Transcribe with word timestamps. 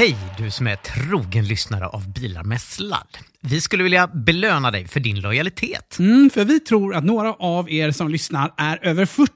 Hej 0.00 0.16
du 0.38 0.50
som 0.50 0.66
är 0.66 0.76
trogen 0.76 1.44
lyssnare 1.44 1.86
av 1.86 2.12
Bilar 2.12 2.44
med 2.44 2.60
sladd. 2.60 3.18
Vi 3.40 3.60
skulle 3.60 3.82
vilja 3.82 4.06
belöna 4.06 4.70
dig 4.70 4.88
för 4.88 5.00
din 5.00 5.20
lojalitet. 5.20 5.98
Mm, 5.98 6.30
för 6.30 6.44
vi 6.44 6.60
tror 6.60 6.94
att 6.94 7.04
några 7.04 7.34
av 7.34 7.70
er 7.70 7.90
som 7.90 8.08
lyssnar 8.08 8.54
är 8.56 8.84
över 8.84 9.06
40 9.06 9.30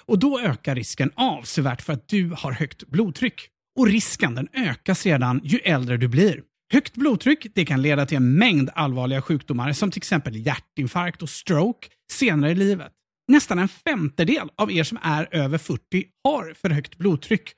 och 0.00 0.18
då 0.18 0.40
ökar 0.40 0.74
risken 0.74 1.10
avsevärt 1.14 1.82
för 1.82 1.92
att 1.92 2.08
du 2.08 2.34
har 2.38 2.52
högt 2.52 2.86
blodtryck. 2.86 3.48
Och 3.78 3.86
risken 3.86 4.34
den 4.34 4.48
ökar 4.52 4.94
sedan 4.94 5.40
ju 5.44 5.58
äldre 5.58 5.96
du 5.96 6.08
blir. 6.08 6.40
Högt 6.72 6.94
blodtryck 6.94 7.46
det 7.54 7.64
kan 7.64 7.82
leda 7.82 8.06
till 8.06 8.16
en 8.16 8.38
mängd 8.38 8.70
allvarliga 8.74 9.22
sjukdomar 9.22 9.72
som 9.72 9.90
till 9.90 10.00
exempel 10.00 10.46
hjärtinfarkt 10.46 11.22
och 11.22 11.30
stroke 11.30 11.88
senare 12.12 12.50
i 12.50 12.54
livet. 12.54 12.92
Nästan 13.28 13.58
en 13.58 13.68
femtedel 13.68 14.48
av 14.56 14.72
er 14.72 14.84
som 14.84 14.98
är 15.02 15.28
över 15.30 15.58
40 15.58 16.04
har 16.24 16.54
för 16.54 16.70
högt 16.70 16.98
blodtryck 16.98 17.52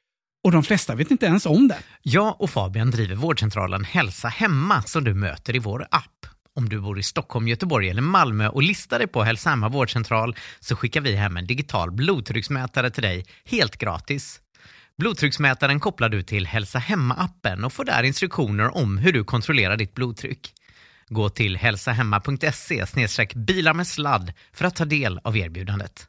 och 0.45 0.53
de 0.53 0.63
flesta 0.63 0.95
vet 0.95 1.11
inte 1.11 1.27
ens 1.27 1.47
om 1.47 1.69
det. 1.69 1.79
Jag 2.03 2.41
och 2.41 2.51
Fabian 2.51 2.91
driver 2.91 3.15
vårdcentralen 3.15 3.85
Hälsa 3.85 4.29
Hemma 4.29 4.83
som 4.83 5.05
du 5.05 5.15
möter 5.15 5.57
i 5.57 5.59
vår 5.59 5.87
app. 5.91 6.27
Om 6.55 6.69
du 6.69 6.81
bor 6.81 6.99
i 6.99 7.03
Stockholm, 7.03 7.49
Göteborg 7.49 7.89
eller 7.89 8.03
Malmö 8.03 8.49
och 8.49 8.63
listar 8.63 8.99
dig 8.99 9.09
på 9.09 9.23
Hälsa 9.23 9.51
Hemma 9.51 9.69
vårdcentral 9.69 10.37
så 10.61 10.77
skickar 10.77 11.01
vi 11.01 11.17
hem 11.17 11.37
en 11.37 11.47
digital 11.47 11.91
blodtrycksmätare 11.91 12.91
till 12.91 13.03
dig 13.03 13.27
helt 13.45 13.77
gratis. 13.77 14.41
Blodtrycksmätaren 14.99 15.81
kopplar 15.81 16.09
du 16.09 16.23
till 16.23 16.47
Hälsa 16.47 16.79
Hemma-appen 16.79 17.65
och 17.65 17.73
får 17.73 17.85
där 17.85 18.03
instruktioner 18.03 18.77
om 18.77 18.99
hur 18.99 19.13
du 19.13 19.25
kontrollerar 19.25 19.77
ditt 19.77 19.95
blodtryck. 19.95 20.53
Gå 21.09 21.29
till 21.29 21.57
hälsahemma.se 21.57 22.87
bilar 23.35 23.75
med 23.75 23.87
sladd 23.87 24.33
för 24.53 24.65
att 24.65 24.77
ta 24.77 24.85
del 24.85 25.21
av 25.25 25.37
erbjudandet. 25.37 26.09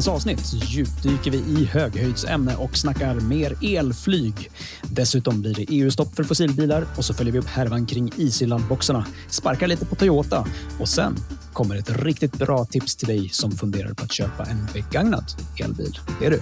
Veckans 0.00 0.16
avsnitt 0.16 0.52
djupdyker 0.52 1.30
vi 1.30 1.38
i 1.38 1.64
höghöjdsämne 1.64 2.56
och 2.56 2.76
snackar 2.76 3.14
mer 3.14 3.56
elflyg. 3.62 4.50
Dessutom 4.82 5.40
blir 5.40 5.54
det 5.54 5.66
EU-stopp 5.68 6.16
för 6.16 6.24
fossilbilar 6.24 6.86
och 6.96 7.04
så 7.04 7.14
följer 7.14 7.32
vi 7.32 7.38
upp 7.38 7.46
härvan 7.46 7.86
kring 7.86 8.12
Easyland-boxarna, 8.16 9.04
sparkar 9.28 9.66
lite 9.66 9.86
på 9.86 9.94
Toyota 9.94 10.46
och 10.78 10.88
sen 10.88 11.16
kommer 11.52 11.76
ett 11.76 11.90
riktigt 11.90 12.38
bra 12.38 12.64
tips 12.64 12.96
till 12.96 13.08
dig 13.08 13.28
som 13.28 13.52
funderar 13.52 13.94
på 13.94 14.04
att 14.04 14.12
köpa 14.12 14.44
en 14.44 14.68
begagnad 14.72 15.24
elbil. 15.64 15.98
Det 16.20 16.26
är 16.26 16.30
du. 16.30 16.40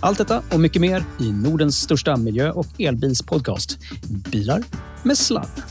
Allt 0.00 0.18
detta 0.18 0.42
och 0.52 0.60
mycket 0.60 0.80
mer 0.80 1.04
i 1.20 1.32
Nordens 1.32 1.80
största 1.80 2.16
miljö 2.16 2.50
och 2.50 2.80
elbilspodcast. 2.80 3.78
Bilar 4.30 4.62
med 5.02 5.18
sladd. 5.18 5.62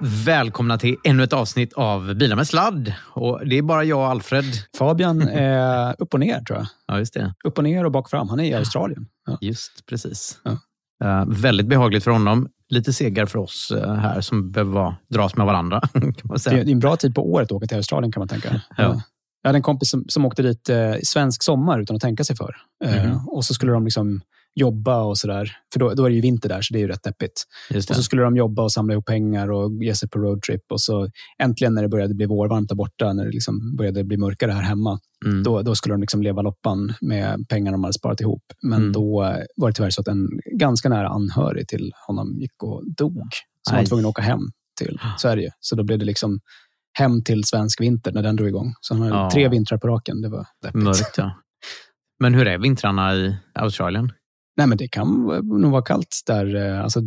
Välkomna 0.00 0.78
till 0.78 0.96
ännu 1.04 1.22
ett 1.24 1.32
avsnitt 1.32 1.72
av 1.72 2.14
Bilar 2.14 2.36
med 2.36 2.46
sladd. 2.46 2.94
Och 3.12 3.48
det 3.48 3.58
är 3.58 3.62
bara 3.62 3.84
jag 3.84 3.98
och 3.98 4.06
Alfred. 4.06 4.44
Fabian 4.78 5.22
är 5.28 5.94
upp 5.98 6.14
och 6.14 6.20
ner 6.20 6.40
tror 6.40 6.58
jag. 6.58 6.66
Ja, 6.86 6.98
just 6.98 7.14
det. 7.14 7.34
Upp 7.44 7.58
och 7.58 7.64
ner 7.64 7.84
och 7.84 7.92
bak 7.92 8.10
fram. 8.10 8.28
Han 8.28 8.40
är 8.40 8.44
i 8.44 8.54
Australien. 8.54 9.06
Ja. 9.26 9.38
Just 9.40 9.86
precis. 9.86 10.38
Ja. 10.44 10.50
Eh, 11.04 11.24
väldigt 11.26 11.66
behagligt 11.66 12.04
för 12.04 12.10
honom. 12.10 12.48
Lite 12.68 12.92
segare 12.92 13.26
för 13.26 13.38
oss 13.38 13.72
eh, 13.76 13.94
här 13.94 14.20
som 14.20 14.50
behöver 14.52 14.72
vara, 14.72 14.96
dras 15.10 15.36
med 15.36 15.46
varandra. 15.46 15.80
Det 16.44 16.46
är 16.46 16.68
en 16.70 16.80
bra 16.80 16.96
tid 16.96 17.14
på 17.14 17.32
året 17.32 17.46
att 17.46 17.52
åka 17.52 17.66
till 17.66 17.76
Australien 17.76 18.12
kan 18.12 18.20
man 18.20 18.28
tänka. 18.28 18.60
Ja. 18.76 19.02
Jag 19.42 19.48
hade 19.48 19.58
en 19.58 19.62
kompis 19.62 19.90
som, 19.90 20.04
som 20.08 20.24
åkte 20.24 20.42
dit 20.42 20.68
eh, 20.68 20.94
svensk 21.02 21.42
sommar 21.42 21.80
utan 21.80 21.96
att 21.96 22.02
tänka 22.02 22.24
sig 22.24 22.36
för. 22.36 22.56
Eh, 22.84 23.04
Mhm. 23.06 23.28
och 23.28 23.44
så 23.44 23.54
skulle 23.54 23.72
de 23.72 23.84
liksom 23.84 24.20
jobba 24.54 25.02
och 25.02 25.18
sådär. 25.18 25.52
För 25.72 25.80
då, 25.80 25.94
då 25.94 26.04
är 26.04 26.08
det 26.10 26.14
ju 26.14 26.20
vinter 26.20 26.48
där, 26.48 26.62
så 26.62 26.72
det 26.74 26.78
är 26.78 26.80
ju 26.80 26.88
rätt 26.88 27.02
deppigt. 27.02 27.42
Och 27.76 27.82
så 27.84 28.02
skulle 28.02 28.22
de 28.22 28.36
jobba 28.36 28.62
och 28.62 28.72
samla 28.72 28.92
ihop 28.94 29.06
pengar 29.06 29.50
och 29.50 29.84
ge 29.84 29.94
sig 29.94 30.08
på 30.08 30.18
roadtrip. 30.18 30.62
Och 30.72 30.80
så 30.80 31.08
äntligen 31.42 31.74
när 31.74 31.82
det 31.82 31.88
började 31.88 32.14
bli 32.14 32.26
vårvarmt 32.26 32.68
där 32.68 32.76
borta, 32.76 33.12
när 33.12 33.24
det 33.24 33.30
liksom 33.30 33.76
började 33.76 34.04
bli 34.04 34.16
mörkare 34.16 34.50
här 34.52 34.62
hemma, 34.62 34.98
Mm. 35.26 35.42
då, 35.42 35.62
då 35.62 35.74
skulle 35.74 35.94
de 35.94 36.00
liksom 36.00 36.22
leva 36.22 36.42
loppan 36.42 36.94
med 37.00 37.48
pengar 37.48 37.72
de 37.72 37.84
hade 37.84 37.92
sparat 37.94 38.20
ihop. 38.20 38.42
Men 38.62 38.80
Mm. 38.80 38.92
då 38.92 39.20
var 39.56 39.68
det 39.68 39.74
tyvärr 39.74 39.90
så 39.90 40.00
att 40.00 40.08
en 40.08 40.28
ganska 40.58 40.88
nära 40.88 41.08
anhörig 41.08 41.68
till 41.68 41.92
honom 42.06 42.38
gick 42.40 42.62
och 42.62 42.82
dog. 42.96 43.28
Så 43.62 43.74
han 43.74 43.80
var 43.82 43.86
tvungen 43.86 44.04
att 44.06 44.10
åka 44.10 44.22
hem 44.22 44.40
till 44.78 44.98
Sverige. 45.18 45.50
Så 45.60 45.76
då 45.76 45.82
blev 45.84 45.98
det 45.98 46.04
liksom 46.04 46.40
hem 46.98 47.24
till 47.24 47.44
svensk 47.44 47.80
vinter 47.80 48.12
när 48.12 48.22
den 48.22 48.36
drog 48.36 48.48
igång. 48.48 48.74
Så 48.80 48.94
han 48.94 49.02
hade 49.02 49.14
Ja. 49.14 49.30
tre 49.30 49.48
vintrar 49.48 49.78
på 49.78 49.88
raken. 49.88 50.20
Det 50.22 50.28
var 50.28 50.46
deppigt. 50.62 50.84
Mörkt, 50.84 51.14
ja. 51.18 51.30
Men 52.20 52.34
hur 52.34 52.46
är 52.46 52.58
vintrarna 52.58 53.14
i 53.14 53.36
Australien? 53.54 54.12
Nej, 54.56 54.66
men 54.66 54.78
det 54.78 54.88
kan 54.88 55.08
nog 55.42 55.72
vara 55.72 55.82
kallt 55.82 56.20
där. 56.26 56.54
eh, 56.56 56.84
Alltså, 56.84 57.00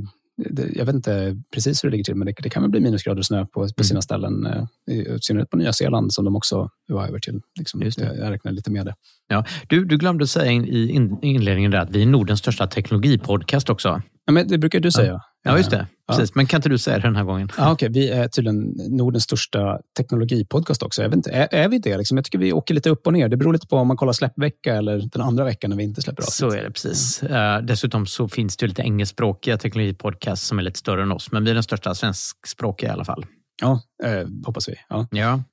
det, 0.52 0.68
jag 0.76 0.86
vet 0.86 0.96
inte 0.96 1.42
precis 1.54 1.84
hur 1.84 1.90
det 1.90 1.92
ligger 1.92 2.04
till, 2.04 2.16
men 2.16 2.26
det, 2.26 2.34
det 2.44 2.50
kan 2.50 2.64
väl 2.64 2.72
bli 2.72 2.80
minusgrader 2.80 3.20
och 3.20 3.26
snö 3.26 3.46
på, 3.46 3.52
på 3.54 3.60
Mm. 3.60 3.84
sina 3.84 4.02
ställen. 4.02 4.46
eh, 4.46 4.96
I 4.96 5.18
synnerhet 5.22 5.50
på 5.50 5.58
Nya 5.58 5.74
Zeeland 5.74 6.14
som 6.14 6.26
de 6.26 6.36
också 6.36 6.70
var 6.88 7.08
över 7.08 7.20
till. 7.20 7.42
Liksom, 7.60 7.82
jag, 7.98 8.32
räknar 8.32 8.52
lite 8.52 8.72
med 8.72 8.86
det. 8.86 8.96
Ja, 9.28 9.46
du, 9.70 9.86
du 9.86 9.98
glömde 9.98 10.28
säga 10.28 10.52
i 10.52 10.90
in, 10.90 11.18
inledningen 11.22 11.72
där 11.72 11.80
att 11.80 11.90
vi 11.90 12.02
är 12.02 12.06
Nordens 12.06 12.40
största 12.40 12.68
teknologipodcast 12.68 13.70
också. 13.70 14.02
Ja, 14.26 14.34
men 14.34 14.48
det 14.48 14.58
brukar 14.58 14.80
du 14.80 14.92
säga. 14.92 15.12
Ja, 15.12 15.22
just 15.58 15.72
det. 15.72 15.88
Ja. 16.08 16.14
Precis. 16.14 16.36
Men 16.36 16.46
kan 16.46 16.58
inte 16.58 16.70
du 16.70 16.78
säga 16.78 16.98
det 16.98 17.04
den 17.04 17.16
här 17.16 17.24
gången? 17.24 17.52
Ja, 17.58 17.72
okej. 17.72 17.90
Vi 17.90 18.10
är 18.10 18.28
tydligen 18.28 18.74
Nordens 18.90 19.24
största 19.24 19.80
teknologipodcast 19.98 20.84
också. 20.84 21.02
Jag 21.02 21.10
vet 21.10 21.16
inte, 21.16 21.32
är, 21.32 21.48
är 21.52 21.68
vi 21.68 21.80
det? 21.80 21.98
Liksom? 21.98 22.18
Jag 22.18 22.26
tycker 22.26 22.40
vi 22.40 22.54
åker 22.54 22.74
lite 22.74 22.90
upp 22.90 23.08
och 23.08 23.14
ner. 23.14 23.30
Det 23.30 23.38
beror 23.38 23.54
lite 23.54 23.68
på 23.68 23.78
om 23.78 23.88
man 23.88 23.98
kollar 23.98 24.14
släppvecka 24.14 24.76
eller 24.76 24.98
den 25.12 25.22
andra 25.22 25.44
veckan 25.44 25.70
när 25.70 25.78
vi 25.78 25.84
inte 25.84 26.02
släpper 26.02 26.24
avsnitt. 26.24 26.52
Så 26.52 26.58
är 26.58 26.64
det 26.64 26.72
precis. 26.72 27.24
Eh, 27.24 27.62
dessutom 27.62 28.06
så 28.06 28.28
finns 28.28 28.58
det 28.58 28.68
lite 28.68 28.82
engelskspråkiga 28.82 29.58
teknologipodcasts 29.58 30.48
som 30.48 30.60
är 30.60 30.64
lite 30.64 30.80
större 30.80 31.04
än 31.04 31.12
oss, 31.12 31.32
men 31.32 31.44
vi 31.44 31.50
är 31.50 31.54
den 31.54 31.64
största 31.64 31.96
svenskspråkiga 31.96 32.90
i 32.90 32.92
alla 32.92 33.06
fall. 33.06 33.26
Ja, 33.62 33.82
eh, 34.04 34.28
hoppas 34.46 34.70
vi. 34.70 34.76
Ja. 34.90 35.08
Ja. 35.12 35.44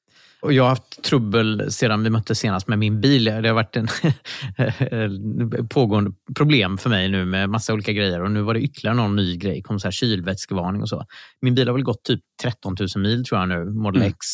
Och 0.45 0.53
jag 0.53 0.63
har 0.63 0.69
haft 0.69 1.03
trubbel 1.03 1.73
sedan 1.73 2.03
vi 2.03 2.11
möttes 2.11 2.39
senast 2.39 2.69
med 2.69 2.79
min 2.79 3.01
bil. 3.01 3.25
Det 3.25 3.49
har 3.49 3.53
varit 3.53 3.77
en 3.77 3.89
pågående 5.69 6.13
problem 6.37 6.79
för 6.79 6.91
mig 6.91 7.09
nu 7.09 7.25
med 7.25 7.51
massa 7.51 7.75
olika 7.75 7.93
grejer 7.93 8.23
och 8.23 8.31
nu 8.31 8.43
var 8.43 8.55
det 8.55 8.61
ytterligare 8.61 8.97
någon 8.97 9.17
ny 9.17 9.37
grej. 9.37 9.63
kom 9.63 9.81
så 9.81 9.87
här 9.87 9.93
kylvätskevarning 9.93 10.83
och 10.83 10.89
så. 10.89 11.05
Min 11.41 11.55
bil 11.55 11.69
har 11.69 11.75
väl 11.75 11.83
gått 11.83 12.03
typ 12.03 12.21
13 12.43 12.77
000 12.81 12.89
mil 13.03 13.25
tror 13.25 13.41
jag 13.41 13.49
nu, 13.49 13.65
Model 13.65 14.03
mm. 14.03 14.11
X. 14.11 14.27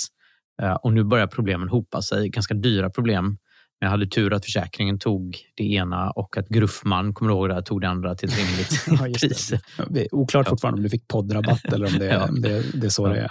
Uh, 0.62 0.73
och 0.73 0.93
nu 0.93 1.05
börjar 1.05 1.27
problemen 1.27 1.69
hopa 1.69 2.03
sig. 2.03 2.29
Ganska 2.29 2.55
dyra 2.55 2.91
problem. 2.91 3.39
Jag 3.82 3.91
hade 3.91 4.06
tur 4.06 4.32
att 4.32 4.44
försäkringen 4.44 4.99
tog 4.99 5.38
det 5.56 5.65
ena 5.65 6.11
och 6.11 6.37
att 6.37 6.49
Gruffman, 6.49 7.15
kommer 7.15 7.31
du 7.31 7.37
ihåg 7.37 7.49
det, 7.49 7.62
tog 7.62 7.81
det 7.81 7.88
andra 7.88 8.15
till 8.15 8.29
ett 8.29 8.38
rimligt 8.38 8.85
ja, 8.87 9.19
pris. 9.21 9.53
Det. 9.88 10.00
är 10.00 10.15
oklart 10.15 10.47
ja. 10.47 10.50
fortfarande 10.50 10.79
om 10.79 10.82
du 10.82 10.88
fick 10.88 11.09
poddrabatt 11.09 11.65
eller 11.65 11.87
om 11.87 11.99
det, 11.99 12.06
ja. 12.06 12.27
det, 12.27 12.81
det 12.81 12.87
är 12.87 12.91
så 12.91 13.06
ja. 13.06 13.12
det 13.12 13.21
är. 13.21 13.31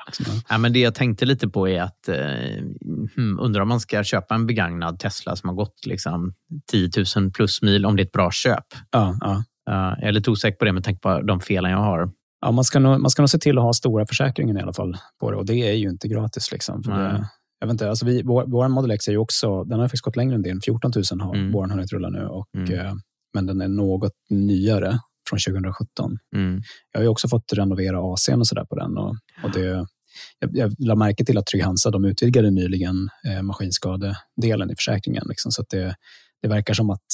Ja, 0.50 0.58
men 0.58 0.74
det 0.74 0.80
jag 0.80 0.96
tänkte 0.96 1.26
lite 1.26 1.48
på 1.48 1.70
är 1.70 1.82
att 1.82 2.08
eh, 2.08 2.16
hmm, 3.16 3.40
undrar 3.40 3.62
om 3.62 3.68
man 3.68 3.80
ska 3.80 4.04
köpa 4.04 4.36
en 4.36 4.48
begagnad 4.48 5.00
Tesla 5.00 5.36
som 5.36 5.50
har 5.50 5.56
gått 5.56 5.86
liksom 5.86 6.34
10 6.72 6.90
000 7.16 7.32
plus 7.32 7.62
mil, 7.62 7.86
om 7.86 7.96
det 7.96 8.02
är 8.02 8.06
ett 8.06 8.12
bra 8.12 8.32
köp. 8.32 8.66
Ja, 8.92 9.18
ja. 9.22 9.44
Jag 9.66 10.04
är 10.04 10.12
lite 10.12 10.32
osäker 10.32 10.58
på 10.58 10.66
det 10.66 10.72
med 10.72 10.84
tanke 10.84 11.00
på 11.00 11.22
de 11.22 11.40
felen 11.40 11.72
jag 11.72 11.78
har. 11.78 12.12
Ja, 12.42 12.52
man, 12.52 12.64
ska 12.64 12.80
nog, 12.80 13.00
man 13.00 13.12
ska 13.12 13.22
nog 13.22 13.30
se 13.30 13.38
till 13.38 13.58
att 13.58 13.64
ha 13.64 13.74
stora 13.74 14.06
försäkringen 14.06 14.58
i 14.58 14.62
alla 14.62 14.74
fall 14.74 14.98
på 15.20 15.32
det 15.32 15.38
och 15.38 15.46
det 15.46 15.70
är 15.70 15.74
ju 15.74 15.90
inte 15.90 16.08
gratis. 16.08 16.52
Liksom, 16.52 16.84
för 16.84 16.92
det, 16.92 17.30
jag 17.60 17.68
vet 17.68 17.72
inte, 17.72 17.90
alltså 17.90 18.06
vi, 18.06 18.22
vår, 18.24 18.46
vår 18.48 18.68
Model 18.68 18.92
X 18.92 19.08
är 19.08 19.12
ju 19.12 19.18
också, 19.18 19.64
den 19.64 19.80
har 19.80 19.88
faktiskt 19.88 20.04
gått 20.04 20.16
längre 20.16 20.36
än 20.36 20.42
din. 20.42 20.62
14 20.62 20.92
000 21.12 21.22
har 21.22 21.36
mm. 21.36 21.52
vår 21.52 21.68
hunnit 21.68 21.92
rulla 21.92 22.10
nu. 22.10 22.26
Och, 22.26 22.48
mm. 22.56 22.80
eh, 22.80 22.94
men 23.34 23.46
den 23.46 23.62
är 23.62 23.68
något 23.68 24.14
nyare 24.30 25.00
från 25.30 25.40
2017. 25.40 26.18
Mm. 26.36 26.62
Jag 26.92 27.02
har 27.02 27.08
också 27.08 27.28
fått 27.28 27.54
renovera 27.54 27.98
AC'n 27.98 28.40
och 28.40 28.48
sådär 28.48 28.66
på 28.66 28.76
den. 28.76 28.98
Och, 28.98 29.16
och 29.44 29.52
det, 29.54 29.88
jag, 30.40 30.50
jag 30.54 30.74
la 30.80 30.96
märke 30.96 31.26
till 31.26 31.38
att 31.38 31.46
Trygg 31.46 31.64
Hansa 31.64 31.92
de 31.92 32.06
utvidgade 32.06 32.52
nyligen 32.52 33.10
eh, 33.28 33.42
maskinskadedelen 33.42 34.72
i 34.72 34.76
försäkringen. 34.76 35.24
Liksom, 35.30 35.52
så 35.52 35.64
det, 35.70 35.96
det 36.42 36.48
verkar 36.48 36.74
som 36.74 36.90
att 36.90 37.06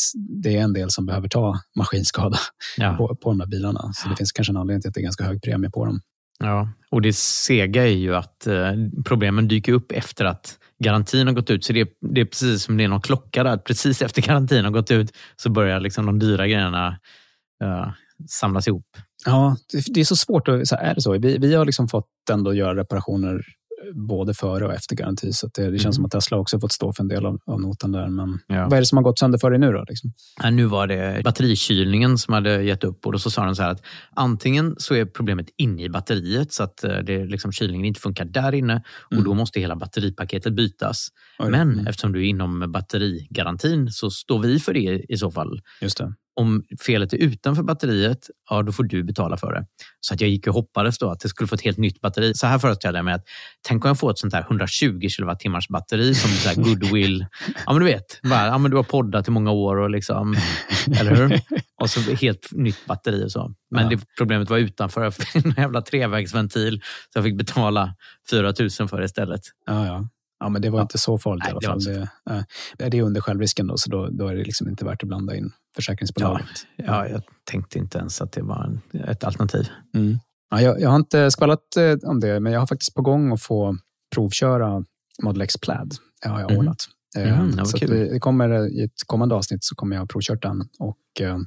det 0.44 0.58
är 0.58 0.62
en 0.62 0.74
del 0.74 0.90
som 0.90 1.06
behöver 1.06 1.28
ta 1.28 1.60
maskinskada 1.76 2.38
ja. 2.78 2.96
på, 2.98 3.16
på 3.16 3.30
de 3.30 3.38
där 3.38 3.48
bilarna. 3.48 3.92
Så 3.94 4.10
det 4.10 4.16
finns 4.16 4.32
kanske 4.32 4.54
en 4.54 4.58
anledning 4.58 4.82
till 4.82 4.90
att 4.90 4.94
det 4.94 5.02
är 5.02 5.04
ganska 5.04 5.24
hög 5.24 5.42
premie 5.42 5.70
på 5.70 5.86
dem. 5.86 6.00
Ja, 6.40 6.70
och 6.92 7.02
det 7.02 7.16
sega 7.16 7.84
är 7.84 7.96
ju 7.96 8.16
att 8.16 8.48
eh, 8.48 8.72
problemen 9.06 9.48
dyker 9.48 9.74
upp 9.74 9.92
efter 9.92 10.26
att 10.26 10.60
garantin 10.84 11.28
har 11.28 11.34
gått 11.34 11.50
ut. 11.50 11.66
Så 11.66 11.74
det 11.74 11.82
är, 11.82 11.88
det 12.14 12.22
är 12.22 12.26
precis 12.26 12.64
som 12.64 12.78
det 12.78 12.84
är 12.84 12.88
någon 12.88 13.02
klocka 13.02 13.44
där. 13.44 13.58
Precis 13.58 14.02
efter 14.02 14.22
garantin 14.22 14.66
har 14.66 14.72
gått 14.72 14.92
ut 14.92 15.12
så 15.36 15.50
börjar 15.50 15.80
liksom 15.80 16.06
de 16.06 16.20
dyra 16.20 16.48
grejerna 16.48 17.00
uh, 17.64 17.92
samlas 18.30 18.68
ihop. 18.68 18.98
Ja, 19.26 19.58
det, 19.72 19.94
det 19.94 20.00
är 20.00 20.06
så 20.06 20.16
svårt. 20.16 20.48
Att, 20.48 20.68
så 20.68 20.76
är 20.76 20.96
det 20.96 21.02
så? 21.02 21.18
Vi, 21.18 21.38
vi 21.38 21.56
har 21.56 21.66
liksom 21.66 21.88
fått 21.88 22.10
ändå 22.32 22.54
göra 22.54 22.76
reparationer 22.76 23.42
både 23.94 24.34
före 24.34 24.66
och 24.66 24.74
efter 24.74 24.96
garanti. 24.96 25.34
Så 25.34 25.50
det, 25.54 25.72
det 25.72 25.80
känns 25.80 25.84
mm. 25.84 25.94
som 25.94 26.06
att 26.06 26.12
Tesla 26.12 26.38
också 26.38 26.60
fått 26.60 26.72
stå 26.72 26.94
för 26.94 27.04
en 27.04 27.08
del 27.08 27.26
av, 27.26 27.40
av 27.46 27.62
notan 27.62 27.92
där. 27.92 28.08
Men 28.08 28.40
ja. 28.48 28.64
vad 28.64 28.74
är 28.74 28.80
det 28.80 28.86
som 28.86 28.98
har 28.98 29.04
gått 29.04 29.20
sönder 29.20 29.40
för 29.40 29.50
dig 29.50 29.60
nu 29.60 29.72
då? 29.72 29.86
Liksom? 29.90 30.14
Ja, 30.44 30.50
nu 30.50 30.66
var 30.66 30.88
det 30.88 31.22
batterikylningen 31.24 32.18
som 32.18 32.34
hade 32.34 32.64
gett 32.64 32.84
upp 32.84 33.06
och 33.06 33.12
då 33.12 33.20
så 33.20 33.32
sa 33.32 33.46
de 33.46 33.56
så 33.56 33.64
här 33.64 33.70
att 33.70 33.82
antingen 34.16 34.76
så 34.78 34.96
är 34.96 35.06
problemet 35.06 35.48
inne 35.58 35.84
i 35.84 35.90
batteriet 35.90 36.54
så 36.54 36.64
att 36.64 36.84
eh, 36.84 36.98
det, 36.98 37.26
liksom, 37.26 37.52
kylningen 37.52 37.86
inte 37.86 38.00
funkar 38.00 38.26
där 38.26 38.54
inne 38.54 38.84
och 39.06 39.12
mm. 39.12 39.24
då 39.24 39.34
måste 39.34 39.60
hela 39.60 39.76
batteripaketet 39.76 40.54
bytas. 40.54 41.08
Oj, 41.40 41.50
Men 41.50 41.72
mm. 41.72 41.88
eftersom 41.88 42.12
du 42.12 42.20
är 42.20 42.30
inom 42.30 42.72
batterigarantin 42.72 43.92
så 43.92 44.10
står 44.10 44.40
vi 44.40 44.60
för 44.60 44.74
det 44.74 45.06
i 45.10 45.18
så 45.18 45.32
fall. 45.32 45.62
Just 45.82 45.98
det 45.98 46.14
om 46.36 46.64
felet 46.86 47.14
är 47.14 47.18
utanför 47.18 47.64
batteriet, 47.64 48.30
ja 48.50 48.62
då 48.62 48.72
får 48.72 48.84
du 48.84 49.04
betala 49.04 49.38
för 49.38 49.54
det. 49.54 49.66
Så 50.00 50.14
att 50.14 50.22
jag 50.22 50.30
gick 50.30 50.48
och 50.48 50.54
hoppades 50.54 50.98
då 50.98 51.10
att 51.10 51.20
det 51.20 51.30
skulle 51.30 51.48
få 51.48 51.56
ett 51.56 51.62
helt 51.62 51.78
nytt 51.78 52.02
batteri. 52.02 52.34
Så 52.34 52.48
här 52.48 52.60
föreställer 52.60 53.00
jag 53.00 53.06
mig 53.06 53.14
att 53.14 53.24
tänk 53.68 53.86
om 53.86 53.88
jag 53.88 54.00
får 54.00 54.12
ett 54.12 54.18
sånt 54.18 54.34
här 54.34 54.42
120 54.42 55.08
kWh 55.18 55.60
batteri 55.70 56.16
som 56.16 56.30
så 56.30 56.50
här 56.50 56.56
goodwill. 56.56 57.26
Ja 57.66 57.74
men 57.74 57.80
du 57.80 57.86
vet, 57.86 58.22
bara, 58.24 58.48
ja, 58.48 58.58
men 58.58 58.72
du 58.72 58.78
har 58.78 58.84
poddat 58.84 59.28
i 59.28 59.32
många 59.32 59.52
år 59.52 59.78
och 59.78 59.90
liksom, 59.90 60.36
eller 61.00 61.16
hur? 61.16 61.42
Och 61.82 61.90
så 61.90 62.00
helt 62.00 62.52
nytt 62.52 62.86
batteri 62.86 63.26
och 63.26 63.32
så. 63.32 63.54
Men 63.72 63.84
ja. 63.84 63.90
det, 63.90 64.06
problemet 64.18 64.50
var 64.50 64.58
utanför, 64.58 65.14
en 65.34 65.54
jävla 65.58 65.82
trevägsventil. 65.82 66.82
Så 67.14 67.18
jag 67.18 67.24
fick 67.24 67.38
betala 67.38 67.96
4 68.30 68.54
000 68.60 68.70
för 68.70 69.00
det 69.00 69.06
istället. 69.06 69.42
Ja, 69.66 69.86
ja. 69.86 70.10
Ja, 70.40 70.50
men 70.50 70.62
det 70.62 70.70
var 70.70 70.80
ja. 70.80 70.82
inte 70.82 70.98
så 70.98 71.18
farligt 71.18 71.44
Nej, 71.44 71.54
i 71.54 71.56
alla 71.56 71.62
fall. 71.62 71.84
Det, 71.84 72.86
äh, 72.86 72.90
det 72.90 72.98
är 72.98 73.02
under 73.02 73.22
självrisken 73.22 73.68
då, 73.68 73.78
så 73.78 73.90
då, 73.90 74.10
då, 74.12 74.28
är 74.28 74.36
det 74.36 74.44
liksom 74.44 74.70
inte 74.70 74.86
värt 74.86 75.04
att 75.04 75.08
blanda 75.08 75.36
in 75.36 75.52
försäkringsbolaget. 75.76 76.48
Ja, 76.76 76.86
ja 76.86 77.08
jag 77.08 77.22
tänkte 77.44 77.80
inte 77.80 77.98
ens 77.98 78.22
att 78.22 78.32
det 78.32 78.42
var 78.42 78.80
ett 79.08 79.24
alternativ. 79.24 79.70
Mm. 79.96 80.20
Ja, 80.50 80.62
jag, 80.62 80.82
jag, 80.82 80.90
har 80.90 80.96
inte 80.96 81.32
skvallrat 81.32 81.78
eh, 81.78 82.10
om 82.10 82.20
det, 82.20 82.40
men 82.40 82.54
jag 82.54 82.60
har 82.60 82.68
faktiskt 82.68 82.94
på 82.94 83.02
gång 83.02 83.34
att 83.34 83.42
få 83.42 83.78
provköra 84.16 84.84
Model 85.24 85.42
X 85.42 85.58
Plaid. 85.62 85.96
Det 86.22 86.30
har 86.30 86.40
jag 86.40 86.52
mm. 86.52 86.60
ordnat. 86.60 86.78
Mm, 87.18 87.66
så 87.66 87.78
vi, 87.82 88.10
det 88.10 88.20
kommer, 88.20 88.68
I 88.80 88.84
ett 88.84 89.04
kommande 89.06 89.36
avsnitt 89.36 89.64
så 89.64 89.76
kommer 89.76 89.96
jag 89.96 90.02
ha 90.02 90.08
provkört 90.08 90.42
den. 90.42 90.64
Och, 90.80 91.22
eh, 91.22 91.38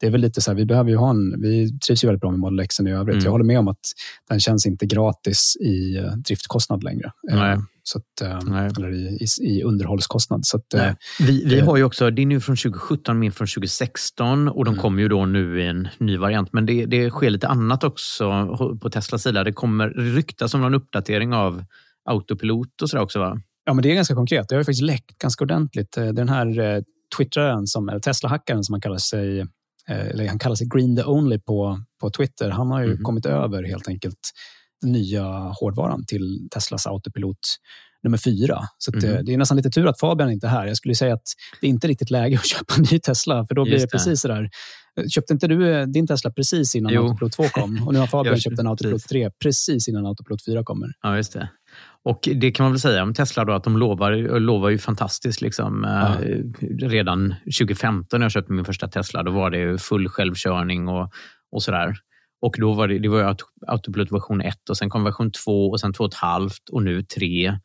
det 0.00 0.06
är 0.06 0.10
väl 0.10 0.20
lite 0.20 0.40
så 0.40 0.50
här, 0.50 0.56
vi 0.56 0.66
behöver 0.66 0.90
ju 0.90 0.96
ha 0.96 1.10
en, 1.10 1.40
vi 1.40 1.78
trivs 1.78 2.04
ju 2.04 2.08
väldigt 2.08 2.20
bra 2.20 2.30
med 2.30 2.40
Model 2.40 2.60
X 2.60 2.80
i 2.80 2.90
övrigt. 2.90 3.14
Mm. 3.14 3.24
Jag 3.24 3.30
håller 3.30 3.44
med 3.44 3.58
om 3.58 3.68
att 3.68 3.80
den 4.28 4.40
känns 4.40 4.66
inte 4.66 4.86
gratis 4.86 5.56
i 5.60 5.96
eh, 5.96 6.12
driftkostnad 6.12 6.82
längre. 6.82 7.12
Nej. 7.22 7.58
Så 7.92 7.98
att, 7.98 8.42
eller 8.78 8.92
i, 8.92 9.26
i, 9.40 9.62
underhållskostnad. 9.62 10.46
Så 10.46 10.56
att, 10.56 10.96
vi, 11.20 11.44
vi 11.44 11.60
har 11.60 11.76
ju 11.76 11.84
också, 11.84 12.10
det 12.10 12.22
är 12.22 12.26
nu 12.26 12.40
från 12.40 12.56
2017, 12.56 13.18
min 13.18 13.32
från 13.32 13.46
2016 13.46 14.48
och 14.48 14.64
de 14.64 14.70
mm. 14.70 14.82
kommer 14.82 15.02
ju 15.02 15.08
då 15.08 15.26
nu 15.26 15.62
i 15.62 15.66
en 15.66 15.88
ny 15.98 16.16
variant. 16.16 16.52
Men 16.52 16.66
det, 16.66 16.86
det 16.86 17.10
sker 17.10 17.30
lite 17.30 17.48
annat 17.48 17.84
också 17.84 18.56
på 18.82 18.90
Teslas 18.90 19.22
sida. 19.22 19.44
Det 19.44 19.52
kommer 19.52 19.88
ryktas 19.88 20.54
om 20.54 20.60
någon 20.60 20.74
uppdatering 20.74 21.34
av 21.34 21.64
autopilot 22.04 22.82
och 22.82 22.90
sådär 22.90 23.02
också 23.02 23.18
va? 23.18 23.40
Ja, 23.64 23.74
men 23.74 23.82
det 23.82 23.90
är 23.90 23.94
ganska 23.94 24.14
konkret. 24.14 24.48
Det 24.48 24.54
har 24.54 24.60
ju 24.60 24.64
faktiskt 24.64 24.82
läckt 24.82 25.18
ganska 25.18 25.44
ordentligt. 25.44 25.96
Eh, 25.96 26.06
den 26.06 26.28
här 26.28 26.58
eh, 26.58 26.82
twittraren, 27.16 27.66
som, 27.66 27.88
eller 27.88 28.00
Tesla-hackaren 28.00 28.64
som 28.64 28.72
han 28.72 28.80
kallar 28.80 28.98
sig, 28.98 29.40
eh, 29.88 30.06
eller 30.06 30.28
han 30.28 30.38
kallar 30.38 30.56
sig 30.56 30.68
Green 30.74 30.96
the 30.96 31.04
Only 31.04 31.38
på, 31.38 31.80
på 32.00 32.10
Twitter, 32.10 32.50
han 32.50 32.70
har 32.70 32.80
ju 32.80 32.90
mm. 32.90 33.02
kommit 33.02 33.26
över 33.26 33.62
helt 33.62 33.88
enkelt 33.88 34.30
nya 34.82 35.24
hårdvaran 35.60 36.06
till 36.06 36.48
Teslas 36.50 36.86
autopilot 36.86 37.38
nummer 38.02 38.18
fyra. 38.18 38.58
Så 38.78 38.92
mm. 38.92 39.04
det, 39.04 39.22
det, 39.22 39.34
är 39.34 39.38
nästan 39.38 39.56
lite 39.56 39.70
tur 39.70 39.86
att 39.86 40.00
Fabian 40.00 40.30
inte 40.30 40.46
är 40.46 40.50
här. 40.50 40.66
Jag 40.66 40.76
skulle 40.76 40.94
säga 40.94 41.14
att 41.14 41.24
det 41.60 41.66
är 41.66 41.70
inte 41.70 41.88
riktigt 41.88 42.10
läge 42.10 42.36
att 42.36 42.46
köpa 42.56 42.74
en 42.78 42.84
ny 42.92 42.98
Tesla, 42.98 43.46
för 43.46 43.54
då 43.54 43.64
blir 43.64 43.72
Just 43.72 43.90
det 43.90 43.98
precis 43.98 44.20
sådär. 44.20 44.50
Köpte 45.08 45.32
inte 45.32 45.46
du 45.46 45.86
din 45.86 46.06
Tesla 46.06 46.30
precis 46.30 46.74
innan 46.74 46.92
jo. 46.92 47.02
Autopilot 47.02 47.32
2 47.32 47.42
kom? 47.42 47.86
Och 47.86 47.92
nu 47.92 47.98
har 47.98 48.06
Fabian 48.16 48.40
köpt 48.40 48.58
en 48.58 48.66
Autopilot 48.66 49.08
3 49.08 49.30
precis 49.42 49.88
innan 49.88 50.06
Autopilot 50.06 50.44
4 50.44 50.64
kommer. 50.64 50.88
Ja, 51.02 51.16
just 51.16 51.32
det. 51.32 51.48
Och 52.04 52.28
det 52.34 52.50
kan 52.50 52.64
man 52.64 52.72
väl 52.72 52.80
säga 52.80 53.02
om 53.02 53.14
Tesla 53.14 53.44
då, 53.44 53.52
att 53.52 53.64
de 53.64 53.76
lovar, 53.76 54.38
lovar 54.40 54.70
ju 54.70 54.78
fantastiskt. 54.78 55.40
Liksom. 55.40 55.84
Ja. 55.84 56.24
Eh, 56.24 56.88
redan 56.88 57.34
2015 57.58 58.20
när 58.20 58.24
jag 58.24 58.32
köpte 58.32 58.52
min 58.52 58.64
första 58.64 58.88
Tesla, 58.88 59.22
då 59.22 59.30
var 59.30 59.50
det 59.50 59.82
full 59.82 60.08
självkörning 60.08 60.88
och, 60.88 61.12
och 61.52 61.62
sådär. 61.62 61.94
Och 62.42 62.56
då 62.58 62.74
var 62.74 62.88
det, 62.88 62.98
det 62.98 63.08
var 63.08 63.36
Autopilot 63.66 64.12
version 64.12 64.40
1 64.40 64.70
och 64.70 64.76
sen 64.76 64.90
kom 64.90 65.04
version 65.04 65.30
2 65.44 65.70
och 65.70 65.80
sen 65.80 65.92
2,5 65.92 66.50
och 66.72 66.82
nu 66.82 67.02
3. 67.02 67.58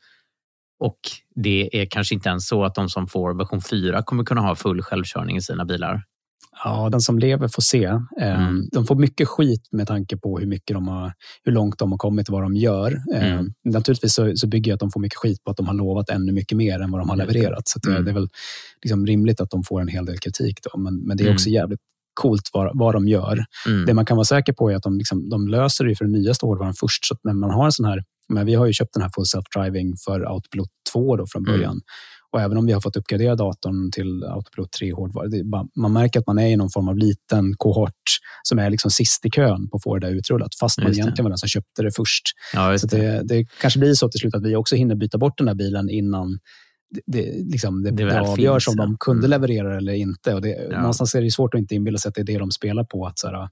Och 0.79 0.99
det 1.35 1.81
är 1.81 1.85
kanske 1.85 2.15
inte 2.15 2.29
ens 2.29 2.47
så 2.47 2.63
att 2.63 2.75
de 2.75 2.89
som 2.89 3.07
får 3.07 3.33
version 3.33 3.61
4 3.61 4.03
kommer 4.03 4.23
kunna 4.23 4.41
ha 4.41 4.55
full 4.55 4.81
självkörning 4.81 5.37
i 5.37 5.41
sina 5.41 5.65
bilar. 5.65 6.03
Ja, 6.63 6.89
den 6.89 7.01
som 7.01 7.19
lever 7.19 7.47
får 7.47 7.61
se. 7.61 7.83
Eh, 8.21 8.47
mm. 8.47 8.69
De 8.71 8.85
får 8.85 8.95
mycket 8.95 9.27
skit 9.27 9.67
med 9.71 9.87
tanke 9.87 10.17
på 10.17 10.39
hur, 10.39 10.47
mycket 10.47 10.73
de 10.73 10.87
har, 10.87 11.13
hur 11.43 11.51
långt 11.51 11.79
de 11.79 11.91
har 11.91 11.97
kommit 11.97 12.29
och 12.29 12.33
vad 12.33 12.43
de 12.43 12.55
gör. 12.55 13.01
Eh, 13.13 13.33
mm. 13.33 13.53
Naturligtvis 13.63 14.13
så, 14.13 14.31
så 14.35 14.47
bygger 14.47 14.71
jag 14.71 14.75
att 14.75 14.79
de 14.79 14.91
får 14.91 14.99
mycket 14.99 15.17
skit 15.17 15.43
på 15.43 15.51
att 15.51 15.57
de 15.57 15.67
har 15.67 15.73
lovat 15.73 16.09
ännu 16.09 16.31
mycket 16.31 16.57
mer 16.57 16.79
än 16.79 16.91
vad 16.91 17.01
de 17.01 17.09
har 17.09 17.17
levererat. 17.17 17.67
Så 17.67 17.79
det, 17.79 17.89
mm. 17.89 18.05
det, 18.05 18.11
är 18.11 18.13
väl 18.13 18.29
liksom 18.83 19.05
rimligt 19.05 19.41
att 19.41 19.49
de 19.49 19.63
får 19.63 19.81
en 19.81 19.87
hel 19.87 20.05
del 20.05 20.17
kritik. 20.17 20.59
Då. 20.63 20.79
Men, 20.79 20.99
men 20.99 21.17
det 21.17 21.27
är 21.27 21.33
också 21.33 21.49
mm. 21.49 21.53
jävligt 21.53 21.81
coolt 22.15 22.49
vad, 22.53 22.71
vad 22.73 22.93
de 22.95 23.07
gör. 23.07 23.45
Mm. 23.67 23.85
Det 23.85 23.93
man 23.93 24.05
kan 24.05 24.17
vara 24.17 24.25
säker 24.25 24.53
på 24.53 24.71
är 24.71 24.75
att 24.75 24.83
de, 24.83 24.97
liksom, 24.97 25.29
de 25.29 25.47
löser 25.47 25.85
det 25.85 25.95
för 25.95 26.05
den 26.05 26.11
nyaste 26.11 26.45
hårdvaran 26.45 26.73
först. 26.73 27.05
Så 27.05 27.15
när 27.23 27.33
man 27.33 27.51
har 27.51 27.65
en 27.65 27.71
sån 27.71 27.85
här, 27.85 28.03
men 28.29 28.45
vi 28.45 28.53
har 28.53 28.65
ju 28.65 28.73
köpt 28.73 28.93
den 28.93 29.03
här 29.03 29.11
Full 29.15 29.25
Self-Driving 29.25 29.93
för 30.05 30.21
Autopilot 30.21 30.69
2 30.93 31.15
då 31.15 31.25
från 31.27 31.47
mm. 31.47 31.53
början. 31.53 31.81
Och 32.31 32.41
även 32.41 32.57
om 32.57 32.65
vi 32.65 32.73
har 32.73 32.81
fått 32.81 32.95
uppgradera 32.95 33.35
datorn 33.35 33.91
till 33.91 34.23
Autopilot 34.23 34.71
3 34.71 34.93
hårdvara, 34.93 35.27
man 35.75 35.93
märker 35.93 36.19
att 36.19 36.27
man 36.27 36.39
är 36.39 36.47
i 36.47 36.55
någon 36.55 36.69
form 36.69 36.87
av 36.87 36.97
liten 36.97 37.53
kohort 37.57 38.03
som 38.43 38.59
är 38.59 38.69
liksom 38.69 38.91
sist 38.91 39.25
i 39.25 39.29
kön 39.29 39.69
på 39.69 39.77
att 39.77 39.83
få 39.83 39.97
det 39.97 40.07
där 40.07 40.13
utrullat, 40.13 40.55
fast 40.59 40.77
man 40.77 40.91
egentligen 40.91 41.23
var 41.23 41.29
den 41.29 41.37
som 41.37 41.49
köpte 41.49 41.83
det 41.83 41.91
först. 41.95 42.23
Ja, 42.53 42.77
så 42.77 42.87
det, 42.87 43.21
det 43.23 43.45
kanske 43.61 43.79
blir 43.79 43.93
så 43.93 44.09
till 44.09 44.19
slut 44.19 44.35
att 44.35 44.43
vi 44.43 44.55
också 44.55 44.75
hinner 44.75 44.95
byta 44.95 45.17
bort 45.17 45.37
den 45.37 45.47
där 45.47 45.55
bilen 45.55 45.89
innan 45.89 46.39
det, 47.05 47.31
liksom, 47.51 47.83
det, 47.83 47.91
det, 47.91 48.05
det 48.05 48.21
avgörs 48.21 48.67
om 48.67 48.75
de 48.75 48.97
kunde 48.99 49.27
mm. 49.27 49.29
leverera 49.29 49.77
eller 49.77 49.93
inte. 49.93 50.33
Och 50.33 50.41
det, 50.41 50.67
ja. 50.71 50.77
Någonstans 50.79 51.15
är 51.15 51.21
det 51.21 51.31
svårt 51.31 51.53
att 51.53 51.59
inte 51.59 51.75
inbilla 51.75 51.97
sig 51.97 52.09
att 52.09 52.15
det 52.15 52.21
är 52.21 52.25
det 52.25 52.37
de 52.37 52.51
spelar 52.51 52.83
på. 52.83 53.05
Att, 53.05 53.19
så 53.19 53.27
här, 53.27 53.49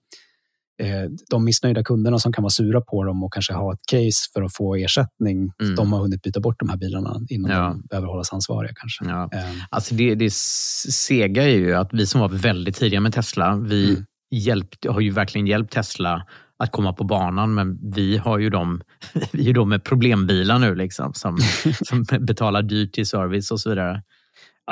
Eh, 0.82 1.10
de 1.30 1.46
missnöjda 1.46 1.84
kunderna 1.84 2.20
som 2.20 2.34
kan 2.34 2.42
vara 2.42 2.50
sura 2.50 2.82
på 2.82 3.04
dem 3.04 3.24
och 3.24 3.34
kanske 3.34 3.54
ha 3.54 3.74
ett 3.74 3.80
case 3.92 4.32
för 4.34 4.42
att 4.42 4.56
få 4.56 4.76
ersättning, 4.76 5.52
mm. 5.62 5.76
de 5.76 5.94
har 5.94 6.00
hunnit 6.00 6.22
byta 6.22 6.40
bort 6.40 6.60
de 6.60 6.70
här 6.70 6.78
bilarna 6.78 7.20
innan 7.30 7.52
ja. 7.52 7.58
de 7.58 7.82
behöver 7.90 8.08
hållas 8.08 8.34
ansvariga. 8.34 8.74
kanske. 8.76 9.06
Ja. 9.06 9.24
Um. 9.24 9.62
Alltså 9.70 9.96
det, 9.96 10.16
det 10.16 10.34
sega 10.34 11.44
är 11.44 11.48
ju 11.58 11.74
att 11.74 11.94
vi 11.94 12.06
som 12.06 12.22
var 12.22 12.30
väldigt 12.30 12.76
tidiga 12.76 13.00
med 13.00 13.14
Tesla, 13.14 13.56
vi 13.56 13.90
mm. 13.90 14.06
hjälpt, 14.32 14.86
har 14.86 15.02
ju 15.02 15.12
verkligen 15.12 15.48
hjälpt 15.48 15.74
Tesla 15.74 16.26
att 16.60 16.72
komma 16.72 16.94
på 16.94 17.04
banan. 17.04 17.54
Men 17.54 17.92
vi 17.94 18.18
har 18.18 18.40
ju 18.40 18.50
de, 18.50 18.82
vi 19.32 19.50
är 19.50 19.54
de 19.54 19.70
med 19.70 19.84
problembilar 19.84 20.60
nu 20.60 20.76
liksom, 20.76 21.14
som, 21.14 21.38
som 21.86 22.06
betalar 22.20 22.62
dyrt 22.62 22.94
till 22.94 23.06
service 23.08 23.52
och 23.52 23.60
så 23.60 23.70
vidare. 23.70 24.04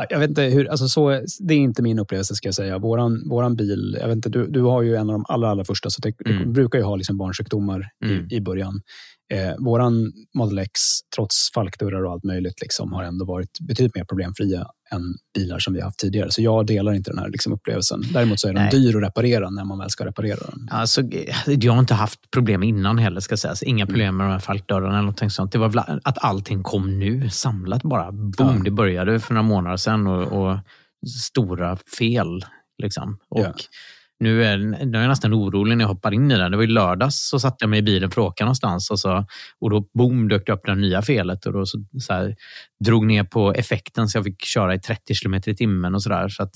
Jag 0.10 0.20
vet 0.20 0.30
inte 0.30 0.42
hur, 0.42 0.68
alltså 0.68 0.88
så, 0.88 1.10
det 1.40 1.54
är 1.54 1.58
inte 1.58 1.82
min 1.82 2.00
upplevelse 2.00 2.36
ska 2.36 2.48
jag 2.48 2.56
säga. 2.56 2.78
Våran, 2.78 3.30
våran 3.30 3.56
bil, 3.56 3.98
jag 4.00 4.08
vet 4.08 4.16
inte, 4.16 4.30
du, 4.30 4.48
du 4.48 4.62
har 4.62 4.82
ju 4.82 4.96
en 4.96 5.10
av 5.10 5.14
de 5.14 5.26
allra, 5.28 5.50
allra 5.50 5.64
första, 5.66 5.90
så 5.90 6.02
det, 6.02 6.14
Mm. 6.30 6.40
det 6.40 6.46
brukar 6.54 6.80
ju 6.80 6.86
ha 6.86 6.96
liksom 6.96 7.18
barnsjukdomar 7.18 7.90
Mm. 8.06 8.28
i, 8.32 8.36
i 8.36 8.42
början. 8.42 8.82
Eh, 9.34 9.54
våran 9.60 10.12
Model 10.38 10.58
X, 10.60 10.72
trots 11.16 11.36
falkdörrar 11.56 12.04
och 12.06 12.12
allt 12.12 12.24
möjligt, 12.24 12.62
liksom, 12.62 12.94
har 12.94 13.04
ändå 13.04 13.26
varit 13.26 13.60
betydligt 13.68 13.96
mer 13.96 14.06
problemfria 14.06 14.66
än 14.92 15.16
bilar 15.36 15.60
som 15.60 15.74
vi 15.74 15.80
har 15.80 15.86
haft 15.86 16.00
tidigare. 16.00 16.32
Så 16.32 16.42
jag 16.42 16.66
delar 16.66 16.94
inte 16.94 17.12
den 17.12 17.20
här 17.20 17.30
liksom, 17.30 17.54
upplevelsen. 17.54 18.02
Däremot 18.14 18.40
så 18.40 18.48
är 18.48 18.54
den 18.54 18.64
Nej. 18.64 18.72
dyr 18.72 18.98
att 18.98 19.04
reparera 19.04 19.50
när 19.50 19.66
man 19.66 19.80
väl 19.80 19.90
ska 19.90 20.06
reparera 20.06 20.40
den. 20.52 20.68
Alltså, 20.72 21.02
jag 21.46 21.74
har 21.74 21.80
inte 21.80 21.94
haft 21.94 22.32
problem 22.32 22.64
innan 22.64 22.98
heller, 22.98 23.20
ska 23.20 23.38
sägas. 23.38 23.64
Inga 23.64 23.86
problem 23.88 24.18
med 24.18 24.28
de 24.28 24.32
här 24.32 24.40
falkdörrarna 24.40 24.88
eller 24.90 25.00
någonting 25.02 25.30
sånt. 25.30 25.52
Det 25.52 25.58
var 25.58 26.00
att 26.04 26.24
allting 26.24 26.64
kom 26.64 27.00
nu, 27.00 27.30
samlat 27.30 27.84
bara. 27.84 28.12
Boom, 28.12 28.34
Ja. 28.38 28.62
det 28.64 28.72
började 28.72 29.20
för 29.20 29.34
några 29.34 29.48
månader 29.48 29.78
sedan 29.78 30.08
och, 30.08 30.24
och 30.52 30.58
stora 31.08 31.78
fel. 31.98 32.46
Liksom. 32.84 33.18
Och 33.30 33.40
Ja. 33.42 33.54
Nu, 34.22 34.44
är, 34.44 34.58
nu 34.58 34.98
är 34.98 35.02
jag 35.02 35.10
nästan 35.10 35.34
orolig 35.34 35.78
när 35.78 35.84
jag 35.84 35.90
hoppar 35.90 36.14
in 36.14 36.32
i 36.32 36.38
den. 36.38 36.52
Det 36.52 36.58
var 36.58 36.64
i 36.64 36.68
lördags 36.68 37.30
så 37.30 37.40
satte 37.40 37.56
jag 37.60 37.70
mig 37.70 37.80
i 37.80 37.82
bilen 37.82 38.12
för 38.12 38.22
att 38.22 38.28
åka 38.28 38.44
någonstans 38.44 38.90
och, 38.92 39.00
så, 39.00 39.26
och 39.60 39.70
då 39.70 39.86
boom 39.94 40.28
dök 40.28 40.46
det 40.46 40.54
upp 40.54 40.62
det 40.66 40.76
nya 40.76 41.02
felet 41.02 41.46
och 41.46 41.54
då 41.54 41.66
så, 41.66 41.78
så 42.02 42.14
här, 42.14 42.36
drog 42.86 43.06
ner 43.06 43.24
på 43.24 43.54
effekten 43.54 44.08
så 44.08 44.18
jag 44.18 44.26
fick 44.26 44.42
köra 44.46 44.76
i 44.76 44.80
30 44.80 45.14
kilometer 45.14 45.52
i 45.52 45.56
timmen 45.56 45.96
och 45.96 46.04
sådär. 46.04 46.30
Så 46.30 46.44
att, 46.44 46.52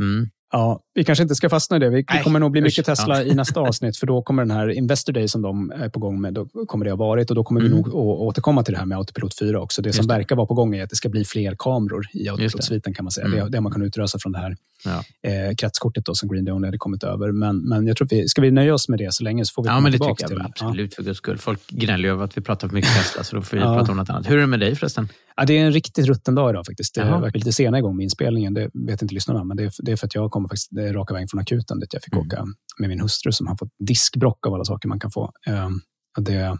mm. 0.00 0.28
Ja, 0.54 0.80
vi 0.94 1.04
kanske 1.04 1.22
inte 1.22 1.34
ska 1.34 1.48
fastna 1.48 1.76
i 1.76 1.80
det. 1.80 1.88
Vi, 1.90 1.96
det 2.02 2.14
Nej, 2.14 2.22
kommer 2.22 2.40
nog 2.40 2.52
bli 2.52 2.60
usch, 2.60 2.64
mycket 2.64 2.84
Tesla 2.86 3.22
ja. 3.22 3.22
i 3.32 3.34
nästa 3.34 3.60
avsnitt, 3.68 3.96
för 3.96 4.06
då 4.06 4.22
kommer 4.22 4.42
den 4.42 4.50
här 4.50 4.68
Investor 4.68 5.12
Day 5.12 5.28
som 5.28 5.42
de 5.42 5.70
är 5.70 5.88
på 5.88 6.00
gång 6.00 6.20
med, 6.20 6.34
då 6.34 6.46
kommer 6.66 6.84
det 6.84 6.90
ha 6.90 6.96
varit 6.96 7.30
och 7.30 7.36
då 7.36 7.44
kommer 7.44 7.60
Mm. 7.60 7.72
vi 7.72 7.76
nog 7.78 7.94
å- 7.94 8.26
återkomma 8.26 8.62
till 8.62 8.74
det 8.74 8.78
här 8.78 8.86
med 8.86 8.98
Autopilot 8.98 9.38
4 9.38 9.60
också. 9.60 9.82
Det 9.82 9.92
som 9.92 9.98
Just 9.98 10.08
det. 10.08 10.14
verkar 10.14 10.36
vara 10.36 10.46
på 10.46 10.54
gång 10.54 10.74
är 10.76 10.84
att 10.84 10.90
det 10.90 10.96
ska 10.96 11.08
bli 11.08 11.24
fler 11.24 11.54
kameror 11.58 12.06
i 12.12 12.28
Autopilot-sviten 12.28 12.94
kan 12.94 13.04
man 13.04 13.10
säga. 13.12 13.26
Mm. 13.26 13.38
Det, 13.38 13.48
det 13.50 13.60
man 13.60 13.72
kan 13.72 13.82
utrösa 13.82 14.18
från 14.18 14.32
det 14.32 14.38
här 14.38 14.56
Ja. 14.84 15.04
eh, 15.30 15.54
kretskortet 15.58 16.04
då, 16.04 16.14
som 16.14 16.28
Green 16.28 16.44
Day 16.44 16.54
Only 16.54 16.66
hade 16.66 16.78
kommit 16.78 17.04
över. 17.04 17.32
Men, 17.32 17.68
men 17.68 17.86
jag 17.86 17.96
tror 17.96 18.06
att 18.06 18.12
vi, 18.12 18.28
ska 18.28 18.42
vi 18.42 18.50
nöja 18.50 18.74
oss 18.74 18.88
med 18.88 18.98
det 18.98 19.14
så 19.14 19.24
länge 19.24 19.44
så 19.44 19.52
får 19.52 19.62
vi 19.62 19.68
Ja, 19.68 19.72
komma 19.72 19.80
men 19.82 19.92
det 19.92 19.98
tillbaka 19.98 20.14
tycker 20.26 20.40
jag 20.40 20.54
till 20.56 20.64
det. 20.64 20.68
absolut 20.68 20.94
för 20.94 21.02
guds 21.02 21.18
skull. 21.18 21.38
Folk 21.38 21.68
gnäller 21.68 22.04
ju 22.04 22.10
över 22.10 22.24
att 22.24 22.36
vi 22.36 22.40
pratar 22.42 22.68
för 22.68 22.74
mycket 22.74 22.94
Tesla, 22.94 23.24
så 23.24 23.36
då 23.36 23.42
får 23.42 23.56
vi 23.56 23.62
Ja. 23.62 23.78
prata 23.78 23.90
om 23.92 23.96
något 23.96 24.10
annat. 24.10 24.30
Hur 24.30 24.36
är 24.36 24.40
det 24.40 24.46
med 24.46 24.60
dig 24.60 24.74
förresten? 24.76 25.08
Ja, 25.36 25.44
det 25.44 25.58
är 25.58 25.64
en 25.66 25.72
riktigt 25.72 26.06
rutten 26.06 26.34
dag 26.34 26.50
idag 26.50 26.66
faktiskt. 26.66 26.94
Det 26.94 27.04
verkar 27.04 27.38
lite 27.38 27.52
sena 27.52 27.78
igång 27.78 27.96
med 27.96 28.04
inspelningen. 28.04 28.54
Det 28.54 28.70
vet 28.86 29.02
inte 29.02 29.14
lyssnarna, 29.14 29.44
men 29.44 29.56
det 29.56 29.62
är, 29.64 29.72
det 29.78 29.92
är 29.92 29.96
för 29.96 30.06
att 30.06 30.14
jag 30.14 30.30
kommer 30.30 30.48
faktiskt 30.48 30.70
raka 30.94 31.14
vägen 31.14 31.28
från 31.28 31.40
akuten 31.40 31.80
dit 31.80 31.92
jag 31.94 32.02
fick 32.02 32.14
Mm. 32.14 32.26
åka 32.26 32.44
med 32.78 32.88
min 32.88 33.00
hustru 33.00 33.32
som 33.32 33.46
har 33.46 33.56
fått 33.56 33.68
diskbrock 33.86 34.46
av 34.46 34.54
alla 34.54 34.64
saker 34.64 34.88
man 34.88 35.00
kan 35.00 35.10
få. 35.10 35.32
Och 36.16 36.22
det 36.22 36.58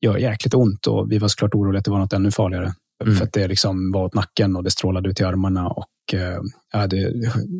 gör 0.00 0.16
jäkligt 0.16 0.54
ont 0.54 0.86
och 0.86 1.12
vi 1.12 1.18
var 1.18 1.28
såklart 1.28 1.54
oroliga 1.54 1.78
att 1.78 1.84
det 1.84 1.90
var 1.90 1.98
något 1.98 2.12
ännu 2.12 2.30
farligare. 2.30 2.72
Mm. 3.02 3.16
För 3.16 3.24
att 3.24 3.32
det 3.32 3.48
liksom 3.48 3.92
var 3.92 4.04
åt 4.04 4.14
nacken 4.14 4.56
och 4.56 4.64
det 4.64 4.70
strålade 4.70 5.08
ut 5.08 5.20
i 5.20 5.24
armarna 5.24 5.68
och 5.68 6.14
eh, 6.14 6.40
ja, 6.72 6.86
det, 6.86 7.12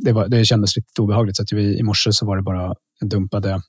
det, 0.04 0.12
var, 0.12 0.28
det 0.28 0.44
kändes 0.44 0.76
riktigt 0.76 0.98
obehagligt. 0.98 1.36
Så 1.36 1.42
att 1.42 1.52
vi, 1.52 1.78
i 1.78 1.82
morse 1.82 2.12
så 2.12 2.26
var 2.26 2.36
det 2.36 2.42
bara 2.42 2.74
en 3.00 3.08
dumpade 3.08 3.60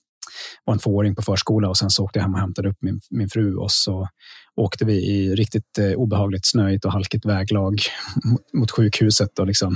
var 0.66 0.74
en 0.74 0.80
tvååring 0.80 1.16
på 1.16 1.22
förskola 1.22 1.70
och 1.70 1.78
sen 1.78 1.90
så 1.90 2.04
åkte 2.04 2.20
jag 2.20 2.24
hem 2.24 2.34
och 2.34 2.40
hämtade 2.40 2.70
upp 2.70 2.78
min, 2.82 3.02
min 3.10 3.30
fru 3.30 3.56
och 3.56 3.72
så 3.72 4.08
åkte 4.56 4.86
vi 4.86 4.94
i 4.94 5.36
riktigt 5.36 5.78
eh, 5.80 5.92
obehagligt 5.92 6.46
snöigt 6.46 6.86
och 6.86 6.92
halkigt 6.92 7.26
väglag 7.26 7.82
mot, 8.24 8.54
mot 8.54 8.72
sjukhuset. 8.72 9.40
Och 9.40 9.48
liksom, 9.48 9.76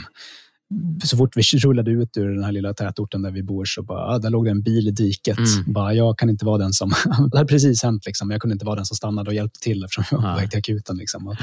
så 1.04 1.18
fort 1.18 1.38
vi 1.38 1.42
rullade 1.42 1.92
ut 1.92 2.18
ur 2.18 2.30
den 2.36 2.44
här 2.44 2.52
lilla 2.52 2.74
tätorten 2.74 3.22
där 3.22 3.32
vi 3.32 3.44
bor 3.44 3.66
så 3.66 3.84
bara, 3.84 4.16
ah, 4.16 4.20
där 4.20 4.30
låg 4.30 4.46
det 4.46 4.52
en 4.52 4.62
bil 4.62 4.88
i 4.88 4.92
diket. 4.92 5.38
Mm. 5.38 5.74
Bara, 5.74 5.94
jag 5.94 6.18
kan 6.18 6.30
inte 6.30 6.46
vara 6.46 6.58
den 6.58 6.74
som, 6.74 6.90
det 7.32 7.38
hade 7.38 7.48
precis 7.48 7.84
hänt, 7.84 8.06
liksom. 8.06 8.32
jag 8.32 8.42
kunde 8.42 8.54
inte 8.54 8.66
vara 8.66 8.76
den 8.76 8.86
som 8.86 8.96
stannade 8.96 9.30
och 9.30 9.36
hjälpte 9.36 9.60
till 9.60 9.84
eftersom 9.84 10.04
jag 10.12 10.22
var 10.22 10.34
på 10.34 10.40
väg 10.40 10.50
till 10.50 10.60
akuten. 10.60 10.98
Liksom. 10.98 11.28
Och, 11.28 11.36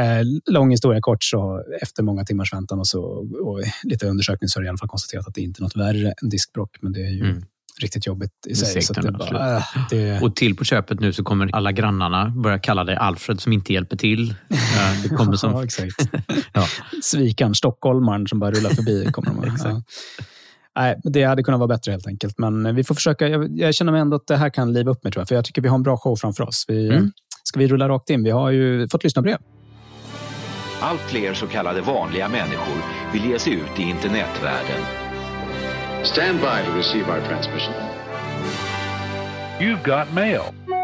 eh, 0.00 0.52
lång 0.52 0.70
historia 0.70 1.00
kort, 1.00 1.24
så 1.24 1.62
efter 1.82 2.02
många 2.02 2.24
timmars 2.24 2.52
väntan 2.52 2.78
och, 2.78 2.86
så, 2.86 3.02
och 3.44 3.60
lite 3.84 4.06
undersökning 4.06 4.48
så 4.48 4.58
har 4.58 4.62
det 4.62 4.66
i 4.66 4.68
alla 4.68 4.78
fall 4.78 4.88
konstaterat 4.88 5.28
att 5.28 5.34
det 5.34 5.40
inte 5.40 5.60
är 5.60 5.62
något 5.62 5.76
värre 5.76 6.14
än 6.22 6.28
diskbrock, 6.28 6.76
men 6.80 6.92
det 6.92 7.00
är 7.00 7.10
ju 7.10 7.24
Mm. 7.30 7.42
riktigt 7.82 8.06
jobbigt 8.06 8.30
i 8.46 8.54
sig. 8.54 8.82
Så 8.82 8.92
att 8.92 9.02
det, 9.02 9.12
bara, 9.12 9.56
äh, 9.56 9.62
det, 9.90 10.20
Och 10.22 10.36
till 10.36 10.56
på 10.56 10.64
köpet 10.64 11.00
nu 11.00 11.12
så 11.12 11.24
kommer 11.24 11.50
alla 11.52 11.72
grannarna 11.72 12.28
börja 12.36 12.58
kalla 12.58 12.84
dig 12.84 12.96
Alfred 12.96 13.40
som 13.40 13.52
inte 13.52 13.72
hjälper 13.72 13.96
till. 13.96 14.30
Eh, 14.30 15.02
Det 15.02 15.08
kommer 15.08 15.32
ja, 15.32 15.36
som... 15.36 15.62
exakt. 15.64 16.10
Ja. 16.52 16.66
Svikaren, 17.02 17.54
stockholmaren 17.54 18.26
som 18.26 18.38
bara 18.38 18.50
rullar 18.50 18.70
förbi. 18.70 19.08
Kommer 19.12 19.30
de, 19.46 19.56
ja. 19.64 19.82
Nej, 20.78 21.00
det 21.04 21.22
hade 21.24 21.42
kunnat 21.42 21.60
vara 21.60 21.68
bättre 21.68 21.92
helt 21.92 22.06
enkelt. 22.06 22.38
Men 22.38 22.74
vi 22.74 22.84
får 22.84 22.94
försöka. 22.94 23.28
Jag, 23.28 23.58
jag 23.58 23.74
känner 23.74 23.92
mig 23.92 24.00
ändå 24.00 24.16
att 24.16 24.26
det 24.26 24.36
här 24.36 24.50
kan 24.50 24.72
liva 24.72 24.90
upp 24.90 25.04
mig, 25.04 25.12
tror 25.12 25.20
jag. 25.20 25.28
För 25.28 25.34
jag 25.34 25.44
tycker 25.44 25.62
vi 25.62 25.68
har 25.68 25.76
en 25.76 25.82
bra 25.82 25.96
show 25.96 26.16
framför 26.16 26.44
oss. 26.44 26.64
Vi, 26.68 26.88
Mm. 26.88 27.10
Ska 27.44 27.58
vi 27.58 27.66
rulla 27.68 27.88
rakt 27.88 28.10
in? 28.10 28.22
Vi 28.24 28.30
har 28.30 28.50
ju 28.50 28.88
fått 28.88 29.04
lyssna 29.04 29.22
brev. 29.22 29.36
Allt 30.80 31.00
fler 31.00 31.34
så 31.34 31.46
kallade 31.46 31.80
vanliga 31.80 32.28
människor 32.28 32.76
vill 33.12 33.30
ge 33.30 33.38
sig 33.38 33.52
ut 33.52 33.80
i 33.80 33.82
internetvärlden. 33.82 34.82
Stand 36.04 36.40
by 36.40 36.70
to 36.70 36.76
receive 36.76 37.10
our 37.12 37.20
transmission. 37.20 37.74
You've 39.60 39.82
got 39.82 40.12
mail. 40.14 40.75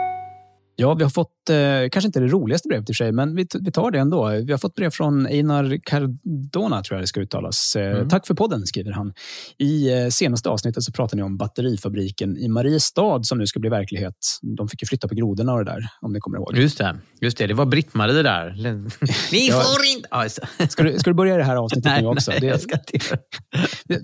Ja, 0.76 0.94
vi 0.94 1.02
har 1.02 1.10
fått, 1.10 1.50
eh, 1.50 1.56
kanske 1.92 2.06
inte 2.06 2.20
det 2.20 2.26
roligaste 2.28 2.68
brevet 2.68 2.90
i 2.90 2.94
sig, 2.94 3.12
men 3.12 3.36
vi, 3.36 3.46
vi 3.60 3.72
tar 3.72 3.90
det 3.90 3.98
ändå. 3.98 4.28
Vi 4.28 4.52
har 4.52 4.58
fått 4.58 4.74
brev 4.74 4.90
från 4.90 5.26
Einar 5.26 5.78
Cardona, 5.84 6.82
tror 6.82 6.96
jag 6.96 7.02
det 7.02 7.06
ska 7.06 7.20
uttalas. 7.20 7.76
Eh, 7.76 7.92
Mm. 7.92 8.08
Tack 8.08 8.26
för 8.26 8.34
podden, 8.34 8.66
skriver 8.66 8.92
han. 8.92 9.12
I 9.58 9.92
eh, 9.92 10.08
senaste 10.08 10.48
avsnittet 10.48 10.82
så 10.82 10.92
pratade 10.92 11.16
ni 11.16 11.22
om 11.22 11.36
batterifabriken 11.36 12.36
i 12.36 12.48
Mariestad 12.48 13.22
som 13.22 13.38
nu 13.38 13.46
ska 13.46 13.60
bli 13.60 13.70
verklighet. 13.70 14.14
De 14.56 14.68
fick 14.68 14.82
ju 14.82 14.86
flytta 14.86 15.08
på 15.08 15.14
grodorna 15.14 15.52
och 15.52 15.64
det 15.64 15.70
där, 15.70 15.86
om 16.00 16.12
ni 16.12 16.20
kommer 16.20 16.38
ihåg. 16.38 16.56
Just 16.58 16.78
det, 16.78 16.96
just 17.20 17.38
det. 17.38 17.46
Det 17.46 17.54
var 17.54 17.66
Britt-Marie 17.66 18.22
där. 18.22 18.54
Ni 19.32 19.50
får 19.50 19.84
inte... 19.96 20.08
Ja. 20.10 20.28
Ska 20.68 20.82
du, 20.82 20.98
ska 20.98 21.10
du 21.10 21.14
börja 21.14 21.36
det 21.36 21.44
här 21.44 21.56
avsnittet 21.56 21.84
Nej, 21.92 22.02
nu 22.02 22.08
också? 22.08 22.30
nej, 22.30 22.40
Det- 22.40 22.46
jag 22.46 22.60
ska 22.60 22.76
inte. 22.94 23.18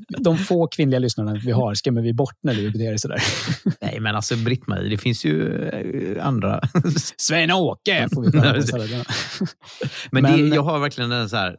De 0.19 0.39
få 0.39 0.67
kvinnliga 0.67 0.99
lyssnarna 1.01 1.41
vi 1.45 1.51
har 1.53 1.75
skrämmer 1.75 2.03
vi 2.03 2.13
bort 2.13 2.37
när 2.43 2.55
du 2.55 2.71
beter 2.71 2.89
dig 2.89 2.99
sådär. 2.99 3.23
Nej, 3.81 4.01
men 4.01 4.17
alltså 4.17 4.35
Britt-Marie, 4.37 4.89
det 4.91 4.99
finns 4.99 5.25
ju 5.25 5.63
eh, 5.69 6.27
Sven-Åke 7.17 8.09
får 8.15 8.23
vi 8.23 8.33
kalla. 8.33 8.53
Men, 10.11 10.23
Men- 10.23 10.51
Det, 10.51 10.55
jag 10.57 10.63
har 10.63 10.79
verkligen 10.79 11.13
en 11.13 11.29
så 11.29 11.37
här, 11.37 11.57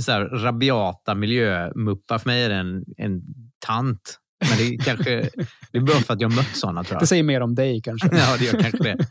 så 0.00 0.12
här 0.12 0.20
rabiata 0.20 1.14
miljömuppa. 1.14 2.18
För 2.18 2.28
mig 2.28 2.44
är 2.44 2.48
det 2.48 2.54
en, 2.54 2.84
en 2.96 3.20
tant. 3.66 4.18
Men 4.48 4.58
det 4.58 4.64
är 4.64 4.78
kanske 4.78 5.30
det 5.72 5.78
är 5.78 5.80
bara 5.82 5.96
för 6.00 6.14
att 6.14 6.20
jag 6.20 6.28
har 6.28 6.36
mött 6.36 6.56
sådana 6.56 6.84
tror 6.84 6.98
Det 6.98 7.02
jag. 7.02 7.08
säger 7.08 7.22
mer 7.22 7.40
om 7.40 7.54
dig 7.54 7.80
kanske. 7.82 8.08
Ja, 8.12 8.36
det 8.38 8.44
gör 8.44 8.62
kanske 8.62 8.82
det. 8.82 9.06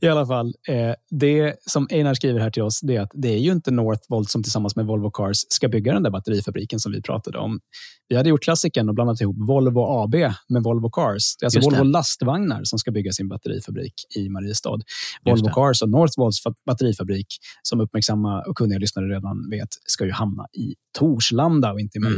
I 0.00 0.08
alla 0.08 0.26
fall, 0.26 0.54
eh, 0.68 0.94
det 1.10 1.54
som 1.60 1.86
Einar 1.90 2.14
skriver 2.14 2.40
här 2.40 2.50
till 2.50 2.62
oss, 2.62 2.80
det 2.80 2.96
är 2.96 3.00
att 3.00 3.10
det 3.14 3.28
är 3.28 3.38
ju 3.38 3.52
inte 3.52 3.70
Northvolt 3.70 4.30
som 4.30 4.42
tillsammans 4.42 4.76
med 4.76 4.86
Volvo 4.86 5.10
Cars 5.10 5.36
ska 5.48 5.68
bygga 5.68 5.92
den 5.92 6.02
där 6.02 6.10
batterifabriken 6.10 6.80
som 6.80 6.92
vi 6.92 7.02
pratade 7.02 7.38
om. 7.38 7.60
Vi 8.08 8.16
hade 8.16 8.28
gjort 8.28 8.42
klassiken 8.42 8.88
och 8.88 8.94
blandat 8.94 9.20
ihop 9.20 9.36
Volvo 9.48 9.80
AB 10.02 10.14
med 10.48 10.62
Volvo 10.62 10.90
Cars. 10.90 11.36
Det 11.36 11.44
är 11.44 11.46
alltså 11.46 11.58
Just 11.58 11.70
det. 11.70 11.76
Volvo 11.76 11.90
lastvagnar 11.90 12.60
som 12.64 12.78
ska 12.78 12.90
bygga 12.90 13.12
sin 13.12 13.28
batterifabrik 13.28 13.94
i 14.16 14.28
Mariestad. 14.28 14.78
Volvo 15.24 15.46
det. 15.46 15.52
Cars 15.52 15.82
och 15.82 15.90
Northvolts 15.90 16.46
fa- 16.46 16.54
batterifabrik, 16.66 17.26
som 17.62 17.80
uppmärksamma 17.80 18.42
och 18.42 18.56
kunniga 18.56 18.78
lyssnare 18.78 19.06
redan 19.06 19.50
vet, 19.50 19.68
ska 19.86 20.04
ju 20.04 20.12
hamna 20.12 20.46
i 20.52 20.74
Torslanda 20.98 21.72
och 21.72 21.80
inte 21.80 21.98
i 21.98 22.00
Mm. 22.00 22.12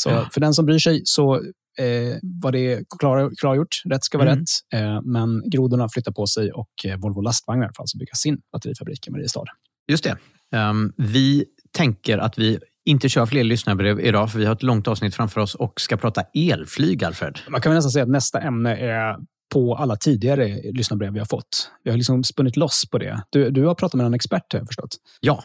Så 0.00 0.08
Ja. 0.10 0.28
för 0.32 0.40
den 0.40 0.54
som 0.54 0.66
bryr 0.66 0.78
sig 0.78 1.02
så 1.04 1.34
eh, 1.78 2.16
var 2.22 2.52
det 2.52 2.84
klar, 2.98 3.30
klargjort. 3.40 3.82
Rätt 3.84 4.04
ska 4.04 4.18
vara 4.18 4.30
Mm. 4.30 4.40
rätt. 4.40 4.80
Eh, 4.82 5.00
men 5.02 5.50
grodorna 5.50 5.88
flyttar 5.88 6.12
på 6.12 6.26
sig 6.26 6.52
och 6.52 6.68
eh, 6.84 6.96
Volvo 6.96 7.20
lastvagnar 7.20 7.70
får 7.76 7.82
alltså 7.82 7.98
bygga 7.98 8.14
sin 8.14 8.38
batterifabrik 8.52 9.08
i 9.08 9.10
Mariestad. 9.10 9.44
Just 9.90 10.04
det. 10.04 10.16
Ehm, 10.56 10.92
vi 10.96 11.44
tänker 11.76 12.18
att 12.18 12.38
vi 12.38 12.58
inte 12.84 13.08
kör 13.08 13.26
fler 13.26 13.44
lyssnarbrev 13.44 14.00
idag, 14.00 14.32
för 14.32 14.38
vi 14.38 14.44
har 14.44 14.52
ett 14.54 14.62
långt 14.62 14.88
avsnitt 14.88 15.14
framför 15.14 15.40
oss 15.40 15.54
och 15.54 15.80
ska 15.80 15.96
prata 15.96 16.22
elflyg, 16.34 17.04
Alfred. 17.04 17.38
Man 17.48 17.60
kan 17.60 17.70
väl 17.70 17.76
nästan 17.76 17.90
säga 17.90 18.02
att 18.02 18.08
nästa 18.10 18.40
ämne 18.40 18.76
är 18.76 19.16
på 19.54 19.74
alla 19.76 19.96
tidigare 19.96 20.60
lyssnarbrev 20.72 21.12
vi 21.12 21.18
har 21.18 21.26
fått. 21.26 21.70
Vi 21.84 21.90
har 21.90 21.96
liksom 21.98 22.24
spunnit 22.24 22.56
loss 22.56 22.82
på 22.90 22.98
det. 22.98 23.22
Du, 23.30 23.50
du 23.50 23.64
har 23.64 23.74
pratat 23.74 23.94
med 23.94 24.06
en 24.06 24.14
expert 24.14 24.52
har 24.52 24.58
jag 24.60 24.66
förstått. 24.66 24.96
Ja. 25.20 25.44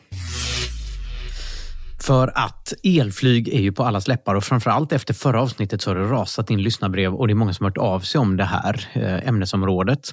För 2.01 2.31
att 2.35 2.73
elflyg 2.83 3.49
är 3.49 3.61
ju 3.61 3.71
på 3.71 3.83
allas 3.83 4.07
läppar 4.07 4.35
och 4.35 4.43
framförallt 4.43 4.91
efter 4.91 5.13
förra 5.13 5.41
avsnittet 5.41 5.81
så 5.81 5.89
har 5.89 5.95
det 5.95 6.05
rasat 6.05 6.49
in 6.49 6.61
lyssnarbrev 6.61 7.13
och 7.13 7.27
det 7.27 7.33
är 7.33 7.35
många 7.35 7.53
som 7.53 7.63
har 7.63 7.69
hört 7.69 7.77
av 7.77 7.99
sig 7.99 8.19
om 8.19 8.37
det 8.37 8.43
här 8.43 8.89
eh, 8.93 9.27
ämnesområdet. 9.27 10.11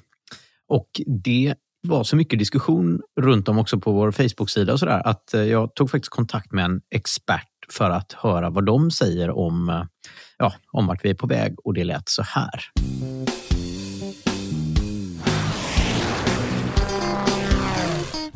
Och 0.69 0.89
det 1.25 1.55
var 1.83 2.05
så 2.05 2.17
mycket 2.17 2.39
diskussion 2.39 3.01
runt 3.21 3.49
om 3.49 3.59
också 3.59 3.79
på 3.81 3.93
vår 3.93 4.11
Facebook-sida 4.11 4.73
och 4.73 4.79
sådär 4.79 5.03
att 5.05 5.35
eh, 5.35 5.43
jag 5.43 5.75
tog 5.75 5.91
faktiskt 5.91 6.11
kontakt 6.11 6.53
med 6.53 6.65
en 6.65 6.81
expert 6.95 7.49
för 7.73 7.91
att 7.91 8.13
höra 8.13 8.51
vad 8.51 8.67
de 8.67 8.91
säger 8.91 9.31
om, 9.31 9.69
eh, 9.69 9.83
ja, 10.39 10.53
om 10.73 10.87
vart 10.87 11.05
vi 11.05 11.11
är 11.11 11.15
på 11.15 11.27
väg 11.27 11.55
och 11.65 11.75
det 11.75 11.85
lät 11.85 12.09
så 12.09 12.23
här. 12.23 12.65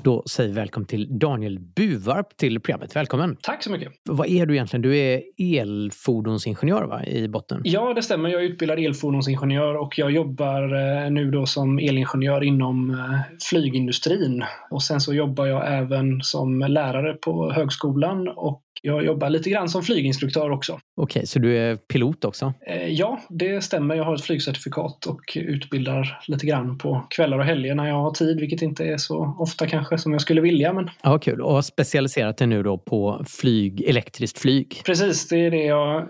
Då 0.04 0.23
säger 0.26 0.49
vi 0.49 0.54
välkommen 0.54 0.87
till 0.87 1.18
Daniel 1.18 1.59
Buvarp 1.59 2.37
till 2.37 2.61
programmet. 2.61 2.97
Välkommen! 2.97 3.37
Tack 3.42 3.62
så 3.62 3.71
mycket! 3.71 3.92
Vad 4.04 4.26
är 4.28 4.47
du 4.47 4.54
egentligen? 4.54 4.82
Du 4.82 4.99
är 4.99 5.23
elfordonsingenjör 5.38 6.82
va, 6.82 7.04
i 7.04 7.28
botten? 7.28 7.61
Ja, 7.64 7.94
det 7.94 8.02
stämmer. 8.02 8.28
Jag 8.28 8.42
är 8.42 8.47
utbildad 8.47 8.78
elfordonsingenjör 8.78 9.75
och 9.75 9.99
jag 9.99 10.11
jobbar 10.11 10.62
eh, 10.62 11.11
nu 11.11 11.30
då 11.30 11.47
som 11.47 11.78
elingenjör 11.78 12.42
inom 12.42 12.90
eh, 12.90 13.21
flygindustrin. 13.50 14.44
Och 14.71 14.82
sen 14.82 15.00
så 15.00 15.14
jobbar 15.14 15.47
jag 15.47 15.78
även 15.78 16.21
som 16.23 16.61
lärare 16.61 17.14
på 17.14 17.52
högskolan 17.52 18.28
och 18.28 18.62
jag 18.82 19.04
jobbar 19.04 19.30
lite 19.30 19.50
grann 19.50 19.68
som 19.68 19.82
flyginstruktör 19.82 20.50
också. 20.50 20.78
Okej, 20.96 21.26
så 21.26 21.38
du 21.38 21.58
är 21.58 21.76
pilot 21.76 22.24
också? 22.24 22.54
Eh, 22.66 22.88
ja, 22.88 23.20
det 23.28 23.64
stämmer. 23.64 23.94
Jag 23.94 24.04
har 24.04 24.14
ett 24.14 24.24
flygcertifikat 24.24 25.06
och 25.06 25.20
utbildar 25.34 26.20
lite 26.26 26.46
grann 26.46 26.78
på 26.78 27.06
kvällar 27.10 27.38
och 27.38 27.44
helger 27.44 27.74
när 27.74 27.88
jag 27.88 27.94
har 28.02 28.10
tid, 28.10 28.40
vilket 28.40 28.62
inte 28.62 28.84
är 28.84 28.96
så 28.96 29.36
ofta 29.38 29.66
kanske 29.66 29.98
som 29.98 30.12
jag 30.12 30.20
skulle 30.20 30.40
vilja. 30.40 30.72
Men... 30.72 30.90
Ja, 31.02 31.18
kul. 31.18 31.40
Och 31.40 31.52
har 31.52 31.62
specialiserat 31.62 32.36
dig 32.36 32.46
nu 32.46 32.62
då 32.62 32.78
på 32.78 33.24
flyg, 33.28 33.82
elektriskt 33.82 34.38
flyg? 34.38 34.82
Precis, 34.86 35.28
det 35.28 35.36
är 35.36 35.50
det 35.50 35.64
jag, 35.64 36.08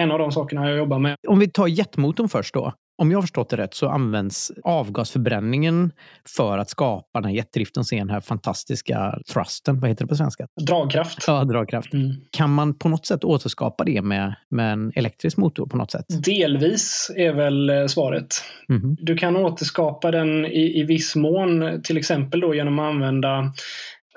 en 0.00 0.10
av 0.10 0.18
de 0.18 0.32
sakerna 0.32 0.68
jag 0.68 0.78
jobbar 0.78 0.98
med. 0.98 1.16
Om 1.28 1.38
vi 1.38 1.50
tar 1.50 1.66
jetmotorn 1.66 2.28
först 2.28 2.54
då 2.54 2.72
om 2.98 3.10
jag 3.10 3.16
har 3.16 3.22
förstått 3.22 3.50
det 3.50 3.56
rätt 3.56 3.74
så 3.74 3.88
används 3.88 4.52
avgasförbränningen 4.64 5.92
för 6.36 6.58
att 6.58 6.70
skapa 6.70 7.20
den 7.20 7.30
här 7.30 7.36
jetdriften 7.36 7.80
och 7.80 7.86
den 7.90 8.10
här 8.10 8.20
fantastiska 8.20 9.18
thrusten. 9.32 9.80
Vad 9.80 9.90
heter 9.90 10.04
det 10.04 10.08
på 10.08 10.16
svenska? 10.16 10.46
Dragkraft. 10.60 11.24
Ja, 11.26 11.44
dragkraft. 11.44 11.92
Mm. 11.92 12.12
Kan 12.30 12.50
man 12.50 12.74
på 12.74 12.88
något 12.88 13.06
sätt 13.06 13.24
återskapa 13.24 13.84
det 13.84 14.02
med, 14.02 14.34
med 14.50 14.72
en 14.72 14.92
elektrisk 14.94 15.36
motor 15.36 15.66
på 15.66 15.76
något 15.76 15.90
sätt? 15.90 16.04
Delvis 16.24 17.10
är 17.16 17.32
väl 17.32 17.70
eh, 17.70 17.86
svaret. 17.86 18.26
Mm. 18.68 18.96
Du 19.00 19.16
kan 19.16 19.36
återskapa 19.36 20.10
den 20.10 20.46
i, 20.46 20.80
i 20.80 20.82
viss 20.82 21.16
mån, 21.16 21.82
till 21.82 21.96
exempel 21.96 22.40
då 22.40 22.54
genom 22.54 22.78
att 22.78 22.94
använda 22.94 23.52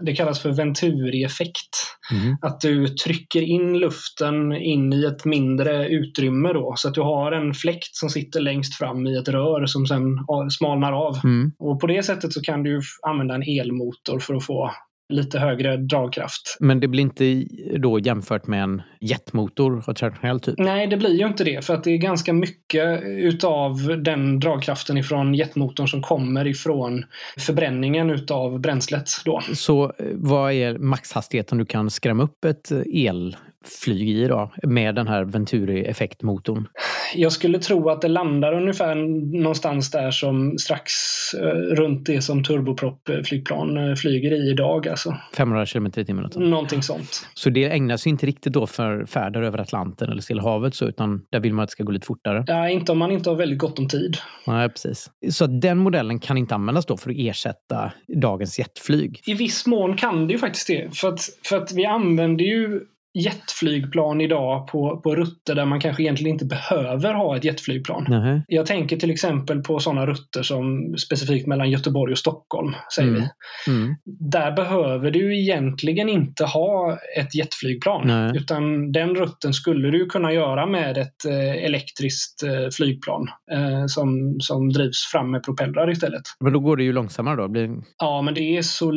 det 0.02 0.16
kallas 0.16 0.40
för 0.40 0.52
Venturi-effekt. 0.52 1.70
Mm. 2.12 2.38
Att 2.42 2.62
du 2.62 2.88
trycker 2.88 3.42
in 3.42 3.80
luften 3.80 4.52
in 4.52 4.94
i 4.94 5.06
ett 5.06 5.26
mindre 5.26 5.88
utrymme 5.88 6.54
då, 6.54 6.74
så 6.78 6.88
att 6.88 6.94
du 6.94 7.02
har 7.02 7.32
en 7.32 7.54
fläkt 7.54 7.96
som 7.96 8.10
sitter 8.10 8.40
längst 8.40 8.78
fram 8.78 9.08
i 9.08 9.18
ett 9.18 9.28
rör 9.28 9.66
som 9.66 9.86
sen 9.86 10.02
smalnar 10.50 10.94
av. 10.94 11.18
Mm. 11.24 11.52
Och 11.60 11.80
på 11.80 11.88
det 11.88 12.04
sättet 12.04 12.34
så 12.34 12.42
kan 12.42 12.64
du 12.64 12.82
använda 13.08 13.36
en 13.36 13.44
elmotor 13.44 14.20
för 14.20 14.36
att 14.36 14.46
få 14.46 14.72
lite 15.10 15.40
högre 15.40 15.78
dragkraft. 15.78 16.58
Men 16.60 16.80
det 16.80 16.88
blir 16.88 17.02
inte 17.02 17.46
då 17.80 18.00
jämfört 18.00 18.48
med 18.48 18.64
en 18.64 18.82
jetmotor 19.00 19.84
av 19.88 19.94
traditionell 19.94 20.40
typ? 20.40 20.56
Nej, 20.58 20.88
det 20.88 20.98
blir 20.98 21.20
ju 21.20 21.28
inte 21.28 21.44
det 21.44 21.66
för 21.66 21.74
att 21.74 21.84
det 21.84 21.92
är 21.92 21.98
ganska 21.98 22.34
mycket 22.34 23.04
utav 23.04 23.76
den 24.04 24.40
dragkraften 24.40 24.98
ifrån 24.98 25.36
jetmotorn 25.36 25.88
som 25.88 26.02
kommer 26.02 26.48
ifrån 26.48 27.06
förbränningen 27.38 28.10
utav 28.10 28.60
bränslet 28.60 29.10
då. 29.26 29.42
Så 29.54 29.84
eh, 29.84 30.06
vad 30.14 30.54
är 30.54 30.78
maxhastigheten 30.78 31.58
du 31.58 31.66
kan 31.66 31.90
skrämma 31.90 32.24
upp 32.24 32.46
ett 32.46 32.72
el 32.86 33.36
flyg 33.66 34.10
i 34.10 34.28
då, 34.28 34.52
med 34.64 34.96
den 34.96 35.08
här 35.08 35.24
Venturi-effektmotorn? 35.24 36.68
Jag 37.16 37.32
skulle 37.32 37.60
tro 37.60 37.90
att 37.90 38.02
det 38.02 38.08
landar 38.08 38.54
ungefär 38.54 38.96
någonstans 39.42 39.92
där 39.92 40.12
som 40.12 40.58
strax 40.58 40.94
eh, 41.34 41.76
runt 41.76 42.06
det 42.06 42.22
som 42.22 42.44
turboprop-flygplan 42.44 43.90
eh, 43.90 43.96
flyger 43.96 44.32
i 44.32 44.50
idag. 44.50 44.88
Alltså. 44.88 45.16
500 45.34 45.66
km 45.66 45.86
i 45.86 46.06
timmen? 46.06 46.30
Någonting 46.36 46.84
sånt. 46.84 47.28
Så 47.34 47.50
det 47.50 47.66
ägnas 47.66 48.08
inte 48.08 48.26
riktigt 48.26 48.54
då 48.54 48.68
för 48.68 49.06
färder 49.06 49.42
över 49.42 49.58
Atlanten 49.58 50.10
eller 50.10 50.22
Stilla 50.22 50.42
havet 50.42 50.76
så, 50.76 50.86
utan 50.86 51.22
där 51.32 51.40
vill 51.40 51.54
man 51.54 51.64
att 51.64 51.70
det 51.70 51.72
ska 51.72 51.84
gå 51.84 51.92
lite 51.92 52.08
fortare? 52.08 52.44
Ja, 52.48 52.70
inte 52.70 52.92
om 52.92 52.98
man 52.98 53.12
inte 53.12 53.30
har 53.30 53.38
väldigt 53.38 53.60
gott 53.60 53.80
om 53.80 53.88
tid. 53.88 54.18
Nej, 54.48 54.70
precis. 54.70 55.10
Så 55.32 55.48
den 55.48 55.78
modellen 55.78 56.20
kan 56.20 56.38
inte 56.38 56.56
användas 56.56 56.86
då 56.86 56.98
för 56.98 57.10
att 57.10 57.16
ersätta 57.20 57.92
dagens 58.22 58.60
jetflyg? 58.60 59.22
I 59.26 59.34
viss 59.34 59.68
mån 59.68 59.98
kan 59.98 60.28
det 60.28 60.34
ju 60.34 60.40
faktiskt 60.40 60.68
det. 60.68 60.98
För 60.98 61.08
att, 61.08 61.22
för 61.46 61.58
att 61.58 61.72
vi 61.72 61.86
använder 61.86 62.46
ju 62.46 62.82
jetflygplan 63.14 64.22
idag 64.22 64.68
på, 64.68 65.02
på 65.04 65.16
rutter 65.16 65.56
där 65.56 65.66
man 65.66 65.80
kanske 65.80 66.04
egentligen 66.04 66.34
inte 66.34 66.46
behöver 66.46 67.14
ha 67.14 67.38
ett 67.38 67.44
jetflygplan. 67.44 68.06
Mm. 68.08 68.42
Jag 68.48 68.66
tänker 68.66 68.98
till 68.98 69.12
exempel 69.12 69.62
på 69.62 69.80
sådana 69.80 70.06
rutter 70.06 70.44
som 70.44 70.96
specifikt 70.98 71.48
mellan 71.48 71.72
Göteborg 71.72 72.12
och 72.12 72.18
Stockholm, 72.18 72.74
säger 72.96 73.10
mm. 73.10 73.22
vi. 73.22 73.72
Mm. 73.72 73.96
Där 74.32 74.52
behöver 74.52 75.12
du 75.12 75.40
egentligen 75.40 76.10
inte 76.10 76.46
ha 76.46 76.98
ett 77.18 77.36
jetflygplan. 77.36 78.36
Utan 78.36 78.92
den 78.92 79.16
rutten 79.16 79.54
skulle 79.54 79.92
du 79.92 80.06
kunna 80.06 80.34
göra 80.34 80.66
med 80.66 80.98
ett 80.98 81.26
eh, 81.26 81.66
elektriskt 81.66 82.44
eh, 82.44 82.70
flygplan 82.78 83.28
eh, 83.52 83.86
som, 83.88 84.38
som 84.40 84.70
drivs 84.70 85.12
fram 85.12 85.32
med 85.32 85.44
propellrar 85.44 85.92
istället. 85.92 86.22
Men 86.40 86.54
då 86.54 86.60
går 86.60 86.78
det 86.78 86.84
ju 86.84 86.94
långsammare 86.94 87.36
då? 87.36 87.48
Blir... 87.48 87.70
Ja, 87.98 88.22
men 88.22 88.34
det 88.34 88.58
är 88.58 88.62
så 88.62 88.92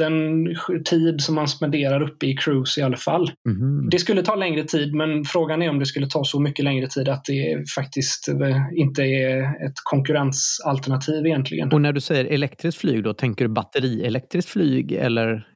liten 0.00 0.84
tid 0.84 1.20
som 1.20 1.34
man 1.34 1.48
spenderar 1.48 2.02
uppe 2.02 2.26
i 2.26 2.36
cruise 2.36 2.80
i 2.80 2.84
alla 2.84 2.96
fall. 2.96 3.30
Mm. 3.48 3.88
Det 3.90 3.98
skulle 3.98 4.22
ta 4.22 4.34
längre 4.34 4.64
tid, 4.64 4.94
men 4.94 5.24
frågan 5.24 5.62
är 5.62 5.70
om 5.70 5.78
det 5.78 5.86
skulle 5.86 6.06
ta 6.06 6.24
så 6.24 6.40
mycket 6.40 6.64
längre 6.64 6.86
tid 6.86 7.08
att 7.08 7.24
det 7.24 7.70
faktiskt 7.74 8.28
eh, 8.28 8.56
inte 8.74 9.02
är 9.02 9.40
ett 9.40 9.74
konkurrensalternativ 9.84 11.26
egentligen. 11.26 11.72
Och 11.72 11.80
när 11.80 11.92
du 11.92 12.00
säger 12.00 12.24
elektriskt 12.24 12.80
flyg, 12.80 13.04
då 13.04 13.14
tänker 13.14 13.44
du 13.44 13.54
batterielektriskt 13.54 14.50
flyg 14.50 14.92
eller 14.92 15.46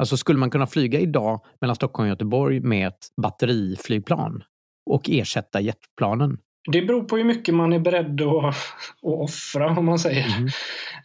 Alltså 0.00 0.16
skulle 0.16 0.38
man 0.38 0.50
kunna 0.50 0.66
flyga 0.66 1.00
idag 1.00 1.40
mellan 1.60 1.76
Stockholm 1.76 2.06
och 2.06 2.08
Göteborg 2.08 2.60
med 2.60 2.88
ett 2.88 2.98
batteriflygplan 3.22 4.42
och 4.90 5.10
ersätta 5.10 5.60
jetplanen? 5.60 6.38
Det 6.72 6.82
beror 6.82 7.04
på 7.04 7.16
hur 7.16 7.24
mycket 7.24 7.54
man 7.54 7.72
är 7.72 7.78
beredd 7.78 8.20
att, 8.20 8.44
att 8.44 8.54
offra 9.02 9.78
om 9.78 9.84
man 9.84 9.98
säger. 9.98 10.26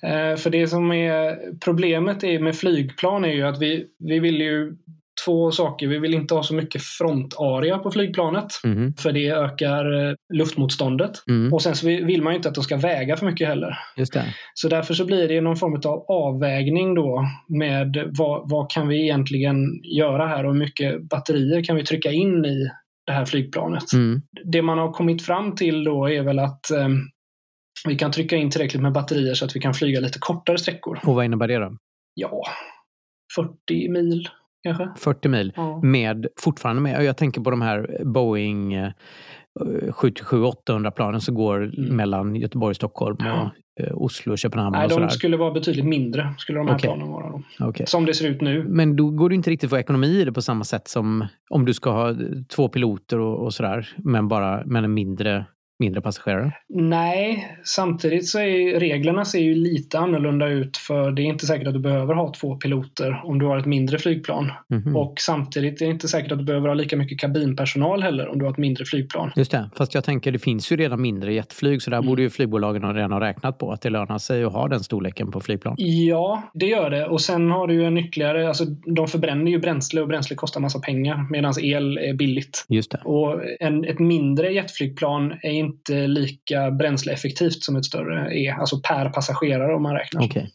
Mm. 0.02 0.38
För 0.38 0.50
det 0.50 0.68
som 0.68 0.92
är 0.92 1.38
problemet 1.60 2.24
är 2.24 2.40
med 2.40 2.56
flygplan 2.56 3.26
är 3.26 3.34
ju 3.34 3.44
att 3.44 3.62
vi, 3.62 3.86
vi 4.00 4.20
vill 4.20 4.42
ju 4.42 4.76
två 5.26 5.52
saker. 5.52 5.88
Vi 5.88 6.00
vill 6.00 6.14
inte 6.14 6.34
ha 6.34 6.44
så 6.44 6.54
mycket 6.54 6.82
frontarea 6.84 7.78
på 7.78 7.92
flygplanet 7.92 8.46
mm. 8.64 8.94
för 8.94 9.12
det 9.12 9.30
ökar 9.30 10.10
eh, 10.10 10.14
luftmotståndet. 10.34 11.12
Mm. 11.30 11.54
Och 11.54 11.62
sen 11.62 11.76
så 11.76 11.88
vill 11.88 12.22
man 12.22 12.34
ju 12.34 12.38
inte 12.38 12.50
att 12.50 12.56
de 12.56 12.64
ska 12.64 12.78
väga 12.78 13.18
för 13.18 13.26
mycket 13.26 13.48
heller. 13.48 13.78
Just 13.98 14.14
det. 14.14 14.26
Så 14.54 14.70
därför 14.70 14.94
så 14.94 15.06
blir 15.06 15.28
det 15.28 15.42
någon 15.42 15.56
form 15.56 15.82
av 15.86 16.06
avvägning 16.08 16.96
då 16.96 17.26
med 17.48 18.12
vad, 18.18 18.50
vad 18.50 18.72
kan 18.72 18.88
vi 18.88 19.04
egentligen 19.04 19.56
göra 19.84 20.28
här 20.28 20.46
och 20.46 20.54
hur 20.54 20.60
mycket 20.60 21.10
batterier 21.10 21.64
kan 21.64 21.76
vi 21.76 21.84
trycka 21.84 22.12
in 22.12 22.46
i 22.46 22.70
det 23.06 23.14
här 23.14 23.26
flygplanet. 23.26 23.94
Mm. 23.94 24.22
Det 24.44 24.62
man 24.62 24.78
har 24.78 24.92
kommit 24.92 25.22
fram 25.22 25.56
till 25.56 25.84
då 25.84 26.10
är 26.10 26.22
väl 26.22 26.40
att 26.40 26.72
eh, 26.72 26.88
vi 27.88 27.96
kan 27.96 28.12
trycka 28.12 28.36
in 28.36 28.52
tillräckligt 28.52 28.82
med 28.82 28.94
batterier 28.94 29.34
så 29.34 29.46
att 29.46 29.56
vi 29.56 29.60
kan 29.60 29.74
flyga 29.74 30.00
lite 30.00 30.20
kortare 30.20 30.58
sträckor. 30.58 31.00
Och 31.06 31.16
vad 31.16 31.26
innebär 31.26 31.48
det 31.48 31.58
då? 31.58 31.78
Ja, 32.14 32.44
40 33.36 33.90
mil 33.90 34.30
kanske. 34.64 34.90
40 34.98 35.28
mil. 35.28 35.54
Ja. 35.56 35.82
Med, 35.84 36.28
fortfarande 36.40 36.82
med, 36.82 37.04
jag 37.04 37.18
tänker 37.18 37.42
på 37.42 37.50
de 37.52 37.62
här 37.62 38.04
Boeing 38.06 38.94
737-800 39.60 40.86
eh, 40.86 40.92
planen 40.92 41.22
som 41.22 41.36
går 41.36 41.64
mm. 41.64 41.96
mellan 41.96 42.36
Göteborg 42.36 42.70
och 42.70 42.76
Stockholm 42.76 43.18
och 43.18 43.84
eh, 43.84 43.94
Oslo 43.94 44.32
och 44.32 44.38
Köpenhamn. 44.38 44.76
Nej, 44.78 44.94
och 44.94 45.02
de 45.02 45.10
skulle 45.10 45.38
vara 45.38 45.52
betydligt 45.52 45.86
mindre, 45.86 46.34
skulle 46.38 46.60
de 46.60 46.68
här 46.68 46.76
okay. 46.76 46.88
planen 46.88 47.08
vara. 47.08 47.30
Då. 47.60 47.66
Okay. 47.68 47.86
Som 47.86 48.06
det 48.06 48.14
ser 48.14 48.30
ut 48.30 48.42
nu. 48.42 48.64
Men 48.68 48.96
då 48.96 49.10
går 49.10 49.30
det 49.30 49.36
inte 49.36 49.50
riktigt 49.50 49.68
att 49.68 49.70
få 49.70 49.78
ekonomi 49.78 50.08
i 50.08 50.26
det 50.26 50.32
på 50.32 50.42
samma 50.42 50.64
sätt 50.64 50.88
som 50.88 51.28
om 51.50 51.66
du 51.66 51.74
ska 51.74 51.92
ha 51.92 52.16
två 52.56 52.70
piloter 52.70 53.20
och, 53.20 53.46
och 53.46 53.54
sådär, 53.54 53.90
men 53.98 54.28
bara 54.28 54.66
med 54.66 54.84
en 54.84 54.94
mindre 54.94 55.46
mindre 55.80 56.02
passagerare? 56.02 56.52
Nej, 56.70 57.58
samtidigt 57.64 58.28
så 58.28 58.40
är 58.40 58.80
reglerna 58.80 59.26
ser 59.26 59.40
ju 59.40 59.56
lite 59.56 60.00
annorlunda 60.00 60.48
ut 60.48 60.78
för 60.78 61.12
det 61.12 61.22
är 61.22 61.26
inte 61.26 61.46
säkert 61.46 61.68
att 61.68 61.74
du 61.74 61.80
behöver 61.80 62.14
ha 62.14 62.34
två 62.34 62.56
piloter 62.56 63.22
om 63.24 63.40
du 63.40 63.46
har 63.46 63.58
ett 63.58 63.66
mindre 63.66 64.00
flygplan. 64.00 64.52
Mm 64.72 64.84
-hmm. 64.84 64.96
Och 64.96 65.14
samtidigt 65.20 65.82
är 65.82 65.86
det 65.86 65.92
inte 65.92 66.08
säkert 66.08 66.32
att 66.32 66.38
du 66.38 66.46
behöver 66.46 66.68
ha 66.68 66.76
lika 66.76 66.98
mycket 66.98 67.20
kabinpersonal 67.20 68.04
heller 68.04 68.28
om 68.28 68.40
du 68.40 68.46
har 68.46 68.52
ett 68.52 68.58
mindre 68.58 68.86
flygplan. 68.86 69.32
Just 69.36 69.52
det, 69.52 69.70
fast 69.76 69.94
jag 69.94 70.04
tänker 70.04 70.32
det 70.32 70.40
finns 70.40 70.72
ju 70.72 70.76
redan 70.76 71.02
mindre 71.02 71.34
jetflyg 71.34 71.82
så 71.82 71.90
där 71.90 71.98
mm. 71.98 72.08
borde 72.08 72.22
ju 72.22 72.30
flygbolagen 72.30 72.96
redan 72.96 73.12
ha 73.12 73.20
räknat 73.20 73.58
på 73.58 73.72
att 73.72 73.82
det 73.82 73.90
lönar 73.90 74.18
sig 74.18 74.44
att 74.44 74.54
ha 74.54 74.68
den 74.68 74.80
storleken 74.80 75.32
på 75.32 75.40
flygplan. 75.40 75.76
Ja, 75.78 76.44
det 76.54 76.66
gör 76.66 76.90
det. 76.90 77.08
Och 77.08 77.22
sen 77.22 77.52
har 77.52 77.68
du 77.68 77.74
ju 77.74 77.86
en 77.86 77.98
ytterligare, 77.98 78.48
alltså 78.48 78.66
de 78.96 79.08
förbränner 79.08 79.52
ju 79.52 79.60
bränsle 79.60 80.02
och 80.02 80.08
bränsle 80.08 80.36
kostar 80.36 80.62
massa 80.62 80.80
pengar 80.80 81.28
medan 81.30 81.54
el 81.62 81.98
är 81.98 82.14
billigt. 82.14 82.66
Just 82.70 82.92
det. 82.92 83.02
Och 83.04 83.42
en, 83.60 83.86
ett 83.86 84.00
mindre 84.00 84.54
jetflygplan 84.54 85.34
är 85.42 85.52
inte 85.64 86.08
lika 86.08 86.72
bränsleeffektivt 86.72 87.64
som 87.64 87.76
ett 87.76 87.86
större 87.86 88.40
är, 88.40 88.54
alltså 88.54 88.82
per 88.82 89.10
passagerare 89.10 89.76
om 89.76 89.84
man 89.84 89.96
räknar. 89.96 90.24
Okay. 90.24 90.48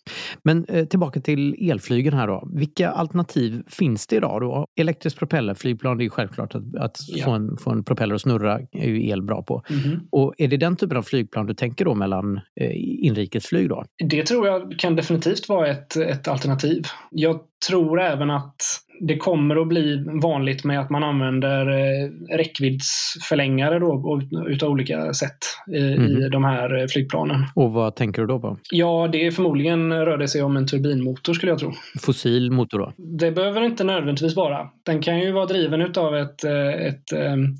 Men 0.42 0.64
eh, 0.64 0.84
tillbaka 0.84 1.20
till 1.20 1.70
elflygen 1.70 2.14
här 2.14 2.26
då. 2.26 2.48
Vilka 2.54 2.90
alternativ 2.90 3.62
finns 3.66 4.06
det 4.06 4.16
idag 4.16 4.40
då? 4.40 4.66
Elektriskt 4.76 5.18
propellerflygplan, 5.18 5.98
det 5.98 6.04
är 6.04 6.08
självklart 6.08 6.54
att, 6.54 6.76
att 6.76 6.98
ja. 7.08 7.24
få, 7.24 7.30
en, 7.30 7.56
få 7.56 7.70
en 7.70 7.84
propeller 7.84 8.14
att 8.14 8.20
snurra 8.20 8.60
är 8.72 8.88
ju 8.88 9.08
el 9.08 9.22
bra 9.22 9.42
på. 9.42 9.62
Mm 9.70 9.82
-hmm. 9.82 10.00
Och 10.10 10.34
är 10.38 10.48
det 10.48 10.56
den 10.56 10.76
typen 10.76 10.96
av 10.96 11.02
flygplan 11.02 11.46
du 11.46 11.54
tänker 11.54 11.84
då 11.84 11.94
mellan 11.94 12.36
eh, 12.60 12.70
inrikesflyg 13.04 13.68
då? 13.68 13.84
Det 14.08 14.22
tror 14.22 14.46
jag 14.46 14.74
kan 14.78 14.96
definitivt 14.96 15.48
vara 15.48 15.68
ett, 15.68 15.96
ett 15.96 16.28
alternativ. 16.28 16.84
Jag 17.10 17.40
tror 17.68 18.00
även 18.00 18.30
att 18.30 18.62
det 19.00 19.16
kommer 19.16 19.56
att 19.62 19.68
bli 19.68 20.04
vanligt 20.22 20.64
med 20.64 20.80
att 20.80 20.90
man 20.90 21.04
använder 21.04 21.68
eh, 21.68 22.36
räckviddsförlängare 22.36 23.78
då, 23.78 24.20
utav 24.48 24.70
olika 24.70 25.12
sätt 25.12 25.38
i, 25.74 25.78
mm. 25.78 26.06
i 26.06 26.14
mhm. 26.14 26.30
de 26.30 26.44
här 26.44 26.80
eh, 26.80 26.86
flygplanen. 26.86 27.44
Och 27.54 27.72
vad 27.72 27.96
tänker 27.96 28.22
du 28.22 28.28
då 28.28 28.40
på? 28.40 28.58
Ja, 28.70 29.08
det 29.12 29.26
är 29.26 29.30
förmodligen 29.30 29.92
rör 29.92 30.18
det 30.18 30.28
sig 30.28 30.42
om 30.42 30.56
en 30.56 30.66
turbinmotor 30.66 31.34
skulle 31.34 31.52
jag 31.52 31.58
tro. 31.58 31.72
Fossil 32.00 32.50
motor 32.50 32.78
då? 32.78 32.92
Det 33.18 33.32
behöver 33.32 33.62
inte 33.62 33.84
nödvändigtvis 33.84 34.36
vara. 34.36 34.66
Den 34.86 35.02
kan 35.02 35.20
ju 35.20 35.32
vara 35.32 35.46
driven 35.46 35.82
utav 35.82 36.16
ett, 36.16 36.44
eh, 36.44 36.68
ett, 36.68 37.12
ett 37.12 37.58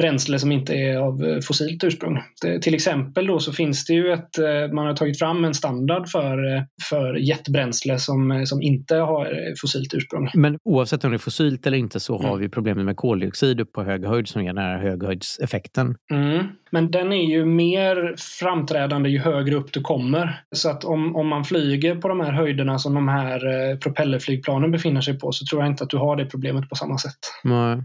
bränsle 0.00 0.38
som 0.38 0.52
inte 0.52 0.74
är 0.74 0.96
av 0.96 1.40
fossilt 1.40 1.84
ursprung. 1.84 2.18
Det, 2.42 2.62
till 2.62 2.74
exempel 2.74 3.26
då 3.26 3.38
så 3.38 3.52
finns 3.52 3.84
det 3.84 3.92
ju 3.94 4.12
ett, 4.12 4.38
man 4.72 4.86
har 4.86 4.94
tagit 4.94 5.18
fram 5.18 5.44
en 5.44 5.54
standard 5.54 6.08
för, 6.08 6.66
för 6.90 7.14
jetbränsle 7.14 7.98
som, 7.98 8.46
som 8.46 8.62
inte 8.62 8.96
har 8.96 9.54
fossilt 9.60 9.94
ursprung. 9.94 10.30
Men 10.34 10.58
oavsett 10.72 11.04
om 11.04 11.10
det 11.10 11.16
är 11.16 11.18
fossilt 11.18 11.66
eller 11.66 11.78
inte 11.78 12.00
så 12.00 12.18
har 12.18 12.28
mm. 12.28 12.40
vi 12.40 12.48
problemet 12.48 12.84
med 12.84 12.96
koldioxid 12.96 13.60
upp 13.60 13.72
på 13.72 13.82
hög 13.82 14.04
höjd 14.04 14.28
som 14.28 14.42
ger 14.42 14.52
den 14.52 14.64
här 14.64 14.78
höghöjdseffekten. 14.78 15.96
Mm. 16.12 16.46
Men 16.70 16.90
den 16.90 17.12
är 17.12 17.24
ju 17.30 17.44
mer 17.44 18.14
framträdande 18.18 19.10
ju 19.10 19.18
högre 19.18 19.54
upp 19.54 19.72
du 19.72 19.80
kommer. 19.80 20.42
Så 20.54 20.70
att 20.70 20.84
om, 20.84 21.16
om 21.16 21.28
man 21.28 21.44
flyger 21.44 21.94
på 21.94 22.08
de 22.08 22.20
här 22.20 22.32
höjderna 22.32 22.78
som 22.78 22.94
de 22.94 23.08
här 23.08 23.70
eh, 23.70 23.78
propellerflygplanen 23.78 24.70
befinner 24.70 25.00
sig 25.00 25.18
på 25.18 25.32
så 25.32 25.44
tror 25.46 25.62
jag 25.62 25.70
inte 25.70 25.84
att 25.84 25.90
du 25.90 25.96
har 25.96 26.16
det 26.16 26.26
problemet 26.26 26.68
på 26.68 26.76
samma 26.76 26.98
sätt. 26.98 27.18
Nej. 27.44 27.82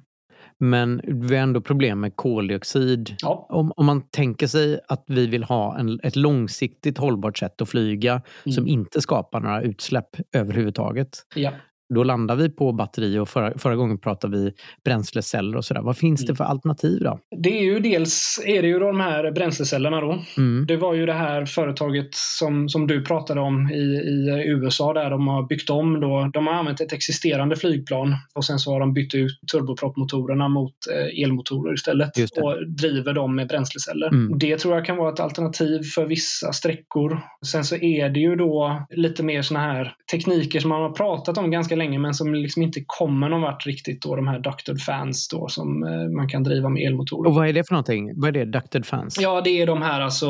Men 0.59 1.01
vi 1.05 1.35
har 1.35 1.43
ändå 1.43 1.61
problem 1.61 1.99
med 1.99 2.15
koldioxid. 2.15 3.15
Ja. 3.21 3.47
Om, 3.49 3.71
om 3.75 3.85
man 3.85 4.01
tänker 4.09 4.47
sig 4.47 4.79
att 4.87 5.03
vi 5.07 5.27
vill 5.27 5.43
ha 5.43 5.77
en, 5.77 5.99
ett 6.03 6.15
långsiktigt 6.15 6.97
hållbart 6.97 7.37
sätt 7.37 7.61
att 7.61 7.69
flyga 7.69 8.11
mm. 8.11 8.53
som 8.53 8.67
inte 8.67 9.01
skapar 9.01 9.39
några 9.39 9.61
utsläpp 9.61 10.09
överhuvudtaget. 10.33 11.09
Ja. 11.35 11.51
Då 11.95 12.03
landar 12.03 12.35
vi 12.35 12.49
på 12.49 12.73
batteri 12.73 13.19
och 13.19 13.29
förra, 13.29 13.57
förra 13.57 13.75
gången 13.75 13.97
pratade 13.97 14.37
vi 14.37 14.51
bränsleceller 14.85 15.57
och 15.57 15.65
sådär. 15.65 15.81
Vad 15.81 15.97
finns 15.97 16.21
det 16.21 16.29
mm. 16.29 16.35
för 16.35 16.43
alternativ 16.43 16.99
då? 17.01 17.19
Det 17.43 17.59
är 17.59 17.63
ju 17.63 17.79
dels 17.79 18.39
är 18.45 18.61
det 18.61 18.67
ju 18.67 18.79
de 18.79 18.99
här 18.99 19.31
bränslecellerna 19.31 20.01
då. 20.01 20.19
Mm. 20.37 20.65
Det 20.67 20.77
var 20.77 20.93
ju 20.93 21.05
det 21.05 21.13
här 21.13 21.45
företaget 21.45 22.09
som, 22.11 22.69
som 22.69 22.87
du 22.87 23.03
pratade 23.03 23.41
om 23.41 23.69
i, 23.69 23.83
i 23.83 24.43
USA 24.47 24.93
där 24.93 25.09
de 25.09 25.27
har 25.27 25.47
byggt 25.47 25.69
om 25.69 25.99
då. 25.99 26.29
De 26.33 26.47
har 26.47 26.53
använt 26.53 26.81
ett 26.81 26.93
existerande 26.93 27.55
flygplan 27.55 28.15
och 28.35 28.45
sen 28.45 28.59
så 28.59 28.71
har 28.71 28.79
de 28.79 28.93
bytt 28.93 29.15
ut 29.15 29.39
turboproppmotorerna 29.51 30.47
mot 30.47 30.73
eh, 30.93 31.23
elmotorer 31.23 31.73
istället 31.73 32.11
och 32.41 32.67
driver 32.67 33.13
dem 33.13 33.35
med 33.35 33.47
bränsleceller. 33.47 34.07
Mm. 34.07 34.39
Det 34.39 34.57
tror 34.57 34.75
jag 34.75 34.85
kan 34.85 34.97
vara 34.97 35.13
ett 35.13 35.19
alternativ 35.19 35.83
för 35.95 36.05
vissa 36.05 36.53
sträckor. 36.53 37.19
Sen 37.45 37.63
så 37.63 37.75
är 37.75 38.09
det 38.09 38.19
ju 38.19 38.35
då 38.35 38.85
lite 38.89 39.23
mer 39.23 39.41
såna 39.41 39.59
här 39.59 39.93
tekniker 40.11 40.59
som 40.59 40.69
man 40.69 40.81
har 40.81 40.91
pratat 40.91 41.37
om 41.37 41.51
ganska 41.51 41.75
länge 41.77 41.99
men 41.99 42.13
som 42.13 42.33
liksom 42.33 42.61
inte 42.61 42.83
kommer 42.85 43.29
någon 43.29 43.41
vart 43.41 43.65
riktigt 43.65 44.01
då, 44.01 44.15
de 44.15 44.27
här 44.27 44.39
ducted 44.39 44.81
fans 44.81 45.27
då 45.27 45.47
som 45.47 45.83
eh, 45.83 46.15
man 46.17 46.29
kan 46.29 46.43
driva 46.43 46.69
med 46.69 46.83
elmotorer. 46.83 47.29
Och 47.29 47.35
vad 47.35 47.47
är 47.47 47.53
det 47.53 47.67
för 47.67 47.73
någonting? 47.73 48.11
Vad 48.15 48.27
är 48.29 48.45
det? 48.45 48.45
Ducted 48.45 48.85
fans? 48.85 49.17
Ja, 49.21 49.41
det 49.41 49.61
är 49.61 49.67
de 49.67 49.81
här 49.81 50.01
alltså, 50.01 50.29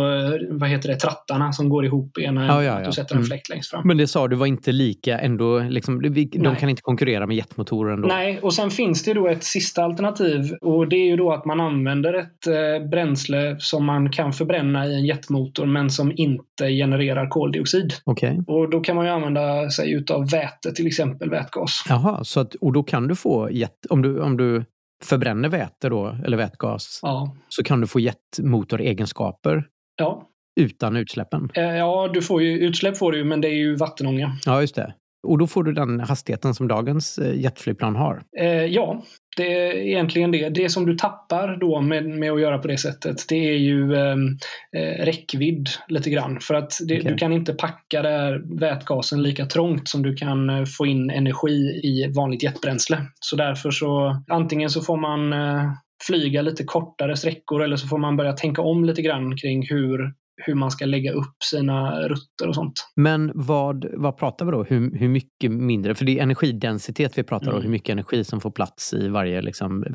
vad 0.49 0.69
heter 0.69 0.89
det, 0.89 0.95
trattarna 0.95 1.53
som 1.53 1.69
går 1.69 1.85
ihop 1.85 2.17
i 2.17 2.23
ena 2.23 2.45
ja, 2.45 2.63
ja, 2.63 2.79
ja. 2.79 2.85
Du 2.85 2.91
sätter 2.91 3.15
en 3.15 3.17
mm. 3.17 3.27
fläkt 3.27 3.49
längst 3.49 3.69
fram. 3.69 3.87
Men 3.87 3.97
det 3.97 4.07
sa 4.07 4.27
du 4.27 4.35
var 4.35 4.45
inte 4.45 4.71
lika 4.71 5.19
ändå, 5.19 5.59
liksom, 5.59 6.01
de 6.01 6.09
Nej. 6.09 6.55
kan 6.59 6.69
inte 6.69 6.81
konkurrera 6.81 7.27
med 7.27 7.35
jetmotorer 7.35 7.93
ändå? 7.93 8.07
Nej, 8.07 8.39
och 8.41 8.53
sen 8.53 8.69
finns 8.69 9.03
det 9.03 9.13
då 9.13 9.27
ett 9.27 9.43
sista 9.43 9.83
alternativ 9.83 10.53
och 10.61 10.89
det 10.89 10.95
är 10.95 11.05
ju 11.05 11.15
då 11.15 11.31
att 11.31 11.45
man 11.45 11.59
använder 11.59 12.13
ett 12.13 12.47
eh, 12.47 12.87
bränsle 12.89 13.55
som 13.59 13.85
man 13.85 14.11
kan 14.11 14.33
förbränna 14.33 14.85
i 14.85 14.95
en 14.95 15.05
jetmotor 15.05 15.65
men 15.65 15.89
som 15.89 16.11
inte 16.15 16.69
genererar 16.69 17.29
koldioxid. 17.29 17.93
Okay. 18.05 18.37
Och 18.47 18.69
då 18.69 18.79
kan 18.79 18.95
man 18.95 19.05
ju 19.05 19.11
använda 19.11 19.69
sig 19.69 19.91
utav 19.91 20.29
väte 20.29 20.71
till 20.71 20.87
exempel 20.87 21.29
vätgas. 21.37 21.83
Jaha, 21.89 22.23
så 22.23 22.39
att, 22.39 22.55
och 22.55 22.73
då 22.73 22.83
kan 22.83 23.07
du 23.07 23.15
få 23.15 23.51
jet, 23.51 23.85
om 23.89 24.01
du, 24.01 24.21
om 24.21 24.37
du 24.37 24.65
förbränner 25.03 25.49
väte 25.49 25.89
då, 25.89 26.17
eller 26.25 26.37
vätgas, 26.37 26.99
ja. 27.01 27.35
så 27.49 27.63
kan 27.63 27.81
du 27.81 27.87
få 27.87 27.99
jetmotoregenskaper 27.99 29.63
ja. 29.97 30.27
utan 30.59 30.95
utsläppen? 30.95 31.49
Eh, 31.53 31.63
ja, 31.63 32.09
du 32.13 32.21
får 32.21 32.43
ju, 32.43 32.59
utsläpp 32.59 32.97
får 32.97 33.11
du 33.11 33.23
men 33.23 33.41
det 33.41 33.47
är 33.47 33.57
ju 33.57 33.75
vattenånga. 33.75 34.37
Ja, 34.45 34.61
just 34.61 34.75
det. 34.75 34.93
Och 35.27 35.37
då 35.37 35.47
får 35.47 35.63
du 35.63 35.73
den 35.73 35.99
hastigheten 35.99 36.55
som 36.55 36.67
dagens 36.67 37.17
eh, 37.17 37.39
jetflygplan 37.39 37.95
har? 37.95 38.23
Eh, 38.39 38.47
ja, 38.47 39.03
det 39.37 39.53
är 39.53 39.73
egentligen 39.75 40.31
det. 40.31 40.49
Det 40.49 40.69
som 40.69 40.85
du 40.85 40.95
tappar 40.95 41.57
då 41.59 41.81
med, 41.81 42.05
med 42.05 42.31
att 42.31 42.41
göra 42.41 42.57
på 42.57 42.67
det 42.67 42.77
sättet, 42.77 43.25
det 43.29 43.49
är 43.49 43.57
ju 43.57 43.95
ehm, 43.95 44.37
eh, 44.77 45.05
räckvidd 45.05 45.69
lite 45.87 46.09
grann. 46.09 46.39
För 46.39 46.53
att 46.53 46.71
det, 46.87 46.99
okay. 46.99 47.11
du 47.11 47.17
kan 47.17 47.33
inte 47.33 47.53
packa 47.53 48.01
där 48.01 48.59
vätgasen 48.59 49.23
lika 49.23 49.45
trångt 49.45 49.87
som 49.87 50.01
du 50.01 50.15
kan 50.15 50.49
eh, 50.49 50.65
få 50.77 50.85
in 50.85 51.09
energi 51.09 51.81
i 51.83 52.13
vanligt 52.15 52.43
jetbränsle. 52.43 53.01
Så 53.19 53.35
därför 53.35 53.71
så 53.71 54.21
antingen 54.27 54.69
så 54.69 54.81
får 54.81 54.97
man 54.97 55.33
eh, 55.33 55.71
flyga 56.07 56.41
lite 56.41 56.63
kortare 56.63 57.17
sträckor 57.17 57.63
eller 57.63 57.75
så 57.75 57.87
får 57.87 57.97
man 57.97 58.17
börja 58.17 58.33
tänka 58.33 58.61
om 58.61 58.85
lite 58.85 59.01
grann 59.01 59.37
kring 59.37 59.67
hur 59.69 60.13
hur 60.45 60.55
man 60.55 60.71
ska 60.71 60.85
lägga 60.85 61.11
upp 61.11 61.43
sina 61.43 62.01
rutter 62.07 62.47
och 62.47 62.55
sånt. 62.55 62.73
Men 62.95 63.31
vad, 63.35 63.85
vad 63.93 64.17
pratar 64.17 64.45
vi 64.45 64.51
då? 64.51 64.63
Hur, 64.63 64.97
hur 64.97 65.09
mycket 65.09 65.51
mindre? 65.51 65.95
För 65.95 66.05
det 66.05 66.19
är 66.19 66.23
energidensitet 66.23 67.17
vi 67.17 67.23
pratar 67.23 67.47
om, 67.47 67.53
mm. 67.53 67.63
hur 67.63 67.69
mycket 67.69 67.89
energi 67.89 68.23
som 68.23 68.41
får 68.41 68.51
plats 68.51 68.93
i 68.93 69.07
varje 69.07 69.41
liksom, 69.41 69.85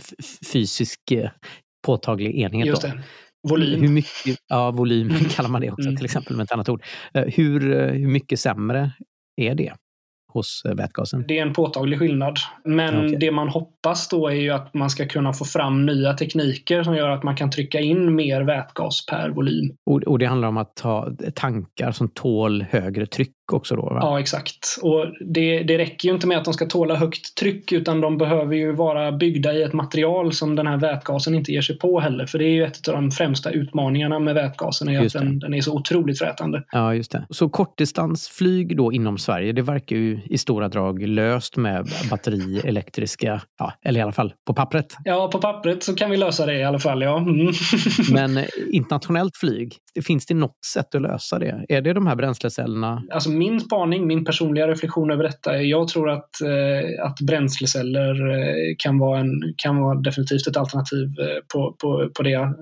fysisk 0.52 1.10
eh, 1.10 1.30
påtaglig 1.86 2.34
enhet. 2.40 2.66
Just 2.66 2.82
det. 2.82 3.02
Volym. 3.48 3.80
Hur 3.80 3.88
mycket, 3.88 4.36
ja, 4.48 4.70
volym 4.70 5.10
mm. 5.10 5.24
kallar 5.24 5.50
man 5.50 5.60
det 5.60 5.70
också 5.70 5.88
mm. 5.88 5.96
till 5.96 6.04
exempel 6.04 6.36
med 6.36 6.44
ett 6.44 6.52
annat 6.52 6.68
ord. 6.68 6.82
Eh, 7.14 7.24
hur, 7.24 7.72
eh, 7.72 7.92
hur 7.92 8.08
mycket 8.08 8.40
sämre 8.40 8.90
är 9.36 9.54
det? 9.54 9.74
Hos 10.32 10.62
eh, 10.64 10.74
vätgasen? 10.74 11.24
Det 11.28 11.38
är 11.38 11.42
en 11.42 11.52
påtaglig 11.52 11.98
skillnad. 11.98 12.36
Men 12.64 13.04
okay. 13.04 13.16
det 13.16 13.30
man 13.30 13.48
hoppas 13.48 14.08
då 14.08 14.28
är 14.28 14.34
ju 14.34 14.50
att 14.50 14.74
man 14.74 14.90
ska 14.90 15.06
kunna 15.06 15.32
få 15.32 15.44
fram 15.44 15.86
nya 15.86 16.12
tekniker 16.12 16.82
som 16.82 16.94
gör 16.94 17.08
att 17.08 17.22
man 17.22 17.36
kan 17.36 17.50
trycka 17.50 17.80
in 17.80 18.14
mer 18.14 18.42
vätgas 18.42 19.06
per 19.06 19.30
volym. 19.30 19.76
Och, 19.86 20.02
och 20.02 20.18
det 20.18 20.26
handlar 20.26 20.48
om 20.48 20.56
att 20.56 20.80
ha 20.80 21.08
tankar 21.34 21.92
som 21.92 22.08
tål 22.08 22.64
högre 22.70 23.06
tryck 23.52 23.60
också 23.60 23.76
då? 23.76 23.82
Va? 23.82 23.98
Ja, 24.00 24.20
exakt. 24.20 24.78
Och 24.82 25.06
det, 25.20 25.62
det 25.62 25.78
räcker 25.78 26.08
ju 26.08 26.14
inte 26.14 26.26
med 26.26 26.38
att 26.38 26.44
de 26.44 26.54
ska 26.54 26.66
tåla 26.66 26.94
högt 26.94 27.34
tryck 27.34 27.72
utan 27.72 28.00
de 28.00 28.18
behöver 28.18 28.56
ju 28.56 28.72
vara 28.72 29.12
byggda 29.12 29.52
i 29.52 29.62
ett 29.62 29.72
material 29.72 30.32
som 30.32 30.56
den 30.56 30.66
här 30.66 30.76
vätgasen 30.76 31.34
inte 31.34 31.52
ger 31.52 31.62
sig 31.62 31.78
på 31.78 32.00
heller. 32.00 32.26
För 32.26 32.38
det 32.38 32.44
är 32.44 32.54
ju 32.54 32.64
ett 32.64 32.88
av 32.88 32.94
de 32.94 33.10
främsta 33.10 33.50
utmaningarna 33.50 34.18
med 34.18 34.34
vätgasen, 34.34 34.88
är 34.88 35.06
att 35.06 35.12
den, 35.12 35.38
den, 35.38 35.54
är 35.54 35.60
så 35.60 35.74
otroligt 35.74 36.18
frätande. 36.18 36.64
Ja, 36.72 36.94
just 36.94 37.12
det. 37.12 37.26
Så 37.30 37.48
kortdistansflyg 37.48 38.76
då 38.76 38.92
inom 38.92 39.18
Sverige, 39.18 39.52
det 39.52 39.62
verkar 39.62 39.96
ju 39.96 40.20
i 40.24 40.38
stora 40.38 40.68
drag 40.68 41.02
löst 41.02 41.56
med 41.56 41.88
batteri, 42.10 42.60
elektriska, 42.64 43.40
ja, 43.58 43.72
eller 43.84 44.00
i 44.00 44.02
alla 44.02 44.12
fall 44.12 44.32
på 44.46 44.54
pappret. 44.54 44.96
Ja, 45.04 45.28
på 45.32 45.38
pappret 45.38 45.82
så 45.82 45.94
kan 45.94 46.10
vi 46.10 46.16
lösa 46.16 46.46
det 46.46 46.58
i 46.58 46.64
alla 46.64 46.78
fall, 46.78 47.02
ja. 47.02 47.18
Mm. 47.18 47.52
Men 48.12 48.44
internationellt 48.72 49.36
flyg, 49.36 49.76
finns 50.00 50.26
det 50.26 50.34
något 50.34 50.64
sätt 50.74 50.94
att 50.94 51.02
lösa 51.02 51.38
det? 51.38 51.66
Är 51.68 51.80
det 51.80 51.92
de 51.92 52.06
här 52.06 52.16
bränslecellerna? 52.16 53.02
Alltså 53.10 53.30
min 53.30 53.60
spaning, 53.60 54.06
min 54.06 54.24
personliga 54.24 54.68
reflektion 54.68 55.10
över 55.10 55.22
detta 55.22 55.56
är 55.56 55.60
jag 55.60 55.88
tror 55.88 56.10
att, 56.10 56.40
eh, 56.40 57.06
att 57.06 57.20
bränsleceller 57.20 58.30
eh, 58.30 58.74
kan, 58.78 58.98
vara 58.98 59.20
en, 59.20 59.30
kan 59.56 59.80
vara 59.80 60.00
definitivt 60.00 60.46
ett 60.46 60.56
alternativ 60.56 61.06
eh, 61.20 61.40
på, 61.52 61.76
på, 61.82 62.10
på 62.16 62.22
det 62.22 62.54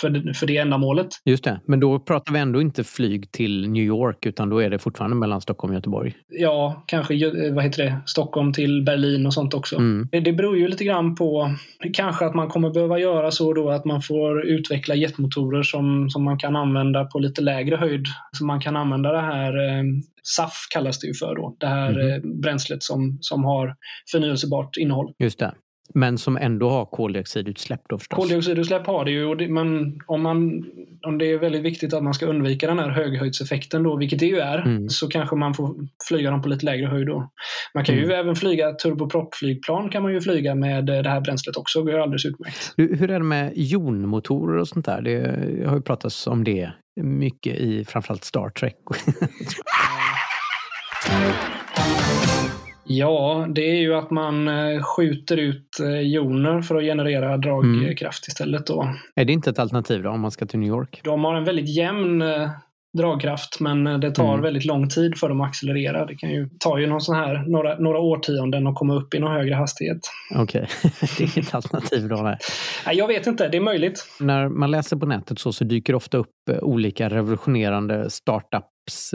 för, 0.00 0.34
för 0.34 0.46
det 0.46 0.56
ändamålet. 0.56 1.08
Just 1.24 1.44
det, 1.44 1.60
men 1.66 1.80
då 1.80 1.98
pratar 1.98 2.32
vi 2.32 2.38
ändå 2.38 2.60
inte 2.60 2.84
flyg 2.84 3.32
till 3.32 3.70
New 3.70 3.82
York 3.82 4.26
utan 4.26 4.50
då 4.50 4.58
är 4.58 4.70
det 4.70 4.78
fortfarande 4.78 5.16
mellan 5.16 5.40
Stockholm 5.40 5.70
och 5.70 5.74
Göteborg? 5.74 6.14
Ja, 6.28 6.84
kanske 6.86 7.50
vad 7.50 7.64
heter 7.64 7.84
det, 7.84 7.96
Stockholm 8.06 8.52
till 8.52 8.84
Berlin 8.84 9.26
och 9.26 9.34
sånt 9.34 9.54
också. 9.54 9.76
Mm. 9.76 10.08
Det, 10.10 10.32
beror 10.32 10.58
ju 10.58 10.68
lite 10.68 10.84
grann 10.84 11.14
på 11.14 11.54
kanske 11.92 12.26
att 12.26 12.34
man 12.34 12.48
kommer 12.48 12.70
behöva 12.70 12.98
göra 12.98 13.30
så 13.30 13.52
då 13.52 13.70
att 13.70 13.84
man 13.84 14.02
får 14.02 14.46
utveckla 14.46 14.94
jetmotorer 14.94 15.62
som, 15.62 16.10
som 16.10 16.24
man 16.24 16.38
kan 16.38 16.56
använda 16.56 17.04
på 17.04 17.18
lite 17.18 17.42
lägre 17.42 17.76
höjd. 17.76 18.06
Så 18.32 18.44
man 18.44 18.60
kan 18.60 18.76
använda 18.76 19.12
det 19.12 19.20
här 19.20 19.68
eh, 19.78 19.84
SAF 20.22 20.52
kallas 20.74 20.98
det 20.98 21.06
ju 21.06 21.14
för 21.14 21.34
då, 21.34 21.56
det 21.60 21.66
här 21.66 22.00
mm. 22.00 22.12
eh, 22.12 22.40
bränslet 22.40 22.82
som, 22.82 23.18
som 23.20 23.44
har 23.44 23.76
förnyelsebart 24.10 24.76
innehåll. 24.76 25.12
Just 25.18 25.38
det. 25.38 25.54
Men 25.94 26.18
som 26.18 26.36
ändå 26.36 26.70
har 26.70 26.84
koldioxidutsläpp 26.84 27.80
då 27.88 27.98
förstås? 27.98 28.16
Koldioxidutsläpp 28.16 28.86
har 28.86 29.04
det 29.04 29.10
ju, 29.10 29.48
men 29.48 29.98
om, 30.06 30.22
man, 30.22 30.64
om 31.06 31.18
det 31.18 31.32
är 31.32 31.38
väldigt 31.38 31.62
viktigt 31.62 31.94
att 31.94 32.02
man 32.02 32.14
ska 32.14 32.26
undvika 32.26 32.66
den 32.66 32.78
här 32.78 32.88
höghöjdseffekten 32.88 33.82
då, 33.82 33.96
vilket 33.96 34.18
det 34.18 34.26
ju 34.26 34.38
är, 34.38 34.58
mm. 34.58 34.88
så 34.88 35.08
kanske 35.08 35.36
man 35.36 35.54
får 35.54 35.74
flyga 36.08 36.30
dem 36.30 36.42
på 36.42 36.48
lite 36.48 36.66
lägre 36.66 36.86
höjd 36.86 37.06
då. 37.06 37.30
Man 37.74 37.84
kan 37.84 37.94
mm. 37.94 38.08
ju 38.08 38.14
även 38.14 38.36
flyga 38.36 38.72
turboproppflygplan 38.72 39.90
kan 39.90 40.02
man 40.02 40.12
ju 40.12 40.20
flyga 40.20 40.54
med 40.54 40.86
det 40.86 41.08
här 41.08 41.20
bränslet 41.20 41.56
också, 41.56 41.82
det 41.82 41.92
går 41.92 42.00
alldeles 42.00 42.24
utmärkt. 42.24 42.74
Hur 42.76 43.10
är 43.10 43.18
det 43.18 43.24
med 43.24 43.52
jonmotorer 43.56 44.58
och 44.58 44.68
sånt 44.68 44.86
där? 44.86 45.02
Det 45.02 45.66
har 45.66 45.76
ju 45.76 45.82
pratats 45.82 46.26
om 46.26 46.44
det 46.44 46.70
mycket 47.00 47.56
i 47.56 47.84
framförallt 47.84 48.24
Star 48.24 48.50
Trek. 48.50 48.76
Ja, 52.86 53.46
det 53.54 53.70
är 53.70 53.80
ju 53.80 53.94
att 53.94 54.10
man 54.10 54.48
eh, 54.48 54.82
skjuter 54.82 55.36
ut 55.36 55.80
eh, 55.80 56.00
joner 56.00 56.62
för 56.62 56.76
att 56.76 56.82
generera 56.82 57.36
dragkraft 57.36 58.26
mm. 58.26 58.28
istället. 58.28 58.66
Då. 58.66 58.94
Är 59.14 59.24
det 59.24 59.32
inte 59.32 59.50
ett 59.50 59.58
alternativ 59.58 60.02
då 60.02 60.10
om 60.10 60.20
man 60.20 60.30
ska 60.30 60.46
till 60.46 60.58
New 60.58 60.68
York? 60.68 61.00
De 61.04 61.24
har 61.24 61.34
en 61.34 61.44
väldigt 61.44 61.76
jämn 61.76 62.22
eh, 62.22 62.50
dragkraft 62.98 63.60
men 63.60 63.84
det 64.00 64.10
tar 64.10 64.28
mm. 64.28 64.42
väldigt 64.42 64.64
lång 64.64 64.88
tid 64.88 65.18
för 65.18 65.28
dem 65.28 65.40
att 65.40 65.48
accelerera. 65.48 66.06
Det 66.06 66.14
kan 66.14 66.30
ju 66.30 66.48
ta 66.58 66.80
ju 66.80 66.86
någon 66.86 67.00
sån 67.00 67.16
här, 67.16 67.44
några, 67.46 67.78
några 67.78 67.98
årtionden 67.98 68.66
att 68.66 68.74
komma 68.74 68.94
upp 68.94 69.14
i 69.14 69.18
någon 69.18 69.32
högre 69.32 69.54
hastighet. 69.54 70.00
Okej, 70.34 70.66
okay. 70.84 70.90
det 71.18 71.36
är 71.36 71.40
ett 71.40 71.54
alternativ 71.54 72.08
då? 72.08 72.16
Nej. 72.16 72.38
Jag 72.92 73.08
vet 73.08 73.26
inte, 73.26 73.48
det 73.48 73.56
är 73.56 73.60
möjligt. 73.60 74.06
När 74.20 74.48
man 74.48 74.70
läser 74.70 74.96
på 74.96 75.06
nätet 75.06 75.38
så, 75.38 75.52
så 75.52 75.64
dyker 75.64 75.92
det 75.92 75.96
ofta 75.96 76.18
upp 76.18 76.34
olika 76.62 77.08
revolutionerande 77.08 78.10
startup 78.10 78.64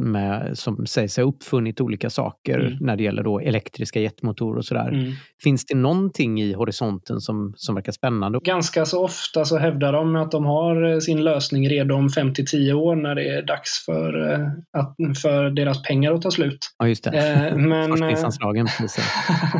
med, 0.02 0.58
som 0.58 0.86
sägs 0.86 1.18
ha 1.18 1.24
uppfunnit 1.24 1.82
olika 1.82 2.10
saker 2.10 2.60
mm. 2.60 2.78
när 2.82 2.96
det 2.96 3.04
gäller 3.04 3.24
då 3.24 3.40
elektriska 3.40 4.00
jetmotorer 4.00 4.58
och 4.58 4.66
sådär. 4.66 4.90
Mm. 4.90 5.12
Finns 5.44 5.66
det 5.66 5.76
någonting 5.76 6.42
i 6.42 6.54
horisonten 6.54 7.22
som, 7.22 7.54
som 7.56 7.76
verkar 7.76 7.92
spännande? 7.92 8.40
Ganska 8.44 8.86
så 8.86 9.04
ofta 9.04 9.46
så 9.46 9.58
hävdar 9.58 9.94
de 9.94 10.16
att 10.16 10.32
de 10.32 10.46
har 10.46 10.94
eh, 10.94 11.00
sin 11.00 11.24
lösning 11.24 11.70
redo 11.70 11.96
om 11.96 12.08
5-10 12.08 12.74
år 12.74 12.96
när 12.96 13.16
det 13.16 13.28
är 13.28 13.42
dags 13.42 13.86
för, 13.86 14.32
eh, 14.32 14.48
att, 14.78 15.20
för 15.22 15.50
deras 15.50 15.84
pengar 15.84 16.14
att 16.14 16.22
ta 16.22 16.32
slut. 16.32 16.58
Ja, 16.80 16.88
just 16.88 17.04
det. 17.04 17.10
Eh, 17.10 17.58
men, 17.68 17.90
Forskningsanslagen. 17.90 18.68
precis. 18.80 19.06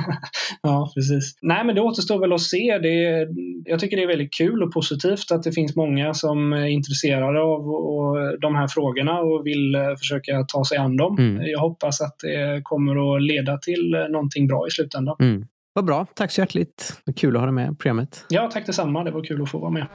ja, 0.62 0.92
precis. 0.96 1.38
Nej, 1.42 1.66
men 1.66 1.76
det 1.76 1.82
återstår 1.82 2.20
väl 2.20 2.34
att 2.34 2.42
se. 2.42 2.80
Det 2.82 3.06
är, 3.06 3.28
jag 3.66 3.80
tycker 3.80 3.98
det 3.98 4.04
är 4.04 4.08
väldigt 4.08 4.34
kul 4.34 4.64
och 4.64 4.74
positivt 4.74 5.32
att 5.32 5.44
det 5.44 5.52
finns 5.52 5.76
många 5.76 6.14
som 6.14 6.54
är 6.54 6.66
intresserade 6.66 7.40
av 7.40 7.70
och, 7.70 8.40
de 8.42 8.56
här 8.56 8.68
frågorna 8.68 9.20
och 9.20 9.46
vill 9.46 9.76
eh, 9.76 9.82
försöka 10.00 10.46
ta 10.48 10.66
sig 10.66 10.78
an 10.78 10.98
dem. 10.98 11.18
Mm. 11.20 11.48
Jag 11.48 11.60
hoppas 11.60 12.02
att 12.02 12.16
det 12.20 12.62
kommer 12.64 13.16
att 13.16 13.24
leda 13.24 13.58
till 13.58 14.08
någonting 14.10 14.48
bra 14.48 14.68
i 14.68 14.72
slutändan. 14.72 15.16
Mm. 15.20 15.46
Vad 15.74 15.86
bra. 15.86 16.06
Tack 16.16 16.32
så 16.32 16.42
hjärtligt. 16.42 17.02
Kul 17.16 17.36
att 17.36 17.40
ha 17.40 17.46
dig 17.46 17.54
med 17.54 17.74
i 17.74 17.76
programmet. 17.76 18.26
Ja, 18.30 18.50
tack 18.54 18.66
detsamma. 18.66 19.04
Det 19.04 19.12
var 19.12 19.24
kul 19.24 19.42
att 19.42 19.50
få 19.52 19.60
vara 19.60 19.72
med. 19.72 19.88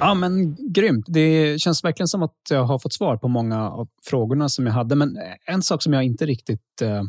Ja, 0.00 0.14
men 0.14 0.56
grymt. 0.72 1.04
Det 1.08 1.60
känns 1.60 1.84
verkligen 1.84 2.08
som 2.08 2.22
att 2.22 2.36
jag 2.50 2.64
har 2.64 2.78
fått 2.78 2.92
svar 2.92 3.16
på 3.16 3.28
många 3.28 3.70
av 3.70 3.88
frågorna 4.04 4.48
som 4.48 4.66
jag 4.66 4.72
hade. 4.72 4.94
Men 4.96 5.16
en 5.46 5.62
sak 5.62 5.82
som 5.82 5.92
jag 5.92 6.04
inte 6.04 6.26
riktigt 6.26 6.82
eh, 6.82 7.02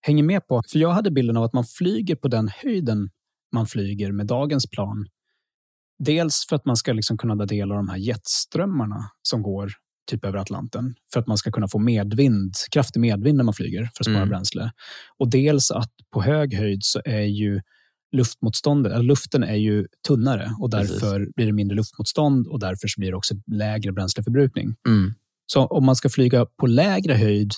hänger 0.00 0.22
med 0.22 0.46
på. 0.46 0.62
För 0.72 0.78
jag 0.78 0.90
hade 0.90 1.10
bilden 1.10 1.36
av 1.36 1.44
att 1.44 1.52
man 1.52 1.64
flyger 1.64 2.16
på 2.16 2.28
den 2.28 2.48
höjden 2.62 3.10
man 3.52 3.66
flyger 3.66 4.12
med 4.12 4.26
dagens 4.26 4.70
plan. 4.70 5.06
Dels 5.98 6.46
för 6.48 6.56
att 6.56 6.64
man 6.64 6.76
ska 6.76 6.92
liksom 6.92 7.18
kunna 7.18 7.36
ta 7.36 7.46
del 7.46 7.70
av 7.72 7.76
de 7.76 7.88
här 7.88 7.96
jetströmmarna 7.96 9.10
som 9.22 9.42
går 9.42 9.72
typ 10.06 10.24
över 10.24 10.38
Atlanten 10.38 10.94
för 11.12 11.20
att 11.20 11.26
man 11.26 11.38
ska 11.38 11.50
kunna 11.50 11.68
få 11.68 11.78
medvind, 11.78 12.54
kraftig 12.70 13.00
medvind 13.00 13.36
när 13.36 13.44
man 13.44 13.54
flyger 13.54 13.82
för 13.82 14.02
att 14.02 14.06
spara 14.06 14.16
mm. 14.16 14.28
bränsle. 14.28 14.72
Och 15.18 15.30
dels 15.30 15.70
att 15.70 15.90
på 16.12 16.22
hög 16.22 16.54
höjd 16.54 16.84
så 16.84 17.00
är 17.04 17.20
ju 17.20 17.60
luftmotståndet, 18.16 18.92
eller 18.92 19.04
luften 19.04 19.42
är 19.42 19.54
ju 19.54 19.86
tunnare 20.08 20.56
och 20.60 20.70
därför 20.70 21.18
Precis. 21.18 21.34
blir 21.34 21.46
det 21.46 21.52
mindre 21.52 21.76
luftmotstånd 21.76 22.46
och 22.46 22.60
därför 22.60 22.88
blir 23.00 23.10
det 23.10 23.16
också 23.16 23.34
lägre 23.46 23.92
bränsleförbrukning. 23.92 24.74
Mm. 24.88 25.14
Så 25.46 25.66
om 25.66 25.86
man 25.86 25.96
ska 25.96 26.08
flyga 26.08 26.46
på 26.46 26.66
lägre 26.66 27.14
höjd 27.14 27.52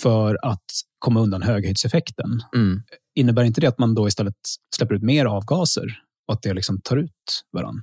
för 0.00 0.38
att 0.42 0.64
komma 0.98 1.20
undan 1.20 1.42
höghöjdseffekten, 1.42 2.42
mm. 2.54 2.82
innebär 3.14 3.44
inte 3.44 3.60
det 3.60 3.66
att 3.66 3.78
man 3.78 3.94
då 3.94 4.08
istället 4.08 4.34
släpper 4.76 4.94
ut 4.94 5.02
mer 5.02 5.24
avgaser 5.24 6.02
och 6.28 6.34
att 6.34 6.42
det 6.42 6.54
liksom 6.54 6.80
tar 6.80 6.96
ut 6.96 7.44
varandra? 7.52 7.82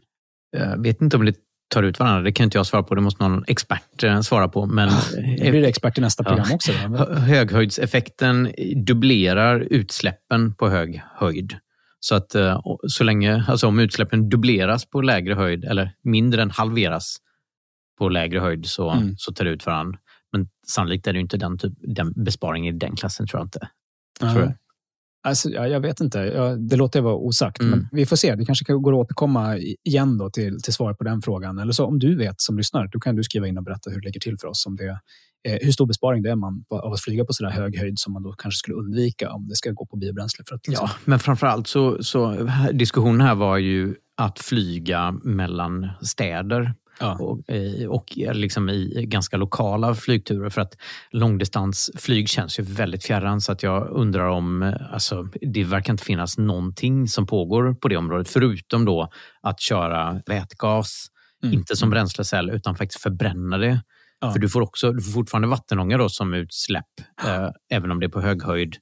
Jag 0.52 0.84
vet 0.84 1.02
inte 1.02 1.18
om 1.18 1.26
det 1.26 1.36
tar 1.70 1.84
ut 1.84 2.00
varandra. 2.00 2.22
Det 2.22 2.32
kan 2.32 2.44
inte 2.44 2.58
jag 2.58 2.66
svara 2.66 2.84
på. 2.84 2.96
Det 2.96 3.02
måste 3.02 3.28
någon 3.28 3.44
expert 3.48 4.04
eh, 4.04 4.22
svara 4.22 4.48
på. 4.48 4.66
Men, 4.66 4.90
det 5.38 5.52
blir 5.52 5.64
expert 5.64 5.98
i 5.98 6.02
nästa 6.02 6.24
program 6.24 6.46
ja. 6.50 6.56
också. 6.56 6.72
Då. 6.72 7.14
Höghöjdseffekten 7.14 8.52
dubblerar 8.86 9.60
utsläppen 9.60 10.56
på 10.56 10.70
hög 10.70 11.02
höjd. 11.16 11.58
Så 12.00 12.16
att 12.16 12.36
eh, 12.36 12.62
så 12.88 13.04
länge, 13.04 13.46
alltså 13.48 13.68
om 13.68 13.80
utsläppen 13.80 14.30
dubbleras 14.30 14.90
på 14.90 15.02
lägre 15.02 15.34
höjd 15.34 15.66
eller 15.66 15.92
mindre 16.04 16.42
än 16.42 16.52
halveras 16.52 17.18
på 17.98 18.10
lägre 18.10 18.40
höjd 18.40 18.66
så, 18.66 18.90
mm. 18.90 19.16
så 19.18 19.34
tar 19.34 19.46
det 19.46 19.52
ut 19.52 19.66
varandra. 19.66 20.00
Men 20.32 20.48
sannolikt 20.68 21.08
är 21.08 21.14
det 21.14 21.20
inte 21.20 21.38
den, 21.38 21.58
typ, 21.58 21.74
den 21.96 22.14
besparingen 22.24 22.76
i 22.76 22.78
den 22.78 22.96
klassen, 22.96 23.28
tror 23.28 23.40
jag 23.40 23.46
inte. 23.46 23.70
Tror 24.20 24.44
jag. 24.44 24.54
Alltså, 25.26 25.50
ja, 25.50 25.68
jag 25.68 25.80
vet 25.80 26.00
inte. 26.00 26.20
Ja, 26.20 26.56
det 26.56 26.76
låter 26.76 27.00
jag 27.00 27.04
vara 27.04 27.16
osagt. 27.16 27.60
Mm. 27.60 27.72
Men 27.72 27.90
vi 27.92 28.06
får 28.06 28.16
se. 28.16 28.36
Det 28.36 28.46
kanske 28.46 28.74
går 28.74 28.94
att 28.94 29.06
återkomma 29.06 29.58
igen 29.84 30.18
då 30.18 30.30
till, 30.30 30.62
till 30.62 30.74
svar 30.74 30.94
på 30.94 31.04
den 31.04 31.22
frågan. 31.22 31.60
Eller 31.60 31.72
så 31.72 31.86
om 31.86 32.00
du 32.00 32.18
vet 32.18 32.42
som 32.42 32.58
lyssnar, 32.58 32.88
då 32.88 33.00
kan 33.00 33.16
du 33.16 33.24
skriva 33.24 33.48
in 33.48 33.58
och 33.58 33.64
berätta 33.64 33.90
hur 33.90 34.02
det 34.02 34.06
ligger 34.06 34.20
till 34.20 34.38
för 34.42 34.48
oss. 34.48 34.66
Om 34.66 34.76
det, 34.76 35.00
eh, 35.48 35.58
hur 35.62 35.72
stor 35.72 35.86
besparing 35.86 36.24
det 36.24 36.30
är 36.30 36.36
man 36.36 36.66
av 36.70 36.94
att 36.94 37.02
flyga 37.02 37.26
på 37.26 37.34
så 37.34 37.50
hög 37.50 37.78
höjd 37.78 38.00
som 38.00 38.14
man 38.14 38.24
då 38.24 38.32
kanske 38.32 38.58
skulle 38.58 38.76
undvika 38.76 39.32
om 39.32 39.48
det 39.48 39.56
ska 39.56 39.72
gå 39.72 39.86
på 39.86 39.98
biobränsle. 39.98 40.44
För 40.48 40.56
att, 40.56 40.68
liksom... 40.68 40.88
Ja, 40.92 40.96
men 41.06 41.20
framförallt 41.20 41.68
så, 41.68 42.04
så 42.04 42.50
diskussionen 42.74 43.22
här 43.22 43.36
var 43.36 43.58
ju 43.58 43.96
att 44.18 44.40
flyga 44.40 45.12
mellan 45.24 45.90
städer 46.02 46.74
Ja. 47.00 47.18
Och, 47.20 47.50
eh, 47.50 47.88
och 47.88 48.14
liksom 48.16 48.70
i 48.70 49.06
ganska 49.06 49.38
lokala 49.38 49.96
flygturer 49.96 50.50
för 50.50 50.62
att 50.62 50.78
långdistansflyg 51.12 52.30
känns 52.30 52.60
ju 52.60 52.64
väldigt 52.64 53.06
fjärran 53.06 53.42
så 53.42 53.52
att 53.52 53.64
jag 53.64 53.90
undrar 53.90 54.28
om, 54.28 54.64
eh, 54.64 54.94
alltså 54.94 55.30
det 55.42 55.64
verkar 55.64 55.94
inte 55.94 56.04
finnas 56.04 56.38
någonting 56.38 57.08
som 57.08 57.28
pågår 57.28 57.74
på 57.74 57.88
det 57.88 57.98
området 57.98 58.30
förutom 58.30 58.86
då 58.86 59.10
att 59.42 59.62
köra 59.62 60.22
vätgas, 60.26 61.08
mm. 61.44 61.54
inte 61.54 61.76
som 61.76 61.90
bränslecell 61.90 62.50
utan 62.50 62.76
faktiskt 62.76 63.02
förbränna 63.02 63.58
det. 63.58 63.82
Ja. 64.20 64.32
För 64.32 64.40
du 64.40 64.50
får, 64.50 64.62
också, 64.62 64.92
du 64.92 65.02
får 65.04 65.12
fortfarande 65.12 65.48
vattenånga 65.48 65.98
då 65.98 66.10
som 66.10 66.34
utsläpp, 66.34 66.86
eh, 67.26 67.50
även 67.72 67.92
om 67.92 68.00
det 68.00 68.06
är 68.06 68.10
på 68.10 68.22
hög 68.22 68.44
höjd. 68.44 68.76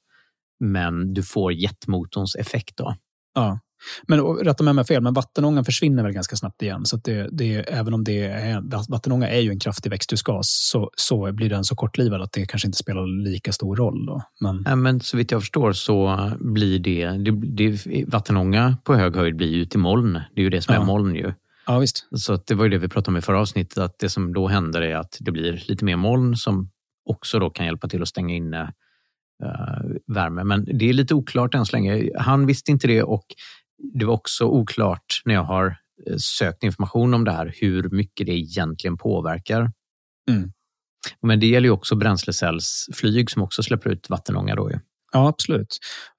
Men 0.59 1.13
du 1.13 1.23
får 1.23 1.53
jetmotorns 1.53 2.35
effekt. 2.35 2.77
Då. 2.77 2.95
Ja. 3.33 3.59
Men 4.07 4.19
rätta 4.19 4.63
mig 4.63 4.71
om 4.71 4.77
jag 4.77 4.87
fel, 4.87 5.03
men 5.03 5.13
vattenångan 5.13 5.65
försvinner 5.65 6.03
väl 6.03 6.11
ganska 6.11 6.35
snabbt 6.35 6.61
igen. 6.61 6.85
Så 6.85 6.97
det, 6.97 7.27
det, 7.31 7.55
även 7.55 7.93
om 7.93 8.03
det 8.03 8.25
är, 8.25 8.91
vattenånga 8.91 9.29
är 9.29 9.39
ju 9.39 9.49
en 9.49 9.59
kraftig 9.59 9.89
växthusgas 9.89 10.69
så, 10.71 10.89
så 10.95 11.31
blir 11.31 11.49
den 11.49 11.63
så 11.63 11.75
kortlivad 11.75 12.21
att 12.21 12.31
det 12.31 12.45
kanske 12.45 12.67
inte 12.67 12.77
spelar 12.77 13.23
lika 13.23 13.51
stor 13.51 13.75
roll. 13.75 14.05
Då. 14.05 14.21
Men... 14.39 14.63
Ja, 14.65 14.75
men 14.75 14.99
så 14.99 15.17
vitt 15.17 15.31
jag 15.31 15.41
förstår 15.41 15.73
så 15.73 16.31
blir 16.39 16.79
det, 16.79 17.07
det, 17.07 17.31
det 17.31 18.05
vattenånga 18.07 18.77
på 18.83 18.95
hög 18.95 19.15
höjd 19.15 19.35
blir 19.35 19.53
ju 19.53 19.65
till 19.65 19.79
moln. 19.79 20.13
Det 20.13 20.41
är 20.41 20.43
ju 20.43 20.49
det 20.49 20.61
som 20.61 20.75
ja. 20.75 20.81
är 20.81 20.85
moln 20.85 21.15
ju. 21.15 21.33
Ja, 21.65 21.79
visst. 21.79 22.07
Så 22.11 22.39
det 22.47 22.55
var 22.55 22.63
ju 22.63 22.69
det 22.69 22.77
vi 22.77 22.87
pratade 22.87 23.11
om 23.11 23.17
i 23.17 23.21
förra 23.21 23.39
avsnittet, 23.39 23.77
att 23.77 23.99
det 23.99 24.09
som 24.09 24.33
då 24.33 24.47
händer 24.47 24.81
är 24.81 24.95
att 24.95 25.17
det 25.19 25.31
blir 25.31 25.63
lite 25.67 25.85
mer 25.85 25.95
moln 25.95 26.35
som 26.35 26.69
också 27.05 27.39
då 27.39 27.49
kan 27.49 27.65
hjälpa 27.65 27.87
till 27.87 28.01
att 28.01 28.07
stänga 28.07 28.35
inne 28.35 28.61
uh, 29.43 29.95
värme. 30.07 30.43
Men 30.43 30.65
det 30.79 30.89
är 30.89 30.93
lite 30.93 31.15
oklart 31.15 31.55
än 31.55 31.65
så 31.65 31.75
länge. 31.75 32.09
Han 32.19 32.45
visste 32.45 32.71
inte 32.71 32.87
det 32.87 33.03
och 33.03 33.25
det 33.93 34.05
var 34.05 34.13
också 34.13 34.45
oklart 34.45 35.21
när 35.25 35.33
jag 35.33 35.43
har 35.43 35.77
eh, 36.07 36.15
sökt 36.17 36.63
information 36.63 37.13
om 37.13 37.23
det 37.23 37.31
här 37.31 37.53
hur 37.57 37.89
mycket 37.89 38.25
det 38.25 38.33
egentligen 38.33 38.97
påverkar. 38.97 39.71
Mm. 40.29 40.51
Men 41.21 41.39
det 41.39 41.47
gäller 41.47 41.67
ju 41.67 41.73
också 41.73 41.95
bränslecellsflyg 41.95 43.31
som 43.31 43.41
också 43.41 43.63
släpper 43.63 43.89
ut 43.89 44.09
vattenånga. 44.09 44.55
Då 44.55 44.71
ju. 44.71 44.79
Ja, 45.13 45.27
absolut. 45.27 45.77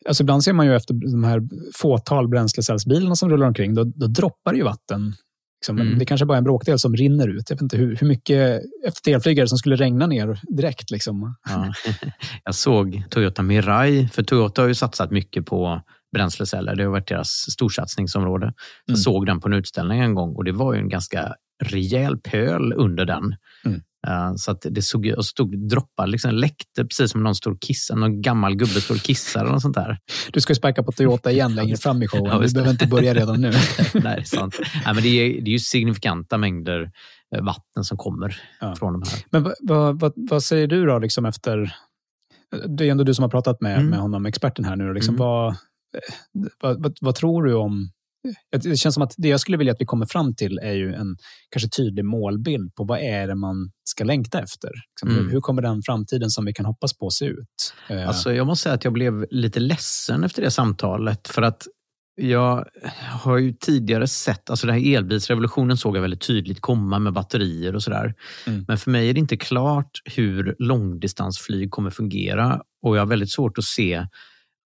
Alltså 0.08 0.22
ibland 0.22 0.44
ser 0.44 0.52
man 0.52 0.66
ju 0.66 0.76
efter 0.76 0.94
de 1.12 1.24
här 1.24 1.40
fåtal 1.74 2.28
bränslecellsbilarna 2.28 3.16
som 3.16 3.30
rullar 3.30 3.46
omkring, 3.46 3.74
då, 3.74 3.84
då 3.84 4.06
droppar 4.06 4.52
det 4.52 4.58
ju 4.58 4.64
vatten. 4.64 5.14
Liksom. 5.60 5.78
Mm. 5.78 5.98
Det 5.98 6.04
kanske 6.04 6.26
bara 6.26 6.34
är 6.34 6.38
en 6.38 6.44
bråkdel 6.44 6.78
som 6.78 6.96
rinner 6.96 7.28
ut. 7.28 7.50
Jag 7.50 7.56
vet 7.56 7.62
inte 7.62 7.76
hur, 7.76 7.96
hur 7.96 8.06
mycket 8.06 8.62
efter 8.86 9.12
elflygare 9.12 9.48
som 9.48 9.58
skulle 9.58 9.76
regna 9.76 10.06
ner 10.06 10.40
direkt. 10.56 10.90
Liksom. 10.90 11.36
Ja. 11.48 11.72
Jag 12.44 12.54
såg 12.54 13.02
Toyota 13.10 13.42
Mirai, 13.42 14.08
för 14.08 14.22
Toyota 14.22 14.62
har 14.62 14.68
ju 14.68 14.74
satsat 14.74 15.10
mycket 15.10 15.46
på 15.46 15.82
bränsleceller. 16.14 16.76
Det 16.76 16.84
har 16.84 16.90
varit 16.90 17.08
deras 17.08 17.28
storsatsningsområde. 17.28 18.52
Jag 18.86 18.94
mm. 18.94 18.96
såg 18.96 19.26
den 19.26 19.40
på 19.40 19.48
en 19.48 19.54
utställning 19.54 20.00
en 20.00 20.14
gång 20.14 20.34
och 20.34 20.44
det 20.44 20.52
var 20.52 20.74
ju 20.74 20.80
en 20.80 20.88
ganska 20.88 21.34
rejäl 21.64 22.18
pöl 22.18 22.72
under 22.72 23.04
den. 23.04 23.36
Mm. 23.64 23.80
Uh, 24.08 24.34
så 24.36 24.50
att 24.50 24.66
det 24.70 24.82
såg, 24.82 25.14
och 25.16 25.24
stod 25.24 25.68
droppar, 25.68 26.06
liksom, 26.06 26.30
läckte 26.34 26.84
precis 26.84 27.10
som 27.10 27.22
någon 27.22 27.34
stod 27.34 27.60
kissar, 27.60 27.96
någon 27.96 28.22
gammal 28.22 28.56
gubbe 28.56 28.80
stod 28.80 28.96
och 28.96 29.02
kissar 29.02 29.46
eller 29.46 29.58
sånt 29.58 29.74
där. 29.74 29.98
Du 30.32 30.40
ska 30.40 30.54
sparka 30.54 30.82
på 30.82 30.92
Toyota 30.92 31.30
igen 31.32 31.54
längre 31.54 31.76
fram 31.76 32.02
i 32.02 32.08
showen. 32.08 32.32
Ja, 32.32 32.38
du 32.38 32.52
behöver 32.52 32.70
inte 32.70 32.86
börja 32.86 33.14
redan 33.14 33.40
nu. 33.40 33.52
Nej, 33.94 34.24
sant. 34.24 34.58
Nej, 34.60 34.94
men 34.94 35.02
det, 35.02 35.08
är, 35.08 35.40
det 35.42 35.50
är 35.50 35.52
ju 35.52 35.58
signifikanta 35.58 36.38
mängder 36.38 36.90
eh, 37.36 37.42
vatten 37.44 37.84
som 37.84 37.98
kommer 37.98 38.40
ja. 38.60 38.76
från 38.76 38.92
de 38.92 39.02
här. 39.02 39.20
Men 39.30 39.42
vad, 39.60 40.00
vad, 40.00 40.12
vad 40.16 40.42
säger 40.42 40.66
du 40.66 40.86
då 40.86 40.98
liksom 40.98 41.26
efter 41.26 41.74
det 42.68 42.86
är 42.86 42.90
ändå 42.90 43.04
du 43.04 43.14
som 43.14 43.22
har 43.22 43.30
pratat 43.30 43.60
med, 43.60 43.76
mm. 43.76 43.90
med 43.90 43.98
honom, 43.98 44.26
experten 44.26 44.64
här 44.64 44.76
nu. 44.76 44.94
Liksom, 44.94 45.14
mm. 45.14 45.26
vad, 45.26 45.56
vad, 46.60 46.82
vad, 46.82 46.96
vad, 47.00 47.14
tror 47.14 47.42
du 47.42 47.54
om... 47.54 47.90
Det 48.62 48.76
känns 48.76 48.94
som 48.94 49.02
att 49.02 49.14
det 49.16 49.28
jag 49.28 49.40
skulle 49.40 49.56
vilja 49.56 49.72
att 49.72 49.80
vi 49.80 49.86
kommer 49.86 50.06
fram 50.06 50.34
till 50.34 50.58
är 50.58 50.72
ju 50.72 50.94
en 50.94 51.16
kanske 51.50 51.68
tydlig 51.68 52.04
målbild 52.04 52.74
på 52.74 52.84
vad 52.84 52.98
är 52.98 53.28
det 53.28 53.34
man 53.34 53.70
ska 53.84 54.04
längta 54.04 54.40
efter. 54.40 54.70
Liksom, 54.90 55.18
mm. 55.18 55.30
Hur 55.30 55.40
kommer 55.40 55.62
den 55.62 55.82
framtiden 55.82 56.30
som 56.30 56.44
vi 56.44 56.52
kan 56.52 56.66
hoppas 56.66 56.98
på 56.98 57.10
se 57.10 57.24
ut? 57.24 57.74
Eh, 57.88 58.08
alltså, 58.08 58.34
jag 58.34 58.46
måste 58.46 58.62
säga 58.62 58.74
att 58.74 58.84
jag 58.84 58.92
blev 58.92 59.26
lite 59.30 59.60
ledsen 59.60 60.24
efter 60.24 60.42
det 60.42 60.50
samtalet. 60.50 61.28
För 61.28 61.42
att 61.42 61.66
jag 62.16 62.64
har 63.10 63.38
ju 63.38 63.52
tidigare 63.52 64.06
sett, 64.06 64.50
alltså 64.50 64.66
den 64.66 64.76
här 64.76 64.96
elbilsrevolutionen 64.96 65.76
såg 65.76 65.96
jag 65.96 66.02
väldigt 66.02 66.26
tydligt 66.26 66.60
komma 66.60 66.98
med 66.98 67.12
batterier 67.12 67.74
och 67.74 67.82
sådär. 67.82 68.14
Mm. 68.46 68.64
Men 68.68 68.78
för 68.78 68.90
mig 68.90 69.10
är 69.10 69.14
det 69.14 69.20
inte 69.20 69.36
klart 69.36 69.90
hur 70.04 70.56
långdistansflyg 70.58 71.70
kommer 71.70 71.90
fungera 71.90 72.62
och 72.82 72.96
jag 72.96 73.00
har 73.00 73.06
väldigt 73.06 73.32
svårt 73.32 73.58
att 73.58 73.64
se 73.64 74.06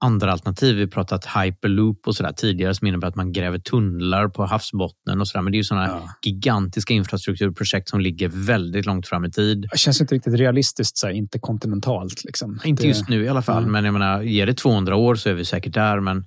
andra 0.01 0.33
alternativ. 0.33 0.77
Vi 0.77 0.83
har 0.83 0.89
pratat 0.89 1.27
hyperloop 1.27 2.07
och 2.07 2.17
sådär 2.17 2.33
tidigare 2.33 2.75
som 2.75 2.87
innebär 2.87 3.09
att 3.09 3.17
man 3.17 3.33
gräver 3.33 3.59
tunnlar 3.59 4.29
på 4.29 4.47
havsbottnen 4.47 5.21
och 5.21 5.29
sådär. 5.29 5.43
Men 5.43 5.53
det 5.53 5.57
är 5.57 5.59
ju 5.59 5.65
sådana 5.65 5.87
ja. 5.87 6.09
gigantiska 6.23 6.95
infrastrukturprojekt 6.95 7.89
som 7.89 8.01
ligger 8.01 8.29
väldigt 8.29 8.87
långt 8.87 9.07
fram 9.07 9.25
i 9.25 9.31
tid. 9.31 9.69
Det 9.73 9.79
känns 9.79 10.01
inte 10.01 10.15
riktigt 10.15 10.35
realistiskt, 10.35 10.99
så 10.99 11.07
här, 11.07 11.15
inte 11.15 11.39
kontinentalt. 11.39 12.25
Liksom. 12.25 12.61
Inte 12.65 12.83
det... 12.83 12.89
just 12.89 13.09
nu 13.09 13.25
i 13.25 13.29
alla 13.29 13.43
fall, 13.43 13.63
mm. 13.63 13.73
men 13.73 13.85
jag 13.85 13.93
menar, 13.93 14.23
ger 14.23 14.47
det 14.47 14.55
200 14.55 14.97
år 14.97 15.15
så 15.15 15.29
är 15.29 15.35
vi 15.35 15.45
säkert 15.45 15.75
där. 15.75 16.01
Men, 16.01 16.27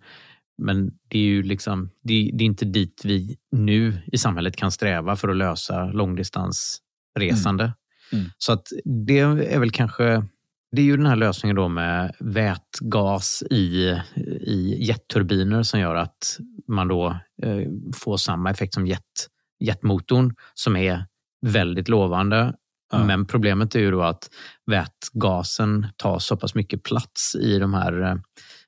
men 0.62 0.92
det 1.10 1.18
är 1.18 1.24
ju 1.24 1.44
liksom, 1.44 1.90
det, 2.04 2.32
det 2.34 2.44
är 2.44 2.46
inte 2.46 2.66
dit 2.66 3.02
vi 3.04 3.38
nu 3.52 3.94
i 4.12 4.18
samhället 4.18 4.56
kan 4.56 4.72
sträva 4.72 5.16
för 5.16 5.30
att 5.30 5.38
lösa 5.38 5.86
långdistansresande. 5.86 7.64
Mm. 7.64 7.76
Mm. 8.14 8.26
Så 8.38 8.54
att 8.54 8.68
det 9.08 9.20
är 9.20 9.60
väl 9.60 9.72
kanske 9.72 10.24
det 10.72 10.82
är 10.82 10.86
ju 10.86 10.98
den 10.98 11.06
här 11.06 11.16
lösningen 11.16 11.56
då 11.56 11.68
med 11.68 12.16
vätgas 12.20 13.44
i, 13.50 14.00
i 14.42 14.78
jetturbiner 14.80 15.64
som 15.64 15.80
gör 15.80 15.96
att 15.96 16.38
man 16.68 16.88
då 16.88 17.20
eh, 17.44 17.68
får 17.96 18.18
samma 18.18 18.52
effekt 18.52 18.74
som 18.74 18.88
jet, 18.88 19.28
jetmotorn 19.60 20.36
som 20.54 20.76
är 20.76 21.06
väldigt 21.46 21.90
lovande. 21.90 22.56
Ja. 22.92 23.06
Men 23.06 23.26
problemet 23.26 23.76
är 23.76 23.80
ju 23.80 23.92
då 23.92 24.02
att 24.02 24.30
vätgasen 24.66 25.88
tar 25.98 26.20
så 26.20 26.38
pass 26.38 26.56
mycket 26.56 26.84
plats 26.84 27.36
i 27.36 27.60
de 27.60 27.74
här 27.74 28.02
eh, 28.02 28.16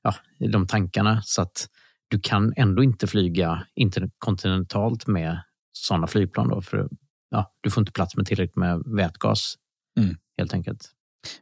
ja, 0.02 0.16
i 0.40 0.48
de 0.48 0.68
tankarna 0.68 1.22
så 1.24 1.42
att 1.42 1.68
du 2.08 2.20
kan 2.20 2.54
ändå 2.56 2.84
inte 2.84 3.08
flyga 3.08 3.66
interkontinentalt 3.76 5.08
med 5.08 5.42
sådana 5.72 6.08
flygplan. 6.08 6.50
Då, 6.50 6.62
för 6.62 6.90
ja, 7.30 7.54
Du 7.62 7.72
får 7.72 7.82
inte 7.82 7.92
plats 7.92 8.16
med 8.16 8.26
tillräckligt 8.26 8.56
med 8.56 8.84
vätgas 8.86 9.56
mm. 10.00 10.18
helt 10.38 10.54
enkelt. 10.54 10.90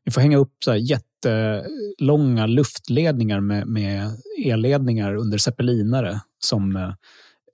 Vi 0.04 0.12
får 0.12 0.22
hänga 0.22 0.38
upp 0.38 0.54
så 0.65 0.72
här 0.72 0.78
jättelånga 0.78 2.46
luftledningar 2.46 3.39
med, 3.39 3.67
med 3.67 4.10
elledningar 4.46 5.15
under 5.15 5.38
zeppelinare 5.38 6.22
som 6.39 6.76
eh, 6.76 6.94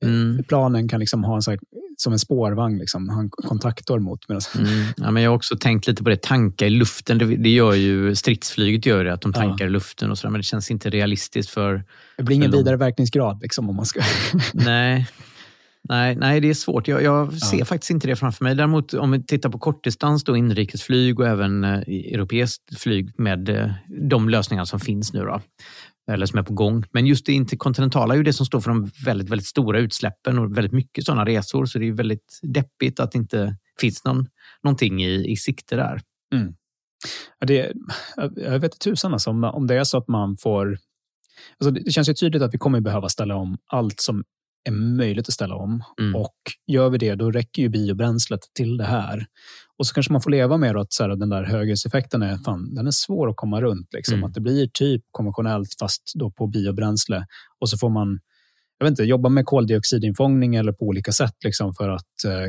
mm. 0.05 0.43
planen 0.43 0.89
kan 0.89 0.99
liksom 0.99 1.23
ha 1.23 1.35
en 1.35 1.41
så 1.41 1.51
här, 1.51 1.59
som 1.97 2.13
en 2.13 2.19
spårvagn, 2.19 2.77
liksom, 2.77 3.09
ha 3.09 3.19
en 3.19 3.29
kontaktor 3.29 3.99
mot. 3.99 4.19
Mm. 4.29 4.37
Ja, 4.97 5.11
men 5.11 5.23
jag 5.23 5.31
har 5.31 5.35
också 5.35 5.57
tänkt 5.57 5.87
lite 5.87 6.03
på 6.03 6.09
det, 6.09 6.21
tanka 6.21 6.65
i 6.65 6.69
luften. 6.69 7.17
Det, 7.17 7.25
det 7.25 7.49
gör 7.49 7.73
ju 7.73 8.15
stridsflyget, 8.15 8.85
gör 8.85 9.03
det, 9.03 9.13
att 9.13 9.21
de 9.21 9.33
tankar 9.33 9.65
ja. 9.65 9.69
i 9.69 9.71
luften 9.71 10.11
och 10.11 10.17
så 10.17 10.27
där, 10.27 10.31
men 10.31 10.39
det 10.39 10.43
känns 10.43 10.71
inte 10.71 10.89
realistiskt 10.89 11.49
för... 11.49 11.83
Det 12.17 12.23
blir 12.23 12.35
ingen 12.35 12.51
vidare 12.51 12.77
verkningsgrad 12.77 13.41
liksom, 13.41 13.69
om 13.69 13.75
man 13.75 13.85
ska... 13.85 14.01
Nej, 14.53 15.07
Nej, 15.89 16.15
nej, 16.15 16.39
det 16.39 16.49
är 16.49 16.53
svårt. 16.53 16.87
Jag, 16.87 17.03
jag 17.03 17.33
ser 17.33 17.65
faktiskt 17.65 17.91
inte 17.91 18.07
det 18.07 18.15
framför 18.15 18.43
mig. 18.43 18.55
Däremot 18.55 18.93
om 18.93 19.11
vi 19.11 19.23
tittar 19.23 19.49
på 19.49 19.59
kortdistans, 19.59 20.23
då, 20.23 20.37
inrikesflyg 20.37 21.19
och 21.19 21.27
även 21.27 21.63
eh, 21.63 21.79
europeiskt 21.87 22.79
flyg 22.79 23.19
med 23.19 23.49
eh, 23.49 23.71
de 24.09 24.29
lösningar 24.29 24.65
som 24.65 24.79
finns 24.79 25.13
nu. 25.13 25.19
Då, 25.19 25.41
eller 26.11 26.25
som 26.25 26.39
är 26.39 26.43
på 26.43 26.53
gång. 26.53 26.83
Men 26.91 27.05
just 27.05 27.25
det 27.25 27.33
interkontinentala 27.33 28.13
är 28.13 28.17
ju 28.17 28.23
det 28.23 28.33
som 28.33 28.45
står 28.45 28.59
för 28.59 28.69
de 28.69 28.91
väldigt, 29.05 29.29
väldigt 29.29 29.47
stora 29.47 29.79
utsläppen 29.79 30.39
och 30.39 30.57
väldigt 30.57 30.73
mycket 30.73 31.05
sådana 31.05 31.25
resor. 31.25 31.65
Så 31.65 31.79
det 31.79 31.87
är 31.87 31.91
väldigt 31.91 32.39
deppigt 32.41 32.99
att 32.99 33.11
det 33.11 33.17
inte 33.17 33.57
finns 33.79 34.03
någon, 34.03 34.27
någonting 34.63 35.03
i, 35.03 35.31
i 35.31 35.35
sikte 35.35 35.75
där. 35.75 36.01
Mm. 36.33 36.53
Ja, 37.39 37.47
det, 37.47 37.73
jag 38.35 38.59
vet 38.59 38.79
tusan 38.79 39.13
alltså, 39.13 39.29
om, 39.29 39.43
om 39.43 39.67
det 39.67 39.75
är 39.75 39.83
så 39.83 39.97
att 39.97 40.07
man 40.07 40.37
får 40.37 40.77
Alltså 41.59 41.71
det 41.71 41.91
känns 41.91 42.09
ju 42.09 42.13
tydligt 42.13 42.41
att 42.41 42.53
vi 42.53 42.57
kommer 42.57 42.81
behöva 42.81 43.09
ställa 43.09 43.35
om 43.35 43.57
allt 43.65 43.99
som 43.99 44.23
är 44.63 44.71
möjligt 44.71 45.27
att 45.27 45.33
ställa 45.33 45.55
om. 45.55 45.83
Mm. 45.99 46.15
Och 46.15 46.35
gör 46.67 46.89
vi 46.89 46.97
det, 46.97 47.15
då 47.15 47.31
räcker 47.31 47.61
ju 47.61 47.69
biobränslet 47.69 48.39
till 48.53 48.77
det 48.77 48.85
här. 48.85 49.25
Och 49.77 49.87
så 49.87 49.93
kanske 49.93 50.13
man 50.13 50.21
får 50.21 50.31
leva 50.31 50.57
med 50.57 50.77
att 50.77 50.93
så 50.93 51.03
här, 51.03 51.15
den 51.15 51.29
där 51.29 51.43
höghuseffekten 51.43 52.21
är, 52.21 52.37
fan, 52.37 52.75
den 52.75 52.87
är 52.87 52.91
svår 52.91 53.29
att 53.29 53.35
komma 53.35 53.61
runt. 53.61 53.93
Liksom. 53.93 54.13
Mm. 54.13 54.23
Att 54.23 54.33
det 54.33 54.41
blir 54.41 54.69
typ 54.73 55.01
konventionellt 55.11 55.69
fast 55.79 56.11
då 56.15 56.31
på 56.31 56.47
biobränsle. 56.47 57.25
Och 57.59 57.69
så 57.69 57.77
får 57.77 57.89
man 57.89 58.19
jag 58.79 58.85
vet 58.85 58.91
inte, 58.91 59.03
jobba 59.03 59.29
med 59.29 59.45
koldioxidinfångning 59.45 60.55
eller 60.55 60.71
på 60.71 60.85
olika 60.85 61.11
sätt 61.11 61.35
liksom, 61.43 61.73
för 61.73 61.89
att 61.89 62.25
eh, 62.25 62.47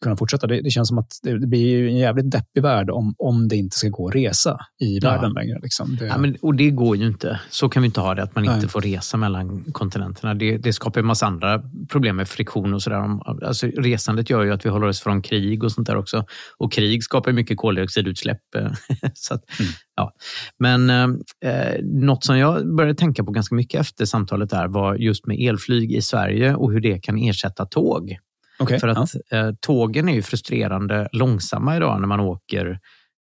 kunna 0.00 0.16
fortsätta. 0.16 0.46
Det, 0.46 0.60
det, 0.60 0.70
känns 0.70 0.88
som 0.88 0.98
att 0.98 1.18
det, 1.22 1.38
det 1.38 1.46
blir 1.46 1.86
en 1.88 1.96
jävligt 1.96 2.30
deppig 2.30 2.62
värld 2.62 2.90
om, 2.90 3.14
om 3.18 3.48
det 3.48 3.56
inte 3.56 3.76
ska 3.76 3.88
gå 3.88 4.08
att 4.08 4.14
resa 4.14 4.58
i 4.80 4.98
ja. 4.98 5.10
världen 5.10 5.32
längre. 5.32 5.58
Liksom. 5.62 5.96
Det... 5.96 6.06
Ja, 6.06 6.18
men, 6.18 6.36
och 6.42 6.54
det 6.54 6.70
går 6.70 6.96
ju 6.96 7.06
inte. 7.06 7.40
Så 7.50 7.68
kan 7.68 7.82
vi 7.82 7.86
inte 7.86 8.00
ha 8.00 8.14
det, 8.14 8.22
att 8.22 8.34
man 8.34 8.44
Nej. 8.44 8.54
inte 8.54 8.68
får 8.68 8.80
resa 8.80 9.16
mellan 9.16 9.64
kontinenterna. 9.72 10.34
Det, 10.34 10.56
det 10.56 10.72
skapar 10.72 11.00
en 11.00 11.06
massa 11.06 11.26
andra 11.26 11.62
problem 11.88 12.16
med 12.16 12.28
friktion 12.28 12.74
och 12.74 12.82
sådär. 12.82 13.18
Alltså, 13.46 13.66
resandet 13.66 14.30
gör 14.30 14.44
ju 14.44 14.52
att 14.52 14.64
vi 14.64 14.68
håller 14.68 14.86
oss 14.86 15.00
från 15.00 15.22
krig 15.22 15.64
och 15.64 15.72
sånt 15.72 15.86
där 15.86 15.96
också. 15.96 16.24
Och 16.58 16.72
krig 16.72 17.04
skapar 17.04 17.32
mycket 17.32 17.56
koldioxidutsläpp. 17.56 18.40
så 19.14 19.34
att, 19.34 19.60
mm. 19.60 19.72
ja. 19.96 20.12
Men 20.58 20.90
eh, 20.90 21.82
något 21.82 22.24
som 22.24 22.38
jag 22.38 22.76
började 22.76 22.94
tänka 22.94 23.24
på 23.24 23.32
ganska 23.32 23.54
mycket 23.54 23.80
efter 23.80 24.04
samtalet 24.04 24.50
där 24.50 24.68
var 24.68 24.94
just 24.94 25.26
med 25.26 25.40
elflyg 25.40 25.92
i 25.92 26.02
Sverige 26.02 26.54
och 26.54 26.72
hur 26.72 26.80
det 26.80 26.98
kan 26.98 27.18
ersätta 27.18 27.66
tåg. 27.66 28.18
Okay, 28.60 28.78
För 28.78 28.88
att 28.88 29.10
ja. 29.30 29.36
eh, 29.36 29.54
tågen 29.60 30.08
är 30.08 30.12
ju 30.12 30.22
frustrerande 30.22 31.08
långsamma 31.12 31.76
idag 31.76 32.00
när 32.00 32.08
man 32.08 32.20
åker 32.20 32.80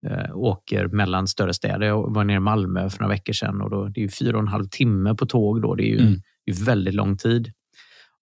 eh, 0.07 0.37
åker 0.37 0.87
mellan 0.87 1.27
större 1.27 1.53
städer. 1.53 1.87
Jag 1.87 2.13
var 2.13 2.23
nere 2.23 2.37
i 2.37 2.39
Malmö 2.39 2.89
för 2.89 2.99
några 2.99 3.13
veckor 3.13 3.33
sedan 3.33 3.61
och 3.61 3.69
då, 3.69 3.87
det 3.87 3.99
är 3.99 4.01
ju 4.01 4.09
fyra 4.09 4.37
och 4.37 4.41
en 4.41 4.47
halv 4.47 4.65
timme 4.65 5.15
på 5.15 5.25
tåg. 5.25 5.61
Då. 5.61 5.75
Det 5.75 5.83
är 5.83 5.91
ju 5.91 5.99
mm. 5.99 6.21
det 6.45 6.51
är 6.51 6.65
väldigt 6.65 6.93
lång 6.93 7.17
tid. 7.17 7.53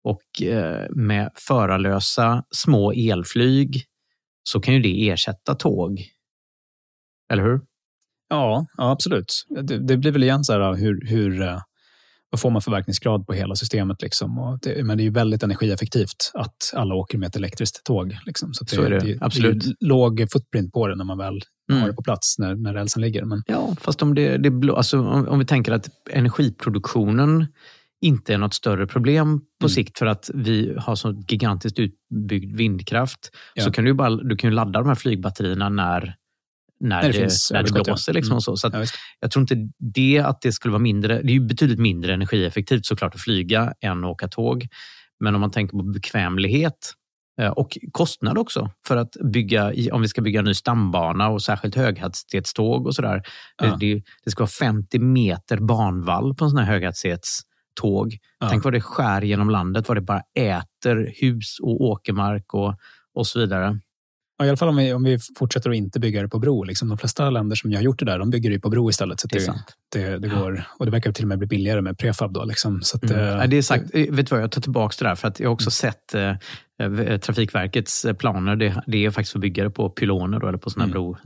Och 0.03 0.41
eh, 0.41 0.89
med 0.89 1.31
förarlösa 1.35 2.43
små 2.51 2.91
elflyg 2.91 3.83
så 4.43 4.59
kan 4.59 4.73
ju 4.73 4.79
det 4.79 5.09
ersätta 5.09 5.55
tåg. 5.55 6.05
Eller 7.33 7.43
hur? 7.43 7.61
Ja, 8.29 8.65
ja 8.77 8.91
absolut. 8.91 9.45
Det, 9.49 9.77
det 9.77 9.97
blir 9.97 10.11
väl 10.11 10.23
igen 10.23 10.43
så 10.43 10.53
här 10.53 10.73
hur, 10.73 11.07
hur 11.07 11.59
vad 12.29 12.39
får 12.39 12.49
man 12.49 12.61
för 12.61 12.71
verkningsgrad 12.71 13.27
på 13.27 13.33
hela 13.33 13.55
systemet? 13.55 14.01
Liksom? 14.01 14.59
Det, 14.61 14.85
men 14.85 14.97
det 14.97 15.03
är 15.03 15.05
ju 15.05 15.11
väldigt 15.11 15.43
energieffektivt 15.43 16.31
att 16.33 16.73
alla 16.73 16.95
åker 16.95 17.17
med 17.17 17.27
ett 17.27 17.35
elektriskt 17.35 17.83
tåg. 17.83 18.17
Liksom. 18.25 18.53
Så, 18.53 18.65
så 18.65 18.81
det, 18.81 18.87
är 18.87 18.89
det, 18.89 18.99
det, 18.99 19.17
absolut. 19.21 19.63
Det 19.63 19.69
är 19.69 19.87
låg 19.87 20.25
footprint 20.31 20.73
på 20.73 20.87
det 20.87 20.95
när 20.95 21.05
man 21.05 21.17
väl 21.17 21.41
mm. 21.71 21.81
har 21.81 21.89
det 21.89 21.95
på 21.95 22.03
plats, 22.03 22.39
när, 22.39 22.55
när 22.55 22.73
rälsen 22.73 23.01
ligger. 23.01 23.25
Men... 23.25 23.43
Ja, 23.47 23.75
fast 23.81 24.01
om, 24.01 24.15
det, 24.15 24.37
det 24.37 24.51
blå, 24.51 24.75
alltså, 24.75 24.99
om, 24.99 25.27
om 25.27 25.39
vi 25.39 25.45
tänker 25.45 25.71
att 25.71 25.89
energiproduktionen 26.09 27.45
inte 28.01 28.33
är 28.33 28.37
något 28.37 28.53
större 28.53 28.87
problem 28.87 29.39
på 29.39 29.65
mm. 29.65 29.69
sikt 29.69 29.97
för 29.97 30.05
att 30.05 30.31
vi 30.33 30.75
har 30.77 30.95
så 30.95 31.23
gigantiskt 31.27 31.79
utbyggd 31.79 32.55
vindkraft. 32.55 33.29
Ja. 33.53 33.63
Så 33.63 33.71
kan 33.71 33.85
du, 33.85 33.93
bara, 33.93 34.09
du 34.09 34.35
kan 34.35 34.49
ju 34.49 34.55
ladda 34.55 34.79
de 34.79 34.87
här 34.87 34.95
flygbatterierna 34.95 35.69
när 35.69 36.15
när, 36.79 37.01
när 37.01 37.07
det, 37.07 37.13
finns, 37.13 37.51
när 37.51 37.63
det 37.63 37.71
blåser. 37.71 38.13
Liksom 38.13 38.31
mm. 38.31 38.41
så. 38.41 38.57
Så 38.57 38.69
ja, 38.73 38.85
jag 39.19 39.31
tror 39.31 39.41
inte 39.41 39.55
det 39.79 40.19
att 40.19 40.41
det 40.41 40.51
skulle 40.51 40.71
vara 40.71 40.81
mindre. 40.81 41.21
Det 41.21 41.31
är 41.31 41.33
ju 41.33 41.39
betydligt 41.39 41.79
mindre 41.79 42.13
energieffektivt 42.13 42.85
såklart 42.85 43.15
att 43.15 43.21
flyga 43.21 43.73
än 43.81 44.03
att 44.03 44.11
åka 44.11 44.27
tåg. 44.27 44.67
Men 45.19 45.35
om 45.35 45.41
man 45.41 45.51
tänker 45.51 45.77
på 45.77 45.83
bekvämlighet 45.83 46.93
eh, 47.41 47.49
och 47.49 47.77
kostnad 47.91 48.37
också 48.37 48.71
för 48.87 48.97
att 48.97 49.15
bygga, 49.33 49.73
om 49.91 50.01
vi 50.01 50.07
ska 50.07 50.21
bygga 50.21 50.39
en 50.39 50.45
ny 50.45 50.53
stambana 50.53 51.29
och 51.29 51.43
särskilt 51.43 51.75
höghastighetståg 51.75 52.87
och 52.87 52.95
sådär. 52.95 53.23
Ja. 53.57 53.77
Det, 53.79 54.03
det, 54.23 54.31
ska 54.31 54.43
vara 54.43 54.49
50 54.49 54.99
meter 54.99 55.57
banvall 55.57 56.35
på 56.35 56.45
en 56.45 56.49
sån 56.49 56.59
här 56.59 56.73
höghastighetståg. 56.73 58.17
Ja. 58.39 58.49
Tänk 58.49 58.63
vad 58.63 58.73
det 58.73 58.81
skär 58.81 59.21
genom 59.21 59.49
landet, 59.49 59.87
vad 59.87 59.97
det 59.97 60.01
bara 60.01 60.21
äter 60.39 61.13
hus 61.21 61.59
och 61.61 61.81
åkermark 61.81 62.53
och, 62.53 62.75
och 63.13 63.27
så 63.27 63.39
vidare. 63.39 63.79
Ja, 64.37 64.45
I 64.45 64.49
alla 64.49 64.57
fall 64.57 64.69
om 64.69 64.75
vi, 64.75 64.93
om 64.93 65.03
vi 65.03 65.19
fortsätter 65.37 65.69
att 65.69 65.75
inte 65.75 65.99
bygga 65.99 66.21
det 66.21 66.29
på 66.29 66.39
bro. 66.39 66.63
Liksom 66.63 66.87
de 66.87 66.97
flesta 66.97 67.29
länder 67.29 67.55
som 67.55 67.73
har 67.73 67.81
gjort 67.81 67.99
det 67.99 68.05
där, 68.05 68.19
de 68.19 68.29
bygger 68.29 68.49
det 68.49 68.59
på 68.59 68.69
bro 68.69 68.89
istället. 68.89 69.19
Så 69.19 69.27
det, 69.27 69.39
det, 69.39 69.99
det, 70.09 70.19
det 70.19 70.27
går, 70.27 70.63
och 70.79 70.85
det 70.85 70.91
verkar 70.91 71.11
till 71.11 71.23
och 71.23 71.27
med 71.27 71.37
bli 71.37 71.47
billigare 71.47 71.81
med 71.81 71.97
prefab. 71.97 72.33
Då, 72.33 72.45
liksom. 72.45 72.81
så 72.81 72.97
att, 72.97 73.09
mm. 73.09 73.39
äh, 73.39 73.47
det 73.47 73.57
är 73.57 73.61
sagt, 73.61 73.95
vet 73.95 74.29
du 74.29 74.35
vad, 74.35 74.41
jag 74.41 74.51
tar 74.51 74.61
tillbaka 74.61 74.95
det 74.99 75.09
där. 75.09 75.15
För 75.15 75.27
att 75.27 75.39
jag 75.39 75.49
har 75.49 75.53
också 75.53 75.85
mm. 75.85 75.93
sett 75.93 76.15
äh, 77.09 77.17
Trafikverkets 77.17 78.05
planer. 78.19 78.55
Det, 78.55 78.83
det, 78.87 79.05
är 79.05 79.11
faktiskt 79.11 79.31
för 79.31 79.39
byggare 79.39 79.69
på 79.69 79.89
pyloner 79.89 80.39
då, 80.39 80.47
eller 80.47 80.57
på 80.57 80.69
sådana 80.69 80.85
mm. 80.85 80.93
bro, 80.93 81.17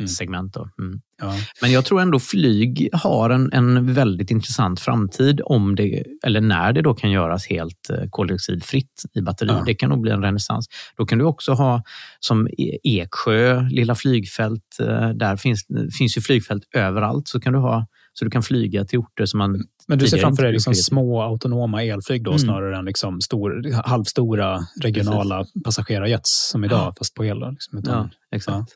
Mm. 0.00 0.08
segment. 0.08 0.56
Mm. 0.56 1.00
Ja. 1.20 1.34
Men 1.62 1.72
jag 1.72 1.84
tror 1.84 2.00
ändå 2.00 2.18
flyg 2.18 2.88
har 2.92 3.30
en, 3.30 3.52
en 3.52 3.94
väldigt 3.94 4.30
intressant 4.30 4.80
framtid 4.80 5.40
om 5.44 5.76
det, 5.76 6.04
eller 6.26 6.40
när 6.40 6.72
det 6.72 6.82
då 6.82 6.94
kan 6.94 7.10
göras 7.10 7.46
helt 7.46 7.90
eh, 7.90 8.08
koldioxidfritt 8.10 9.02
i 9.14 9.20
batteri. 9.20 9.48
Ja. 9.48 9.62
Det 9.66 9.74
kan 9.74 9.88
nog 9.90 10.00
bli 10.00 10.10
en 10.10 10.22
renässans. 10.22 10.66
Då 10.96 11.06
kan 11.06 11.18
du 11.18 11.24
också 11.24 11.52
ha 11.52 11.82
som 12.20 12.48
e- 12.48 12.78
Eksjö, 12.84 13.68
lilla 13.70 13.94
flygfält. 13.94 14.76
Eh, 14.80 15.10
där 15.10 15.36
finns, 15.36 15.66
finns 15.98 16.16
ju 16.16 16.20
flygfält 16.20 16.62
överallt. 16.74 17.28
Så 17.28 17.40
kan 17.40 17.52
du 17.52 17.58
ha 17.58 17.86
så 18.12 18.24
du 18.24 18.30
kan 18.30 18.42
flyga 18.42 18.84
till 18.84 18.98
orter 18.98 19.26
som 19.26 19.38
man 19.38 19.64
Men 19.86 19.98
du 19.98 20.08
ser 20.08 20.18
framför 20.18 20.42
dig 20.42 20.52
liksom 20.52 20.74
små 20.74 21.22
autonoma 21.22 21.84
elflyg 21.84 22.24
då, 22.24 22.30
mm. 22.30 22.38
snarare 22.38 22.78
än 22.78 22.84
liksom 22.84 23.20
stor, 23.20 23.82
halvstora 23.84 24.60
regionala 24.82 25.38
Precis. 25.38 25.62
passagerarjets 25.62 26.50
som 26.50 26.64
idag, 26.64 26.78
ja. 26.78 26.94
fast 26.98 27.14
på 27.14 27.24
el. 27.24 27.50
Liksom, 27.50 27.78
utan, 27.78 27.96
ja, 27.96 28.36
exakt. 28.36 28.72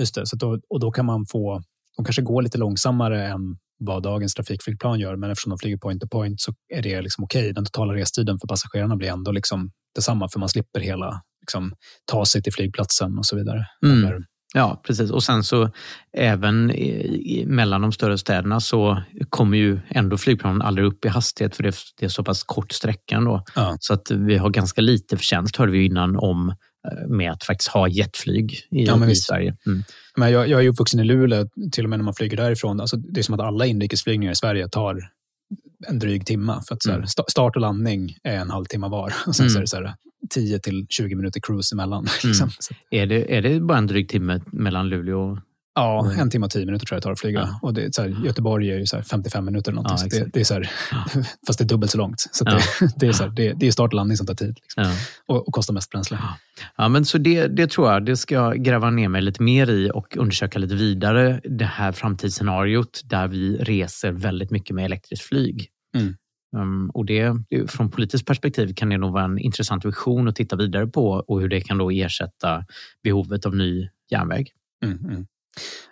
Just 0.00 0.14
det, 0.14 0.26
så 0.26 0.36
då, 0.36 0.58
och 0.70 0.80
då 0.80 0.90
kan 0.90 1.06
man 1.06 1.26
få, 1.26 1.62
de 1.96 2.04
kanske 2.04 2.22
går 2.22 2.42
lite 2.42 2.58
långsammare 2.58 3.26
än 3.26 3.40
vad 3.78 4.02
dagens 4.02 4.34
trafikflygplan 4.34 5.00
gör, 5.00 5.16
men 5.16 5.30
eftersom 5.30 5.50
de 5.50 5.58
flyger 5.58 5.76
point 5.76 6.00
to 6.00 6.08
point 6.08 6.40
så 6.40 6.52
är 6.74 6.82
det 6.82 7.02
liksom 7.02 7.24
okej. 7.24 7.40
Okay. 7.40 7.52
Den 7.52 7.64
totala 7.64 7.94
restiden 7.94 8.38
för 8.38 8.48
passagerarna 8.48 8.96
blir 8.96 9.08
ändå 9.08 9.32
liksom 9.32 9.70
detsamma, 9.94 10.28
för 10.28 10.40
man 10.40 10.48
slipper 10.48 10.80
hela 10.80 11.22
liksom, 11.40 11.72
ta 12.04 12.24
sig 12.24 12.42
till 12.42 12.52
flygplatsen 12.52 13.18
och 13.18 13.26
så 13.26 13.36
vidare. 13.36 13.66
Mm. 13.86 14.24
Ja, 14.54 14.80
precis. 14.86 15.10
Och 15.10 15.22
sen 15.22 15.44
så 15.44 15.70
även 16.16 16.70
i, 16.70 17.44
mellan 17.46 17.80
de 17.80 17.92
större 17.92 18.18
städerna 18.18 18.60
så 18.60 19.02
kommer 19.28 19.58
ju 19.58 19.80
ändå 19.88 20.18
flygplanen 20.18 20.62
aldrig 20.62 20.86
upp 20.86 21.04
i 21.04 21.08
hastighet 21.08 21.56
för 21.56 21.62
det, 21.62 21.74
det 21.98 22.04
är 22.04 22.08
så 22.08 22.24
pass 22.24 22.42
kort 22.42 22.72
sträcka 22.72 23.16
ändå. 23.16 23.44
Ja. 23.54 23.76
Så 23.80 23.94
att 23.94 24.10
vi 24.10 24.36
har 24.36 24.50
ganska 24.50 24.80
lite 24.80 25.16
förtjänst, 25.16 25.56
hörde 25.56 25.72
vi 25.72 25.84
innan, 25.84 26.16
om 26.16 26.54
med 27.08 27.32
att 27.32 27.44
faktiskt 27.44 27.68
ha 27.68 27.88
jetflyg 27.88 28.52
i, 28.52 28.84
ja, 28.84 29.10
i 29.10 29.16
Sverige. 29.16 29.56
Mm. 29.66 29.82
Men 30.16 30.32
jag, 30.32 30.48
jag 30.48 30.64
är 30.64 30.68
uppvuxen 30.68 31.00
i 31.00 31.04
Luleå, 31.04 31.48
till 31.72 31.84
och 31.84 31.90
med 31.90 31.98
när 31.98 32.04
man 32.04 32.14
flyger 32.14 32.36
därifrån. 32.36 32.80
Alltså, 32.80 32.96
det 32.96 33.20
är 33.20 33.22
som 33.22 33.34
att 33.34 33.40
alla 33.40 33.66
inrikesflygningar 33.66 34.32
i 34.32 34.36
Sverige 34.36 34.68
tar 34.68 35.10
en 35.88 35.98
dryg 35.98 36.26
timma. 36.26 36.62
För 36.62 36.74
att 36.74 36.82
så 36.82 36.90
här, 36.90 36.96
mm. 36.96 37.06
start 37.06 37.56
och 37.56 37.60
landning 37.60 38.16
är 38.22 38.36
en 38.36 38.50
halvtimme 38.50 38.88
var. 38.88 39.12
Och 39.26 39.36
sen 39.36 39.44
mm. 39.44 39.50
så 39.50 39.58
är 39.58 39.60
det 39.60 39.66
så 39.66 39.76
här, 39.76 39.94
10 40.30 40.58
till 40.58 40.86
20 40.88 41.14
minuter 41.14 41.40
cruise 41.40 41.74
emellan. 41.74 42.06
Liksom. 42.24 42.50
Mm. 42.90 43.02
Är, 43.02 43.06
det, 43.06 43.36
är 43.36 43.42
det 43.42 43.60
bara 43.60 43.78
en 43.78 43.86
dryg 43.86 44.08
timme 44.08 44.40
mellan 44.46 44.88
Luleå 44.88 45.38
Ja, 45.74 46.04
mm. 46.04 46.20
en 46.20 46.30
timme 46.30 46.46
och 46.46 46.50
tio 46.50 46.66
minuter 46.66 46.86
tror 46.86 46.96
jag 46.96 47.00
det 47.00 47.04
tar 47.04 47.12
att 47.12 47.20
flyga. 47.20 47.40
Ja. 47.40 47.58
Och 47.62 47.74
det, 47.74 47.94
så 47.94 48.02
här, 48.02 48.08
Göteborg 48.24 48.70
är 48.70 48.78
ju 48.78 48.86
så 48.86 49.02
55 49.02 49.44
minuter. 49.44 49.72
Eller 49.72 49.82
ja, 49.84 49.96
så 49.96 50.08
det, 50.08 50.32
det, 50.32 50.40
är 50.40 50.44
så 50.44 50.54
här, 50.54 50.70
fast 51.46 51.58
det 51.58 51.64
är 51.64 51.68
dubbelt 51.68 51.92
så 51.92 51.98
långt. 51.98 52.20
Så 52.32 52.44
ja. 52.46 52.52
det, 52.52 52.88
det, 52.96 53.06
är 53.06 53.12
så 53.12 53.22
här, 53.22 53.30
det, 53.30 53.52
det, 53.52 53.66
är 53.66 53.70
start 53.70 53.92
och 53.92 53.94
landning 53.94 54.16
som 54.16 54.26
tar 54.26 54.34
tid. 54.34 54.58
Liksom. 54.62 54.94
Och, 55.26 55.48
och, 55.48 55.54
kostar 55.54 55.74
mest 55.74 55.90
bränsle. 55.90 56.18
Ja, 56.76 56.88
men 56.88 57.04
så 57.04 57.18
det, 57.18 57.46
det 57.46 57.70
tror 57.70 57.92
jag, 57.92 58.04
det 58.04 58.16
ska 58.16 58.34
jag 58.34 58.64
gräva 58.64 58.90
ner 58.90 59.08
mig 59.08 59.22
lite 59.22 59.42
mer 59.42 59.70
i 59.70 59.90
och 59.94 60.16
undersöka 60.16 60.58
lite 60.58 60.74
vidare. 60.74 61.40
Det 61.44 61.64
här 61.64 61.92
framtidsscenariot 61.92 63.00
där 63.04 63.28
vi 63.28 63.56
reser 63.56 64.12
väldigt 64.12 64.50
mycket 64.50 64.76
med 64.76 64.84
elektriskt 64.84 65.26
flyg. 65.26 65.68
Mm. 65.96 66.14
Um, 66.56 66.90
och 66.90 67.04
det, 67.06 67.34
från 67.68 67.90
politiskt 67.90 68.26
perspektiv 68.26 68.74
kan 68.74 68.88
det 68.88 68.98
nog 68.98 69.12
vara 69.12 69.24
en 69.24 69.38
intressant 69.38 69.84
vision 69.84 70.28
att 70.28 70.36
titta 70.36 70.56
vidare 70.56 70.86
på 70.86 71.10
och 71.10 71.40
hur 71.40 71.48
det 71.48 71.60
kan 71.60 71.78
då 71.78 71.90
ersätta 71.90 72.64
behovet 73.02 73.46
av 73.46 73.56
ny 73.56 73.88
järnväg. 74.10 74.52
Mm, 74.84 74.98
mm. 74.98 75.26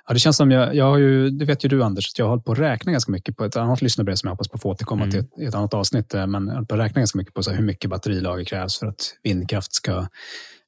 Ja, 0.06 0.14
det 0.14 0.20
känns 0.20 0.36
som 0.36 0.50
jag, 0.50 0.74
jag 0.74 0.84
har 0.84 0.98
ju, 0.98 1.30
det 1.30 1.44
vet 1.44 1.64
ju 1.64 1.68
du 1.68 1.82
Anders, 1.82 2.12
att 2.12 2.18
jag 2.18 2.26
har 2.26 2.30
hållit 2.30 2.44
på 2.44 2.52
att 2.52 2.59
räkna 2.59 2.92
ganska 2.92 3.12
mycket 3.12 3.36
på 3.36 3.44
ett 3.44 3.56
annat 3.56 3.82
lyssnarbrev 3.82 4.14
som 4.14 4.26
jag 4.26 4.32
hoppas 4.32 4.48
på 4.48 4.54
att 4.54 4.62
få 4.62 4.70
återkomma 4.70 5.02
mm. 5.02 5.11
till 5.11 5.20
ett, 5.20 5.48
ett 5.48 5.54
annat 5.54 5.74
avsnitt. 5.74 6.14
Eh, 6.14 6.26
men 6.26 6.46
jag 6.46 6.54
har 6.54 6.64
på 6.64 6.74
att 6.74 6.80
räkna 6.80 7.00
ganska 7.00 7.18
mycket 7.18 7.34
på 7.34 7.42
så 7.42 7.50
hur 7.50 7.64
mycket 7.64 7.90
batterilager 7.90 8.44
krävs 8.44 8.78
för 8.78 8.86
att 8.86 9.14
vindkraft 9.22 9.74
ska 9.74 10.06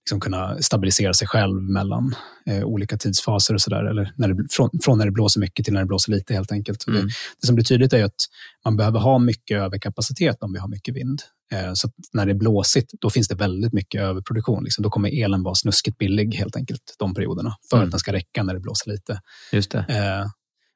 liksom 0.04 0.20
kunna 0.20 0.62
stabilisera 0.62 1.14
sig 1.14 1.28
själv 1.28 1.62
mellan 1.62 2.14
eh, 2.46 2.64
olika 2.64 2.96
tidsfaser 2.96 3.54
och 3.54 3.60
sådär. 3.60 3.84
Eller 3.84 4.12
när 4.16 4.28
det, 4.28 4.46
från, 4.50 4.70
från, 4.84 4.98
när 4.98 5.04
det 5.04 5.10
blåser 5.10 5.40
mycket 5.40 5.64
till 5.64 5.74
när 5.74 5.80
det 5.80 5.86
blåser 5.86 6.12
lite 6.12 6.34
helt 6.34 6.52
enkelt. 6.52 6.86
Mm. 6.86 7.00
Det, 7.00 7.06
det, 7.40 7.46
som 7.46 7.54
blir 7.54 7.64
tydligt 7.64 7.92
är 7.92 8.04
att 8.04 8.20
man 8.64 8.76
behöver 8.76 9.00
ha 9.00 9.18
mycket 9.18 9.58
överkapacitet 9.58 10.42
om 10.42 10.52
vi 10.52 10.58
har 10.58 10.68
mycket 10.68 10.96
vind. 10.96 11.22
Eh, 11.52 11.70
så 11.74 11.88
när 12.12 12.26
det 12.26 12.32
är 12.32 12.36
blåsigt, 12.36 12.90
då 13.00 13.10
finns 13.10 13.28
det 13.28 13.34
väldigt 13.34 13.72
mycket 13.72 14.00
överproduktion. 14.00 14.64
Liksom. 14.64 14.82
Då 14.82 14.90
kommer 14.90 15.24
elen 15.24 15.42
vara 15.42 15.54
snuskigt 15.54 15.98
billig 15.98 16.34
helt 16.34 16.56
enkelt 16.56 16.94
de 16.98 17.14
perioderna 17.14 17.56
för 17.70 17.76
mm. 17.76 17.86
att 17.86 17.90
den 17.90 18.00
ska 18.00 18.12
räcka 18.12 18.42
när 18.42 18.54
det 18.54 18.60
blåser 18.60 18.90
lite. 18.90 19.20
Just 19.52 19.70
det. 19.70 19.78
Eh, 19.78 20.26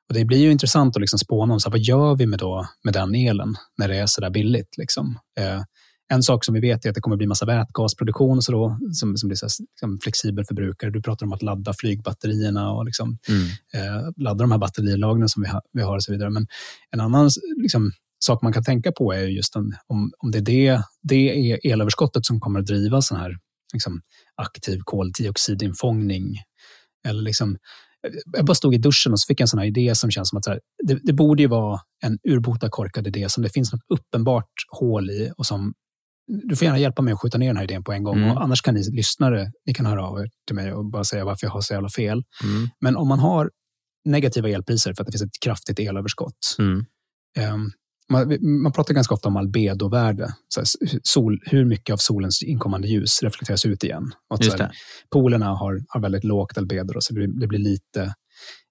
och 0.09 0.14
det 0.14 0.25
blir 0.25 0.39
ju 0.39 0.51
intressant 0.51 0.97
att 0.97 1.01
liksom 1.01 1.18
spåna 1.18 1.55
om 1.55 1.61
så 1.61 1.68
här, 1.68 1.72
vad 1.72 1.81
gör 1.81 2.16
vi 2.16 2.27
med, 2.27 2.39
då, 2.39 2.68
med 2.85 2.95
den 2.95 3.14
elen 3.14 3.55
när 3.79 3.89
det 3.89 3.97
är 3.97 4.07
så 4.07 4.20
där 4.20 4.31
billigt. 4.31 4.77
Liksom. 4.79 5.18
Eh, 5.41 5.62
en 6.12 6.22
sak 6.22 6.45
som 6.45 6.55
vi 6.55 6.61
vet 6.61 6.85
är 6.85 6.89
att 6.89 6.95
det 6.95 7.01
kommer 7.01 7.16
bli 7.16 7.27
massa 7.27 7.47
vätgasproduktion 7.47 8.43
så 8.43 8.53
då, 8.53 8.79
som, 8.93 9.16
som 9.16 9.29
blir 9.29 9.37
så 9.37 9.47
liksom 9.47 9.99
flexibel 10.03 10.45
förbrukare. 10.45 10.91
Du 10.91 11.03
pratar 11.03 11.27
om 11.27 11.33
att 11.33 11.43
ladda 11.43 11.72
flygbatterierna 11.79 12.70
och 12.70 12.85
liksom, 12.85 13.18
mm. 13.29 13.47
eh, 13.75 14.11
ladda 14.16 14.45
de 14.45 14.51
här 14.51 14.59
batterilagren 14.59 15.29
som 15.29 15.43
vi, 15.43 15.49
ha, 15.49 15.62
vi 15.72 15.83
har 15.83 15.97
och 15.97 16.03
så 16.03 16.12
vidare. 16.12 16.31
Men 16.31 16.47
en 16.91 17.01
annan 17.01 17.31
liksom, 17.62 17.93
sak 18.25 18.43
man 18.43 18.53
kan 18.53 18.64
tänka 18.64 18.93
på 18.93 19.12
är 19.12 19.27
just 19.27 19.57
en, 19.57 19.72
om, 19.87 20.12
om 20.18 20.31
det 20.31 20.39
är 20.39 20.43
det, 20.43 20.83
det 21.03 21.51
är 21.51 21.72
elöverskottet 21.72 22.27
som 22.27 22.41
kommer 22.41 22.61
att 22.61 22.66
driva 22.66 23.03
sån 23.03 23.18
här 23.18 23.37
liksom, 23.72 24.01
aktiv 24.37 24.81
koldioxidinfångning. 24.85 26.37
Eller 27.09 27.22
liksom, 27.22 27.57
jag 28.37 28.45
bara 28.45 28.55
stod 28.55 28.75
i 28.75 28.79
duschen 28.79 29.12
och 29.12 29.20
så 29.20 29.27
fick 29.27 29.41
jag 29.41 29.45
en 29.45 29.49
sån 29.49 29.59
här 29.59 29.66
idé 29.66 29.95
som 29.95 30.11
känns 30.11 30.29
som 30.29 30.39
att 30.39 30.47
här, 30.47 30.61
det, 30.83 30.99
det, 31.03 31.12
borde 31.12 31.43
ju 31.43 31.49
vara 31.49 31.81
en 32.03 32.18
urbota 32.29 32.68
korkad 32.70 33.07
idé 33.07 33.29
som 33.29 33.43
det 33.43 33.51
finns 33.51 33.72
något 33.72 33.83
uppenbart 33.89 34.51
hål 34.79 35.11
i 35.11 35.33
och 35.37 35.47
som 35.47 35.75
du 36.27 36.57
får 36.57 36.64
gärna 36.64 36.79
hjälpa 36.79 37.03
mig 37.03 37.14
att 37.14 37.20
skjuta 37.20 37.39
ner 37.39 37.47
den 37.47 37.57
här 37.57 37.64
idén 37.64 37.85
på 37.85 37.93
en 37.93 38.05
gång. 38.05 38.18
Mm. 38.18 38.31
Och 38.31 38.43
annars 38.43 38.62
kan 38.62 38.75
ni 38.75 38.83
lyssnare 38.91 39.53
ni 39.66 39.75
kan 39.75 39.87
höra 39.87 40.07
av 40.07 40.20
er 40.20 40.29
till 40.47 40.57
mig 40.57 40.72
och 40.72 40.85
bara 40.91 41.05
säga 41.05 41.25
varför 41.25 41.47
jag 41.47 41.53
har 41.53 41.61
så 41.61 41.72
jävla 41.75 41.89
fel. 41.89 42.22
Mm. 42.45 42.68
Men 42.81 42.97
om 42.97 43.09
man 43.09 43.18
har 43.18 43.51
negativa 44.05 44.49
elpriser 44.49 44.95
för 44.95 45.03
att 45.03 45.07
det 45.07 45.12
finns 45.12 45.22
ett 45.22 45.41
kraftigt 45.45 45.79
elöverskott. 45.79 46.57
Mm. 46.59 46.87
Um, 47.55 47.72
man, 48.12 48.38
man, 48.62 48.72
pratar 48.72 48.94
ganska 48.94 49.14
ofta 49.14 49.28
om 49.28 49.36
albedovärde. 49.36 50.34
sol, 51.02 51.40
hur 51.46 51.64
mycket 51.64 51.92
av 51.92 51.96
solens 51.96 52.42
inkommande 52.42 52.88
ljus 52.88 53.22
reflekteras 53.22 53.66
ut 53.66 53.84
igen. 53.84 54.12
Och 54.30 54.46
att, 54.46 54.61
här, 54.61 54.70
polerna 55.12 55.46
har, 55.46 55.84
har 55.88 56.00
väldigt 56.00 56.24
lågt 56.24 56.59
albedo, 56.59 56.94
så 56.98 57.14
det, 57.14 57.40
det 57.40 57.46
blir 57.46 57.59
lite 57.59 58.02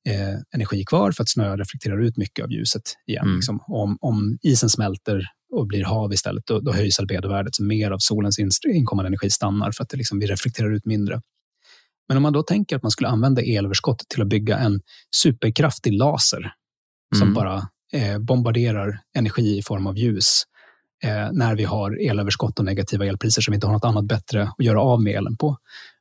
eh, 0.10 0.36
energi 0.56 0.86
kvar 0.86 1.12
för 1.12 1.24
att 1.24 1.30
snö 1.30 1.56
reflekterar 1.58 2.02
ut 2.02 2.18
mycket 2.18 2.46
av 2.46 2.52
ljuset 2.52 2.82
igen. 3.08 3.26
Mm. 3.26 3.36
Liksom. 3.36 3.60
Om, 3.68 3.98
om 4.02 4.38
isen 4.42 4.70
smälter 4.70 5.22
och 5.54 5.68
blir 5.68 5.84
hav 5.84 6.14
istället, 6.14 6.44
då, 6.46 6.60
då 6.60 6.74
höjs 6.74 7.00
albedovärdet. 7.00 7.56
Så 7.56 7.64
mer 7.64 7.92
av 7.92 7.98
solens 8.00 8.40
inkommande 8.68 9.08
energi 9.08 9.30
stannar 9.30 9.72
för 9.72 9.84
att 9.84 9.90
det 9.90 9.98
liksom, 9.98 10.20
vi 10.20 10.28
reflekterar 10.28 10.76
ut 10.76 10.86
mindre. 10.86 11.22
Men 12.08 12.18
om 12.18 12.24
man 12.24 12.34
då 12.34 12.44
tänker 12.44 12.76
att 12.76 12.84
man 12.84 12.92
skulle 12.92 13.10
använda 13.10 13.42
elöverskottet 13.42 14.10
till 14.10 14.22
att 14.22 14.28
bygga 14.28 14.58
en 14.58 14.82
superkraftig 15.16 15.94
laser 15.94 16.40
mm. 16.40 17.20
som 17.20 17.34
bara 17.34 17.56
eh, 17.56 17.64
bombarderar 18.20 19.00
energi 19.18 19.58
i 19.58 19.62
form 19.62 19.88
av 19.88 19.98
ljus 19.98 20.44
eh, 21.04 21.32
när 21.32 21.56
vi 21.56 21.64
har 21.64 22.10
elöverskott 22.10 22.60
och 22.60 22.66
negativa 22.66 23.06
elpriser 23.06 23.42
som 23.42 23.52
vi 23.52 23.56
inte 23.56 23.68
har 23.68 23.74
något 23.74 23.86
annat 23.86 24.06
bättre 24.06 24.44
att 24.44 24.66
göra 24.66 24.82
av 24.82 25.02
med 25.02 25.16
elen 25.16 25.38
på 25.38 25.58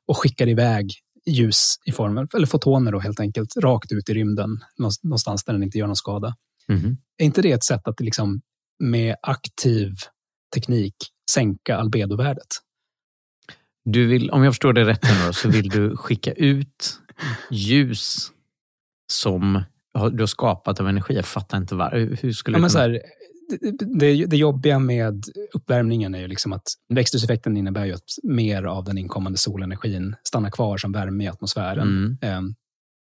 och 0.06 0.18
skickar 0.18 0.48
iväg 0.48 0.92
ljus 1.26 1.76
i 1.84 1.92
form 1.92 2.28
eller 2.34 2.46
fotoner 2.46 2.92
då 2.92 2.98
helt 2.98 3.20
enkelt, 3.20 3.56
rakt 3.56 3.92
ut 3.92 4.08
i 4.08 4.14
rymden 4.14 4.64
någonstans 5.02 5.44
där 5.44 5.52
den 5.52 5.62
inte 5.62 5.78
gör 5.78 5.86
någon 5.86 5.96
skada. 5.96 6.36
Mm. 6.68 6.96
Är 7.18 7.24
inte 7.24 7.42
det 7.42 7.52
ett 7.52 7.64
sätt 7.64 7.88
att 7.88 8.00
liksom 8.00 8.40
med 8.78 9.16
aktiv 9.22 9.94
teknik 10.54 10.94
sänka 11.30 11.76
albedovärdet. 11.76 12.48
Du 13.84 14.06
vill, 14.06 14.30
om 14.30 14.44
jag 14.44 14.52
förstår 14.52 14.72
det 14.72 14.84
rätt 14.84 15.02
nu, 15.02 15.32
så 15.32 15.48
vill 15.48 15.68
du 15.68 15.96
skicka 15.96 16.32
ut 16.32 17.00
ljus 17.50 18.32
som 19.12 19.62
du 19.94 20.22
har 20.22 20.26
skapat 20.26 20.80
av 20.80 20.88
energi. 20.88 21.14
Jag 21.14 21.24
fattar 21.24 21.58
inte 21.58 21.74
var, 21.74 22.16
hur 22.22 22.32
skulle 22.32 22.56
ja, 22.56 22.60
men 22.60 22.70
så 22.70 22.78
här, 22.78 23.00
det, 23.98 24.26
det, 24.26 24.36
jobbiga 24.36 24.78
med 24.78 25.24
uppvärmningen 25.54 26.14
är 26.14 26.20
ju 26.20 26.28
liksom 26.28 26.52
att 26.52 26.66
växthuseffekten 26.88 27.56
innebär 27.56 27.84
ju 27.84 27.92
att 27.92 28.10
mer 28.22 28.62
av 28.62 28.84
den 28.84 28.98
inkommande 28.98 29.38
solenergin 29.38 30.16
stannar 30.24 30.50
kvar 30.50 30.78
som 30.78 30.92
värme 30.92 31.24
i 31.24 31.28
atmosfären. 31.28 32.18
Mm. 32.22 32.38
Um, 32.38 32.54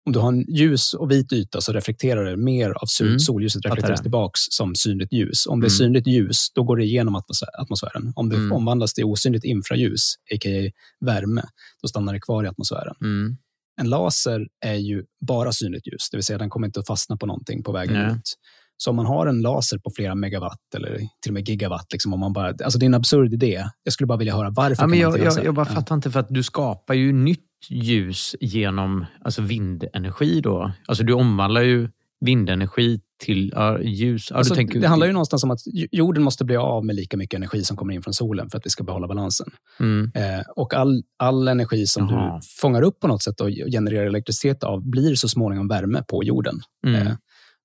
om 0.06 0.12
du 0.12 0.18
har 0.18 0.28
en 0.28 0.44
ljus 0.48 0.94
och 0.94 1.10
vit 1.10 1.32
yta 1.32 1.60
så 1.60 1.72
reflekterar 1.72 2.24
det 2.24 2.36
mer 2.36 2.70
av 2.70 2.86
sol, 2.86 3.06
mm. 3.06 3.18
solljuset 3.18 3.64
reflekteras 3.64 4.00
tillbaks 4.02 4.40
som 4.50 4.74
synligt 4.74 5.12
ljus. 5.12 5.46
Om 5.46 5.60
det 5.60 5.66
är 5.66 5.70
mm. 5.70 5.76
synligt 5.76 6.06
ljus, 6.06 6.52
då 6.54 6.62
går 6.62 6.76
det 6.76 6.84
igenom 6.84 7.14
atmosfären. 7.58 8.12
Om 8.16 8.28
det 8.28 8.36
mm. 8.36 8.52
omvandlas 8.52 8.94
till 8.94 9.04
osynligt 9.04 9.44
infraljus, 9.44 10.14
a.k.a. 10.34 10.70
värme, 11.00 11.42
då 11.82 11.88
stannar 11.88 12.12
det 12.12 12.20
kvar 12.20 12.44
i 12.44 12.48
atmosfären. 12.48 12.94
Mm. 13.00 13.36
En 13.80 13.88
laser 13.88 14.46
är 14.66 14.74
ju 14.74 15.04
bara 15.26 15.52
synligt 15.52 15.86
ljus, 15.86 16.10
det 16.10 16.16
vill 16.16 16.24
säga 16.24 16.38
den 16.38 16.50
kommer 16.50 16.66
inte 16.66 16.80
att 16.80 16.86
fastna 16.86 17.16
på 17.16 17.26
någonting 17.26 17.62
på 17.62 17.72
vägen 17.72 17.94
Nej. 17.94 18.12
ut. 18.12 18.34
Så 18.76 18.90
om 18.90 18.96
man 18.96 19.06
har 19.06 19.26
en 19.26 19.40
laser 19.40 19.78
på 19.78 19.90
flera 19.96 20.14
megawatt 20.14 20.74
eller 20.76 20.96
till 20.96 21.30
och 21.30 21.34
med 21.34 21.48
gigawatt, 21.48 21.92
liksom 21.92 22.12
om 22.12 22.20
man 22.20 22.32
bara, 22.32 22.48
alltså 22.48 22.78
det 22.78 22.84
är 22.84 22.88
en 22.88 22.94
absurd 22.94 23.34
idé. 23.34 23.64
Jag 23.82 23.92
skulle 23.92 24.06
bara 24.06 24.18
vilja 24.18 24.34
höra 24.34 24.50
varför. 24.50 24.82
Ja, 24.82 24.86
men 24.86 24.98
jag, 24.98 25.18
jag, 25.18 25.44
jag 25.44 25.54
bara 25.54 25.66
ja. 25.68 25.74
fattar 25.74 25.94
inte, 25.94 26.10
för 26.10 26.20
att 26.20 26.28
du 26.28 26.42
skapar 26.42 26.94
ju 26.94 27.12
nytt 27.12 27.46
ljus 27.68 28.36
genom 28.40 29.06
alltså 29.24 29.42
vindenergi. 29.42 30.40
Då. 30.40 30.72
Alltså 30.86 31.04
du 31.04 31.12
omvandlar 31.12 31.62
ju 31.62 31.88
vindenergi 32.20 33.00
till 33.20 33.52
ja, 33.54 33.80
ljus. 33.80 34.30
Ja, 34.30 34.36
alltså, 34.36 34.54
tänker... 34.54 34.80
Det 34.80 34.88
handlar 34.88 35.06
ju 35.06 35.12
någonstans 35.12 35.44
om 35.44 35.50
att 35.50 35.60
jorden 35.92 36.22
måste 36.22 36.44
bli 36.44 36.56
av 36.56 36.84
med 36.84 36.96
lika 36.96 37.16
mycket 37.16 37.36
energi 37.36 37.64
som 37.64 37.76
kommer 37.76 37.94
in 37.94 38.02
från 38.02 38.14
solen 38.14 38.50
för 38.50 38.58
att 38.58 38.66
vi 38.66 38.70
ska 38.70 38.84
behålla 38.84 39.08
balansen. 39.08 39.50
Mm. 39.80 40.10
Eh, 40.14 40.44
och 40.56 40.74
all, 40.74 41.02
all 41.16 41.48
energi 41.48 41.86
som 41.86 42.08
Jaha. 42.08 42.36
du 42.36 42.46
fångar 42.60 42.82
upp 42.82 43.00
på 43.00 43.08
något 43.08 43.22
sätt 43.22 43.40
och 43.40 43.48
genererar 43.48 44.06
elektricitet 44.06 44.64
av 44.64 44.90
blir 44.90 45.14
så 45.14 45.28
småningom 45.28 45.68
värme 45.68 46.02
på 46.08 46.24
jorden. 46.24 46.60
Mm. 46.86 47.06
Eh, 47.06 47.12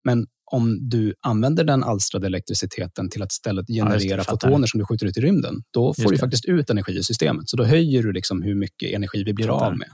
men 0.03 0.27
om 0.51 0.89
du 0.89 1.13
använder 1.21 1.63
den 1.63 1.83
alstrade 1.83 2.27
elektriciteten 2.27 3.09
till 3.09 3.23
att 3.23 3.31
istället 3.31 3.67
generera 3.67 4.17
ja, 4.17 4.23
fotoner 4.23 4.67
som 4.67 4.77
du 4.79 4.85
skjuter 4.85 5.05
ut 5.05 5.17
i 5.17 5.21
rymden, 5.21 5.55
då 5.73 5.93
får 5.93 6.11
du 6.11 6.17
faktiskt 6.17 6.45
ut 6.45 6.69
energi 6.69 6.97
i 6.97 7.03
systemet. 7.03 7.49
Så 7.49 7.57
då 7.57 7.63
höjer 7.63 8.03
du 8.03 8.11
liksom 8.11 8.41
hur 8.41 8.55
mycket 8.55 8.93
energi 8.93 9.23
vi 9.23 9.33
blir 9.33 9.49
av 9.49 9.77
med. 9.77 9.89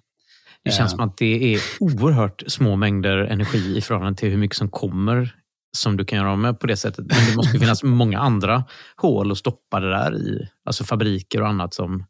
Det 0.63 0.71
känns 0.71 0.93
eh. 0.93 0.95
som 0.95 1.09
att 1.09 1.17
det 1.17 1.53
är 1.53 1.61
oerhört 1.79 2.43
små 2.47 2.75
mängder 2.75 3.17
energi 3.17 3.77
i 3.77 3.81
förhållande 3.81 4.19
till 4.19 4.29
hur 4.29 4.37
mycket 4.37 4.57
som 4.57 4.69
kommer 4.69 5.35
som 5.77 5.97
du 5.97 6.05
kan 6.05 6.19
göra 6.19 6.31
av 6.31 6.39
med 6.39 6.59
på 6.59 6.67
det 6.67 6.77
sättet. 6.77 7.05
Men 7.07 7.17
det 7.29 7.35
måste 7.35 7.59
finnas 7.59 7.83
många 7.83 8.19
andra 8.19 8.63
hål 8.95 9.31
att 9.31 9.37
stoppa 9.37 9.79
det 9.79 9.89
där 9.89 10.15
i. 10.15 10.47
Alltså 10.65 10.83
fabriker 10.83 11.41
och 11.41 11.47
annat 11.47 11.73
som 11.73 12.05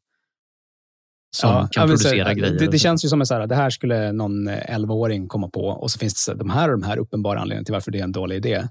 som 1.35 1.49
ja, 1.49 1.67
kan 1.71 1.87
producera 1.87 2.29
så, 2.29 2.35
grejer. 2.35 2.59
Det, 2.59 2.67
det 2.67 2.79
känns 2.79 3.05
ju 3.05 3.09
som 3.09 3.21
att 3.21 3.49
det 3.49 3.55
här 3.55 3.69
skulle 3.69 4.11
någon 4.11 4.49
11-åring 4.49 5.27
komma 5.27 5.49
på 5.49 5.67
och 5.67 5.91
så 5.91 5.99
finns 5.99 6.25
det 6.25 6.35
de 6.35 6.49
här 6.49 6.73
och 6.73 6.79
de 6.79 6.87
här 6.87 6.97
uppenbara 6.97 7.39
anledningarna 7.39 7.65
till 7.65 7.73
varför 7.73 7.91
det 7.91 7.99
är 7.99 8.03
en 8.03 8.11
dålig 8.11 8.35
idé. 8.35 8.67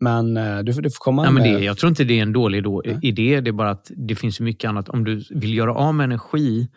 Men 0.00 0.36
eh, 0.36 0.58
du, 0.58 0.72
du 0.72 0.90
får 0.90 0.98
komma 0.98 1.24
ja, 1.24 1.30
med... 1.30 1.42
Men 1.42 1.54
det, 1.54 1.64
jag 1.64 1.78
tror 1.78 1.88
inte 1.88 2.04
det 2.04 2.18
är 2.18 2.22
en 2.22 2.32
dålig 2.32 2.64
då, 2.64 2.82
idé. 2.84 3.40
Det 3.40 3.50
är 3.50 3.52
bara 3.52 3.70
att 3.70 3.90
det 3.96 4.14
finns 4.14 4.40
mycket 4.40 4.68
annat. 4.68 4.88
Om 4.88 5.04
du 5.04 5.24
vill 5.30 5.54
göra 5.54 5.74
av 5.74 5.94
med 5.94 6.04
energi 6.04 6.68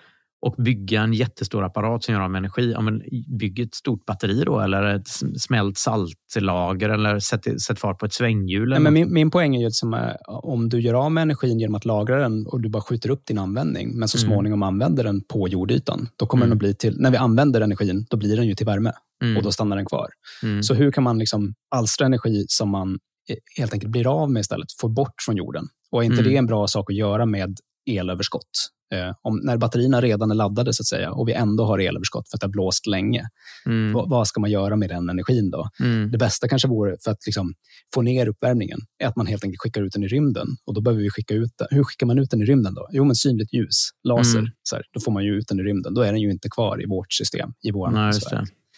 och 0.46 0.56
bygga 0.58 1.02
en 1.02 1.14
jättestor 1.14 1.64
apparat 1.64 2.04
som 2.04 2.14
gör 2.14 2.22
av 2.22 2.32
med 2.32 2.39
energi. 2.39 2.72
Ja, 2.72 2.82
men 2.82 3.02
bygg 3.39 3.60
ett 3.60 3.76
stort 3.76 4.06
batteri 4.06 4.43
då 4.43 4.60
eller 4.60 4.84
ett 4.84 5.08
smält 5.38 5.78
saltlager 5.78 6.89
eller 6.89 7.20
sätt, 7.20 7.62
sätt 7.62 7.80
fart 7.80 8.00
på 8.00 8.06
ett 8.06 8.14
svänghjul. 8.14 8.70
Nej, 8.70 8.80
men 8.80 8.93
min, 8.93 9.14
min 9.14 9.32
poäng 9.32 9.56
är 9.56 9.60
ju 9.60 9.68
att 9.68 9.84
eh, 9.84 10.16
om 10.28 10.70
du 10.70 10.80
gör 10.80 10.93
av 10.93 11.12
med 11.12 11.22
energin 11.22 11.60
genom 11.60 11.76
att 11.76 11.86
lagra 11.86 12.20
den 12.20 12.48
och 12.48 12.62
du 12.62 12.70
bara 12.70 12.84
skjuter 12.84 13.10
upp 13.10 13.26
din 13.26 13.38
användning 13.38 14.00
men 14.00 14.08
så 14.08 14.18
mm. 14.18 14.28
småningom 14.28 14.64
använder 14.64 15.04
den 15.04 15.22
på 15.22 15.48
jordytan. 15.48 16.08
Då 16.16 16.26
kommer 16.26 16.46
mm. 16.46 16.50
den 16.50 16.56
att 16.56 16.60
bli 16.60 16.76
till, 16.76 16.96
när 17.00 17.12
vi 17.12 17.18
använder 17.18 17.62
energin, 17.62 18.06
då 18.10 18.18
blir 18.18 18.38
den 18.38 18.48
ju 18.48 18.56
till 18.56 18.66
värme 18.66 18.91
mm. 19.24 19.38
och 19.38 19.43
då 19.43 19.52
stannar 19.52 19.76
den 19.76 19.86
kvar. 19.86 20.08
Mm. 20.43 20.64
Så 20.64 20.74
hur 20.74 20.91
kan 20.91 21.04
man 21.04 21.20
liksom 21.20 21.54
alstra 21.76 22.06
energi 22.06 22.46
som 22.48 22.70
man 22.70 22.89
eh, 23.30 23.36
helt 23.58 23.74
enkelt 23.74 23.91
blir 23.91 24.22
av 24.22 24.32
med 24.32 24.39
istället, 24.39 24.68
får 24.82 24.89
bort 24.89 25.16
från 25.26 25.38
jorden? 25.38 25.68
Och 25.91 26.02
är 26.02 26.06
inte 26.06 26.22
mm. 26.22 26.32
det 26.32 26.38
en 26.38 26.46
bra 26.46 26.68
sak 26.68 26.89
att 26.89 26.96
göra 26.96 27.26
med 27.26 27.58
elöverskott? 27.86 28.72
Eh, 28.94 29.16
om, 29.22 29.40
när 29.44 29.58
batterierna 29.58 30.02
redan 30.02 30.32
är 30.32 30.36
laddade 30.36 30.74
så 30.74 30.82
att 30.82 30.88
säga 30.88 31.12
och 31.12 31.28
vi 31.28 31.34
ändå 31.34 31.66
har 31.66 31.80
elöverskott 31.80 32.30
för 32.30 32.38
att 32.38 32.42
det 32.42 32.48
har 32.48 32.52
blåst 32.52 32.88
länge. 32.88 33.24
Mm. 33.66 33.94
Vad, 33.94 34.10
vad, 34.10 34.28
ska 34.28 34.40
man 34.40 34.52
göra 34.52 34.76
med 34.76 34.90
den 34.90 35.10
energin 35.10 35.52
då? 35.52 35.70
Mm. 35.80 36.12
Det 36.12 36.18
bästa 36.18 36.48
kanske 36.48 36.68
vore 36.68 36.98
för 37.04 37.12
att 37.12 37.26
liksom, 37.26 37.54
få 37.94 38.02
ner 38.02 38.28
uppvärmningen 38.28 38.80
är 39.04 39.08
att 39.08 39.16
man 39.16 39.28
helt 39.28 39.44
enkelt 39.44 39.62
skickar 39.62 39.82
ut 39.82 39.94
den 39.94 40.04
i 40.04 40.08
rymden. 40.08 40.48
Och 40.66 40.74
då 40.74 40.82
behöver 40.82 41.04
vi 41.04 41.10
skicka 41.10 41.34
ut 41.34 41.52
den. 41.58 41.68
Hur 41.72 41.84
skickar 41.84 42.06
man 42.06 42.20
ut 42.20 42.30
den 42.30 42.42
i 42.42 42.46
rymden 42.46 42.74
då? 42.74 42.88
Jo, 42.92 43.04
med 43.04 43.18
synligt 43.18 43.54
ljus, 43.54 43.90
laser. 44.04 44.40
Mm. 44.40 44.52
Så 44.64 44.76
här, 44.76 44.86
då 44.94 45.00
får 45.00 45.12
man 45.12 45.24
ju 45.24 45.32
ut 45.32 45.48
den 45.48 45.60
i 45.60 45.64
rymden. 45.64 45.94
Då 45.94 46.02
är 46.02 46.12
den 46.12 46.22
ju 46.22 46.32
inte 46.32 46.50
kvar 46.50 46.84
i 46.84 46.86
vårt 46.86 47.14
system, 47.14 47.54
i 47.62 47.72
vår 47.72 47.92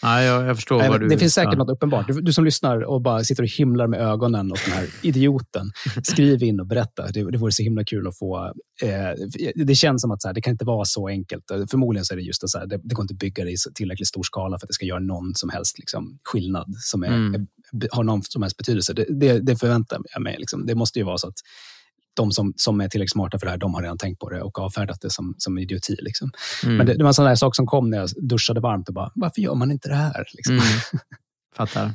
Nej, 0.04 0.26
Ja, 0.26 0.34
jag, 0.34 0.50
jag 0.50 0.56
förstår 0.56 0.78
Nej, 0.78 0.90
vad 0.90 1.00
du... 1.00 1.08
Det 1.08 1.18
finns 1.18 1.34
säkert 1.34 1.54
ja. 1.54 1.58
något 1.58 1.70
uppenbart. 1.70 2.08
Du, 2.08 2.22
du, 2.22 2.34
som 2.34 2.46
lyssnar 2.46 2.82
och 2.82 3.02
bara 3.02 3.24
sitter 3.24 3.44
och 3.44 3.50
himlar 3.50 3.88
med 3.88 4.02
ögonen 4.02 4.52
åt 4.52 4.66
den 4.66 4.74
här 4.74 4.88
idioten. 5.02 5.72
Skriv 6.04 6.44
in 6.44 6.60
och 6.60 6.68
berätta. 6.68 7.08
Det, 7.12 7.32
det 7.32 7.38
vore 7.38 7.52
så 7.52 7.64
himla 7.64 7.84
kul 7.84 8.08
att 8.08 8.18
få... 8.18 8.54
Eh, 8.82 9.64
det 9.66 9.76
känns 9.76 10.02
som 10.02 10.12
att 10.12 10.22
så 10.22 10.28
här, 10.28 10.34
det 10.34 10.42
kan 10.42 10.52
inte 10.52 10.66
vara 10.66 10.86
så 10.86 11.08
enkelt. 11.08 11.44
Förmodligen 11.72 12.06
så 12.06 12.14
är 12.14 12.18
det 12.18 12.24
just 12.24 12.50
så 12.50 12.60
här, 12.60 12.66
det, 12.66 12.80
det 12.84 12.96
går 12.96 13.04
inte 13.04 13.14
att 13.14 13.20
bygga 13.20 13.44
det 13.44 13.52
i 13.52 13.56
tillräckligt 13.76 14.08
stor 14.08 14.24
skala 14.24 14.60
för 14.60 14.66
att 14.66 14.70
det 14.70 14.74
ska 14.74 14.86
göra 14.86 15.00
någon 15.00 15.36
som 15.36 15.50
helst 15.50 15.80
liksom, 15.80 16.20
skillnad 16.24 16.76
som 16.78 17.04
är, 17.04 17.08
mm. 17.08 17.48
har 17.92 18.04
någon 18.04 18.24
som 18.24 18.42
helst 18.42 18.58
betydelse. 18.58 18.94
Det, 18.94 19.06
det, 19.10 19.40
det 19.40 19.56
förväntar 19.56 20.00
jag 20.14 20.22
mig. 20.22 20.36
Liksom. 20.40 20.66
Det 20.66 20.76
måste 20.76 21.00
ju 21.00 21.06
vara 21.06 21.18
så 21.18 21.28
att 21.28 21.38
de 22.18 22.32
som, 22.32 22.54
som 22.56 22.82
är 22.82 22.88
tillräckligt 22.88 23.12
smarta 23.12 23.40
för 23.40 23.46
det 23.46 23.52
här, 23.52 23.58
de 23.58 23.74
har 23.74 23.82
redan 23.82 23.98
tänkt 23.98 24.20
på 24.20 24.30
det 24.30 24.42
och 24.42 24.60
avfärdat 24.60 25.02
det 25.02 25.10
som, 25.10 25.36
som 25.38 25.58
idioti. 25.58 25.96
Liksom. 26.00 26.32
Mm. 26.64 26.78
Men 26.78 26.86
det, 26.86 26.94
det, 26.94 27.04
var 27.04 27.10
en 27.10 27.14
sån 27.14 27.26
där 27.26 27.36
sak 27.36 27.56
som 27.56 27.66
kom 27.66 27.90
när 27.90 27.98
jag 27.98 28.10
duschade 28.30 28.60
varmt 28.60 28.88
och 28.88 28.94
bara, 28.94 29.12
varför 29.16 29.42
gör 29.42 29.56
man 29.56 29.72
inte 29.72 29.90
det 29.90 29.96
här? 29.96 30.26
Liksom. 30.34 30.56
Mm. 30.56 30.66
Fattar. 31.56 31.92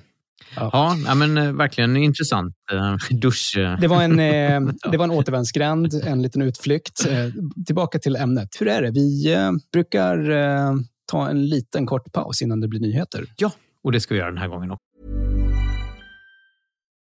Ja. 0.57 0.97
ja, 1.07 1.15
men 1.15 1.39
eh, 1.39 1.53
verkligen 1.53 1.97
intressant 1.97 2.55
eh, 2.73 2.97
dusch. 3.19 3.53
Det 3.81 3.89
var, 3.89 4.03
en, 4.03 4.21
eh, 4.21 4.61
det 4.91 4.97
var 4.97 5.05
en 5.05 5.11
återvändsgränd, 5.11 5.95
en 6.05 6.23
liten 6.23 6.43
utflykt. 6.43 7.07
Eh, 7.07 7.29
tillbaka 7.67 7.99
till 7.99 8.17
ämnet. 8.17 8.49
Hur 8.61 8.69
är 8.69 8.83
det? 8.83 8.91
Vi 8.91 9.33
eh, 9.33 9.51
brukar 9.73 10.31
eh, 10.31 10.75
ta 11.07 11.29
en 11.29 11.49
liten 11.49 11.87
kort 11.87 12.13
paus 12.13 12.43
innan 12.43 12.61
det 12.61 12.69
blir 12.69 12.81
nyheter. 12.81 13.25
Ja, 13.37 13.53
och 13.85 13.93
det 13.93 14.01
ska 14.01 14.15
vi 14.15 14.21
göra 14.21 14.31
den 14.31 14.39
här 14.39 14.49
gången 14.49 14.71
också. 14.71 14.92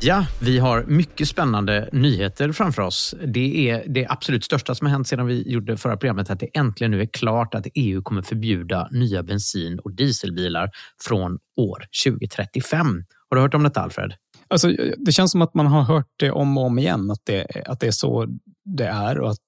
Ja, 0.00 0.26
vi 0.40 0.58
har 0.58 0.84
mycket 0.84 1.28
spännande 1.28 1.88
nyheter 1.92 2.52
framför 2.52 2.82
oss. 2.82 3.14
Det 3.26 3.70
är 3.70 3.84
det 3.88 4.06
absolut 4.08 4.44
största 4.44 4.74
som 4.74 4.86
har 4.86 4.92
hänt 4.92 5.08
sedan 5.08 5.26
vi 5.26 5.52
gjorde 5.52 5.76
förra 5.76 5.96
programmet, 5.96 6.30
att 6.30 6.40
det 6.40 6.56
äntligen 6.58 6.90
nu 6.90 7.00
är 7.00 7.06
klart 7.06 7.54
att 7.54 7.66
EU 7.74 8.02
kommer 8.02 8.22
förbjuda 8.22 8.88
nya 8.90 9.22
bensin 9.22 9.78
och 9.78 9.92
dieselbilar 9.92 10.70
från 11.02 11.38
år 11.56 11.84
2035. 12.04 13.04
Har 13.30 13.36
du 13.36 13.42
hört 13.42 13.54
om 13.54 13.62
detta, 13.62 13.80
Alfred? 13.80 14.12
Alltså, 14.48 14.68
det 14.98 15.12
känns 15.12 15.30
som 15.30 15.42
att 15.42 15.54
man 15.54 15.66
har 15.66 15.82
hört 15.82 16.10
det 16.16 16.30
om 16.30 16.58
och 16.58 16.64
om 16.64 16.78
igen, 16.78 17.10
att 17.10 17.20
det, 17.24 17.46
att 17.66 17.80
det 17.80 17.86
är 17.86 17.90
så 17.90 18.26
det 18.64 18.86
är 18.86 19.18
och 19.18 19.30
att 19.30 19.38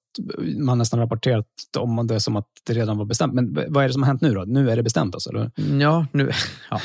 man 0.57 0.77
nästan 0.77 0.99
rapporterat 0.99 1.45
om 1.77 2.07
det 2.07 2.19
som 2.19 2.35
att 2.35 2.47
det 2.67 2.73
redan 2.73 2.97
var 2.97 3.05
bestämt. 3.05 3.33
Men 3.33 3.53
vad 3.67 3.83
är 3.83 3.87
det 3.87 3.93
som 3.93 4.03
har 4.03 4.07
hänt 4.07 4.21
nu 4.21 4.33
då? 4.33 4.43
Nu 4.47 4.69
är 4.69 4.75
det 4.75 4.83
bestämt 4.83 5.15
alltså? 5.15 5.29
Eller? 5.29 5.51
Ja, 5.81 6.05
nu... 6.11 6.31
Ja. 6.69 6.81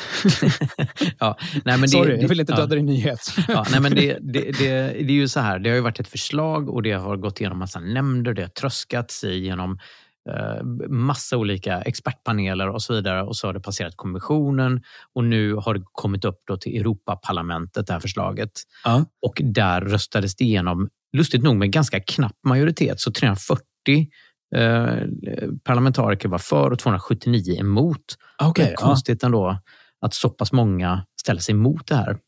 ja. 1.19 1.39
Nej, 1.65 1.79
men 1.79 1.89
Sorry, 1.89 2.17
det, 2.17 2.23
jag 2.23 2.29
vill 2.29 2.41
inte 2.41 2.53
döda 2.53 2.75
ja. 2.75 2.77
din 2.77 2.87
nyhet. 2.87 3.21
ja, 3.49 3.67
nej, 3.71 3.81
men 3.81 3.95
det, 3.95 4.19
det, 4.21 4.41
det, 4.41 4.71
det, 4.79 5.01
är 5.01 5.11
ju 5.11 5.29
så 5.29 5.41
här, 5.41 5.59
det 5.59 5.71
har 5.71 5.77
ju 5.77 5.83
varit 5.83 6.01
ett 6.01 6.09
förslag 6.09 6.69
och 6.69 6.83
det 6.83 6.93
har 6.93 7.17
gått 7.17 7.41
igenom 7.41 7.59
massa 7.59 7.81
nämnder, 7.81 8.35
det 8.35 8.43
har 8.43 8.49
tröskats 8.49 9.25
igenom 9.25 9.79
eh, 10.31 10.65
massa 10.89 11.37
olika 11.37 11.83
expertpaneler 11.83 12.69
och 12.69 12.83
så 12.83 12.95
vidare 12.95 13.23
och 13.23 13.37
så 13.37 13.49
har 13.49 13.55
det 13.55 13.61
passerat 13.61 13.97
kommissionen 13.97 14.83
och 15.13 15.25
nu 15.25 15.55
har 15.55 15.75
det 15.75 15.83
kommit 15.93 16.25
upp 16.25 16.41
då 16.47 16.57
till 16.57 16.81
Europaparlamentet, 16.81 17.87
det 17.87 17.93
här 17.93 18.01
förslaget. 18.01 18.51
Ja. 18.85 19.05
Och 19.23 19.41
där 19.45 19.81
röstades 19.81 20.37
det 20.37 20.45
igenom 20.45 20.89
lustigt 21.15 21.43
nog 21.43 21.57
med 21.57 21.73
ganska 21.73 22.01
knapp 22.01 22.37
majoritet, 22.47 23.01
så 23.01 23.13
340 23.13 23.65
eh, 24.57 24.99
parlamentariker 25.65 26.29
var 26.29 26.39
för 26.39 26.71
och 26.71 26.79
279 26.79 27.61
emot. 27.61 28.01
Okay, 28.45 28.65
det 28.65 28.73
är 28.73 28.77
konstigt 28.77 29.19
ja. 29.23 29.27
ändå 29.27 29.59
att 30.01 30.15
så 30.15 30.31
pass 30.31 30.53
många 30.53 31.05
ställer 31.21 31.41
sig 31.41 31.53
emot 31.53 31.87
det 31.87 31.97
här. 31.97 32.19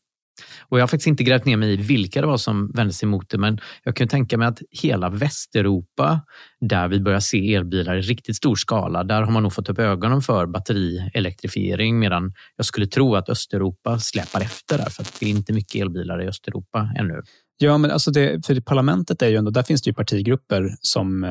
Och 0.59 0.79
Jag 0.79 0.83
har 0.83 0.87
faktiskt 0.87 1.07
inte 1.07 1.23
grävt 1.23 1.45
ner 1.45 1.57
mig 1.57 1.73
i 1.73 1.75
vilka 1.75 2.21
det 2.21 2.27
var 2.27 2.37
som 2.37 2.71
vände 2.71 2.93
sig 2.93 3.05
emot 3.05 3.29
det, 3.29 3.37
men 3.37 3.59
jag 3.83 3.95
kan 3.95 4.07
tänka 4.07 4.37
mig 4.37 4.47
att 4.47 4.61
hela 4.71 5.09
Västeuropa, 5.09 6.21
där 6.59 6.87
vi 6.87 6.99
börjar 6.99 7.19
se 7.19 7.55
elbilar 7.55 7.95
i 7.95 8.01
riktigt 8.01 8.35
stor 8.35 8.55
skala, 8.55 9.03
där 9.03 9.21
har 9.21 9.31
man 9.31 9.43
nog 9.43 9.53
fått 9.53 9.69
upp 9.69 9.79
ögonen 9.79 10.21
för 10.21 10.45
batterielektrifiering, 10.45 11.99
medan 11.99 12.33
jag 12.55 12.65
skulle 12.65 12.87
tro 12.87 13.15
att 13.15 13.29
Östeuropa 13.29 13.99
släpar 13.99 14.41
efter 14.41 14.77
där, 14.77 14.89
för 14.89 15.01
att 15.01 15.19
det 15.19 15.25
är 15.25 15.29
inte 15.29 15.53
mycket 15.53 15.81
elbilar 15.81 16.21
i 16.21 16.27
Östeuropa 16.27 16.89
ännu. 16.97 17.21
Ja, 17.59 17.77
men 17.77 17.91
alltså 17.91 18.11
det, 18.11 18.45
för 18.45 18.61
parlamentet 18.61 19.21
är 19.21 19.27
ju 19.27 19.35
ändå, 19.35 19.51
där 19.51 19.63
finns 19.63 19.81
det 19.81 19.89
ju 19.89 19.93
partigrupper 19.93 20.75
som, 20.81 21.23
eh, 21.23 21.29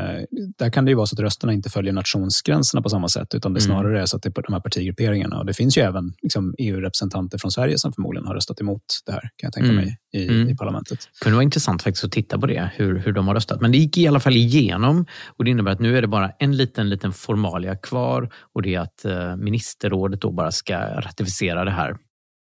där 0.58 0.70
kan 0.70 0.84
det 0.84 0.90
ju 0.90 0.94
vara 0.94 1.06
så 1.06 1.14
att 1.14 1.20
rösterna 1.20 1.52
inte 1.52 1.70
följer 1.70 1.92
nationsgränserna 1.92 2.82
på 2.82 2.88
samma 2.88 3.08
sätt, 3.08 3.34
utan 3.34 3.54
det 3.54 3.64
mm. 3.64 3.74
snarare 3.74 4.02
är 4.02 4.06
så 4.06 4.16
att 4.16 4.22
det 4.22 4.38
är 4.38 4.42
de 4.42 4.52
här 4.52 4.60
partigrupperingarna. 4.60 5.38
Och 5.38 5.46
det 5.46 5.54
finns 5.54 5.78
ju 5.78 5.82
även 5.82 6.12
liksom, 6.22 6.54
EU-representanter 6.58 7.38
från 7.38 7.50
Sverige 7.50 7.78
som 7.78 7.92
förmodligen 7.92 8.26
har 8.26 8.34
röstat 8.34 8.60
emot 8.60 8.82
det 9.06 9.12
här, 9.12 9.20
kan 9.20 9.30
jag 9.46 9.52
tänka 9.52 9.70
mm. 9.70 9.84
mig, 9.84 9.98
i, 10.12 10.28
mm. 10.28 10.48
i 10.48 10.56
parlamentet. 10.56 10.98
Det 10.98 11.24
kunde 11.24 11.34
vara 11.34 11.44
intressant 11.44 11.82
faktiskt 11.82 12.04
att 12.04 12.12
titta 12.12 12.38
på 12.38 12.46
det, 12.46 12.70
hur, 12.74 12.98
hur 12.98 13.12
de 13.12 13.28
har 13.28 13.34
röstat. 13.34 13.60
Men 13.60 13.72
det 13.72 13.78
gick 13.78 13.98
i 13.98 14.08
alla 14.08 14.20
fall 14.20 14.36
igenom 14.36 15.06
och 15.26 15.44
det 15.44 15.50
innebär 15.50 15.72
att 15.72 15.80
nu 15.80 15.96
är 15.98 16.02
det 16.02 16.08
bara 16.08 16.30
en 16.30 16.56
liten, 16.56 16.88
liten 16.88 17.12
formalia 17.12 17.76
kvar 17.76 18.30
och 18.54 18.62
det 18.62 18.74
är 18.74 18.80
att 18.80 19.04
eh, 19.04 19.36
ministerrådet 19.36 20.20
då 20.20 20.32
bara 20.32 20.52
ska 20.52 20.78
ratificera 20.78 21.64
det 21.64 21.70
här 21.70 21.96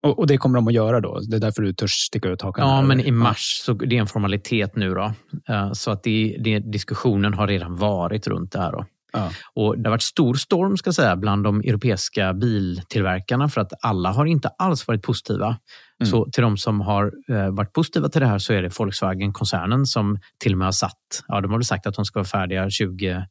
och, 0.03 0.19
och, 0.19 0.27
det 0.27 0.37
kommer 0.37 0.55
de 0.55 0.67
att 0.67 0.73
göra 0.73 0.99
då? 0.99 1.19
Det 1.29 1.35
är 1.35 1.39
därför 1.39 1.61
du 1.61 1.73
törs 1.73 1.91
sticka 1.91 2.29
ut 2.29 2.41
hakan? 2.41 2.69
Ja, 2.69 2.81
men 2.81 2.99
i 2.99 3.11
mars. 3.11 3.61
Så 3.65 3.73
det 3.73 3.95
är 3.95 3.99
en 3.99 4.07
formalitet 4.07 4.75
nu. 4.75 4.93
då. 4.93 5.13
Eh, 5.49 5.71
så 5.71 5.91
att 5.91 6.03
det, 6.03 6.37
det, 6.39 6.59
diskussionen 6.59 7.33
har 7.33 7.47
redan 7.47 7.75
varit 7.75 8.27
runt 8.27 8.51
det 8.51 8.59
här. 8.59 8.71
Då. 8.71 8.85
Ja. 9.13 9.31
Och 9.53 9.77
det 9.77 9.89
har 9.89 9.91
varit 9.91 10.01
stor 10.01 10.33
storm 10.33 10.77
ska 10.77 10.93
säga, 10.93 11.15
bland 11.15 11.43
de 11.43 11.59
europeiska 11.59 12.33
biltillverkarna 12.33 13.49
för 13.49 13.61
att 13.61 13.73
alla 13.81 14.11
har 14.11 14.25
inte 14.25 14.47
alls 14.47 14.87
varit 14.87 15.01
positiva. 15.01 15.45
Mm. 15.45 16.11
Så 16.11 16.29
till 16.31 16.43
de 16.43 16.57
som 16.57 16.81
har 16.81 17.11
eh, 17.29 17.49
varit 17.49 17.73
positiva 17.73 18.09
till 18.09 18.21
det 18.21 18.27
här 18.27 18.39
så 18.39 18.53
är 18.53 18.61
det 18.61 18.79
Volkswagen-koncernen 18.79 19.85
som 19.85 20.19
till 20.39 20.51
och 20.51 20.57
med 20.57 20.67
har 20.67 20.71
satt, 20.71 21.23
ja 21.27 21.41
de 21.41 21.51
har 21.51 21.57
väl 21.57 21.65
sagt 21.65 21.87
att 21.87 21.95
de 21.95 22.05
ska 22.05 22.19
vara 22.19 22.25
färdiga 22.25 22.69
20 22.69 23.25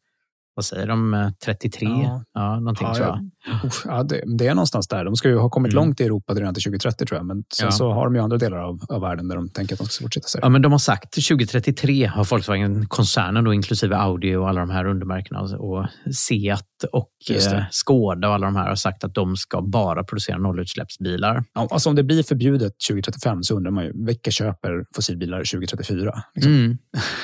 vad 0.54 0.64
säger 0.64 0.86
de, 0.86 1.32
33? 1.44 1.88
Ja, 1.88 2.24
ja 2.34 2.60
någonting 2.60 2.86
ja, 2.86 2.94
tror 2.94 3.06
jag. 3.06 3.18
Ja, 3.84 4.02
det, 4.02 4.22
det, 4.38 4.46
är 4.46 4.54
någonstans 4.54 4.88
där. 4.88 5.04
De 5.04 5.16
ska 5.16 5.28
ju 5.28 5.38
ha 5.38 5.50
kommit 5.50 5.72
mm. 5.72 5.84
långt 5.84 6.00
i 6.00 6.04
Europa 6.04 6.34
redan 6.34 6.54
till 6.54 6.62
2030 6.62 7.06
tror 7.06 7.18
jag. 7.18 7.26
Men 7.26 7.44
sen 7.54 7.66
ja. 7.66 7.70
så 7.70 7.92
har 7.92 8.04
de 8.04 8.14
ju 8.14 8.20
andra 8.20 8.38
delar 8.38 8.58
av, 8.58 8.80
av 8.88 9.00
världen 9.00 9.28
där 9.28 9.36
de 9.36 9.48
tänker 9.48 9.74
att 9.74 9.78
de 9.78 9.86
ska 9.86 10.04
fortsätta. 10.04 10.38
Ja, 10.42 10.48
men 10.48 10.62
de 10.62 10.72
har 10.72 10.78
sagt 10.78 11.12
2033 11.28 12.06
har 12.06 12.24
Volkswagen-koncernen, 12.24 13.44
då, 13.44 13.54
inklusive 13.54 13.96
Audi 13.96 14.34
och 14.34 14.48
alla 14.48 14.60
de 14.60 14.70
här 14.70 14.84
undermärkena 14.84 15.40
och 15.40 15.86
Seat 16.14 16.66
och 16.92 17.10
eh, 17.30 17.64
Skoda 17.70 18.28
och 18.28 18.34
alla 18.34 18.46
de 18.46 18.56
här 18.56 18.68
har 18.68 18.74
sagt 18.74 19.04
att 19.04 19.14
de 19.14 19.36
ska 19.36 19.62
bara 19.62 20.04
producera 20.04 20.38
nollutsläppsbilar. 20.38 21.44
Ja, 21.54 21.68
alltså 21.70 21.88
om 21.88 21.96
det 21.96 22.02
blir 22.02 22.22
förbjudet 22.22 22.72
2035 22.90 23.42
så 23.42 23.56
undrar 23.56 23.70
man 23.70 23.84
ju, 23.84 23.92
vilka 24.06 24.30
köper 24.30 24.84
fossilbilar 24.94 25.38
2034? 25.38 26.22
Liksom? 26.34 26.52
Mm. 26.52 26.78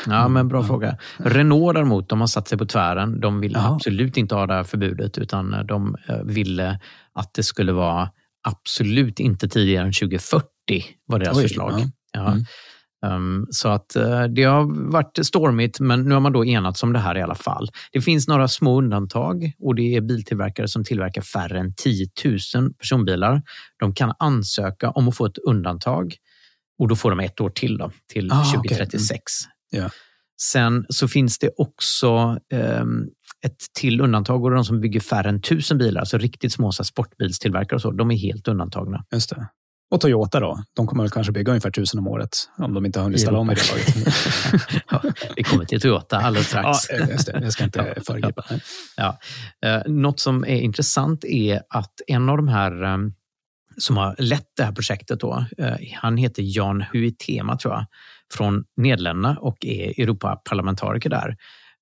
Ja, 0.07 0.29
men 0.29 0.49
bra 0.49 0.65
fråga. 0.65 0.97
Renault 1.17 1.75
däremot, 1.75 2.09
de 2.09 2.21
har 2.21 2.27
satt 2.27 2.49
sig 2.49 2.59
på 2.59 2.67
tvären. 2.67 3.18
De 3.21 3.41
vill 3.41 3.57
Aha. 3.57 3.75
absolut 3.75 4.17
inte 4.17 4.35
ha 4.35 4.47
det 4.47 4.55
här 4.55 4.65
förbudet 4.65 5.19
utan 5.19 5.67
de 5.67 5.97
eh, 6.09 6.23
ville 6.25 6.81
att 7.13 7.35
det 7.35 7.43
skulle 7.43 7.73
vara 7.73 8.11
absolut 8.49 9.21
inte 9.21 9.49
tidigare 9.49 9.87
än 9.87 9.93
2040 9.93 10.49
var 11.07 11.19
deras 11.19 11.37
Oj, 11.37 11.43
förslag. 11.43 11.73
Ja. 11.73 11.87
ja. 12.13 12.33
Mm. 12.33 12.45
Um, 13.07 13.47
så 13.51 13.69
att 13.69 13.97
uh, 13.97 14.25
det 14.25 14.43
har 14.43 14.91
varit 14.91 15.27
stormigt, 15.27 15.81
men 15.81 16.03
nu 16.03 16.15
har 16.15 16.21
man 16.21 16.33
då 16.33 16.45
enats 16.45 16.83
om 16.83 16.93
det 16.93 16.99
här 16.99 17.19
i 17.19 17.23
alla 17.23 17.35
fall. 17.35 17.69
Det 17.93 18.01
finns 18.01 18.29
några 18.29 18.49
små 18.49 18.79
undantag 18.79 19.53
och 19.59 19.75
det 19.75 19.97
är 19.97 20.01
biltillverkare 20.01 20.69
som 20.69 20.85
tillverkar 20.85 21.23
färre 21.23 21.59
än 21.61 21.75
10 21.75 22.07
000 22.25 22.75
personbilar. 22.75 23.43
De 23.79 23.95
kan 23.95 24.13
ansöka 24.19 24.91
om 24.91 25.09
att 25.09 25.17
få 25.17 25.27
ett 25.27 25.39
undantag 25.39 26.15
och 26.79 26.89
då 26.89 26.97
får 26.97 27.11
de 27.11 27.21
ett 27.21 27.41
år 27.41 27.51
till 27.51 27.79
då, 27.79 27.91
till 28.13 28.33
ah, 28.33 28.45
2036. 28.45 29.11
Okay. 29.13 29.81
Mm. 29.81 29.83
Yeah. 29.83 29.91
Sen 30.43 30.87
så 30.89 31.09
finns 31.09 31.39
det 31.39 31.51
också 31.57 32.39
um, 32.81 33.11
ett 33.47 33.57
till 33.81 34.01
undantag 34.01 34.45
och 34.45 34.51
de 34.51 34.65
som 34.65 34.81
bygger 34.81 35.01
färre 35.01 35.29
än 35.29 35.37
1000 35.37 35.79
bilar, 35.79 36.01
alltså 36.01 36.19
riktigt 36.19 36.53
små 36.53 36.73
så 36.73 36.85
sportbilstillverkare 36.85 37.75
och 37.75 37.83
så, 37.83 37.91
de 37.91 38.11
är 38.11 38.17
helt 38.17 38.49
undantagna. 38.49 39.05
Just 39.13 39.31
det. 39.31 39.49
Och 39.91 40.01
Toyota 40.01 40.41
då? 40.41 40.63
De 40.75 40.87
kommer 40.87 41.03
väl 41.03 41.11
kanske 41.11 41.33
bygga 41.33 41.53
ungefär 41.53 41.71
tusen 41.71 41.99
om 41.99 42.09
året 42.09 42.49
om 42.59 42.75
de 42.75 42.87
inte 42.87 42.99
har 42.99 43.05
hunnit 43.05 43.21
ställa 43.21 43.39
om 43.39 43.51
i 43.51 43.55
det 43.55 43.71
laget. 43.71 44.85
ja, 44.91 45.03
vi 45.37 45.43
kommer 45.43 45.65
till 45.65 45.81
Toyota 45.81 46.19
alldeles 46.19 46.49
strax. 46.49 46.79
Ja, 46.91 47.07
just 47.07 47.27
det. 47.27 47.41
Jag 47.43 47.53
ska 47.53 47.65
inte 47.65 47.93
ja, 47.97 48.03
föregripa. 48.07 48.45
Ja. 48.97 49.19
Ja. 49.61 49.77
Uh, 49.77 49.93
något 49.93 50.21
som 50.21 50.45
är 50.45 50.61
intressant 50.61 51.25
är 51.25 51.63
att 51.69 52.01
en 52.07 52.29
av 52.29 52.37
de 52.37 52.49
här 52.49 52.83
um, 52.83 53.15
som 53.79 53.97
har 53.97 54.15
lett 54.19 54.47
det 54.57 54.65
här 54.65 54.73
projektet, 54.73 55.21
då, 55.21 55.47
uh, 55.61 55.75
han 55.95 56.17
heter 56.17 56.43
Jan 56.47 56.85
Huitema 56.93 57.57
tror 57.57 57.75
jag, 57.75 57.87
från 58.35 58.65
Nederländerna 58.77 59.39
och 59.41 59.57
är 59.67 60.01
Europaparlamentariker 60.01 61.11
där. 61.11 61.37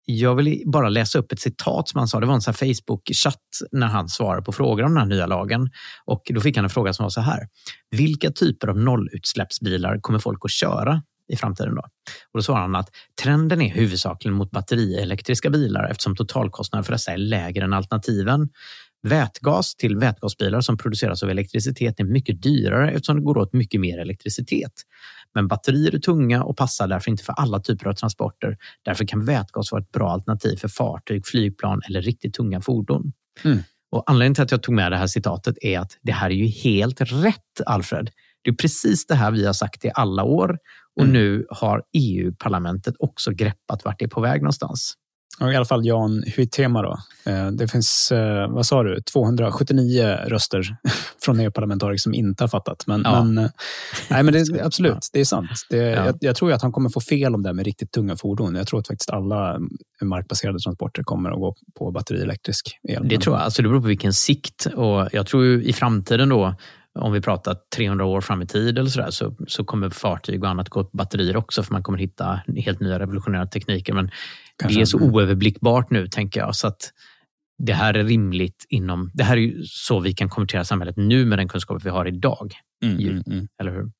Jag 0.09 0.34
vill 0.34 0.62
bara 0.66 0.88
läsa 0.88 1.18
upp 1.18 1.32
ett 1.32 1.40
citat 1.40 1.88
som 1.88 1.99
han 1.99 2.09
sa. 2.09 2.20
Det 2.20 2.26
var 2.26 2.34
en 2.34 2.40
Facebook-chatt 2.40 3.40
när 3.72 3.86
han 3.86 4.09
svarade 4.09 4.42
på 4.42 4.53
frågor 4.53 4.84
om 4.84 4.90
den 4.90 4.99
här 4.99 5.07
nya 5.07 5.26
lagen. 5.26 5.70
Och 6.05 6.22
Då 6.34 6.40
fick 6.40 6.57
han 6.57 6.64
en 6.64 6.70
fråga 6.70 6.92
som 6.92 7.03
var 7.03 7.11
så 7.11 7.20
här. 7.20 7.49
Vilka 7.90 8.30
typer 8.30 8.68
av 8.68 8.78
nollutsläppsbilar 8.78 9.99
kommer 10.01 10.18
folk 10.18 10.38
att 10.44 10.51
köra 10.51 11.03
i 11.28 11.36
framtiden? 11.36 11.74
Då? 11.74 11.80
Och 11.80 12.38
då 12.38 12.42
svarade 12.42 12.62
han 12.62 12.76
att 12.76 12.90
trenden 13.22 13.62
är 13.62 13.74
huvudsakligen 13.74 14.34
mot 14.34 14.51
batterielektriska 14.51 15.51
bilar 15.51 15.88
eftersom 15.90 16.16
totalkostnaden 16.16 16.84
för 16.84 16.92
dessa 16.92 17.12
är 17.12 17.18
lägre 17.18 17.64
än 17.64 17.72
alternativen. 17.72 18.49
Vätgas 19.03 19.74
till 19.74 19.97
vätgasbilar 19.97 20.61
som 20.61 20.78
produceras 20.78 21.22
av 21.22 21.30
elektricitet 21.30 22.01
är 22.01 22.05
mycket 22.05 22.42
dyrare 22.42 22.90
eftersom 22.90 23.16
det 23.16 23.22
går 23.22 23.38
åt 23.38 23.53
mycket 23.53 23.80
mer 23.80 23.99
elektricitet. 23.99 24.72
Men 25.37 25.49
batterier 25.49 25.95
är 25.95 25.99
tunga 25.99 26.43
och 26.43 26.57
passar 26.57 26.89
därför 26.89 27.11
inte 27.11 27.24
för 27.24 27.32
alla 27.32 27.61
typer 27.61 27.87
av 27.89 27.93
transporter. 27.93 28.57
Därför 28.84 29.05
kan 29.05 29.24
vätgas 29.24 29.72
vara 29.72 29.82
ett 29.82 29.93
bra 29.93 30.11
alternativ 30.11 30.57
för 30.57 30.68
fartyg, 30.68 31.26
flygplan 31.26 31.80
eller 31.89 32.03
riktigt 32.03 32.34
tunga 32.34 32.61
fordon. 32.61 33.12
Mm. 33.45 33.59
Och 33.91 34.11
Anledningen 34.11 34.34
till 34.34 34.45
att 34.45 34.51
jag 34.51 34.62
tog 34.62 34.74
med 34.74 34.93
det 34.93 34.97
här 34.99 35.07
citatet 35.07 35.57
är 35.61 35.78
att 35.78 35.99
det 36.03 36.12
här 36.12 36.30
är 36.30 36.34
ju 36.34 36.47
helt 36.47 37.01
rätt, 37.01 37.61
Alfred. 37.66 38.11
Det 38.43 38.51
är 38.51 38.55
precis 38.55 39.07
det 39.07 39.14
här 39.14 39.30
vi 39.30 39.47
har 39.47 39.53
sagt 39.53 39.84
i 39.84 39.91
alla 39.95 40.24
år 40.24 40.59
och 40.97 41.03
mm. 41.03 41.12
nu 41.12 41.47
har 41.51 41.82
EU-parlamentet 41.93 42.95
också 42.99 43.30
greppat 43.30 43.84
vart 43.84 43.99
det 43.99 44.05
är 44.05 44.09
på 44.09 44.20
väg 44.20 44.43
någonstans. 44.43 44.95
Ja, 45.39 45.53
I 45.53 45.57
alla 45.57 45.64
fall 45.64 45.87
Jan 45.87 46.24
Huitema. 46.37 46.82
Då. 46.82 46.99
Eh, 47.26 47.47
det 47.47 47.68
finns, 47.68 48.12
eh, 48.12 48.49
vad 48.49 48.66
sa 48.66 48.82
du, 48.82 49.01
279 49.01 50.18
röster 50.26 50.76
från 51.24 51.41
EU-parlamentariker 51.41 51.99
som 51.99 52.14
inte 52.14 52.45
har 52.45 52.49
fattat. 52.49 52.87
Men, 52.87 53.03
ja. 53.05 53.24
men, 53.24 53.45
eh, 53.45 53.51
nej, 54.11 54.22
men 54.22 54.34
det, 54.34 54.64
absolut, 54.64 55.09
det 55.12 55.20
är 55.20 55.24
sant. 55.24 55.51
Det, 55.70 55.76
ja. 55.76 56.07
jag, 56.07 56.16
jag, 56.20 56.37
tror 56.37 56.53
att 56.53 56.62
han 56.62 56.72
kommer 56.72 56.91
få 56.91 57.01
fel 57.01 57.34
om 57.34 57.43
det 57.43 57.53
med 57.53 57.64
riktigt 57.64 57.93
tunga 57.93 58.16
fordon. 58.16 58.55
Jag 58.55 58.66
tror 58.66 58.80
att 58.80 58.87
faktiskt 58.87 59.11
alla 59.11 59.59
markbaserade 60.03 60.59
transporter 60.59 61.03
kommer 61.03 61.30
att 61.30 61.41
gå 61.41 61.55
på 61.78 61.91
batterielektrisk 61.91 62.78
el. 62.89 63.09
Det 63.09 63.18
tror 63.18 63.37
jag. 63.37 63.45
Alltså 63.45 63.62
det 63.62 63.68
beror 63.68 63.80
på 63.80 63.87
vilken 63.87 64.12
sikt. 64.12 64.66
Och 64.66 65.09
jag 65.12 65.26
tror 65.26 65.62
i 65.62 65.72
framtiden 65.72 66.28
då 66.28 66.55
om 66.97 67.12
vi 67.12 67.20
pratar 67.20 67.57
300 67.76 68.05
år 68.05 68.20
fram 68.20 68.42
i 68.42 68.47
tid 68.47 68.78
eller 68.78 68.90
så, 68.90 69.01
där, 69.01 69.11
så, 69.11 69.36
så 69.47 69.64
kommer 69.64 69.90
fartyg 69.90 70.42
och 70.42 70.49
annat 70.49 70.68
gå 70.68 70.84
på 70.84 70.97
batterier 70.97 71.36
också 71.36 71.62
för 71.62 71.72
man 71.72 71.82
kommer 71.82 71.99
hitta 71.99 72.40
helt 72.57 72.80
nya 72.80 72.99
revolutionära 72.99 73.47
tekniker. 73.47 73.92
Men 73.92 74.11
Kanske. 74.57 74.78
det 74.78 74.82
är 74.82 74.86
så 74.86 74.99
oöverblickbart 74.99 75.90
nu, 75.90 76.09
tänker 76.09 76.40
jag. 76.40 76.57
Så 76.57 76.66
att 76.66 76.92
det 77.59 77.72
här 77.72 77.94
är 77.94 78.05
rimligt 78.05 78.66
inom... 78.68 79.11
Det 79.14 79.24
här 79.24 79.36
är 79.36 79.40
ju 79.40 79.64
så 79.64 80.01
vi 80.01 80.14
kan 80.14 80.28
konvertera 80.28 80.64
samhället 80.64 80.97
nu 80.97 81.26
med 81.26 81.38
den 81.38 81.49
kunskap 81.49 81.84
vi 81.84 81.90
har 81.90 82.07
idag. 82.09 82.53
Mm, 82.84 82.99
mm, 82.99 83.22
mm. 83.26 83.49
Eller 83.61 83.72
hur? 83.72 83.90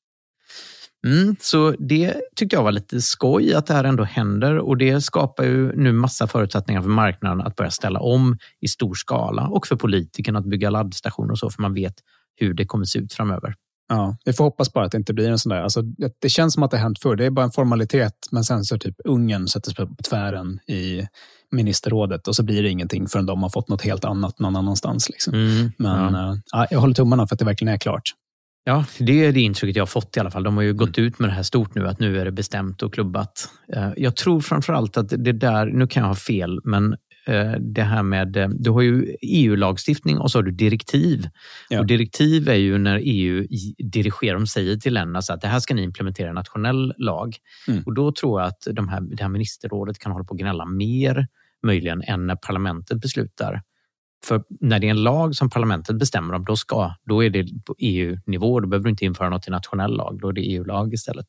Mm, 1.07 1.35
så 1.39 1.71
det 1.71 2.21
tyckte 2.35 2.55
jag 2.55 2.63
var 2.63 2.71
lite 2.71 3.01
skoj 3.01 3.53
att 3.53 3.65
det 3.65 3.73
här 3.73 3.83
ändå 3.83 4.03
händer 4.03 4.57
och 4.57 4.77
det 4.77 5.01
skapar 5.01 5.43
ju 5.43 5.75
nu 5.75 5.93
massa 5.93 6.27
förutsättningar 6.27 6.81
för 6.81 6.89
marknaden 6.89 7.41
att 7.41 7.55
börja 7.55 7.71
ställa 7.71 7.99
om 7.99 8.37
i 8.61 8.67
stor 8.67 8.93
skala 8.93 9.47
och 9.47 9.67
för 9.67 9.75
politikerna 9.75 10.39
att 10.39 10.45
bygga 10.45 10.69
laddstationer 10.69 11.31
och 11.31 11.39
så, 11.39 11.49
för 11.49 11.61
man 11.61 11.73
vet 11.73 11.93
hur 12.37 12.53
det 12.53 12.65
kommer 12.65 12.85
se 12.85 12.99
ut 12.99 13.13
framöver. 13.13 13.55
Ja, 13.89 14.17
vi 14.25 14.33
får 14.33 14.43
hoppas 14.43 14.73
bara 14.73 14.85
att 14.85 14.91
det 14.91 14.97
inte 14.97 15.13
blir 15.13 15.29
en 15.29 15.39
sån 15.39 15.49
där. 15.49 15.61
Alltså, 15.61 15.81
det 16.21 16.29
känns 16.29 16.53
som 16.53 16.63
att 16.63 16.71
det 16.71 16.77
har 16.77 16.83
hänt 16.83 16.99
förr. 16.99 17.15
Det 17.15 17.25
är 17.25 17.29
bara 17.29 17.45
en 17.45 17.51
formalitet, 17.51 18.13
men 18.31 18.43
sen 18.43 18.63
så 18.63 18.77
typ 18.77 18.95
Ungern 19.05 19.47
sätter 19.47 19.71
sig 19.71 19.85
på 19.85 20.03
tvären 20.09 20.59
i 20.67 21.07
ministerrådet 21.51 22.27
och 22.27 22.35
så 22.35 22.43
blir 22.43 22.63
det 22.63 22.69
ingenting 22.69 23.07
förrän 23.07 23.25
de 23.25 23.43
har 23.43 23.49
fått 23.49 23.69
något 23.69 23.81
helt 23.81 24.05
annat 24.05 24.39
någon 24.39 24.55
annanstans. 24.55 25.09
Liksom. 25.09 25.33
Mm, 25.33 25.71
men 25.77 26.13
ja. 26.13 26.63
Äh, 26.63 26.67
jag 26.71 26.79
håller 26.79 26.93
tummarna 26.93 27.27
för 27.27 27.35
att 27.35 27.39
det 27.39 27.45
verkligen 27.45 27.73
är 27.73 27.77
klart. 27.77 28.03
Ja, 28.63 28.85
det 28.99 29.25
är 29.25 29.31
det 29.31 29.41
intrycket 29.41 29.75
jag 29.75 29.81
har 29.81 29.87
fått 29.87 30.17
i 30.17 30.19
alla 30.19 30.31
fall. 30.31 30.43
De 30.43 30.57
har 30.57 30.63
ju 30.63 30.73
gått 30.73 30.97
ut 30.97 31.19
med 31.19 31.29
det 31.29 31.33
här 31.33 31.43
stort 31.43 31.75
nu, 31.75 31.87
att 31.87 31.99
nu 31.99 32.19
är 32.19 32.25
det 32.25 32.31
bestämt 32.31 32.83
och 32.83 32.93
klubbat. 32.93 33.49
Eh, 33.73 33.89
jag 33.97 34.15
tror 34.15 34.41
framför 34.41 34.73
allt 34.73 34.97
att 34.97 35.09
det 35.09 35.33
där, 35.33 35.65
nu 35.65 35.87
kan 35.87 36.01
jag 36.03 36.07
ha 36.07 36.15
fel, 36.15 36.59
men 36.63 36.93
Eh, 36.93 37.06
det 37.59 37.83
här 37.83 38.03
med, 38.03 38.37
eh, 38.37 38.49
du 38.49 38.69
har 38.69 38.81
ju 38.81 39.15
EU-lagstiftning 39.21 40.17
och 40.17 40.31
så 40.31 40.37
har 40.37 40.43
du 40.43 40.51
direktiv. 40.51 41.29
Ja. 41.69 41.79
Och 41.79 41.85
direktiv 41.85 42.49
är 42.49 42.55
ju 42.55 42.77
när 42.77 43.01
EU 43.03 43.47
dirigerar, 43.77 44.33
de 44.33 44.47
säger 44.47 44.77
till 44.77 44.93
länderna 44.93 45.21
så 45.21 45.33
att 45.33 45.41
det 45.41 45.47
här 45.47 45.59
ska 45.59 45.73
ni 45.73 45.83
implementera 45.83 46.29
i 46.29 46.33
nationell 46.33 46.93
lag. 46.97 47.35
Mm. 47.67 47.83
Och 47.83 47.93
då 47.93 48.11
tror 48.11 48.41
jag 48.41 48.47
att 48.47 48.67
de 48.71 48.87
här, 48.89 49.01
det 49.01 49.23
här 49.23 49.29
ministerrådet 49.29 49.99
kan 49.99 50.11
hålla 50.11 50.25
på 50.25 50.33
att 50.33 50.39
gnälla 50.39 50.65
mer 50.65 51.27
möjligen 51.63 52.01
än 52.01 52.27
när 52.27 52.35
parlamentet 52.35 53.01
beslutar. 53.01 53.61
För 54.25 54.43
när 54.59 54.79
det 54.79 54.87
är 54.87 54.91
en 54.91 55.03
lag 55.03 55.35
som 55.35 55.49
parlamentet 55.49 55.99
bestämmer 55.99 56.33
om, 56.33 56.45
då, 56.45 56.55
ska, 56.55 56.95
då 57.05 57.23
är 57.23 57.29
det 57.29 57.47
på 57.65 57.75
EU-nivå. 57.79 58.59
Då 58.59 58.67
behöver 58.67 58.83
du 58.83 58.89
inte 58.89 59.05
införa 59.05 59.29
något 59.29 59.47
i 59.47 59.51
nationell 59.51 59.97
lag. 59.97 60.19
Då 60.21 60.29
är 60.29 60.33
det 60.33 60.41
EU-lag 60.41 60.93
istället. 60.93 61.27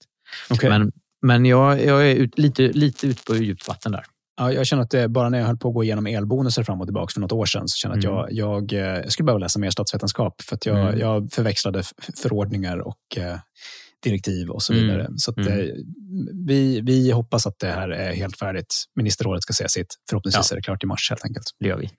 Okay. 0.50 0.70
Men, 0.70 0.92
men 1.22 1.44
jag, 1.44 1.84
jag 1.84 2.10
är 2.10 2.14
ut, 2.14 2.38
lite, 2.38 2.62
lite 2.62 3.06
ute 3.06 3.22
på 3.26 3.36
djupt 3.36 3.68
vatten 3.68 3.92
där. 3.92 4.04
Ja, 4.38 4.52
jag 4.52 4.66
känner 4.66 4.82
att 4.82 4.90
det, 4.90 5.08
bara 5.08 5.28
när 5.28 5.38
jag 5.38 5.46
höll 5.46 5.56
på 5.56 5.68
att 5.68 5.74
gå 5.74 5.84
igenom 5.84 6.06
elbonusar 6.06 6.62
fram 6.62 6.80
och 6.80 6.86
tillbaka 6.86 7.12
för 7.12 7.20
något 7.20 7.32
år 7.32 7.46
sedan 7.46 7.68
så 7.68 7.76
känner 7.76 7.96
jag 7.96 8.04
mm. 8.04 8.24
att 8.24 8.32
jag, 8.32 8.72
jag, 8.72 8.96
jag 9.02 9.12
skulle 9.12 9.24
behöva 9.24 9.38
läsa 9.38 9.58
mer 9.58 9.70
statsvetenskap 9.70 10.42
för 10.42 10.56
att 10.56 10.66
jag, 10.66 10.78
mm. 10.78 10.98
jag 10.98 11.32
förväxlade 11.32 11.82
förordningar 12.22 12.78
och 12.78 13.16
eh, 13.16 13.38
direktiv 14.02 14.50
och 14.50 14.62
så 14.62 14.72
mm. 14.72 14.84
vidare. 14.84 15.08
Så 15.16 15.30
att, 15.30 15.36
mm. 15.36 15.60
eh, 15.60 15.66
vi, 16.46 16.80
vi 16.80 17.10
hoppas 17.10 17.46
att 17.46 17.58
det 17.58 17.70
här 17.70 17.88
är 17.88 18.12
helt 18.12 18.38
färdigt. 18.38 18.74
Ministerrådet 18.96 19.42
ska 19.42 19.52
säga 19.52 19.68
sitt. 19.68 19.94
Förhoppningsvis 20.08 20.50
ja. 20.50 20.54
är 20.54 20.56
det 20.56 20.62
klart 20.62 20.84
i 20.84 20.86
mars 20.86 21.10
helt 21.10 21.24
enkelt. 21.24 21.46
Det 21.60 21.68
gör 21.68 21.78
vi. 21.78 21.90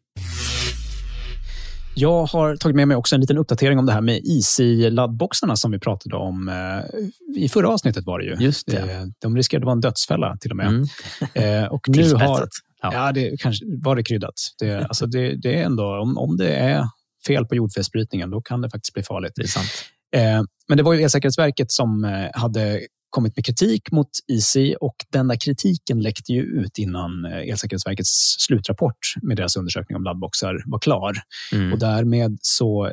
Jag 1.93 2.25
har 2.25 2.55
tagit 2.55 2.75
med 2.75 2.87
mig 2.87 2.97
också 2.97 3.15
en 3.15 3.21
liten 3.21 3.37
uppdatering 3.37 3.79
om 3.79 3.85
det 3.85 3.93
här 3.93 4.01
med 4.01 4.21
Easy-laddboxarna 4.23 5.55
som 5.55 5.71
vi 5.71 5.79
pratade 5.79 6.15
om 6.15 6.49
eh, 6.49 7.43
i 7.43 7.49
förra 7.49 7.69
avsnittet. 7.69 8.05
var 8.05 8.19
det 8.19 8.25
ju. 8.25 8.35
Just 8.39 8.67
det. 8.67 8.77
Eh, 8.77 9.05
de 9.21 9.35
riskerade 9.35 9.63
att 9.63 9.65
vara 9.65 9.73
en 9.73 9.81
dödsfälla 9.81 10.37
till 10.37 10.51
och 10.51 10.57
med. 10.57 10.67
Mm. 10.67 10.85
Eh, 11.33 11.69
och 11.69 11.81
nu 11.89 12.13
har, 12.13 12.47
ja. 12.81 12.93
ja, 12.93 13.11
det 13.11 13.39
kanske 13.39 13.65
var 13.83 13.95
det 13.95 14.03
kryddat. 14.03 14.33
Det, 14.59 14.85
alltså 14.85 15.05
det, 15.05 15.35
det 15.35 15.55
är 15.55 15.63
ändå, 15.63 15.99
om, 15.99 16.17
om 16.17 16.37
det 16.37 16.55
är 16.55 16.83
fel 17.27 17.45
på 17.45 17.55
jordfelsbrytningen, 17.55 18.29
då 18.29 18.41
kan 18.41 18.61
det 18.61 18.69
faktiskt 18.69 18.93
bli 18.93 19.03
farligt. 19.03 19.33
Det. 19.35 20.45
Men 20.67 20.77
det 20.77 20.83
var 20.83 20.93
ju 20.93 21.03
Elsäkerhetsverket 21.03 21.71
som 21.71 22.21
hade 22.33 22.81
kommit 23.09 23.35
med 23.35 23.45
kritik 23.45 23.91
mot 23.91 24.09
Easy 24.27 24.75
och 24.75 24.95
den 25.11 25.27
där 25.27 25.35
kritiken 25.35 26.01
läckte 26.01 26.33
ju 26.33 26.41
ut 26.41 26.77
innan 26.77 27.25
eh, 27.25 27.49
Elsäkerhetsverkets 27.49 28.35
slutrapport 28.39 28.97
med 29.21 29.37
deras 29.37 29.55
undersökning 29.55 29.95
om 29.95 30.03
laddboxar 30.03 30.63
var 30.65 30.79
klar. 30.79 31.17
Mm. 31.53 31.73
Och 31.73 31.79
därmed 31.79 32.37
så 32.41 32.91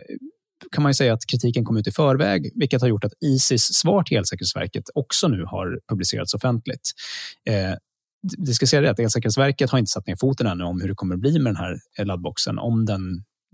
kan 0.72 0.82
man 0.82 0.94
säga 0.94 1.12
att 1.12 1.26
kritiken 1.30 1.64
kom 1.64 1.76
ut 1.76 1.86
i 1.86 1.92
förväg, 1.92 2.52
vilket 2.54 2.80
har 2.80 2.88
gjort 2.88 3.04
att 3.04 3.12
Isis 3.24 3.62
svar 3.62 4.02
till 4.02 4.16
Elsäkerhetsverket 4.16 4.84
också 4.94 5.28
nu 5.28 5.44
har 5.44 5.80
publicerats 5.88 6.34
offentligt. 6.34 6.90
Eh, 7.48 7.74
det 8.46 8.52
ska 8.52 8.66
säga 8.66 8.82
det 8.82 8.90
att 8.90 8.98
Elsäkerhetsverket 8.98 9.70
har 9.70 9.78
inte 9.78 9.90
satt 9.90 10.06
ner 10.06 10.16
foten 10.16 10.46
ännu 10.46 10.64
om 10.64 10.80
hur 10.80 10.88
det 10.88 10.94
kommer 10.94 11.14
att 11.14 11.20
bli 11.20 11.38
med 11.38 11.54
den 11.54 11.56
här 11.56 12.04
laddboxen. 12.04 12.58
Om 12.58 12.84
den 12.84 13.00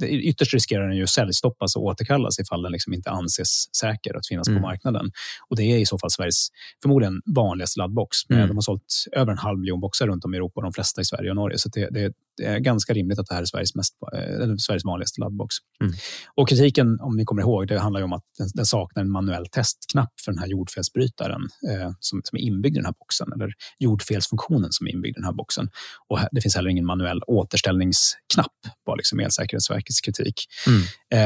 ytterst 0.03 0.55
riskerar 0.55 0.89
den 0.89 0.97
ju 0.97 1.07
säljstoppas 1.07 1.77
och 1.77 1.83
återkallas 1.83 2.39
ifall 2.39 2.63
den 2.63 2.73
liksom 2.73 2.93
inte 2.93 3.11
anses 3.11 3.77
säker 3.77 4.17
att 4.17 4.27
finnas 4.27 4.49
mm. 4.49 4.63
på 4.63 4.69
marknaden. 4.69 5.11
Och 5.49 5.57
Det 5.57 5.63
är 5.63 5.79
i 5.79 5.87
så 5.87 5.99
fall 5.99 6.11
Sveriges 6.11 6.49
förmodligen 6.83 7.23
vanligaste 7.27 7.79
laddbox. 7.79 8.17
Mm. 8.31 8.49
De 8.49 8.57
har 8.57 8.63
sålt 8.63 9.05
över 9.13 9.33
en 9.33 9.39
halv 9.39 9.59
miljon 9.59 9.81
boxar 9.81 10.07
runt 10.07 10.25
om 10.25 10.35
i 10.35 10.37
Europa, 10.37 10.61
de 10.61 10.73
flesta 10.73 11.01
i 11.01 11.05
Sverige 11.05 11.31
och 11.31 11.37
Norge. 11.37 11.59
Så 11.59 11.69
det, 11.69 11.89
det, 11.91 12.13
det 12.37 12.45
är 12.45 12.59
ganska 12.59 12.93
rimligt 12.93 13.19
att 13.19 13.27
det 13.27 13.35
här 13.35 13.43
är 13.43 13.47
Sveriges, 13.47 13.75
mest, 13.75 13.95
äh, 14.13 14.55
Sveriges 14.59 14.85
vanligaste 14.85 15.21
laddbox. 15.21 15.55
Mm. 15.81 15.93
Och 16.37 16.49
kritiken, 16.49 17.01
om 17.01 17.17
ni 17.17 17.25
kommer 17.25 17.43
ihåg, 17.43 17.69
det 17.69 17.79
handlar 17.79 18.03
om 18.03 18.13
att 18.13 18.23
den, 18.39 18.49
den 18.55 18.67
saknar 18.67 19.03
en 19.03 19.11
manuell 19.11 19.47
testknapp 19.47 20.13
för 20.25 20.33
den 20.33 20.39
här 20.39 20.47
jordfelsbrytaren 20.47 21.43
eh, 21.71 21.91
som, 22.01 22.21
som, 22.25 22.39
är 22.39 22.43
inbyggd 22.43 22.77
i 22.77 22.79
den 22.79 22.85
här 22.85 22.95
boxen, 22.99 23.33
eller 23.33 23.53
jordfelsfunktionen 23.79 24.73
som 24.73 24.87
är 24.87 24.91
inbyggd 24.91 25.17
i 25.17 25.21
den 25.21 25.25
här 25.25 25.33
boxen. 25.33 25.69
Och 26.09 26.19
det 26.33 26.41
finns 26.41 26.57
heller 26.57 26.71
ingen 26.71 26.87
manuell 26.87 27.23
återställningsknapp, 27.27 28.57
var 28.85 28.97
liksom 28.97 29.21
Elsäkerhetsverkets 29.21 30.01
kritik. 30.01 30.35
Mm. 30.67 30.83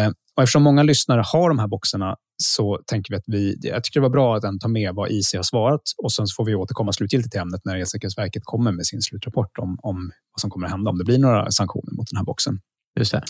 Eh, 0.07 0.13
och 0.37 0.43
eftersom 0.43 0.63
många 0.63 0.83
lyssnare 0.83 1.23
har 1.33 1.49
de 1.49 1.59
här 1.59 1.69
boxarna 1.69 2.17
så 2.43 2.81
tänker 2.87 3.13
vi 3.13 3.17
att 3.17 3.25
vi, 3.27 3.59
jag 3.63 3.85
tycker 3.85 4.01
det 4.01 4.03
var 4.03 4.11
bra 4.11 4.37
att 4.37 4.43
den 4.43 4.59
tar 4.59 4.69
med 4.69 4.95
vad 4.95 5.11
IC 5.11 5.35
har 5.35 5.43
svarat 5.43 5.83
och 6.03 6.13
sen 6.13 6.27
så 6.27 6.35
får 6.35 6.45
vi 6.45 6.55
återkomma 6.55 6.93
slutgiltigt 6.93 7.33
till 7.33 7.41
ämnet 7.41 7.61
när 7.65 7.77
Elsäkerhetsverket 7.77 8.43
kommer 8.45 8.73
med 8.73 8.87
sin 8.87 9.03
slutrapport 9.03 9.59
om, 9.59 9.79
om 9.83 10.11
vad 10.33 10.41
som 10.41 10.51
kommer 10.51 10.67
att 10.67 10.73
hända, 10.73 10.91
om 10.91 10.99
det 10.99 11.05
blir 11.05 11.19
några 11.19 11.51
sanktioner 11.51 11.93
mot 11.97 12.11
den 12.11 12.17
här 12.17 12.25
boxen. 12.25 12.59
Just 12.99 13.13
det. 13.13 13.23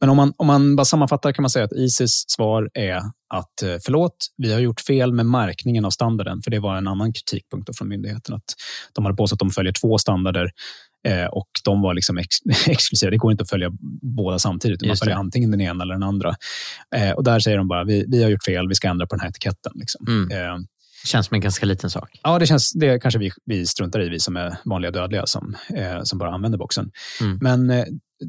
Men 0.00 0.10
om 0.10 0.16
man, 0.16 0.32
om 0.36 0.46
man 0.46 0.76
bara 0.76 0.84
sammanfattar 0.84 1.32
kan 1.32 1.42
man 1.42 1.50
säga 1.50 1.64
att 1.64 1.72
ICs 1.72 2.24
svar 2.28 2.70
är 2.74 2.96
att 3.34 3.62
eh, 3.62 3.76
förlåt, 3.84 4.16
vi 4.36 4.52
har 4.52 4.60
gjort 4.60 4.80
fel 4.80 5.12
med 5.12 5.26
märkningen 5.26 5.84
av 5.84 5.90
standarden, 5.90 6.42
för 6.42 6.50
det 6.50 6.58
var 6.58 6.76
en 6.76 6.86
annan 6.86 7.12
kritikpunkt 7.12 7.78
från 7.78 7.88
myndigheten. 7.88 8.34
att 8.34 8.44
De 8.92 9.04
hade 9.04 9.16
påstått 9.16 9.36
att 9.36 9.48
de 9.48 9.50
följer 9.50 9.72
två 9.72 9.98
standarder 9.98 10.50
Eh, 11.08 11.24
och 11.24 11.48
de 11.64 11.82
var 11.82 11.94
liksom 11.94 12.18
ex 12.18 12.36
exklusiva. 12.66 13.10
Det 13.10 13.16
går 13.16 13.32
inte 13.32 13.42
att 13.42 13.50
följa 13.50 13.70
båda 14.16 14.38
samtidigt. 14.38 14.86
Man 14.86 14.96
följer 14.96 15.16
antingen 15.16 15.50
den 15.50 15.60
ena 15.60 15.84
eller 15.84 15.94
den 15.94 16.02
andra. 16.02 16.34
Eh, 16.96 17.10
och 17.10 17.24
där 17.24 17.40
säger 17.40 17.58
de 17.58 17.68
bara, 17.68 17.84
vi, 17.84 18.04
vi 18.08 18.22
har 18.22 18.30
gjort 18.30 18.44
fel, 18.44 18.68
vi 18.68 18.74
ska 18.74 18.88
ändra 18.88 19.06
på 19.06 19.14
den 19.14 19.20
här 19.20 19.28
etiketten. 19.28 19.72
Liksom. 19.74 20.06
Mm. 20.08 20.30
Eh, 20.30 20.58
känns 21.04 21.26
som 21.26 21.34
en 21.34 21.40
ganska 21.40 21.66
liten 21.66 21.90
sak. 21.90 22.20
Ja, 22.22 22.38
det, 22.38 22.46
känns, 22.46 22.72
det 22.72 22.98
kanske 22.98 23.18
vi, 23.18 23.30
vi 23.44 23.66
struntar 23.66 24.02
i, 24.02 24.08
vi 24.08 24.20
som 24.20 24.36
är 24.36 24.56
vanliga 24.64 24.90
dödliga 24.90 25.26
som, 25.26 25.56
eh, 25.76 26.02
som 26.02 26.18
bara 26.18 26.30
använder 26.30 26.58
boxen. 26.58 26.90
Mm. 27.20 27.38
Men 27.42 27.70
eh, 27.70 27.84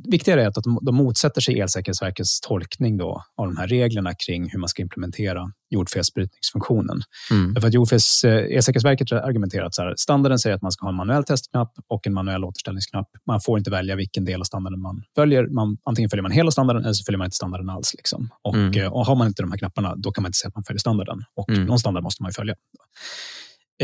viktigare 0.08 0.44
är 0.44 0.48
att 0.48 0.64
de, 0.82 0.96
motsätter 0.96 1.42
sig 1.42 1.60
Elsäkerhetsverkets 1.60 2.42
tolkning 2.42 2.98
då 2.98 3.24
av 3.38 3.46
de 3.48 3.58
här 3.58 3.68
reglerna 3.68 4.14
kring 4.14 4.50
hur 4.50 4.60
man 4.60 4.70
ska 4.70 4.82
implementera 4.82 5.52
jordfelsbrytningsfunktionen. 5.70 7.02
Mm. 7.32 7.54
Därför 7.54 7.68
att 7.68 7.74
jordfels, 7.74 8.24
eh, 8.24 8.56
Elsäkerhetsverket 8.58 9.12
argumenterar 9.12 9.66
att 9.66 9.76
så 9.76 9.82
här, 9.82 9.94
standarden 9.98 10.39
säger 10.39 10.56
att 10.56 10.62
man 10.62 10.72
ska 10.72 10.86
ha 10.86 10.89
en 10.89 10.96
manuell 10.96 11.24
testknapp 11.24 11.74
och 11.88 12.08
en 12.08 12.14
manuell 12.14 12.44
återställningsknapp. 12.44 13.08
Man 13.28 13.42
får 13.42 13.58
inte 13.58 13.72
välja 13.72 13.96
vilken 13.96 14.26
del 14.26 14.39
av 14.39 14.44
standarden 14.44 14.82
man 14.82 15.04
följer. 15.16 15.48
Man, 15.48 15.78
antingen 15.86 16.10
följer 16.10 16.22
man 16.22 16.32
hela 16.32 16.52
standarden 16.52 16.84
eller 16.84 16.94
så 16.94 17.04
följer 17.04 17.18
man 17.18 17.26
inte 17.26 17.36
standarden 17.36 17.70
alls. 17.70 17.94
Liksom. 17.98 18.30
Och, 18.42 18.56
mm. 18.56 18.82
Eh, 18.82 18.94
och 18.94 19.06
har 19.06 19.16
man 19.16 19.28
inte 19.28 19.44
de 19.44 19.52
här 19.52 19.58
knapparna, 19.58 19.96
då 19.96 20.12
kan 20.12 20.22
man 20.22 20.30
inte 20.30 20.38
säga 20.38 20.48
att 20.48 20.56
man 20.56 20.64
följer 20.64 20.80
standarden. 20.80 21.24
Och 21.36 21.50
mm. 21.50 21.66
någon 21.66 21.80
standard 21.80 22.04
måste 22.04 22.24
man 22.24 22.30
ju 22.30 22.34
följa. 22.34 22.56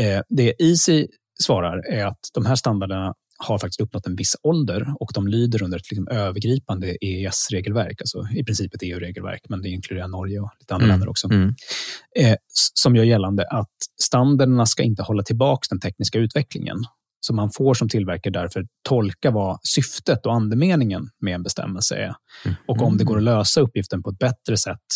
Eh, 0.00 0.20
det 0.28 0.54
Easy 0.58 1.06
svarar 1.42 1.92
är 1.92 2.06
att 2.06 2.20
de 2.34 2.46
här 2.46 2.56
standarderna 2.56 3.14
har 3.38 3.58
faktiskt 3.58 3.80
uppnått 3.80 4.06
en 4.06 4.16
viss 4.16 4.36
ålder 4.42 4.94
och 5.00 5.10
de 5.14 5.28
lyder 5.28 5.62
under 5.62 5.78
ett 5.78 5.90
liksom 5.90 6.08
övergripande 6.08 6.96
EES-regelverk, 7.00 8.00
alltså 8.00 8.28
i 8.34 8.44
princip 8.44 8.74
ett 8.74 8.82
EU-regelverk, 8.82 9.40
men 9.48 9.62
det 9.62 9.68
inkluderar 9.68 10.08
Norge 10.08 10.40
och 10.40 10.50
lite 10.60 10.74
andra 10.74 10.84
mm. 10.84 10.94
länder 10.94 11.08
också, 11.08 11.28
mm. 11.30 11.54
eh, 12.18 12.36
som 12.74 12.96
gör 12.96 13.04
gällande 13.04 13.46
att 13.46 13.76
standarderna 14.02 14.66
ska 14.66 14.82
inte 14.82 15.02
hålla 15.02 15.22
tillbaka 15.22 15.66
den 15.70 15.80
tekniska 15.80 16.18
utvecklingen. 16.18 16.76
Så 17.20 17.34
man 17.34 17.50
får 17.50 17.74
som 17.74 17.88
tillverkare 17.88 18.32
därför 18.32 18.66
tolka 18.88 19.30
vad 19.30 19.58
syftet 19.62 20.26
och 20.26 20.34
andemeningen 20.34 21.10
med 21.20 21.34
en 21.34 21.42
bestämmelse 21.42 21.96
är. 21.96 22.14
Mm. 22.44 22.56
Och 22.66 22.82
om 22.82 22.96
det 22.96 23.04
går 23.04 23.16
att 23.16 23.22
lösa 23.22 23.60
uppgiften 23.60 24.02
på 24.02 24.10
ett 24.10 24.18
bättre 24.18 24.56
sätt 24.56 24.86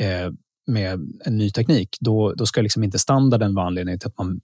eh, 0.00 0.30
med 0.66 1.00
en 1.24 1.38
ny 1.38 1.50
teknik, 1.50 1.96
då, 2.00 2.32
då 2.32 2.46
ska 2.46 2.62
liksom 2.62 2.84
inte 2.84 2.98
standarden 2.98 3.54
vara 3.54 3.66
anledningen 3.66 3.98
till 3.98 4.08
att 4.08 4.18
man 4.18 4.40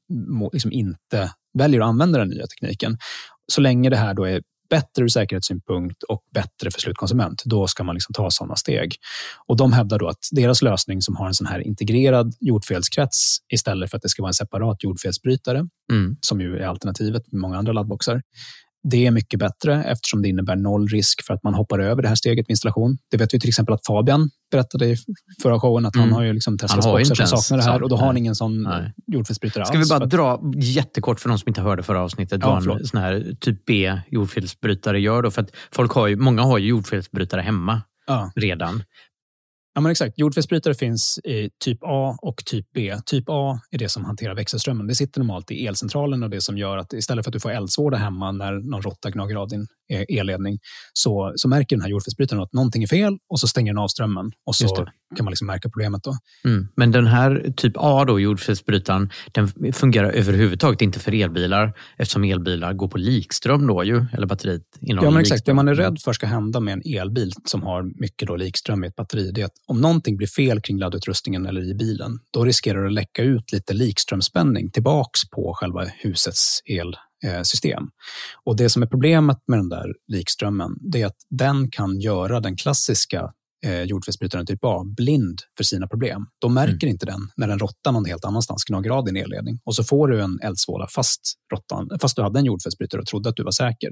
liksom 0.52 0.72
inte 0.72 1.32
väljer 1.58 1.80
att 1.80 1.86
använda 1.88 2.18
den 2.18 2.28
nya 2.28 2.46
tekniken. 2.46 2.98
Så 3.52 3.60
länge 3.60 3.90
det 3.90 3.96
här 3.96 4.14
då 4.14 4.24
är 4.24 4.42
bättre 4.70 5.04
ur 5.04 5.08
säkerhetssynpunkt 5.08 6.02
och 6.02 6.22
bättre 6.34 6.70
för 6.70 6.80
slutkonsument, 6.80 7.42
då 7.44 7.66
ska 7.66 7.84
man 7.84 7.94
liksom 7.94 8.12
ta 8.12 8.30
sådana 8.30 8.56
steg. 8.56 8.94
Och 9.46 9.56
De 9.56 9.72
hävdar 9.72 9.98
då 9.98 10.08
att 10.08 10.28
deras 10.30 10.62
lösning 10.62 11.02
som 11.02 11.16
har 11.16 11.26
en 11.26 11.34
sån 11.34 11.46
här 11.46 11.60
integrerad 11.60 12.34
jordfelskrets 12.40 13.38
istället 13.52 13.90
för 13.90 13.96
att 13.96 14.02
det 14.02 14.08
ska 14.08 14.22
vara 14.22 14.30
en 14.30 14.34
separat 14.34 14.84
jordfelsbrytare, 14.84 15.58
mm. 15.92 16.16
som 16.20 16.40
ju 16.40 16.58
är 16.58 16.66
alternativet 16.66 17.32
med 17.32 17.40
många 17.40 17.58
andra 17.58 17.72
laddboxar, 17.72 18.22
det 18.90 19.06
är 19.06 19.10
mycket 19.10 19.40
bättre 19.40 19.84
eftersom 19.84 20.22
det 20.22 20.28
innebär 20.28 20.56
noll 20.56 20.88
risk 20.88 21.26
för 21.26 21.34
att 21.34 21.42
man 21.42 21.54
hoppar 21.54 21.78
över 21.78 22.02
det 22.02 22.08
här 22.08 22.14
steget 22.14 22.46
vid 22.46 22.50
installation. 22.50 22.98
Det 23.10 23.16
vet 23.16 23.34
vi 23.34 23.40
till 23.40 23.48
exempel 23.48 23.74
att 23.74 23.86
Fabian 23.86 24.30
berättade 24.50 24.86
i 24.86 24.96
förra 25.42 25.60
showen 25.60 25.86
att 25.86 25.94
mm. 25.94 26.08
han 26.08 26.16
har 26.16 26.22
ju 26.22 26.32
liksom 26.32 26.58
Teslas 26.58 26.86
boxar 26.86 27.14
som 27.14 27.26
saknar 27.26 27.58
det 27.58 27.72
här 27.72 27.82
och 27.82 27.88
då 27.88 27.96
har 27.96 28.06
han 28.06 28.16
ingen 28.16 28.34
sån 28.34 28.68
jordfelsbrytare 29.06 29.62
alls. 29.62 29.68
Ska 29.68 29.78
vi 29.78 30.00
bara 30.00 30.06
dra 30.06 30.40
jättekort 30.56 31.20
för 31.20 31.28
de 31.28 31.38
som 31.38 31.48
inte 31.48 31.60
hörde 31.60 31.82
förra 31.82 32.02
avsnittet 32.02 32.40
ja, 32.42 32.60
vad 32.66 32.80
en 32.80 32.86
sån 32.86 33.00
här 33.00 33.36
typ 33.40 33.64
B 33.64 33.98
jordfelsbrytare 34.10 35.00
gör 35.00 35.22
då? 35.22 35.30
För 35.30 35.42
att 35.42 35.50
folk 35.70 35.92
har 35.92 36.06
ju, 36.06 36.16
många 36.16 36.42
har 36.42 36.58
ju 36.58 36.68
jordfelsbrytare 36.68 37.40
hemma 37.40 37.82
ja. 38.06 38.32
redan. 38.36 38.82
Ja, 39.74 39.80
men 39.80 39.92
exakt. 39.92 40.18
Jordfelsbrytare 40.18 40.74
finns 40.74 41.18
i 41.24 41.50
typ 41.64 41.78
A 41.82 42.16
och 42.22 42.44
typ 42.44 42.66
B. 42.74 42.96
Typ 43.06 43.24
A 43.28 43.60
är 43.70 43.78
det 43.78 43.88
som 43.88 44.04
hanterar 44.04 44.34
växelströmmen. 44.34 44.86
Det 44.86 44.94
sitter 44.94 45.20
normalt 45.20 45.50
i 45.50 45.66
elcentralen 45.66 46.22
och 46.22 46.30
det 46.30 46.40
som 46.40 46.58
gör 46.58 46.78
att 46.78 46.92
istället 46.92 47.24
för 47.24 47.30
att 47.30 47.32
du 47.32 47.40
får 47.40 47.50
eldsvåda 47.50 47.96
hemma 47.96 48.32
när 48.32 48.52
någon 48.52 48.82
råtta 48.82 49.10
gnager 49.10 49.36
av 49.36 49.48
din 49.48 49.66
elledning 50.08 50.58
så, 50.92 51.32
så 51.36 51.48
märker 51.48 51.76
den 51.76 51.82
här 51.82 51.90
jordfelsbrytaren 51.90 52.42
att 52.42 52.52
någonting 52.52 52.82
är 52.82 52.86
fel 52.86 53.18
och 53.28 53.40
så 53.40 53.48
stänger 53.48 53.72
den 53.72 53.78
av 53.78 53.88
strömmen 53.88 54.32
och 54.46 54.56
så 54.56 54.86
kan 55.16 55.24
man 55.24 55.30
liksom 55.30 55.46
märka 55.46 55.68
problemet. 55.68 56.02
Då. 56.04 56.16
Mm. 56.44 56.68
Men 56.76 56.92
den 56.92 57.06
här 57.06 57.52
typ 57.56 57.72
A, 57.76 58.04
då, 58.04 58.20
jordfelsbrytaren, 58.20 59.10
den 59.32 59.72
fungerar 59.72 60.10
överhuvudtaget 60.10 60.82
inte 60.82 60.98
för 60.98 61.14
elbilar 61.14 61.72
eftersom 61.98 62.24
elbilar 62.24 62.72
går 62.72 62.88
på 62.88 62.98
likström 62.98 63.66
då 63.66 63.84
ju, 63.84 64.04
eller 64.12 64.26
batteriet 64.26 64.62
Ja, 64.80 65.10
men 65.10 65.20
exakt. 65.20 65.46
Det 65.46 65.54
man 65.54 65.68
är 65.68 65.74
rädd 65.74 66.00
för 66.00 66.12
ska 66.12 66.26
hända 66.26 66.60
med 66.60 66.72
en 66.72 66.98
elbil 67.00 67.32
som 67.44 67.62
har 67.62 68.00
mycket 68.00 68.28
då 68.28 68.36
likström 68.36 68.84
i 68.84 68.86
ett 68.86 68.96
batteri, 68.96 69.30
det 69.30 69.40
är 69.40 69.44
att 69.44 69.58
om 69.72 69.80
någonting 69.80 70.16
blir 70.16 70.26
fel 70.26 70.60
kring 70.60 70.78
laddutrustningen 70.78 71.46
eller 71.46 71.70
i 71.70 71.74
bilen, 71.74 72.18
då 72.30 72.44
riskerar 72.44 72.80
det 72.82 72.86
att 72.86 72.92
läcka 72.92 73.22
ut 73.22 73.52
lite 73.52 73.74
likströmsspänning 73.74 74.70
tillbaks 74.70 75.30
på 75.30 75.54
själva 75.54 75.84
husets 75.84 76.60
elsystem. 76.64 77.82
Eh, 77.82 77.88
Och 78.44 78.56
Det 78.56 78.68
som 78.68 78.82
är 78.82 78.86
problemet 78.86 79.38
med 79.46 79.58
den 79.58 79.68
där 79.68 79.86
likströmmen, 80.08 80.76
det 80.80 81.02
är 81.02 81.06
att 81.06 81.16
den 81.30 81.70
kan 81.70 82.00
göra 82.00 82.40
den 82.40 82.56
klassiska 82.56 83.32
eh, 83.64 83.82
jordfelsbrytaren 83.82 84.46
typ 84.46 84.64
A 84.64 84.84
blind 84.96 85.40
för 85.56 85.64
sina 85.64 85.88
problem. 85.88 86.26
De 86.38 86.54
märker 86.54 86.86
mm. 86.86 86.92
inte 86.92 87.06
den 87.06 87.20
när 87.36 87.48
den 87.48 87.58
råttar 87.58 87.92
någon 87.92 88.04
helt 88.04 88.24
annanstans 88.24 88.64
gnager 88.64 88.90
av 88.90 89.04
din 89.04 89.16
elledning 89.16 89.60
och 89.64 89.74
så 89.74 89.84
får 89.84 90.08
du 90.08 90.22
en 90.22 90.40
eldsvåda 90.42 90.86
fast, 90.94 91.20
råttan, 91.52 91.88
fast 92.00 92.16
du 92.16 92.22
hade 92.22 92.38
en 92.38 92.44
jordfelsbrytare 92.44 93.00
och 93.00 93.06
trodde 93.06 93.28
att 93.28 93.36
du 93.36 93.42
var 93.42 93.52
säker. 93.52 93.90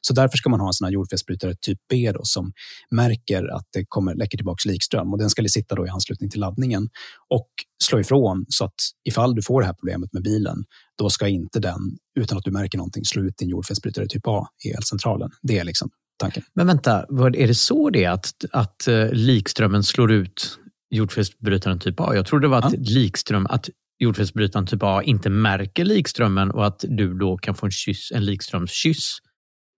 Så 0.00 0.14
därför 0.14 0.36
ska 0.36 0.50
man 0.50 0.60
ha 0.60 0.66
en 0.66 0.72
sån 0.72 0.84
här 0.84 0.92
jordfelsbrytare 0.92 1.54
typ 1.60 1.78
B 1.90 2.12
då, 2.12 2.20
som 2.22 2.52
märker 2.90 3.54
att 3.56 3.66
det 3.72 3.84
kommer 3.88 4.14
läcker 4.14 4.38
tillbaka 4.38 4.68
likström 4.68 5.12
och 5.12 5.18
den 5.18 5.30
ska 5.30 5.44
sitta 5.48 5.74
då 5.74 5.86
i 5.86 5.88
anslutning 5.88 6.30
till 6.30 6.40
laddningen 6.40 6.88
och 7.28 7.48
slå 7.84 8.00
ifrån 8.00 8.44
så 8.48 8.64
att 8.64 8.74
ifall 9.08 9.34
du 9.34 9.42
får 9.42 9.60
det 9.60 9.66
här 9.66 9.74
problemet 9.74 10.12
med 10.12 10.22
bilen, 10.22 10.64
då 10.98 11.10
ska 11.10 11.28
inte 11.28 11.60
den, 11.60 11.80
utan 12.20 12.38
att 12.38 12.44
du 12.44 12.50
märker 12.50 12.78
någonting, 12.78 13.04
slå 13.04 13.22
ut 13.22 13.38
din 13.38 13.48
jordfelsbrytare 13.48 14.06
typ 14.06 14.26
A 14.26 14.46
i 14.64 14.70
elcentralen. 14.70 15.30
Det 15.42 15.58
är 15.58 15.64
liksom 15.64 15.90
tanken. 16.16 16.42
Men 16.54 16.66
vänta, 16.66 17.00
är 17.36 17.46
det 17.46 17.54
så 17.54 17.90
det 17.90 18.04
är 18.04 18.10
att, 18.10 18.44
att 18.52 18.88
uh, 18.88 19.12
likströmmen 19.12 19.82
slår 19.82 20.12
ut 20.12 20.58
jordfelsbrytaren 20.90 21.78
typ 21.78 22.00
A? 22.00 22.14
Jag 22.14 22.26
trodde 22.26 22.44
det 22.44 22.50
var 22.50 22.58
att 22.58 22.72
ja. 22.72 22.78
likström, 22.80 23.46
att 23.46 23.68
jordfelsbrytaren 23.98 24.66
typ 24.66 24.82
A 24.82 25.02
inte 25.02 25.30
märker 25.30 25.84
likströmmen 25.84 26.50
och 26.50 26.66
att 26.66 26.84
du 26.88 27.14
då 27.14 27.36
kan 27.36 27.54
få 27.54 27.66
en, 27.66 27.72
kyss, 27.72 28.12
en 28.12 28.24
likströmskyss 28.24 29.18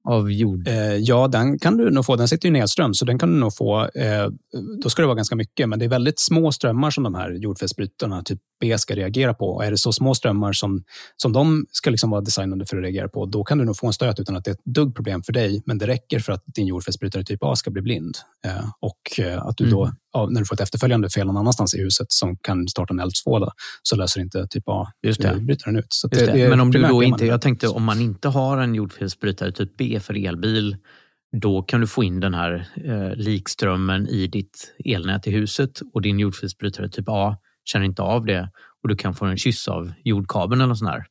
av 0.08 0.32
jord? 0.32 0.68
Eh, 0.68 0.94
ja, 0.96 1.28
den 1.28 1.58
kan 1.58 1.76
du 1.76 1.90
nog 1.90 2.06
få. 2.06 2.16
Den 2.16 2.28
sitter 2.28 2.48
ju 2.48 2.52
nedström, 2.52 2.94
så 2.94 3.04
den 3.04 3.18
kan 3.18 3.32
du 3.32 3.38
nog 3.38 3.56
få. 3.56 3.80
Eh, 3.80 4.28
då 4.82 4.90
ska 4.90 5.02
det 5.02 5.06
vara 5.06 5.16
ganska 5.16 5.36
mycket, 5.36 5.68
men 5.68 5.78
det 5.78 5.84
är 5.84 5.88
väldigt 5.88 6.20
små 6.20 6.52
strömmar 6.52 6.90
som 6.90 7.04
de 7.04 7.14
här 7.14 7.30
jordfelsbrytarna, 7.30 8.22
typ 8.22 8.38
B, 8.60 8.78
ska 8.78 8.94
reagera 8.94 9.34
på. 9.34 9.48
Och 9.48 9.64
är 9.64 9.70
det 9.70 9.78
så 9.78 9.92
små 9.92 10.14
strömmar 10.14 10.52
som, 10.52 10.84
som 11.16 11.32
de 11.32 11.66
ska 11.72 11.90
liksom 11.90 12.10
vara 12.10 12.20
designade 12.20 12.66
för 12.66 12.76
att 12.76 12.82
reagera 12.82 13.08
på, 13.08 13.26
då 13.26 13.44
kan 13.44 13.58
du 13.58 13.64
nog 13.64 13.76
få 13.76 13.86
en 13.86 13.92
stöt 13.92 14.20
utan 14.20 14.36
att 14.36 14.44
det 14.44 14.50
är 14.50 14.54
ett 14.54 14.64
dugg 14.64 14.94
problem 14.94 15.22
för 15.22 15.32
dig. 15.32 15.62
Men 15.66 15.78
det 15.78 15.86
räcker 15.86 16.18
för 16.18 16.32
att 16.32 16.42
din 16.46 16.66
jordfelsbrytare 16.66 17.24
typ 17.24 17.42
A 17.42 17.56
ska 17.56 17.70
bli 17.70 17.82
blind. 17.82 18.16
Eh, 18.44 18.68
och 18.80 19.20
eh, 19.20 19.46
att 19.46 19.56
du 19.56 19.70
då, 19.70 19.84
mm. 19.84 19.96
ja, 20.07 20.07
när 20.14 20.40
du 20.40 20.46
får 20.46 20.54
ett 20.54 20.60
efterföljande 20.60 21.10
fel 21.10 21.26
någon 21.26 21.36
annanstans 21.36 21.74
i 21.74 21.82
huset 21.82 22.06
som 22.12 22.36
kan 22.36 22.68
starta 22.68 22.94
en 22.94 23.00
eldsvåda, 23.00 23.52
så 23.82 23.96
löser 23.96 24.20
inte 24.20 24.46
typ 24.46 24.68
A-brytaren 24.68 25.76
ut. 25.76 25.86
Så 25.88 26.08
det, 26.08 26.26
det. 26.26 26.48
Men 26.48 26.60
om 26.60 26.70
du 26.70 26.82
då 26.82 27.02
inte, 27.02 27.26
jag 27.26 27.40
tänkte 27.40 27.68
om 27.68 27.84
man 27.84 28.00
inte 28.00 28.28
har 28.28 28.58
en 28.58 28.74
jordfelsbrytare 28.74 29.52
typ 29.52 29.76
B 29.76 30.00
för 30.00 30.26
elbil, 30.26 30.76
då 31.36 31.62
kan 31.62 31.80
du 31.80 31.86
få 31.86 32.04
in 32.04 32.20
den 32.20 32.34
här 32.34 32.68
eh, 32.84 33.16
likströmmen 33.16 34.08
i 34.08 34.26
ditt 34.26 34.74
elnät 34.84 35.26
i 35.26 35.30
huset 35.30 35.80
och 35.94 36.02
din 36.02 36.18
jordfelsbrytare 36.18 36.88
typ 36.88 37.08
A 37.08 37.36
känner 37.64 37.86
inte 37.86 38.02
av 38.02 38.24
det 38.24 38.50
och 38.82 38.88
du 38.88 38.96
kan 38.96 39.14
få 39.14 39.24
en 39.24 39.36
kyss 39.36 39.68
av 39.68 39.92
jordkabeln 40.04 40.60
eller 40.60 40.74
sån 40.74 40.88
här. 40.88 41.04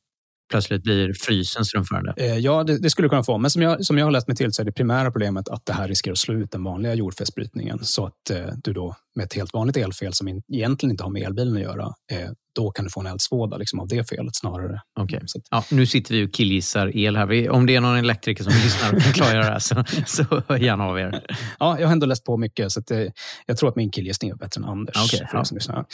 Plötsligt 0.50 0.82
blir 0.82 1.12
frysen 1.12 1.64
strömförande? 1.64 2.14
Eh, 2.16 2.38
ja, 2.38 2.64
det, 2.64 2.78
det, 2.78 2.90
skulle 2.90 3.08
kunna 3.08 3.22
få. 3.22 3.38
Men 3.38 3.50
som 3.50 3.62
jag, 3.62 3.84
som 3.84 3.98
jag 3.98 4.06
har 4.06 4.10
läst 4.10 4.28
mig 4.28 4.36
till 4.36 4.52
så 4.52 4.62
är 4.62 4.66
det 4.66 4.72
primära 4.72 5.10
problemet 5.10 5.48
att 5.48 5.66
det 5.66 5.72
här 5.72 5.88
riskerar 5.88 6.12
att 6.12 6.18
slå 6.18 6.34
ut 6.34 6.50
den 6.50 6.64
vanliga 6.64 6.94
jordfästbrytningen 6.94 7.78
så 7.82 8.06
att 8.06 8.30
eh, 8.30 8.46
du 8.64 8.72
då 8.72 8.96
med 9.16 9.24
ett 9.24 9.34
helt 9.34 9.54
vanligt 9.54 9.76
elfel 9.76 10.14
som 10.14 10.28
in, 10.28 10.42
egentligen 10.52 10.90
inte 10.90 11.04
har 11.04 11.10
med 11.10 11.22
elbilen 11.22 11.56
att 11.56 11.62
göra, 11.62 11.86
eh, 12.12 12.30
då 12.54 12.70
kan 12.70 12.84
du 12.84 12.90
få 12.90 13.00
en 13.00 13.06
eldsvåda 13.06 13.56
liksom, 13.56 13.80
av 13.80 13.88
det 13.88 14.08
felet 14.08 14.36
snarare. 14.36 14.80
Okay. 15.00 15.18
Att, 15.18 15.46
ja, 15.50 15.64
nu 15.70 15.86
sitter 15.86 16.14
vi 16.14 16.26
och 16.26 16.34
killgissar 16.34 16.96
el 16.96 17.16
här. 17.16 17.26
Vi, 17.26 17.48
om 17.48 17.66
det 17.66 17.76
är 17.76 17.80
någon 17.80 17.96
elektriker 17.96 18.44
som 18.44 18.52
lyssnar 18.52 18.94
och 18.94 19.02
kan 19.02 19.12
klargöra 19.12 19.44
det 19.44 19.50
här 19.50 19.58
så, 19.58 19.84
så 20.06 20.42
hör 20.48 20.56
gärna 20.56 20.84
av 20.84 20.98
er. 20.98 21.24
Ja, 21.58 21.80
jag 21.80 21.86
har 21.86 21.92
ändå 21.92 22.06
läst 22.06 22.24
på 22.24 22.36
mycket 22.36 22.72
så 22.72 22.80
att, 22.80 22.90
eh, 22.90 23.06
jag 23.46 23.56
tror 23.56 23.68
att 23.68 23.76
min 23.76 23.90
killgissning 23.90 24.30
är 24.30 24.34
bättre 24.34 24.58
än 24.58 24.64
Anders. 24.64 25.14
Okay, 25.14 25.44
ja. 25.68 25.84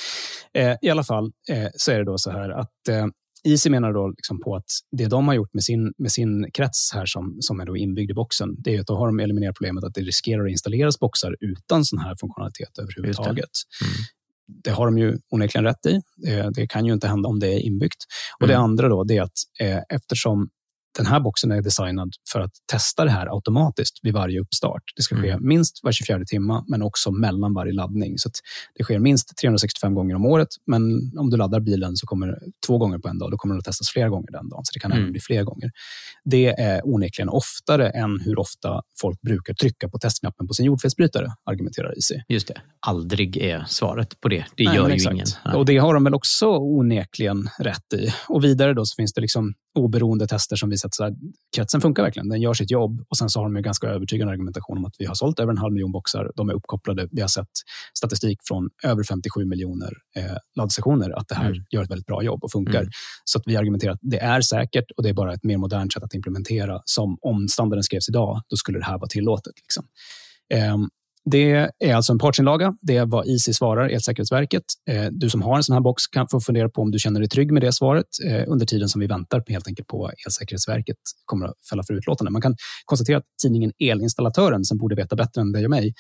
Eh, 0.55 0.77
I 0.83 0.91
alla 0.91 1.05
fall 1.05 1.33
eh, 1.51 1.69
så 1.77 1.93
är 1.93 1.99
det 1.99 2.05
då 2.05 2.19
så 2.19 2.31
här 2.31 2.51
att 2.51 2.71
Easy 3.45 3.71
menar 3.71 3.93
då 3.93 4.09
liksom 4.09 4.41
på 4.41 4.57
att 4.57 4.65
det 4.91 5.07
de 5.07 5.29
har 5.29 5.35
gjort 5.35 5.55
med 5.55 5.65
sin, 5.65 5.93
med 5.99 6.13
sin 6.13 6.51
krets 6.53 6.91
här 6.95 7.07
som, 7.07 7.37
som 7.41 7.61
är 7.61 7.67
då 7.67 7.77
inbyggd 7.77 8.11
i 8.11 8.15
boxen, 8.15 8.55
det 8.59 8.77
är 8.77 8.81
att 8.81 8.87
då 8.87 8.97
har 8.97 9.07
de 9.07 9.21
eliminerat 9.21 9.57
problemet 9.57 9.85
att 9.85 9.95
det 9.95 10.01
riskerar 10.01 10.45
att 10.45 10.51
installeras 10.51 10.99
boxar 10.99 11.37
utan 11.41 11.85
sån 11.85 11.99
här 11.99 12.17
funktionalitet 12.21 12.79
överhuvudtaget. 12.79 13.51
Det. 13.81 13.87
Mm. 13.87 13.97
det. 14.65 14.71
har 14.71 14.87
de 14.87 14.99
ju 14.99 15.19
onekligen 15.31 15.65
rätt 15.65 15.87
i. 15.87 16.01
Det, 16.17 16.51
det, 16.55 16.67
kan 16.67 16.87
ju 16.87 16.93
inte 16.93 17.09
hända 17.09 17.29
om 17.29 17.41
det 17.41 17.49
är 17.49 17.59
inbyggt. 17.59 18.05
Och 18.41 18.45
mm. 18.45 18.55
Det 18.55 18.59
andra 18.59 18.89
då, 18.89 19.05
det 19.05 19.17
är 19.17 19.23
att 19.23 19.39
eh, 19.61 19.81
eftersom 19.89 20.49
den 20.97 21.07
här 21.07 21.21
boxen 21.21 21.51
är 21.51 21.63
designad 21.63 22.13
för 22.33 22.41
att 22.41 22.53
testa 22.73 23.05
det 23.05 23.11
här 23.11 23.27
automatiskt 23.27 24.01
vid 24.03 24.15
varje 24.15 24.41
uppstart. 24.41 24.83
Det 24.97 25.03
ska 25.03 25.17
ske 25.17 25.31
mm. 25.31 25.49
minst 25.49 25.81
var 25.83 25.93
24 25.93 26.25
timme, 26.27 26.65
men 26.69 26.83
också 26.83 27.11
mellan 27.11 27.55
varje 27.55 27.73
laddning. 27.73 28.19
Så 28.19 28.31
det 28.75 28.85
sker 28.85 28.99
minst 28.99 29.37
365 29.37 29.95
gånger 29.95 30.15
om 30.15 30.27
året, 30.27 30.49
men 30.67 30.83
om 31.19 31.31
du 31.31 31.37
laddar 31.37 31.61
bilen 31.61 31.97
så 31.97 32.07
kommer 32.07 32.39
två 32.67 32.79
gånger 32.79 32.99
på 32.99 33.09
en 33.09 33.19
dag. 33.19 33.31
Då 33.31 33.37
kommer 33.37 33.55
det 33.55 33.59
att 33.59 33.65
testas 33.65 33.89
flera 33.89 34.09
gånger 34.09 34.31
den 34.31 34.49
dagen, 34.49 34.65
så 34.65 34.71
det 34.75 34.81
kan 34.81 34.93
mm. 34.93 35.03
även 35.03 35.13
bli 35.13 35.21
fler 35.21 35.43
gånger. 35.43 35.71
Det 36.25 36.61
är 36.61 36.81
onekligen 36.85 37.29
oftare 37.29 37.91
än 37.91 38.21
hur 38.21 38.39
ofta 38.39 38.83
folk 39.01 39.21
brukar 39.21 39.55
trycka 39.55 39.89
på 39.89 39.99
testknappen 39.99 40.47
på 40.47 40.55
sin 40.55 40.67
jordfelsbrytare, 40.67 41.33
argumenterar 41.45 41.99
IC. 41.99 42.13
Just 42.29 42.49
det. 42.49 42.61
Aldrig 42.87 43.37
är 43.37 43.65
svaret 43.69 44.21
på 44.21 44.29
det. 44.29 44.45
Det 44.57 44.65
Nej, 44.65 44.77
gör 44.77 44.89
ju 44.89 44.95
exakt. 44.95 45.15
ingen. 45.15 45.27
Nej. 45.45 45.55
Och 45.55 45.67
det 45.67 45.77
har 45.77 45.95
de 45.95 46.05
väl 46.05 46.15
också 46.15 46.47
onekligen 46.47 47.49
rätt 47.59 47.93
i. 47.95 48.09
Och 48.29 48.45
vidare 48.45 48.75
då 48.75 48.85
så 48.85 48.95
finns 48.97 49.13
det 49.13 49.21
liksom 49.21 49.55
oberoende 49.75 50.27
tester 50.27 50.57
som 50.57 50.71
visar 50.71 50.89
att 50.89 51.15
kretsen 51.57 51.81
funkar 51.81 52.03
verkligen. 52.03 52.29
Den 52.29 52.41
gör 52.41 52.55
sitt 52.55 52.71
jobb 52.71 53.05
och 53.09 53.17
sen 53.17 53.31
så 53.31 53.41
har 53.41 53.45
de 53.45 53.57
ju 53.57 53.63
ganska 53.63 53.87
övertygande 53.87 54.33
argumentation 54.33 54.79
om 54.79 54.85
att 54.85 54.95
vi 54.99 55.07
har 55.07 55.15
sålt 55.15 55.41
över 55.41 55.53
en 55.53 55.59
halv 55.59 55.73
miljon 55.73 55.93
boxar. 55.93 56.33
De 56.37 56.49
är 56.49 56.53
uppkopplade. 56.53 57.09
Vi 57.11 57.21
har 57.21 57.29
sett 57.29 57.49
statistik 57.99 58.39
från 58.49 58.71
över 58.85 59.03
57 59.03 59.45
miljoner 59.45 59.93
eh, 60.17 60.37
laddstationer 60.57 61.19
att 61.19 61.29
det 61.29 61.35
här 61.35 61.51
mm. 61.51 61.65
gör 61.71 61.83
ett 61.83 61.91
väldigt 61.91 62.07
bra 62.07 62.23
jobb 62.23 62.45
och 62.45 62.53
funkar. 62.53 62.81
Mm. 62.81 62.91
Så 63.25 63.39
att 63.39 63.43
vi 63.47 63.57
argumenterar 63.57 63.93
att 63.93 64.01
det 64.03 64.19
är 64.19 64.41
säkert 64.41 64.91
och 64.97 65.03
det 65.03 65.09
är 65.09 65.15
bara 65.15 65.33
ett 65.33 65.45
mer 65.45 65.57
modernt 65.57 65.93
sätt 65.93 66.03
att 66.03 66.15
implementera 66.15 66.81
som 66.85 67.19
om 67.21 67.49
standarden 67.49 67.83
skrevs 67.83 68.09
idag, 68.09 68.43
då 68.49 68.57
skulle 68.57 68.79
det 68.79 68.85
här 68.85 68.99
vara 68.99 69.09
tillåtet. 69.09 69.53
Liksom. 69.57 69.85
Um, 70.75 70.89
det 71.31 71.69
är 71.79 71.95
alltså 71.95 72.13
en 72.13 72.19
partsinlaga. 72.19 72.75
Det 72.83 72.97
är 72.97 73.07
vad 73.07 73.27
IC 73.27 73.57
svarar 73.57 73.89
Elsäkerhetsverket. 73.89 74.65
Eh, 74.91 75.07
du 75.11 75.31
som 75.31 75.43
har 75.43 75.57
en 75.57 75.63
sån 75.63 75.73
här 75.73 75.81
box 75.81 76.07
kan 76.07 76.29
få 76.29 76.41
fundera 76.41 76.69
på 76.69 76.83
om 76.83 76.91
du 76.91 76.99
känner 76.99 77.21
dig 77.21 77.29
trygg 77.29 77.53
med 77.53 77.63
det 77.63 77.73
svaret 77.73 78.07
eh, 78.27 78.45
under 78.47 78.67
tiden 78.67 78.89
som 78.89 79.01
vi 79.01 79.07
väntar 79.07 79.43
helt 79.49 79.69
enkelt 79.69 79.89
på 79.89 79.99
vad 79.99 80.13
Elsäkerhetsverket 80.27 80.97
kommer 81.25 81.47
att 81.47 81.55
fälla 81.71 81.83
för 81.83 81.95
utlåtande. 81.95 82.31
Man 82.31 82.43
kan 82.43 82.57
konstatera 82.85 83.19
att 83.19 83.25
tidningen 83.43 83.73
Elinstallatören, 83.79 84.65
som 84.65 84.79
borde 84.79 84.95
veta 84.95 85.17
bättre 85.17 85.41
än 85.41 85.53
dig 85.53 85.65
och 85.65 85.71
mig, 85.71 85.95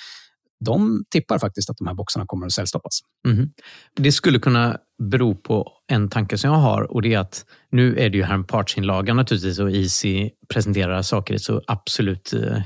de 0.64 1.04
tippar 1.10 1.38
faktiskt 1.38 1.70
att 1.70 1.76
de 1.76 1.86
här 1.86 1.94
boxarna 1.94 2.26
kommer 2.26 2.46
att 2.46 2.52
säljstoppas. 2.52 3.00
Mm. 3.28 3.50
Det 3.96 4.12
skulle 4.12 4.38
kunna 4.38 4.78
bero 5.02 5.34
på 5.34 5.72
en 5.92 6.08
tanke 6.08 6.38
som 6.38 6.50
jag 6.50 6.58
har 6.58 6.82
och 6.92 7.02
det 7.02 7.14
är 7.14 7.18
att 7.18 7.44
nu 7.70 7.96
är 7.98 8.10
det 8.10 8.16
ju 8.16 8.24
här 8.24 8.34
en 8.34 8.44
partsinlaga 8.44 9.14
naturligtvis 9.14 9.58
och 9.58 9.70
Easy 9.70 10.30
presenterar 10.48 11.02
saker 11.02 11.34
i 11.34 11.38
så 11.38 11.62
absolut 11.66 12.32
eh, 12.32 12.58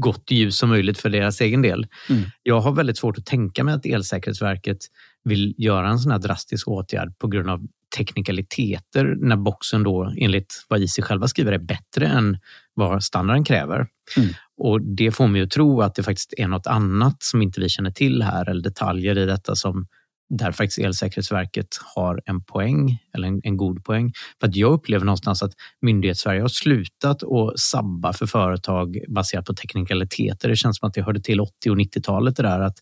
gott 0.00 0.30
ljus 0.30 0.58
som 0.58 0.68
möjligt 0.68 0.98
för 0.98 1.10
deras 1.10 1.40
egen 1.40 1.62
del. 1.62 1.86
Mm. 2.10 2.22
Jag 2.42 2.60
har 2.60 2.72
väldigt 2.72 2.98
svårt 2.98 3.18
att 3.18 3.26
tänka 3.26 3.64
mig 3.64 3.74
att 3.74 3.86
Elsäkerhetsverket 3.86 4.78
vill 5.24 5.54
göra 5.58 5.88
en 5.88 5.98
sån 5.98 6.12
här 6.12 6.18
drastisk 6.18 6.68
åtgärd 6.68 7.18
på 7.18 7.28
grund 7.28 7.50
av 7.50 7.66
teknikaliteter 7.96 9.16
när 9.18 9.36
boxen 9.36 9.82
då 9.82 10.12
enligt 10.16 10.64
vad 10.68 10.82
IC 10.82 10.98
själva 11.02 11.28
skriver 11.28 11.52
är 11.52 11.58
bättre 11.58 12.06
än 12.06 12.38
vad 12.74 13.04
standarden 13.04 13.44
kräver. 13.44 13.86
Mm. 14.16 14.28
Och 14.56 14.82
Det 14.82 15.10
får 15.10 15.26
mig 15.26 15.42
att 15.42 15.50
tro 15.50 15.80
att 15.80 15.94
det 15.94 16.02
faktiskt 16.02 16.34
är 16.36 16.48
något 16.48 16.66
annat 16.66 17.22
som 17.22 17.42
inte 17.42 17.60
vi 17.60 17.68
känner 17.68 17.90
till 17.90 18.22
här 18.22 18.48
eller 18.50 18.62
detaljer 18.62 19.18
i 19.18 19.26
detta 19.26 19.54
som 19.54 19.86
där 20.30 20.52
faktiskt 20.52 20.78
Elsäkerhetsverket 20.78 21.68
har 21.94 22.22
en 22.24 22.44
poäng, 22.44 22.98
eller 23.14 23.28
en, 23.28 23.40
en 23.44 23.56
god 23.56 23.84
poäng. 23.84 24.12
För 24.40 24.48
att 24.48 24.56
jag 24.56 24.72
upplever 24.72 25.04
någonstans 25.04 25.42
att 25.42 25.52
Myndighetssverige 25.80 26.40
har 26.40 26.48
slutat 26.48 27.22
att 27.22 27.58
sabba 27.58 28.12
för 28.12 28.26
företag 28.26 28.98
baserat 29.08 29.44
på 29.44 29.54
teknikaliteter. 29.54 30.48
Det 30.48 30.56
känns 30.56 30.78
som 30.78 30.88
att 30.88 30.94
det 30.94 31.02
hörde 31.02 31.20
till 31.20 31.40
80 31.40 31.70
och 31.70 31.76
90-talet 31.76 32.36
det 32.36 32.42
där 32.42 32.60
att 32.60 32.78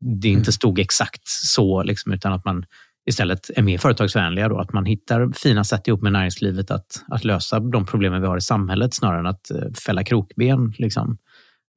det 0.00 0.28
inte 0.28 0.48
mm. 0.48 0.52
stod 0.52 0.78
exakt 0.78 1.22
så, 1.24 1.82
liksom, 1.82 2.12
utan 2.12 2.32
att 2.32 2.44
man 2.44 2.64
istället 3.06 3.50
är 3.56 3.62
mer 3.62 3.78
företagsvänliga. 3.78 4.48
Då, 4.48 4.58
att 4.58 4.72
man 4.72 4.86
hittar 4.86 5.32
fina 5.32 5.64
sätt 5.64 5.88
ihop 5.88 6.02
med 6.02 6.12
näringslivet 6.12 6.70
att, 6.70 7.04
att 7.08 7.24
lösa 7.24 7.60
de 7.60 7.86
problemen 7.86 8.20
vi 8.20 8.26
har 8.26 8.36
i 8.36 8.40
samhället 8.40 8.94
snarare 8.94 9.20
än 9.20 9.26
att 9.26 9.50
eh, 9.50 9.72
fälla 9.86 10.04
krokben. 10.04 10.74
Liksom. 10.78 11.18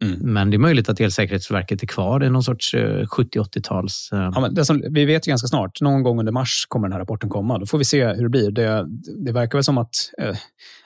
Mm. 0.03 0.33
Men 0.33 0.49
det 0.49 0.55
är 0.55 0.59
möjligt 0.59 0.89
att 0.89 0.99
Elsäkerhetsverket 0.99 1.83
är 1.83 1.87
kvar 1.87 2.23
i 2.23 2.29
någon 2.29 2.43
sorts 2.43 2.75
70-80-tals... 2.75 4.09
Eh, 4.13 4.31
ja, 4.35 4.49
vi 4.89 5.05
vet 5.05 5.27
ju 5.27 5.29
ganska 5.29 5.47
snart, 5.47 5.81
någon 5.81 6.03
gång 6.03 6.19
under 6.19 6.31
mars 6.31 6.65
kommer 6.67 6.87
den 6.87 6.93
här 6.93 6.99
rapporten 6.99 7.29
komma. 7.29 7.57
Då 7.57 7.65
får 7.65 7.77
vi 7.77 7.85
se 7.85 8.05
hur 8.07 8.23
det 8.23 8.29
blir. 8.29 8.51
Det, 8.51 8.85
det 9.25 9.31
verkar 9.31 9.57
väl 9.57 9.63
som 9.63 9.77
att 9.77 9.95
eh, 10.21 10.35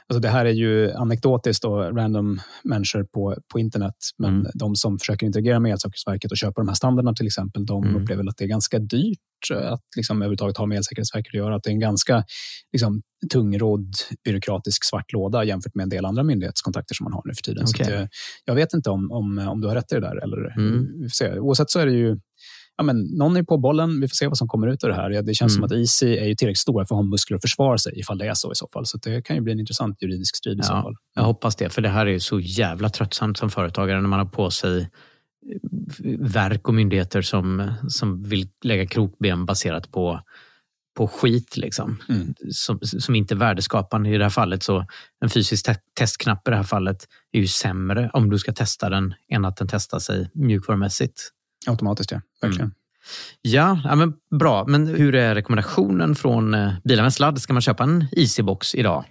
Alltså 0.08 0.20
det 0.20 0.30
här 0.30 0.46
är 0.46 0.52
ju 0.52 0.92
anekdotiskt 0.92 1.66
och 1.66 1.96
random 1.98 2.42
människor 2.64 3.04
på, 3.04 3.38
på 3.54 3.60
internet. 3.60 3.96
Men 4.18 4.40
mm. 4.40 4.52
de 4.54 4.76
som 4.76 5.00
försöker 5.00 5.26
interagera 5.26 5.60
med 5.60 5.72
Elsäkerhetsverket 5.72 6.32
och 6.32 6.38
köpa 6.38 6.62
de 6.62 6.68
här 6.68 6.76
standarderna 6.76 7.14
till 7.14 7.26
exempel, 7.26 7.66
de 7.66 7.84
mm. 7.84 8.02
upplever 8.02 8.30
att 8.30 8.38
det 8.38 8.44
är 8.44 8.48
ganska 8.48 8.80
dyrt 8.80 9.20
att 9.52 9.82
liksom 9.96 10.18
överhuvudtaget 10.18 10.58
ha 10.58 10.66
med 10.66 10.78
Elsäkerhetsverket 10.78 11.30
att 11.30 11.38
göra. 11.38 11.56
Att 11.56 11.64
det 11.64 11.70
är 11.70 11.74
en 11.74 11.80
ganska 11.80 12.24
liksom, 12.72 13.02
tungrodd 13.32 13.94
byråkratisk 14.24 14.84
svart 14.84 15.14
låda 15.14 15.44
jämfört 15.44 15.76
med 15.76 15.84
en 15.84 15.90
del 15.90 16.06
andra 16.06 16.24
myndighetskontakter 16.24 16.96
som 16.96 17.04
man 17.04 17.14
har 17.14 17.22
nu 17.26 17.34
för 17.34 17.42
tiden. 17.42 17.64
Okay. 17.64 17.86
Så 17.86 18.04
att, 18.04 18.10
jag 18.46 18.56
vet 18.56 18.74
inte 18.74 18.90
om, 18.90 19.12
om, 19.12 19.38
om 19.38 19.62
du 19.62 19.68
har 19.68 19.76
rätt 19.76 19.92
i 19.92 19.96
det 19.96 20.02
där. 20.02 20.24
Eller, 20.24 20.58
mm. 20.58 21.10
se. 21.10 21.40
Oavsett 21.40 21.70
så 21.70 21.80
är 21.80 21.86
det 21.86 21.92
ju 21.94 22.20
ja, 22.78 22.84
men 22.84 23.02
någon 23.02 23.38
är 23.38 23.44
på 23.44 23.58
bollen. 23.58 24.02
Vi 24.02 24.08
får 24.08 24.16
se 24.16 24.28
vad 24.28 24.38
som 24.38 24.48
kommer 24.48 24.68
ut 24.68 24.84
av 24.84 24.90
det 24.90 24.96
här. 24.96 25.22
Det 25.22 25.34
känns 25.34 25.56
mm. 25.56 25.56
som 25.56 25.64
att 25.64 25.72
Easy 25.72 26.18
är 26.18 26.26
ju 26.26 26.36
tillräckligt 26.36 26.60
stora 26.60 26.86
för 26.86 26.96
att 26.96 26.98
ha 26.98 27.04
muskler 27.04 27.36
att 27.36 27.42
försvara 27.42 27.78
sig 27.78 28.00
ifall 28.00 28.18
det 28.18 28.28
är 28.28 28.34
så 28.34 28.52
i 28.52 28.56
så 28.56 28.68
fall. 28.74 28.86
Så 28.86 28.98
det 28.98 29.22
kan 29.22 29.36
ju 29.36 29.42
bli 29.42 29.54
en 29.54 29.60
intressant 29.60 30.02
juridisk 30.02 30.36
strid 30.36 30.58
i 30.58 30.60
ja, 30.60 30.64
så 30.64 30.74
fall. 30.74 30.96
Jag 31.16 31.24
hoppas 31.24 31.56
det, 31.56 31.70
för 31.70 31.82
det 31.82 31.90
här 31.90 32.06
är 32.06 32.20
så 32.20 32.40
jävla 32.40 32.90
tröttsamt 32.90 33.38
som 33.38 33.50
företagare 33.50 34.02
när 34.02 34.10
man 34.10 34.20
har 34.20 34.26
på 34.26 34.52
sig 34.52 34.90
verk 36.20 36.68
och 36.68 36.74
myndigheter 36.74 37.22
som, 37.22 37.74
som 37.88 38.24
vill 38.24 38.48
lägga 38.64 38.86
krokben 38.86 39.46
baserat 39.46 39.92
på 39.92 40.20
på 40.98 41.08
skit 41.08 41.58
liksom. 41.58 42.02
Mm. 42.10 42.34
Som, 42.52 42.80
som 42.82 43.16
inte 43.16 43.34
är 43.34 43.36
värdeskapande 43.36 44.10
i 44.10 44.18
det 44.18 44.26
här 44.26 44.30
fallet. 44.30 44.64
Så 44.64 44.86
en 45.20 45.30
fysisk 45.30 45.66
te 45.66 45.76
testknapp 46.00 46.48
i 46.48 46.52
det 46.52 46.58
här 46.58 46.64
fallet 46.64 47.08
är 47.32 47.40
ju 47.40 47.48
sämre 47.48 48.10
om 48.14 48.30
du 48.30 48.40
ska 48.40 48.54
testa 48.54 48.90
den 48.90 49.14
än 49.30 49.46
att 49.46 49.58
den 49.58 49.68
testar 49.68 50.00
sig 50.00 50.30
mjukvarumässigt. 50.34 51.32
Automatiskt, 51.68 52.12
ja. 52.12 52.22
Verkligen. 52.42 52.66
Mm. 52.66 52.76
Ja, 53.42 53.82
ja 53.84 53.96
men 53.96 54.14
bra. 54.40 54.66
Men 54.68 54.88
hur 54.88 55.16
är 55.16 55.36
rekommendationen 55.36 56.16
från 56.16 56.54
eh, 56.54 56.74
Bilar 56.84 57.04
med 57.04 57.14
sladd? 57.14 57.42
Ska 57.42 57.54
man 57.54 57.62
köpa 57.62 57.84
en 57.84 58.06
Easybox 58.12 58.76
idag? 58.76 59.06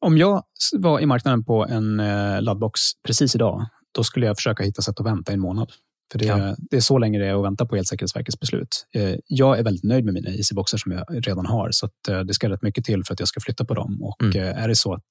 Om 0.00 0.18
jag 0.18 0.42
var 0.72 1.00
i 1.00 1.06
marknaden 1.06 1.44
på 1.44 1.66
en 1.66 2.00
eh, 2.00 2.42
laddbox 2.42 2.80
precis 3.06 3.34
idag, 3.34 3.66
då 3.94 4.04
skulle 4.04 4.26
jag 4.26 4.36
försöka 4.36 4.62
hitta 4.62 4.82
sätt 4.82 5.00
att 5.00 5.06
vänta 5.06 5.32
en 5.32 5.40
månad. 5.40 5.72
För 6.12 6.18
det, 6.18 6.24
ja. 6.26 6.56
det 6.58 6.76
är 6.76 6.80
så 6.80 6.98
länge 6.98 7.18
det 7.18 7.26
är 7.26 7.38
att 7.38 7.44
vänta 7.44 7.66
på 7.66 7.76
Elsäkerhetsverkets 7.76 8.40
beslut. 8.40 8.86
Eh, 8.94 9.14
jag 9.26 9.58
är 9.58 9.62
väldigt 9.62 9.84
nöjd 9.84 10.04
med 10.04 10.14
mina 10.14 10.30
Easyboxar 10.30 10.78
som 10.78 10.92
jag 10.92 11.04
redan 11.28 11.46
har, 11.46 11.70
så 11.70 11.88
eh, 12.08 12.20
det 12.20 12.34
ska 12.34 12.48
rätt 12.48 12.62
mycket 12.62 12.84
till 12.84 13.04
för 13.04 13.14
att 13.14 13.20
jag 13.20 13.28
ska 13.28 13.40
flytta 13.40 13.64
på 13.64 13.74
dem. 13.74 14.02
Och 14.02 14.22
mm. 14.22 14.36
Eh, 14.36 14.62
är 14.62 14.68
det 14.68 14.76
så 14.76 14.94
att 14.94 15.02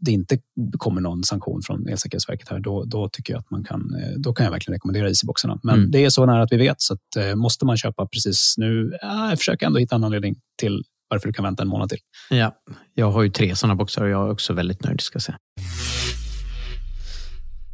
det 0.00 0.12
inte 0.12 0.38
kommer 0.78 1.00
någon 1.00 1.24
sanktion 1.24 1.62
från 1.62 1.88
Elsäkerhetsverket 1.88 2.48
här, 2.48 2.60
då, 2.60 2.84
då 2.84 3.08
tycker 3.08 3.32
jag 3.32 3.40
att 3.40 3.50
man 3.50 3.64
kan, 3.64 3.96
då 4.16 4.32
kan 4.34 4.44
jag 4.44 4.50
verkligen 4.50 4.74
rekommendera 4.74 5.08
Easyboxarna. 5.08 5.58
Men 5.62 5.74
mm. 5.74 5.90
det 5.90 6.04
är 6.04 6.10
så 6.10 6.26
nära 6.26 6.42
att 6.42 6.52
vi 6.52 6.56
vet, 6.56 6.80
så 6.80 6.94
att, 6.94 7.36
måste 7.36 7.66
man 7.66 7.76
köpa 7.76 8.06
precis 8.06 8.54
nu, 8.56 8.92
jag 9.02 9.38
försöker 9.38 9.66
ändå 9.66 9.78
hitta 9.78 9.96
en 9.96 10.04
anledning 10.04 10.36
till 10.60 10.82
varför 11.08 11.28
du 11.28 11.32
kan 11.32 11.44
vänta 11.44 11.62
en 11.62 11.68
månad 11.68 11.88
till. 11.88 11.98
Ja, 12.30 12.56
jag 12.94 13.10
har 13.10 13.22
ju 13.22 13.30
tre 13.30 13.56
sådana 13.56 13.74
boxar 13.74 14.02
och 14.02 14.08
jag 14.08 14.26
är 14.26 14.32
också 14.32 14.52
väldigt 14.52 14.84
nöjd 14.84 15.00
ska 15.00 15.16
jag 15.16 15.22
säga. 15.22 15.38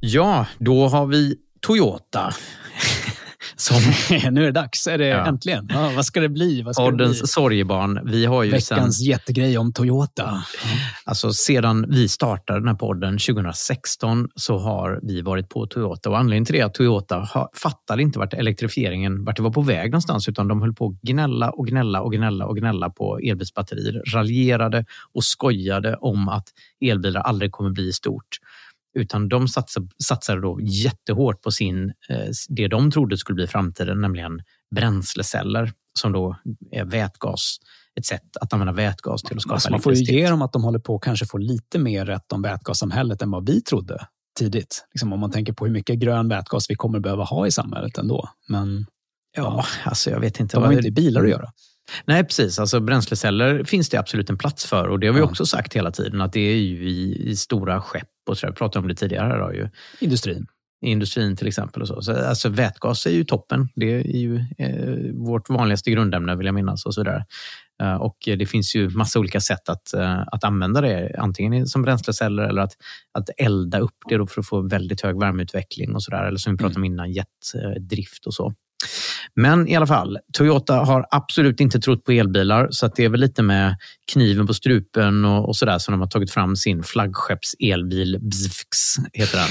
Ja, 0.00 0.46
då 0.59 0.88
har 0.88 1.06
vi 1.06 1.36
Toyota. 1.61 2.32
Som, 3.56 3.76
nu 4.32 4.40
är 4.40 4.44
det 4.44 4.52
dags. 4.52 4.86
Är 4.86 4.98
det 4.98 5.06
ja. 5.06 5.26
äntligen? 5.26 5.68
Ja, 5.72 5.92
vad 5.96 6.06
ska 6.06 6.20
det 6.20 6.28
bli? 6.28 6.62
Vad 6.62 6.94
bli? 6.94 7.14
sorgebarn. 7.14 8.00
Vi 8.04 8.26
har 8.26 8.42
ju 8.42 8.50
Veckans 8.50 8.98
sen, 8.98 9.06
jättegrej 9.06 9.59
om 9.59 9.72
Toyota. 9.72 10.44
Alltså 11.04 11.32
sedan 11.32 11.86
vi 11.88 12.09
startade 12.09 12.59
den 12.61 12.68
här 12.68 12.74
podden 12.74 13.18
2016 13.18 14.28
så 14.34 14.59
har 14.59 15.00
vi 15.02 15.22
varit 15.22 15.48
på 15.48 15.66
Toyota 15.66 16.11
och 16.11 16.18
anledningen 16.18 16.44
till 16.44 16.54
det 16.54 16.61
är 16.61 16.64
att 16.64 16.74
Toyota 16.74 17.16
har, 17.16 17.48
fattade 17.54 18.02
inte 18.02 18.18
vart 18.18 18.34
elektrifieringen 18.34 19.24
vart 19.24 19.36
det 19.36 19.42
var 19.42 19.50
på 19.50 19.62
väg 19.62 19.90
någonstans 19.90 20.28
utan 20.28 20.48
de 20.48 20.62
höll 20.62 20.74
på 20.74 20.86
att 20.86 21.00
gnälla 21.00 21.50
och 21.50 21.66
gnälla 21.66 22.00
och 22.00 22.12
gnälla 22.12 22.46
och 22.46 22.56
gnälla 22.56 22.90
på 22.90 23.18
elbilsbatterier. 23.18 24.02
Raljerade 24.14 24.84
och 25.14 25.24
skojade 25.24 25.96
om 25.96 26.28
att 26.28 26.48
elbilar 26.80 27.20
aldrig 27.20 27.52
kommer 27.52 27.70
bli 27.70 27.92
stort. 27.92 28.38
Utan 28.95 29.28
de 29.28 29.49
satsade, 29.49 29.89
satsade 30.09 30.41
då 30.41 30.61
jättehårt 30.61 31.43
på 31.43 31.51
sin, 31.51 31.93
eh, 32.09 32.28
det 32.49 32.68
de 32.68 32.91
trodde 32.91 33.16
skulle 33.16 33.34
bli 33.34 33.47
framtiden, 33.47 34.01
nämligen 34.01 34.41
bränsleceller 34.74 35.72
som 35.99 36.12
då 36.12 36.36
är 36.70 36.84
vätgas 36.84 37.57
ett 37.99 38.07
sätt 38.07 38.36
att 38.41 38.53
använda 38.53 38.72
vätgas 38.72 39.22
till 39.22 39.36
att 39.36 39.43
skapa 39.43 39.55
alltså 39.55 39.70
Man 39.70 39.80
får 39.80 39.95
ju 39.95 40.05
ge 40.16 40.30
dem 40.30 40.43
att 40.43 40.53
de 40.53 40.64
håller 40.64 40.78
på 40.78 40.97
att 40.97 41.03
kanske 41.03 41.26
få 41.26 41.39
lite 41.39 41.78
mer 41.78 42.07
rätt 42.07 42.32
om 42.32 42.43
vätgassamhället 42.43 43.22
än 43.22 43.30
vad 43.30 43.47
vi 43.47 43.61
trodde 43.61 44.07
tidigt. 44.39 44.84
Liksom 44.95 45.12
om 45.12 45.20
man 45.20 45.30
tänker 45.30 45.53
på 45.53 45.66
hur 45.66 45.72
mycket 45.72 45.99
grön 45.99 46.28
vätgas 46.28 46.70
vi 46.70 46.74
kommer 46.74 47.01
behöva 47.01 47.24
ha 47.24 47.47
i 47.47 47.51
samhället 47.51 47.99
ändå. 47.99 48.28
Men 48.49 48.86
ja, 49.36 49.64
alltså 49.84 50.11
jag 50.11 50.20
vet 50.20 50.41
inte. 50.41 50.57
De 50.57 50.64
har 50.64 50.72
inte 50.72 50.89
i 50.89 50.93
bilar 50.93 51.24
att 51.24 51.30
göra. 51.30 51.53
Nej, 52.05 52.24
precis. 52.24 52.59
Alltså, 52.59 52.80
bränsleceller 52.80 53.64
finns 53.64 53.89
det 53.89 53.97
absolut 53.97 54.30
en 54.30 54.39
plats 54.39 54.66
för 54.66 54.89
och 54.89 55.01
det 55.01 55.07
har 55.07 55.14
vi 55.14 55.20
ja. 55.20 55.26
också 55.26 55.47
sagt 55.47 55.74
hela 55.74 55.91
tiden 55.91 56.20
att 56.20 56.32
det 56.32 56.41
är 56.41 56.57
ju 56.57 56.89
i, 56.89 57.30
i 57.30 57.36
stora 57.36 57.80
skepp 57.80 58.09
och 58.28 58.39
så 58.39 58.47
där. 58.47 58.53
Vi 58.53 58.57
pratade 58.57 58.82
om 58.82 58.89
det 58.89 58.95
tidigare. 58.95 59.39
Då, 59.39 59.55
ju. 59.55 59.68
Industrin. 60.01 60.47
I 60.80 60.91
industrin 60.91 61.36
till 61.36 61.49
exempel. 61.49 61.82
Och 61.82 61.89
så. 61.89 62.03
Så, 62.03 62.26
alltså, 62.26 62.49
vätgas 62.49 63.07
är 63.07 63.11
ju 63.11 63.24
toppen. 63.24 63.68
Det 63.74 63.95
är 63.95 64.16
ju 64.16 64.36
eh, 64.59 65.14
vårt 65.14 65.49
vanligaste 65.49 65.91
grundämne 65.91 66.36
vill 66.36 66.47
jag 66.47 66.55
minnas. 66.55 66.86
och 66.86 66.95
så 66.95 67.03
där. 67.03 67.24
Uh, 67.82 67.95
och 67.95 68.16
Det 68.24 68.47
finns 68.47 68.74
ju 68.76 68.89
massa 68.89 69.18
olika 69.18 69.41
sätt 69.41 69.68
att, 69.68 69.95
uh, 69.97 70.22
att 70.32 70.45
använda 70.45 70.80
det. 70.80 71.14
Antingen 71.18 71.66
som 71.66 71.82
bränsleceller 71.82 72.43
eller 72.43 72.62
att, 72.62 72.72
att 73.12 73.30
elda 73.36 73.78
upp 73.78 73.97
det 74.09 74.26
för 74.26 74.41
att 74.41 74.47
få 74.47 74.61
väldigt 74.61 75.01
hög 75.01 75.20
värmeutveckling 75.20 75.95
och 75.95 76.03
så 76.03 76.11
där. 76.11 76.24
Eller 76.24 76.39
som 76.39 76.53
vi 76.53 76.59
pratade 76.59 76.76
om 76.76 76.84
mm. 76.84 76.93
innan, 76.93 77.12
jetdrift 77.12 78.26
och 78.26 78.34
så. 78.34 78.55
Men 79.35 79.68
i 79.68 79.76
alla 79.76 79.87
fall, 79.87 80.18
Toyota 80.33 80.74
har 80.74 81.07
absolut 81.11 81.61
inte 81.61 81.81
trott 81.81 82.05
på 82.05 82.12
elbilar 82.12 82.68
så 82.70 82.87
att 82.87 82.97
det 82.97 83.05
är 83.05 83.09
väl 83.09 83.20
lite 83.20 83.43
med 83.43 83.76
kniven 84.12 84.47
på 84.47 84.55
strupen 84.55 85.24
och, 85.24 85.49
och 85.49 85.57
sådär 85.57 85.79
som 85.79 85.93
de 85.93 86.01
har 86.01 86.09
tagit 86.09 86.31
fram 86.31 86.57
sin 86.57 86.83
flaggskeppselbil 86.83 88.18
BZFX, 88.20 88.79
heter 89.12 89.39
den. 89.39 89.49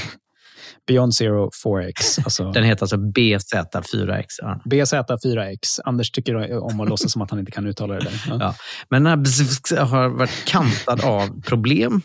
Beyond 0.86 1.14
Zero 1.14 1.50
4X. 1.64 2.20
Alltså... 2.24 2.52
Den 2.52 2.64
heter 2.64 2.82
alltså 2.82 2.96
BZ4X. 2.96 4.24
Ja. 4.38 4.60
BZ4X. 4.64 5.58
Anders 5.84 6.10
tycker 6.10 6.58
om 6.62 6.80
att 6.80 6.88
låtsas 6.88 7.12
som 7.12 7.22
att 7.22 7.30
han 7.30 7.40
inte 7.40 7.52
kan 7.52 7.66
uttala 7.66 7.94
det. 7.94 8.00
Där. 8.00 8.24
Ja. 8.28 8.36
Ja. 8.40 8.54
Men 8.88 9.04
den 9.04 9.10
här 9.10 9.84
har 9.84 10.08
varit 10.08 10.44
kantad 10.44 11.00
av 11.00 11.42
problem. 11.42 12.02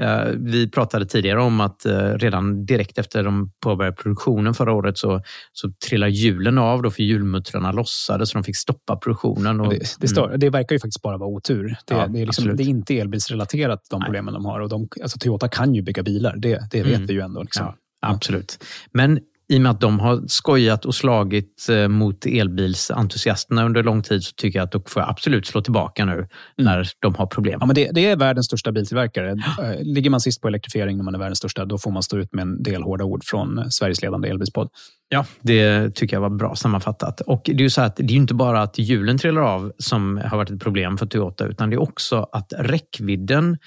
Eh, 0.00 0.24
vi 0.38 0.70
pratade 0.70 1.06
tidigare 1.06 1.42
om 1.42 1.60
att 1.60 1.86
eh, 1.86 2.10
redan 2.12 2.66
direkt 2.66 2.98
efter 2.98 3.24
de 3.24 3.52
påbörjade 3.60 3.96
produktionen 3.96 4.54
förra 4.54 4.72
året 4.72 4.98
så, 4.98 5.22
så 5.52 5.72
trillade 5.88 6.12
hjulen 6.12 6.58
av 6.58 6.82
då 6.82 6.90
för 6.90 7.02
hjulmuttrarna 7.02 7.72
lossade 7.72 8.26
så 8.26 8.38
de 8.38 8.44
fick 8.44 8.56
stoppa 8.56 8.96
produktionen. 8.96 9.60
Och, 9.60 9.70
det, 9.70 9.96
det, 10.00 10.08
stör, 10.08 10.26
mm. 10.26 10.40
det, 10.40 10.50
verkar 10.50 10.74
ju 10.74 10.80
faktiskt 10.80 11.02
bara 11.02 11.16
vara 11.16 11.30
otur. 11.30 11.76
Det, 11.86 11.94
ja, 11.94 12.06
det, 12.06 12.22
är, 12.22 12.26
liksom, 12.26 12.56
det 12.56 12.62
är, 12.62 12.68
inte 12.68 12.98
elbilsrelaterat 12.98 13.86
de 13.90 13.98
Nej. 14.00 14.06
problemen 14.06 14.34
de 14.34 14.44
har. 14.44 14.60
Och 14.60 14.68
de, 14.68 14.88
alltså 15.02 15.18
Toyota 15.18 15.48
kan 15.48 15.74
ju 15.74 15.82
bygga 15.82 16.02
bilar, 16.02 16.36
det, 16.36 16.70
det 16.70 16.82
vet 16.82 16.94
mm. 16.94 17.06
vi 17.06 17.14
ju 17.14 17.20
ändå. 17.20 17.42
Liksom. 17.42 17.66
Ja, 17.66 17.74
absolut. 18.00 18.64
Men 18.92 19.20
i 19.48 19.56
och 19.58 19.62
med 19.62 19.70
att 19.70 19.80
de 19.80 20.00
har 20.00 20.22
skojat 20.26 20.84
och 20.84 20.94
slagit 20.94 21.66
eh, 21.70 21.88
mot 21.88 22.26
elbilsentusiasterna 22.26 23.64
under 23.64 23.82
lång 23.82 24.02
tid 24.02 24.24
så 24.24 24.32
tycker 24.36 24.58
jag 24.58 24.64
att 24.64 24.72
då 24.72 24.82
får 24.86 25.00
absolut 25.00 25.46
slå 25.46 25.60
tillbaka 25.60 26.04
nu 26.04 26.12
mm. 26.12 26.28
när 26.56 26.88
de 26.98 27.14
har 27.14 27.26
problem. 27.26 27.58
Ja, 27.60 27.66
men 27.66 27.74
det, 27.74 27.90
det, 27.92 28.06
är 28.06 28.16
världens 28.16 28.46
största 28.46 28.72
biltillverkare. 28.72 29.30
Eh, 29.30 29.82
ligger 29.82 30.10
man 30.10 30.20
sist 30.20 30.42
på 30.42 30.48
elektrifiering 30.48 30.96
när 30.96 31.04
man 31.04 31.14
är 31.14 31.18
världens 31.18 31.38
största, 31.38 31.64
då 31.64 31.78
får 31.78 31.90
man 31.90 32.02
stå 32.02 32.18
ut 32.18 32.32
med 32.32 32.42
en 32.42 32.62
del 32.62 32.82
hårda 32.82 33.04
ord 33.04 33.24
från 33.24 33.70
Sveriges 33.70 34.02
ledande 34.02 34.28
elbilspodd. 34.28 34.68
Ja, 35.08 35.26
det 35.40 35.90
tycker 35.94 36.16
jag 36.16 36.20
var 36.20 36.30
bra 36.30 36.54
sammanfattat. 36.54 37.20
Och 37.20 37.42
Det 37.44 37.52
är 37.52 37.58
ju 37.58 37.70
så 37.70 37.82
att 37.82 37.96
det 37.96 38.02
är 38.02 38.16
inte 38.16 38.34
bara 38.34 38.62
att 38.62 38.78
hjulen 38.78 39.18
trillar 39.18 39.42
av 39.42 39.72
som 39.78 40.20
har 40.24 40.36
varit 40.36 40.50
ett 40.50 40.60
problem 40.60 40.98
för 40.98 41.06
Toyota, 41.06 41.46
utan 41.46 41.70
det 41.70 41.76
är 41.76 41.82
också 41.82 42.28
att 42.32 42.52
räckvidden 42.58 43.58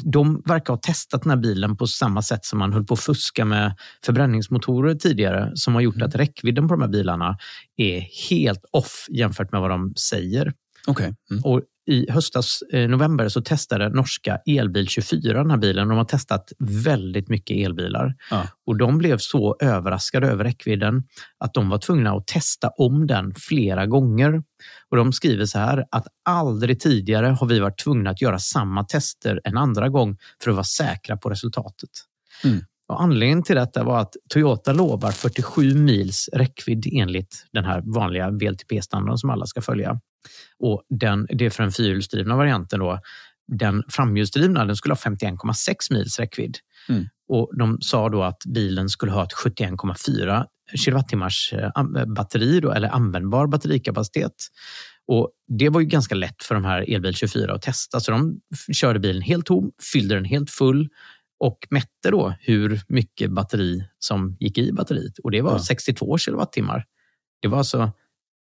de 0.00 0.42
verkar 0.46 0.72
ha 0.72 0.80
testat 0.80 1.22
den 1.22 1.30
här 1.30 1.36
bilen 1.36 1.76
på 1.76 1.86
samma 1.86 2.22
sätt 2.22 2.44
som 2.44 2.58
man 2.58 2.72
höll 2.72 2.84
på 2.84 2.94
att 2.94 3.00
fuska 3.00 3.44
med 3.44 3.74
förbränningsmotorer 4.04 4.94
tidigare 4.94 5.52
som 5.54 5.74
har 5.74 5.80
gjort 5.80 5.96
mm. 5.96 6.08
att 6.08 6.14
räckvidden 6.14 6.68
på 6.68 6.74
de 6.74 6.80
här 6.80 6.88
bilarna 6.88 7.38
är 7.76 8.00
helt 8.30 8.64
off 8.70 9.06
jämfört 9.10 9.52
med 9.52 9.60
vad 9.60 9.70
de 9.70 9.94
säger. 9.94 10.52
Okay. 10.86 11.12
Mm. 11.30 11.44
Och 11.44 11.62
I 11.86 12.10
höstas, 12.10 12.62
eh, 12.72 12.88
november, 12.88 13.28
så 13.28 13.42
testade 13.42 13.88
norska 13.88 14.38
Elbil 14.46 14.88
24 14.88 15.38
den 15.38 15.50
här 15.50 15.58
bilen. 15.58 15.88
De 15.88 15.98
har 15.98 16.04
testat 16.04 16.52
väldigt 16.58 17.28
mycket 17.28 17.56
elbilar. 17.56 18.14
Ja. 18.30 18.48
Och 18.66 18.76
De 18.76 18.98
blev 18.98 19.18
så 19.18 19.56
överraskade 19.60 20.26
över 20.26 20.44
räckvidden 20.44 21.02
att 21.38 21.54
de 21.54 21.68
var 21.68 21.78
tvungna 21.78 22.12
att 22.12 22.26
testa 22.26 22.68
om 22.68 23.06
den 23.06 23.34
flera 23.34 23.86
gånger. 23.86 24.42
Och 24.90 24.96
De 24.96 25.12
skriver 25.12 25.46
så 25.46 25.58
här 25.58 25.84
att 25.90 26.06
aldrig 26.24 26.80
tidigare 26.80 27.26
har 27.26 27.46
vi 27.46 27.58
varit 27.58 27.78
tvungna 27.78 28.10
att 28.10 28.22
göra 28.22 28.38
samma 28.38 28.84
tester 28.84 29.40
en 29.44 29.56
andra 29.56 29.88
gång 29.88 30.16
för 30.42 30.50
att 30.50 30.56
vara 30.56 30.64
säkra 30.64 31.16
på 31.16 31.30
resultatet. 31.30 31.90
Mm. 32.44 32.60
Och 32.88 33.02
anledningen 33.02 33.42
till 33.42 33.56
detta 33.56 33.84
var 33.84 34.00
att 34.00 34.16
Toyota 34.28 34.72
lovar 34.72 35.10
47 35.10 35.74
mils 35.74 36.28
räckvidd 36.32 36.86
enligt 36.92 37.46
den 37.52 37.64
här 37.64 37.82
vanliga 37.84 38.30
VLTP-standarden 38.30 39.18
som 39.18 39.30
alla 39.30 39.46
ska 39.46 39.60
följa. 39.60 40.00
Och 40.58 40.82
den, 40.88 41.26
det 41.30 41.46
är 41.46 41.50
för 41.50 41.62
den 41.62 41.72
fyrhjulsdrivna 41.72 42.36
varianten. 42.36 42.80
Då. 42.80 43.00
Den 43.48 43.82
framhjulsdrivna 43.88 44.64
den 44.64 44.76
skulle 44.76 44.94
ha 44.94 44.98
51,6 44.98 45.92
mils 45.92 46.18
räckvidd. 46.18 46.58
Mm. 46.88 47.04
Och 47.28 47.58
de 47.58 47.78
sa 47.80 48.08
då 48.08 48.22
att 48.22 48.42
bilen 48.46 48.88
skulle 48.88 49.12
ha 49.12 49.24
ett 49.24 49.32
71,4 49.32 50.44
kilowattimmars 50.74 51.52
eh, 51.52 51.70
batteri 52.06 52.60
då, 52.60 52.72
eller 52.72 52.88
användbar 52.88 53.46
batterikapacitet. 53.46 54.32
Och 55.08 55.30
Det 55.48 55.68
var 55.68 55.80
ju 55.80 55.86
ganska 55.86 56.14
lätt 56.14 56.42
för 56.42 56.54
de 56.54 56.64
här 56.64 56.94
Elbil 56.94 57.14
24 57.14 57.54
att 57.54 57.62
testa. 57.62 58.00
Så 58.00 58.10
de 58.10 58.40
körde 58.72 58.98
bilen 58.98 59.22
helt 59.22 59.46
tom, 59.46 59.70
fyllde 59.92 60.14
den 60.14 60.24
helt 60.24 60.50
full 60.50 60.88
och 61.38 61.66
mätte 61.70 62.10
då 62.10 62.34
hur 62.40 62.80
mycket 62.88 63.30
batteri 63.30 63.84
som 63.98 64.36
gick 64.40 64.58
i 64.58 64.72
batteriet. 64.72 65.18
Och 65.18 65.30
det 65.30 65.42
var 65.42 65.52
ja. 65.52 65.58
62 65.58 66.18
kilowattimmar. 66.18 66.84
Det 67.42 67.48
var 67.48 67.58
alltså 67.58 67.92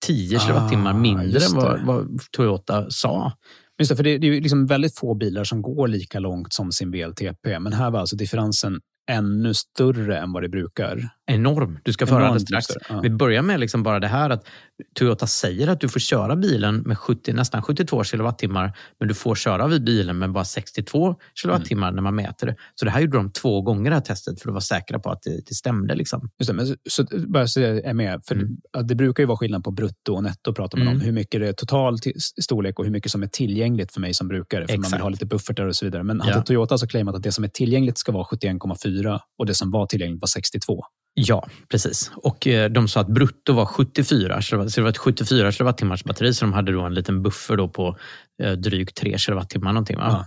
10 0.06 0.36
ah, 0.36 0.40
kilowattimmar 0.40 0.92
mindre 0.92 1.44
än 1.44 1.54
vad, 1.54 1.86
vad, 1.86 2.20
Toyota 2.30 2.90
sa. 2.90 3.32
Just 3.78 3.90
det, 3.90 3.96
för 3.96 4.04
det, 4.04 4.18
det 4.18 4.26
är 4.26 4.40
liksom 4.40 4.66
väldigt 4.66 4.98
få 4.98 5.14
bilar 5.14 5.44
som 5.44 5.62
går 5.62 5.88
lika 5.88 6.18
långt 6.18 6.52
som 6.52 6.72
sin 6.72 6.90
VLTP. 6.90 7.58
Men 7.58 7.72
här 7.72 7.90
var 7.90 8.00
alltså 8.00 8.16
differensen 8.16 8.80
ännu 9.10 9.54
större 9.54 10.18
än 10.18 10.32
vad 10.32 10.42
det 10.42 10.48
brukar. 10.48 11.08
Enorm. 11.30 11.78
Du 11.82 11.92
ska 11.92 12.06
föra 12.06 12.32
det 12.32 12.40
strax. 12.40 12.66
Ja. 12.88 13.00
Vi 13.00 13.10
börjar 13.10 13.42
med 13.42 13.60
liksom 13.60 13.82
bara 13.82 14.00
det 14.00 14.08
här 14.08 14.30
att 14.30 14.46
Toyota 14.94 15.26
säger 15.26 15.68
att 15.68 15.80
du 15.80 15.88
får 15.88 16.00
köra 16.00 16.36
bilen 16.36 16.76
med 16.76 16.98
70, 16.98 17.32
nästan 17.32 17.62
72 17.62 18.04
kilowattimmar 18.04 18.72
men 18.98 19.08
du 19.08 19.14
får 19.14 19.34
köra 19.34 19.66
vid 19.66 19.84
bilen 19.84 20.18
med 20.18 20.32
bara 20.32 20.44
62 20.44 21.16
kilowattimmar 21.34 21.88
mm. 21.88 21.94
när 21.94 22.02
man 22.02 22.14
mäter 22.14 22.46
det. 22.46 22.56
Så 22.74 22.84
det 22.84 22.90
här 22.90 23.00
gjorde 23.00 23.16
de 23.16 23.32
två 23.32 23.62
gånger 23.62 23.90
det 23.90 23.96
här 23.96 24.02
testet 24.02 24.42
för 24.42 24.48
att 24.48 24.52
vara 24.54 24.60
säkra 24.60 24.98
på 24.98 25.10
att 25.10 25.22
det, 25.22 25.46
det 25.46 25.54
stämde. 25.54 25.94
Liksom. 25.94 26.30
Just 26.38 26.48
det, 26.48 26.54
men 26.54 26.66
så, 26.66 26.74
så, 26.88 27.06
bara 27.26 27.46
så 27.46 27.60
jag 27.60 27.84
är 27.84 27.94
med, 27.94 28.20
för 28.24 28.34
mm. 28.34 28.56
det 28.84 28.94
brukar 28.94 29.22
ju 29.22 29.26
vara 29.26 29.38
skillnad 29.38 29.64
på 29.64 29.70
brutto 29.70 30.14
och 30.14 30.22
netto 30.22 30.54
pratar 30.54 30.78
man 30.78 30.86
mm. 30.86 30.98
om. 30.98 31.00
Hur 31.00 31.12
mycket 31.12 31.40
det 31.40 31.48
är 31.48 31.52
total 31.52 31.98
storlek 32.42 32.78
och 32.78 32.84
hur 32.84 32.92
mycket 32.92 33.12
som 33.12 33.22
är 33.22 33.26
tillgängligt 33.26 33.92
för 33.92 34.00
mig 34.00 34.14
som 34.14 34.28
brukare. 34.28 34.66
För 34.66 34.74
Exakt. 34.74 34.90
man 34.90 34.98
vill 34.98 35.02
ha 35.02 35.08
lite 35.08 35.26
buffertar 35.26 35.66
och 35.66 35.76
så 35.76 35.84
vidare. 35.84 36.02
Men 36.02 36.20
hade 36.20 36.32
ja. 36.32 36.42
Toyota 36.42 36.78
så 36.78 36.86
claimat 36.86 37.14
att 37.14 37.22
det 37.22 37.32
som 37.32 37.44
är 37.44 37.48
tillgängligt 37.48 37.98
ska 37.98 38.12
vara 38.12 38.24
71,4 38.24 39.20
och 39.38 39.46
det 39.46 39.54
som 39.54 39.70
var 39.70 39.86
tillgängligt 39.86 40.20
var 40.20 40.28
62. 40.28 40.84
Ja, 41.14 41.48
precis. 41.68 42.12
Och 42.16 42.46
eh, 42.46 42.70
de 42.70 42.88
sa 42.88 43.00
att 43.00 43.08
brutto 43.08 43.52
var 43.52 43.66
74, 43.66 44.42
så 44.42 44.56
det 44.56 44.80
var 44.80 44.88
ett 44.88 44.98
74 44.98 45.52
kilowattimmars 45.52 46.04
batteri, 46.04 46.34
så 46.34 46.44
de 46.44 46.52
hade 46.52 46.72
då 46.72 46.82
en 46.82 46.94
liten 46.94 47.22
buffer 47.22 47.56
då 47.56 47.68
på 47.68 47.96
eh, 48.42 48.52
drygt 48.52 48.96
3 48.96 49.18
kilowattimmar. 49.18 49.72
Någonting, 49.72 49.96
va? 49.96 50.06
Ja. 50.08 50.26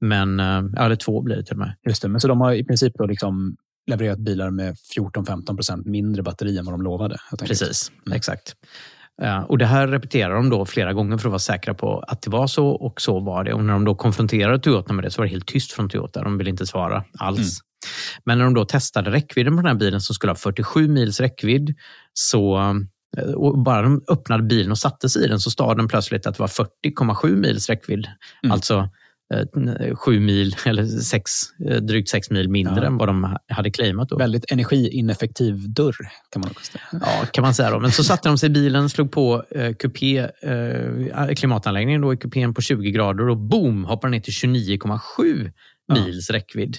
Men, 0.00 0.40
eh, 0.40 0.62
ja, 0.74 0.84
eller 0.84 0.96
två 0.96 1.22
blir 1.22 1.36
det 1.36 1.44
till 1.44 1.54
och 1.54 1.58
med. 1.58 1.74
Just 1.86 2.02
det, 2.02 2.08
men 2.08 2.20
så 2.20 2.28
de 2.28 2.40
har 2.40 2.52
i 2.52 2.64
princip 2.64 2.92
då 2.98 3.06
liksom 3.06 3.56
levererat 3.90 4.18
bilar 4.18 4.50
med 4.50 4.76
14-15 4.96 5.56
procent 5.56 5.86
mindre 5.86 6.22
batteri 6.22 6.58
än 6.58 6.64
vad 6.64 6.74
de 6.74 6.82
lovade. 6.82 7.16
Precis, 7.38 7.92
mm. 8.06 8.16
exakt. 8.16 8.54
Och 9.48 9.58
Det 9.58 9.66
här 9.66 9.88
repeterar 9.88 10.34
de 10.34 10.50
då 10.50 10.66
flera 10.66 10.92
gånger 10.92 11.18
för 11.18 11.28
att 11.28 11.30
vara 11.30 11.38
säkra 11.38 11.74
på 11.74 11.98
att 11.98 12.22
det 12.22 12.30
var 12.30 12.46
så 12.46 12.66
och 12.66 13.00
så 13.00 13.20
var 13.20 13.44
det. 13.44 13.52
Och 13.52 13.64
när 13.64 13.72
de 13.72 13.84
då 13.84 13.94
konfronterade 13.94 14.58
Toyota 14.58 14.92
med 14.92 15.04
det 15.04 15.10
så 15.10 15.20
var 15.20 15.26
det 15.26 15.30
helt 15.30 15.46
tyst 15.46 15.72
från 15.72 15.88
Toyota. 15.88 16.22
De 16.22 16.38
ville 16.38 16.50
inte 16.50 16.66
svara 16.66 17.04
alls. 17.18 17.60
Men 18.24 18.38
när 18.38 18.44
de 18.44 18.54
då 18.54 18.64
testade 18.64 19.10
räckvidden 19.10 19.56
på 19.56 19.62
den 19.62 19.66
här 19.66 19.74
bilen 19.74 20.00
som 20.00 20.14
skulle 20.14 20.30
ha 20.30 20.36
47 20.36 20.88
mils 20.88 21.20
räckvidd 21.20 21.74
så 22.12 22.58
eh, 23.18 23.62
bara 23.64 23.82
de 23.82 24.02
öppnade 24.08 24.42
bilen 24.42 24.70
och 24.70 24.78
satte 24.78 25.08
sig 25.08 25.24
i 25.24 25.28
den 25.28 25.40
så 25.40 25.50
stod 25.50 25.76
den 25.76 25.88
plötsligt 25.88 26.26
att 26.26 26.34
det 26.34 26.40
var 26.40 26.48
40,7 26.48 27.36
mils 27.36 27.68
räckvidd. 27.68 28.06
Mm. 28.42 28.52
Alltså 28.52 28.88
eh, 29.34 29.96
sju 29.96 30.20
mil 30.20 30.56
eller 30.64 30.86
sex, 30.86 31.30
eh, 31.68 31.76
drygt 31.76 32.08
sex 32.08 32.30
mil 32.30 32.48
mindre 32.48 32.80
ja. 32.80 32.86
än 32.86 32.98
vad 32.98 33.08
de 33.08 33.36
hade 33.48 33.70
claimat. 33.70 34.08
Då. 34.08 34.16
Väldigt 34.16 34.52
energiineffektiv 34.52 35.70
dörr 35.70 35.96
kan 36.30 36.40
man 36.40 36.50
säga. 36.62 36.84
Ja, 36.92 37.26
kan 37.32 37.42
man 37.42 37.54
säga. 37.54 37.70
Då. 37.70 37.80
Men 37.80 37.92
så 37.92 38.04
satte 38.04 38.28
de 38.28 38.38
sig 38.38 38.46
i 38.46 38.50
bilen, 38.50 38.90
slog 38.90 39.12
på 39.12 39.44
eh, 39.50 39.74
kupé, 39.74 40.18
eh, 40.18 41.34
klimatanläggningen 41.36 42.00
då, 42.00 42.12
i 42.12 42.16
kupén 42.16 42.54
på 42.54 42.60
20 42.60 42.90
grader 42.90 43.28
och 43.28 43.36
boom 43.36 43.84
hoppar 43.84 44.08
ner 44.08 44.20
till 44.20 44.32
29,7 44.32 45.52
mils 45.92 46.28
ja. 46.28 46.36
räckvidd. 46.36 46.76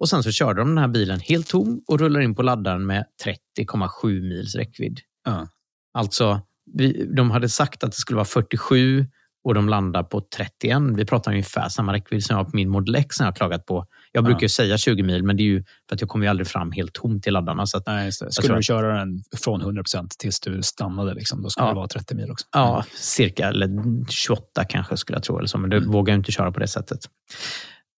Och 0.00 0.08
sen 0.08 0.22
så 0.22 0.32
körde 0.32 0.60
de 0.60 0.68
den 0.68 0.78
här 0.78 0.88
bilen 0.88 1.20
helt 1.20 1.48
tom 1.48 1.82
och 1.86 2.00
rullar 2.00 2.20
in 2.20 2.34
på 2.34 2.42
laddaren 2.42 2.86
med 2.86 3.04
30,7 3.58 4.20
mils 4.28 4.54
räckvidd. 4.54 5.00
Ja. 5.24 5.48
Alltså, 5.94 6.40
vi, 6.72 7.06
de 7.16 7.30
hade 7.30 7.48
sagt 7.48 7.84
att 7.84 7.90
det 7.90 7.96
skulle 7.96 8.16
vara 8.16 8.24
47 8.24 9.06
och 9.44 9.54
de 9.54 9.68
landar 9.68 10.02
på 10.02 10.20
31. 10.36 10.82
Vi 10.96 11.04
pratar 11.04 11.30
ungefär 11.30 11.68
samma 11.68 11.92
räckvidd 11.92 12.24
som 12.24 12.34
jag 12.34 12.44
har 12.44 12.50
på 12.50 12.56
min 12.56 12.68
Model 12.68 12.94
X 12.94 13.16
som 13.16 13.24
jag 13.24 13.32
har 13.32 13.36
klagat 13.36 13.66
på. 13.66 13.86
Jag 14.12 14.24
brukar 14.24 14.42
ja. 14.42 14.48
säga 14.48 14.78
20 14.78 15.02
mil, 15.02 15.22
men 15.22 15.36
det 15.36 15.42
är 15.42 15.44
ju 15.44 15.64
för 15.88 15.94
att 15.94 16.00
jag 16.00 16.10
kommer 16.10 16.26
ju 16.26 16.30
aldrig 16.30 16.46
fram 16.46 16.72
helt 16.72 16.92
tom 16.92 17.20
till 17.20 17.32
laddarna. 17.32 17.66
Så 17.66 17.78
att, 17.78 17.86
Nej, 17.86 18.12
Skulle 18.12 18.56
du 18.56 18.62
köra 18.62 18.98
den 18.98 19.22
från 19.36 19.62
100% 19.62 20.08
tills 20.18 20.40
du 20.40 20.62
stannade, 20.62 21.14
liksom, 21.14 21.42
då 21.42 21.50
skulle 21.50 21.66
ja. 21.66 21.70
det 21.70 21.76
vara 21.76 21.88
30 21.88 22.14
mil 22.14 22.30
också? 22.30 22.46
Ja, 22.52 22.74
mm. 22.74 22.84
cirka. 22.94 23.48
Eller 23.48 23.68
28 24.10 24.64
kanske 24.64 24.96
skulle 24.96 25.16
jag 25.16 25.22
tro. 25.22 25.38
Eller 25.38 25.48
så, 25.48 25.58
men 25.58 25.70
det 25.70 25.76
mm. 25.76 25.90
vågar 25.90 26.12
jag 26.12 26.18
inte 26.18 26.32
köra 26.32 26.52
på 26.52 26.60
det 26.60 26.68
sättet. 26.68 27.00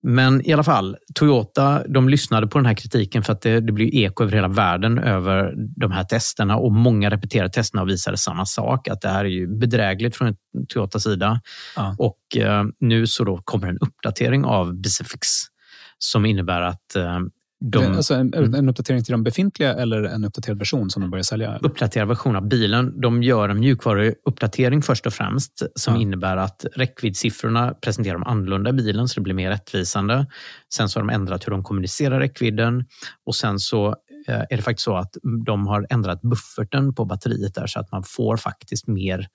Men 0.03 0.46
i 0.46 0.53
alla 0.53 0.62
fall, 0.62 0.96
Toyota 1.14 1.82
de 1.88 2.09
lyssnade 2.09 2.46
på 2.46 2.59
den 2.59 2.66
här 2.66 2.74
kritiken 2.74 3.22
för 3.22 3.32
att 3.32 3.40
det, 3.40 3.61
det 3.61 3.72
blir 3.72 3.94
eko 3.94 4.24
över 4.24 4.32
hela 4.32 4.48
världen 4.48 4.98
över 4.98 5.55
de 5.57 5.92
här 5.92 6.05
testerna 6.05 6.57
och 6.57 6.72
många 6.72 7.11
repeterade 7.11 7.50
testerna 7.50 7.82
och 7.82 7.88
visade 7.88 8.16
samma 8.16 8.46
sak, 8.46 8.88
att 8.88 9.00
det 9.00 9.09
här 9.09 9.24
är 9.24 9.28
ju 9.28 9.59
bedrägligt 9.59 10.16
från 10.16 10.36
Toyotas 10.68 11.03
sida. 11.03 11.40
Ja. 11.76 11.96
Och 11.98 12.36
eh, 12.36 12.64
nu 12.80 13.07
så 13.07 13.24
då 13.24 13.40
kommer 13.44 13.68
en 13.68 13.78
uppdatering 13.78 14.44
av 14.44 14.74
Bicefix 14.74 15.28
som 15.98 16.26
innebär 16.26 16.61
att 16.61 16.96
eh, 16.96 17.20
de, 17.64 17.86
alltså 17.86 18.14
en, 18.14 18.34
mm. 18.34 18.54
en, 18.54 18.68
uppdatering 18.68 19.04
till 19.04 19.12
de 19.12 19.22
befintliga 19.22 19.74
eller 19.74 20.02
en 20.02 20.24
uppdaterad 20.24 20.58
version 20.58 20.90
som 20.90 21.02
de 21.02 21.10
börjar 21.10 21.22
sälja? 21.22 21.58
Uppdaterad 21.58 22.08
version 22.08 22.36
av 22.36 22.48
bilen. 22.48 23.00
De 23.00 23.22
gör 23.22 23.48
en 23.48 23.60
mjukvaruuppdatering 23.60 24.82
först 24.82 25.06
och 25.06 25.12
främst 25.12 25.62
som 25.74 25.94
ja. 25.94 26.00
innebär 26.00 26.36
att 26.36 26.66
räckviddssiffrorna 26.74 27.74
presenterar 27.74 28.14
de 28.14 28.22
annorlunda 28.22 28.70
i 28.70 28.72
bilen 28.72 29.08
så 29.08 29.20
det 29.20 29.24
blir 29.24 29.34
mer 29.34 29.50
rättvisande. 29.50 30.26
Sen 30.74 30.88
så 30.88 31.00
har 31.00 31.06
de 31.06 31.14
ändrat 31.14 31.46
hur 31.46 31.50
de 31.50 31.64
kommunicerar 31.64 32.20
räckvidden 32.20 32.84
och 33.26 33.34
sen 33.34 33.58
så 33.58 33.88
eh, 34.28 34.40
är 34.50 34.56
det 34.56 34.62
faktiskt 34.62 34.84
så 34.84 34.96
att 34.96 35.16
de 35.46 35.66
har 35.66 35.86
ändrat 35.90 36.22
bufferten 36.22 36.94
på 36.94 37.04
batteriet 37.04 37.54
där 37.54 37.66
så 37.66 37.80
att 37.80 37.92
man 37.92 38.02
får 38.04 38.36
faktiskt 38.36 38.86
mer 38.86 39.28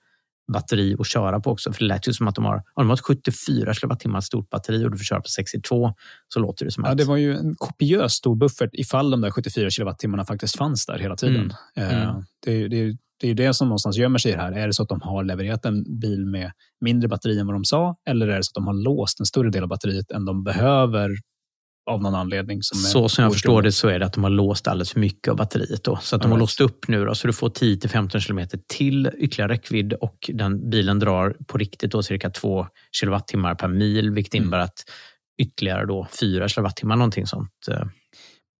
batteri 0.52 0.96
att 0.98 1.06
köra 1.06 1.40
på 1.40 1.50
också. 1.50 1.72
För 1.72 1.80
det 1.80 1.86
lät 1.86 2.08
ju 2.08 2.12
som 2.12 2.28
att 2.28 2.34
de 2.34 2.44
har, 2.44 2.56
om 2.56 2.62
de 2.74 2.88
har 2.88 2.94
ett 2.94 3.00
74 3.00 3.74
kilowattimmar 3.74 4.20
stort 4.20 4.50
batteri 4.50 4.84
och 4.84 4.90
du 4.90 4.96
får 4.96 5.04
köra 5.04 5.20
på 5.20 5.28
62 5.28 5.94
så 6.28 6.40
låter 6.40 6.64
det 6.64 6.70
som 6.70 6.84
att... 6.84 6.90
Ja, 6.90 6.94
det 6.94 7.04
var 7.04 7.16
ju 7.16 7.36
en 7.36 7.54
kopiös 7.54 8.12
stor 8.12 8.36
buffert 8.36 8.70
ifall 8.72 9.10
de 9.10 9.20
där 9.20 9.30
74 9.30 9.70
kilowattimmarna 9.70 10.24
faktiskt 10.24 10.56
fanns 10.56 10.86
där 10.86 10.98
hela 10.98 11.16
tiden. 11.16 11.52
Mm. 11.76 11.90
Eh, 11.90 12.02
mm. 12.02 12.24
Det, 12.44 12.68
det, 12.68 12.96
det 13.20 13.30
är 13.30 13.34
det 13.34 13.54
som 13.54 13.68
någonstans 13.68 13.96
gömmer 13.96 14.18
sig 14.18 14.32
i 14.32 14.34
det 14.34 14.40
här. 14.40 14.52
Är 14.52 14.66
det 14.66 14.72
så 14.72 14.82
att 14.82 14.88
de 14.88 15.00
har 15.02 15.24
levererat 15.24 15.64
en 15.64 15.98
bil 16.00 16.26
med 16.26 16.52
mindre 16.80 17.08
batteri 17.08 17.38
än 17.38 17.46
vad 17.46 17.54
de 17.54 17.64
sa? 17.64 17.96
Eller 18.08 18.28
är 18.28 18.36
det 18.36 18.44
så 18.44 18.50
att 18.50 18.54
de 18.54 18.66
har 18.66 18.74
låst 18.74 19.20
en 19.20 19.26
större 19.26 19.50
del 19.50 19.62
av 19.62 19.68
batteriet 19.68 20.10
än 20.10 20.24
de 20.24 20.44
behöver 20.44 21.10
av 21.88 22.02
någon 22.02 22.14
anledning. 22.14 22.62
Som 22.62 22.78
så 22.78 23.08
som 23.08 23.22
jag 23.22 23.32
förstår 23.32 23.62
det 23.62 23.72
så 23.72 23.88
är 23.88 23.98
det 23.98 24.06
att 24.06 24.12
de 24.12 24.24
har 24.24 24.30
låst 24.30 24.68
alldeles 24.68 24.92
för 24.92 25.00
mycket 25.00 25.28
av 25.28 25.36
batteriet. 25.36 25.84
Då. 25.84 25.98
Så 26.02 26.16
att 26.16 26.22
de 26.22 26.30
har 26.30 26.38
låst 26.38 26.60
upp 26.60 26.88
nu 26.88 27.04
då, 27.04 27.14
så 27.14 27.26
du 27.26 27.32
får 27.32 27.48
10-15 27.48 28.26
km 28.26 28.48
till 28.66 29.10
ytterligare 29.18 29.52
räckvidd 29.52 29.92
och 29.92 30.30
den 30.32 30.70
bilen 30.70 30.98
drar 30.98 31.36
på 31.46 31.58
riktigt 31.58 31.92
då 31.92 32.02
cirka 32.02 32.30
2 32.30 32.66
kWh 33.00 33.54
per 33.54 33.68
mil, 33.68 34.10
vilket 34.10 34.34
mm. 34.34 34.42
innebär 34.42 34.58
att 34.58 34.84
ytterligare 35.42 35.86
då 35.86 36.06
4 36.20 36.48
kWh 36.48 36.88
någonting 36.88 37.26
sånt. 37.26 37.50
Eh. 37.70 37.82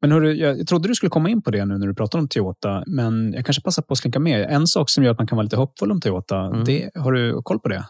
Men 0.00 0.12
hörru, 0.12 0.32
jag 0.32 0.66
trodde 0.66 0.88
du 0.88 0.94
skulle 0.94 1.10
komma 1.10 1.30
in 1.30 1.42
på 1.42 1.50
det 1.50 1.64
nu 1.64 1.78
när 1.78 1.86
du 1.86 1.94
pratar 1.94 2.18
om 2.18 2.28
Toyota, 2.28 2.82
men 2.86 3.32
jag 3.32 3.44
kanske 3.44 3.62
passar 3.62 3.82
på 3.82 3.92
att 3.92 3.98
slinka 3.98 4.18
med. 4.20 4.50
En 4.50 4.66
sak 4.66 4.90
som 4.90 5.04
gör 5.04 5.10
att 5.10 5.18
man 5.18 5.26
kan 5.26 5.36
vara 5.36 5.44
lite 5.44 5.56
hoppfull 5.56 5.92
om 5.92 6.00
Toyota, 6.00 6.40
mm. 6.40 6.64
det, 6.64 6.90
har 6.94 7.12
du 7.12 7.42
koll 7.42 7.60
på 7.60 7.68
det? 7.68 7.84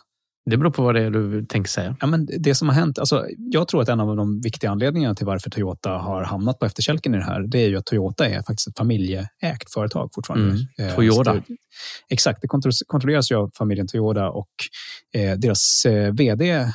Det 0.50 0.56
beror 0.56 0.70
på 0.70 0.82
vad 0.82 0.94
det 0.94 1.02
är 1.02 1.10
du 1.10 1.44
tänker 1.44 1.70
säga. 1.70 1.96
Ja, 2.00 2.06
men 2.06 2.28
det 2.38 2.54
som 2.54 2.68
har 2.68 2.74
hänt, 2.74 2.98
alltså, 2.98 3.26
jag 3.36 3.68
tror 3.68 3.82
att 3.82 3.88
en 3.88 4.00
av 4.00 4.16
de 4.16 4.40
viktiga 4.40 4.70
anledningarna 4.70 5.14
till 5.14 5.26
varför 5.26 5.50
Toyota 5.50 5.90
har 5.90 6.22
hamnat 6.22 6.58
på 6.58 6.66
efterkälken 6.66 7.14
i 7.14 7.18
det 7.18 7.24
här, 7.24 7.40
det 7.40 7.58
är 7.58 7.68
ju 7.68 7.76
att 7.76 7.86
Toyota 7.86 8.26
är 8.28 8.42
faktiskt 8.42 8.68
ett 8.68 8.78
familjeägt 8.78 9.72
företag 9.74 10.10
fortfarande. 10.14 10.66
Mm. 10.78 10.90
Eh, 10.90 10.94
Toyota. 10.94 11.34
Det, 11.34 11.42
exakt, 12.10 12.42
det 12.42 12.48
kontrolleras 12.86 13.30
ju 13.30 13.36
av 13.36 13.50
familjen 13.58 13.86
Toyota 13.86 14.30
och 14.30 14.50
deras 15.12 15.84
eh, 15.86 16.12
vd, 16.12 16.50
eh, 16.50 16.66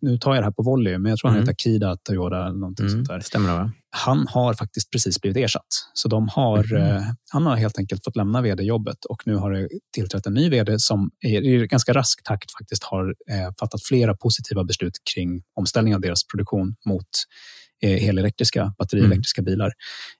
nu, 0.00 0.18
tar 0.18 0.34
jag 0.34 0.42
det 0.42 0.46
här 0.46 0.52
på 0.52 0.62
volley, 0.62 0.98
men 0.98 1.10
jag 1.10 1.18
tror 1.18 1.30
han 1.30 1.38
mm. 1.38 1.48
heter 1.48 1.52
Akida 1.52 1.96
Toyota 1.96 2.46
eller 2.46 2.58
någonting 2.58 2.86
mm. 2.86 2.98
sånt 2.98 3.08
där. 3.08 3.20
Stämmer 3.20 3.58
det, 3.58 3.70
han 3.90 4.26
har 4.26 4.54
faktiskt 4.54 4.90
precis 4.90 5.20
blivit 5.20 5.44
ersatt. 5.44 5.66
Så 5.92 6.08
de 6.08 6.28
har, 6.28 6.74
mm. 6.74 6.96
eh, 6.96 7.02
han 7.30 7.46
har 7.46 7.56
helt 7.56 7.78
enkelt 7.78 8.04
fått 8.04 8.16
lämna 8.16 8.42
vd-jobbet 8.42 9.04
och 9.04 9.22
nu 9.26 9.36
har 9.36 9.50
det 9.50 9.68
tillträtt 9.94 10.26
en 10.26 10.34
ny 10.34 10.50
vd 10.50 10.78
som 10.78 11.10
i 11.24 11.66
ganska 11.66 11.92
rask 11.92 12.24
takt 12.24 12.52
faktiskt 12.58 12.84
har 12.84 13.14
eh, 13.30 13.50
fattat 13.60 13.82
flera 13.82 14.16
positiva 14.16 14.64
beslut 14.64 14.92
kring 15.14 15.42
omställning 15.54 15.94
av 15.94 16.00
deras 16.00 16.26
produktion 16.26 16.74
mot 16.86 17.00
eh, 17.00 17.61
helelektriska, 17.88 18.74
batterielektriska 18.78 19.40
mm. 19.40 19.52
bilar. 19.52 19.72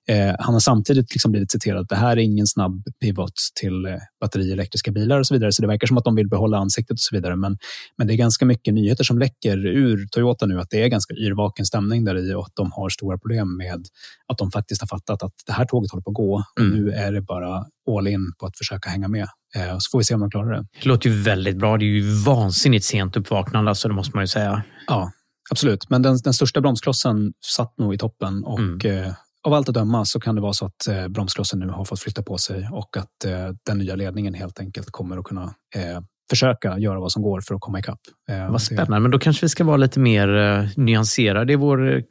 Eh, 0.09 0.35
han 0.39 0.53
har 0.53 0.59
samtidigt 0.59 1.13
liksom 1.13 1.31
blivit 1.31 1.51
citerad 1.51 1.81
att 1.81 1.89
det 1.89 1.95
här 1.95 2.17
är 2.17 2.21
ingen 2.21 2.47
snabb 2.47 2.83
pivot 3.01 3.33
till 3.61 3.85
eh, 3.85 3.95
batterielektriska 4.21 4.91
bilar 4.91 5.19
och 5.19 5.27
så 5.27 5.33
vidare. 5.33 5.51
Så 5.51 5.61
det 5.61 5.67
verkar 5.67 5.87
som 5.87 5.97
att 5.97 6.03
de 6.03 6.15
vill 6.15 6.29
behålla 6.29 6.57
ansiktet 6.57 6.93
och 6.93 6.99
så 6.99 7.15
vidare. 7.15 7.35
Men, 7.35 7.57
men 7.97 8.07
det 8.07 8.13
är 8.13 8.17
ganska 8.17 8.45
mycket 8.45 8.73
nyheter 8.73 9.03
som 9.03 9.19
läcker 9.19 9.65
ur 9.65 10.07
Toyota 10.11 10.45
nu 10.45 10.59
att 10.59 10.69
det 10.69 10.83
är 10.83 10.87
ganska 10.87 11.13
yrvaken 11.13 11.65
stämning 11.65 12.05
där 12.05 12.17
i 12.17 12.33
och 12.33 12.45
att 12.45 12.55
de 12.55 12.71
har 12.71 12.89
stora 12.89 13.17
problem 13.17 13.57
med 13.57 13.85
att 14.27 14.37
de 14.37 14.51
faktiskt 14.51 14.81
har 14.81 14.87
fattat 14.87 15.23
att 15.23 15.33
det 15.45 15.53
här 15.53 15.65
tåget 15.65 15.91
håller 15.91 16.03
på 16.03 16.09
att 16.09 16.15
gå 16.15 16.43
och 16.55 16.61
mm. 16.61 16.77
nu 16.77 16.91
är 16.91 17.11
det 17.11 17.21
bara 17.21 17.65
all 17.97 18.07
in 18.07 18.33
på 18.39 18.45
att 18.45 18.57
försöka 18.57 18.89
hänga 18.89 19.07
med. 19.07 19.27
Eh, 19.55 19.77
så 19.79 19.89
får 19.91 19.97
vi 19.97 20.03
se 20.03 20.13
om 20.13 20.19
de 20.19 20.31
klarar 20.31 20.53
det. 20.53 20.65
Det 20.81 20.89
låter 20.89 21.09
ju 21.09 21.21
väldigt 21.21 21.57
bra. 21.57 21.77
Det 21.77 21.85
är 21.85 21.87
ju 21.87 22.23
vansinnigt 22.23 22.85
sent 22.85 23.17
uppvaknande, 23.17 23.69
alltså, 23.71 23.87
det 23.87 23.93
måste 23.93 24.15
man 24.15 24.23
ju 24.23 24.27
säga. 24.27 24.63
Ja, 24.87 25.11
Absolut, 25.53 25.89
men 25.89 26.01
den, 26.01 26.17
den 26.23 26.33
största 26.33 26.61
bromsklossen 26.61 27.33
satt 27.45 27.77
nog 27.77 27.93
i 27.93 27.97
toppen 27.97 28.43
och 28.43 28.59
mm. 28.59 29.05
eh, 29.05 29.13
av 29.43 29.53
allt 29.53 29.69
att 29.69 29.75
döma 29.75 30.05
så 30.05 30.19
kan 30.19 30.35
det 30.35 30.41
vara 30.41 30.53
så 30.53 30.65
att 30.65 30.87
eh, 30.87 31.07
bromsklossen 31.07 31.59
nu 31.59 31.67
har 31.67 31.85
fått 31.85 31.99
flytta 31.99 32.23
på 32.23 32.37
sig 32.37 32.69
och 32.71 32.97
att 32.97 33.25
eh, 33.25 33.49
den 33.65 33.77
nya 33.77 33.95
ledningen 33.95 34.33
helt 34.33 34.59
enkelt 34.59 34.91
kommer 34.91 35.17
att 35.17 35.23
kunna 35.23 35.53
eh, 35.75 35.99
försöka 36.29 36.79
göra 36.79 36.99
vad 36.99 37.11
som 37.11 37.21
går 37.21 37.41
för 37.41 37.55
att 37.55 37.61
komma 37.61 37.79
ikapp. 37.79 37.99
Eh, 38.29 38.51
vad 38.51 38.61
spännande, 38.61 38.99
men 38.99 39.11
då 39.11 39.19
kanske 39.19 39.45
vi 39.45 39.49
ska 39.49 39.63
vara 39.63 39.77
lite 39.77 39.99
mer 39.99 40.37
eh, 40.37 40.65
nyanserade 40.75 41.53
i 41.53 41.55
vår 41.55 41.95
eh, 41.95 42.01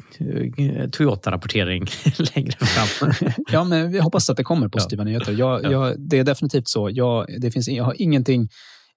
Toyota-rapportering 0.90 1.86
längre 2.34 2.56
fram. 2.66 3.12
ja, 3.52 3.64
men 3.64 3.92
vi 3.92 3.98
hoppas 3.98 4.30
att 4.30 4.36
det 4.36 4.44
kommer 4.44 4.68
positiva 4.68 5.00
ja. 5.00 5.04
nyheter. 5.04 5.32
Jag, 5.32 5.72
jag, 5.72 5.94
det 5.98 6.18
är 6.18 6.24
definitivt 6.24 6.68
så. 6.68 6.90
Jag, 6.92 7.26
det 7.40 7.50
finns, 7.50 7.68
jag 7.68 7.84
har 7.84 8.02
ingenting 8.02 8.48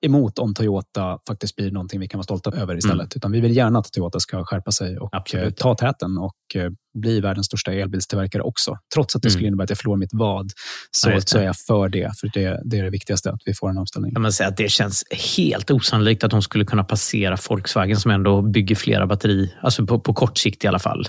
emot 0.05 0.39
om 0.39 0.53
Toyota 0.53 1.19
faktiskt 1.27 1.55
blir 1.55 1.71
någonting 1.71 1.99
vi 1.99 2.07
kan 2.07 2.17
vara 2.17 2.23
stolta 2.23 2.51
över 2.51 2.77
istället. 2.77 2.99
Mm. 2.99 3.09
Utan 3.15 3.31
vi 3.31 3.39
vill 3.39 3.55
gärna 3.55 3.79
att 3.79 3.91
Toyota 3.91 4.19
ska 4.19 4.45
skärpa 4.45 4.71
sig 4.71 4.97
och 4.97 5.09
Absolut. 5.11 5.45
Eh, 5.45 5.63
ta 5.63 5.75
täten 5.75 6.17
och 6.17 6.55
eh, 6.55 6.71
bli 6.93 7.19
världens 7.19 7.47
största 7.47 7.73
elbilstillverkare 7.73 8.41
också. 8.41 8.77
Trots 8.93 9.15
att 9.15 9.21
det 9.21 9.27
mm. 9.27 9.33
skulle 9.33 9.47
innebära 9.47 9.63
att 9.63 9.69
jag 9.69 9.77
förlorar 9.77 9.97
mitt 9.97 10.13
vad, 10.13 10.51
så, 10.91 11.09
ja, 11.09 11.21
så 11.21 11.37
är 11.37 11.43
jag 11.43 11.57
för 11.57 11.89
det. 11.89 12.19
För 12.19 12.29
det, 12.33 12.61
det 12.65 12.79
är 12.79 12.83
det 12.83 12.89
viktigaste, 12.89 13.31
att 13.31 13.41
vi 13.45 13.53
får 13.53 13.69
en 13.69 13.77
omställning. 13.77 14.11
Jag 14.15 14.33
säga 14.33 14.49
att 14.49 14.57
det 14.57 14.71
känns 14.71 15.03
helt 15.37 15.71
osannolikt 15.71 16.23
att 16.23 16.31
de 16.31 16.41
skulle 16.41 16.65
kunna 16.65 16.83
passera 16.83 17.37
Volkswagen 17.49 17.97
som 17.97 18.11
ändå 18.11 18.41
bygger 18.41 18.75
flera 18.75 19.07
batteri, 19.07 19.53
alltså 19.61 19.85
på, 19.85 19.99
på 19.99 20.13
kort 20.13 20.37
sikt 20.37 20.63
i 20.63 20.67
alla 20.67 20.79
fall. 20.79 21.07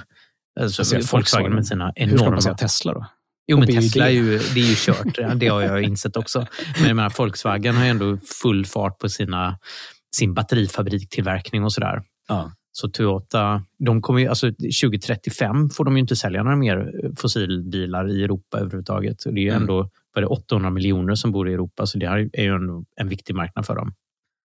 Alltså, 0.61 0.99
Volkswagen 1.13 1.53
med 1.53 1.67
sina 1.67 1.93
enorma... 1.97 2.11
Hur 2.11 2.19
ska 2.19 2.25
de 2.25 2.35
passera 2.35 2.55
Tesla 2.55 2.93
då? 2.93 3.07
Jo, 3.47 3.59
men 3.59 3.69
Tesla 3.69 4.09
är 4.09 4.13
ju, 4.13 4.39
det 4.39 4.61
är 4.61 4.69
ju 4.69 4.75
kört. 4.77 5.19
Det 5.41 5.49
har 5.49 5.63
jag 5.63 5.83
insett 5.83 6.17
också. 6.17 6.47
Men 6.79 6.89
jag 6.89 6.97
menar, 6.97 7.13
Volkswagen 7.19 7.77
har 7.77 7.85
ju 7.85 7.91
ändå 7.91 8.19
full 8.43 8.67
fart 8.67 8.99
på 8.99 9.09
sina, 9.09 9.59
sin 10.17 10.35
batterifabriktillverkning 10.35 11.65
och 11.65 11.73
sådär. 11.73 12.03
Ja. 12.29 12.53
Så 12.73 12.89
Toyota, 12.89 13.63
de 13.79 14.03
kommer 14.03 14.21
ju, 14.21 14.29
alltså 14.29 14.47
2035 14.51 15.71
får 15.71 15.85
de 15.85 15.97
ju 15.97 16.01
inte 16.01 16.17
sälja 16.17 16.43
några 16.43 16.57
mer 16.57 16.93
fossilbilar 17.17 18.11
i 18.11 18.25
Europa 18.25 18.59
överhuvudtaget. 18.59 19.17
Det 19.25 19.31
är 19.31 19.43
ju 19.43 19.49
mm. 19.49 19.63
ändå 19.63 19.91
var 20.15 20.23
det 20.23 20.27
800 20.27 20.71
miljoner 20.71 21.15
som 21.15 21.33
bor 21.33 21.49
i 21.49 21.53
Europa, 21.53 21.87
så 21.87 21.99
det 21.99 22.09
här 22.09 22.31
är 22.33 22.43
ju 22.43 22.55
en, 22.55 22.85
en 23.01 23.09
viktig 23.09 23.35
marknad 23.35 23.67
för 23.67 23.75
dem. 23.75 23.93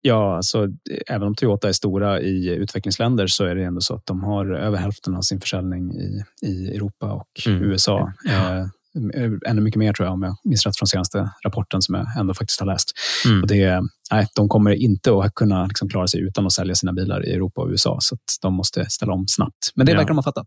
Ja, 0.03 0.37
alltså, 0.37 0.69
även 1.07 1.29
om 1.29 1.35
Toyota 1.35 1.69
är 1.69 1.73
stora 1.73 2.21
i 2.21 2.49
utvecklingsländer 2.49 3.27
så 3.27 3.45
är 3.45 3.55
det 3.55 3.65
ändå 3.65 3.81
så 3.81 3.95
att 3.95 4.07
de 4.07 4.25
har 4.25 4.47
över 4.47 4.79
hälften 4.79 5.17
av 5.17 5.21
sin 5.21 5.41
försäljning 5.41 5.93
i, 5.93 6.25
i 6.43 6.77
Europa 6.77 7.13
och 7.13 7.47
mm. 7.47 7.63
USA. 7.63 8.13
Ja. 8.25 8.69
Eh, 9.15 9.31
ännu 9.47 9.61
mycket 9.61 9.79
mer 9.79 9.93
tror 9.93 10.07
jag, 10.07 10.13
om 10.13 10.23
jag 10.23 10.37
minns 10.45 10.67
rätt 10.67 10.79
från 10.79 10.87
senaste 10.87 11.31
rapporten 11.45 11.83
som 11.83 11.95
jag 11.95 12.07
ändå 12.19 12.35
faktiskt 12.35 12.61
har 12.61 12.67
läst. 12.67 12.93
Mm. 13.25 13.43
Och 13.43 13.49
det, 13.49 13.83
nej, 14.11 14.29
de 14.35 14.49
kommer 14.49 14.71
inte 14.71 15.13
att 15.13 15.35
kunna 15.35 15.67
liksom 15.67 15.89
klara 15.89 16.07
sig 16.07 16.21
utan 16.21 16.47
att 16.47 16.53
sälja 16.53 16.75
sina 16.75 16.93
bilar 16.93 17.27
i 17.27 17.33
Europa 17.33 17.61
och 17.61 17.69
USA, 17.69 17.99
så 18.01 18.17
de 18.43 18.55
måste 18.55 18.91
ställa 18.91 19.13
om 19.13 19.29
snabbt. 19.29 19.73
Men 19.75 19.87
det 19.87 19.93
ja. 19.93 19.99
verkar 19.99 20.09
de 20.09 20.19
ha 20.19 20.23
fattat. 20.23 20.47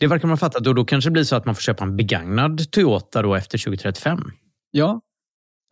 Det 0.00 0.06
verkar 0.06 0.22
de 0.22 0.30
ha 0.30 0.36
fattat 0.36 0.66
och 0.66 0.74
då 0.74 0.84
kanske 0.84 1.10
det 1.10 1.12
blir 1.12 1.24
så 1.24 1.36
att 1.36 1.46
man 1.46 1.54
får 1.54 1.62
köpa 1.62 1.84
en 1.84 1.96
begagnad 1.96 2.70
Toyota 2.70 3.22
då 3.22 3.34
efter 3.34 3.58
2035. 3.58 4.18
Ja, 4.70 5.00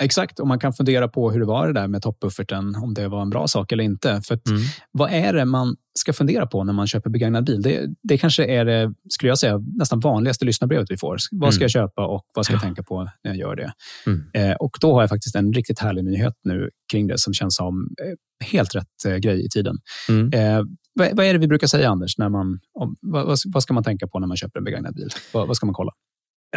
Exakt, 0.03 0.41
och 0.41 0.47
man 0.47 0.59
kan 0.59 0.73
fundera 0.73 1.09
på 1.09 1.31
hur 1.31 1.41
det 1.41 1.47
var 1.47 1.67
det 1.67 1.73
där 1.73 1.89
med 1.89 2.03
toppbufferten, 2.03 2.75
om 2.75 2.95
det 2.95 3.09
var 3.09 3.23
en 3.23 3.31
bra 3.31 3.49
sak 3.49 3.73
eller 3.73 3.85
inte. 3.85 4.21
För 4.23 4.35
att, 4.35 4.49
mm. 4.49 4.63
Vad 4.93 5.13
är 5.13 5.33
det 5.33 5.45
man 5.45 5.77
ska 5.99 6.13
fundera 6.13 6.47
på 6.47 6.65
när 6.65 6.73
man 6.73 6.87
köper 6.87 7.11
begagnad 7.11 7.45
bil? 7.45 7.63
Det, 7.63 7.87
det 8.03 8.19
kanske 8.19 8.45
är 8.45 8.65
det, 8.65 8.95
skulle 9.09 9.31
jag 9.31 9.39
säga, 9.39 9.59
nästan 9.79 10.01
vanligaste 10.01 10.45
lyssnarbrevet 10.45 10.91
vi 10.91 10.97
får. 10.97 11.17
Vad 11.31 11.55
ska 11.55 11.61
mm. 11.61 11.65
jag 11.65 11.71
köpa 11.71 12.07
och 12.07 12.27
vad 12.35 12.45
ska 12.45 12.55
jag 12.55 12.63
tänka 12.63 12.83
på 12.83 13.03
när 13.03 13.31
jag 13.31 13.37
gör 13.37 13.57
det? 13.57 13.73
Mm. 14.07 14.23
Eh, 14.35 14.57
och 14.57 14.77
då 14.81 14.95
har 14.95 15.03
jag 15.03 15.09
faktiskt 15.09 15.37
en 15.37 15.53
riktigt 15.53 15.79
härlig 15.79 16.05
nyhet 16.05 16.35
nu 16.45 16.71
kring 16.93 17.07
det 17.07 17.19
som 17.19 17.35
känns 17.35 17.57
som 17.57 17.89
eh, 18.05 18.47
helt 18.47 18.75
rätt 18.75 19.05
eh, 19.07 19.17
grej 19.17 19.45
i 19.45 19.49
tiden. 19.49 19.77
Mm. 20.09 20.33
Eh, 20.33 20.65
vad, 20.95 21.17
vad, 21.17 21.27
är 21.27 21.33
det 21.33 21.39
vi 21.39 21.49
brukar 21.49 21.67
säga, 21.67 21.91
Anders? 21.91 22.19
När 22.19 22.29
man, 22.29 22.61
om, 22.75 22.97
vad, 23.01 23.39
vad, 23.47 23.63
ska 23.63 23.75
man 23.75 23.85
tänka 23.85 24.07
på 24.07 24.19
när 24.19 24.27
man 24.27 24.37
köper 24.37 24.59
en 24.59 24.65
begagnad 24.65 24.95
bil? 24.95 25.09
Vad, 25.33 25.47
vad 25.47 25.57
ska 25.57 25.67
man 25.67 25.75
kolla? 25.75 25.93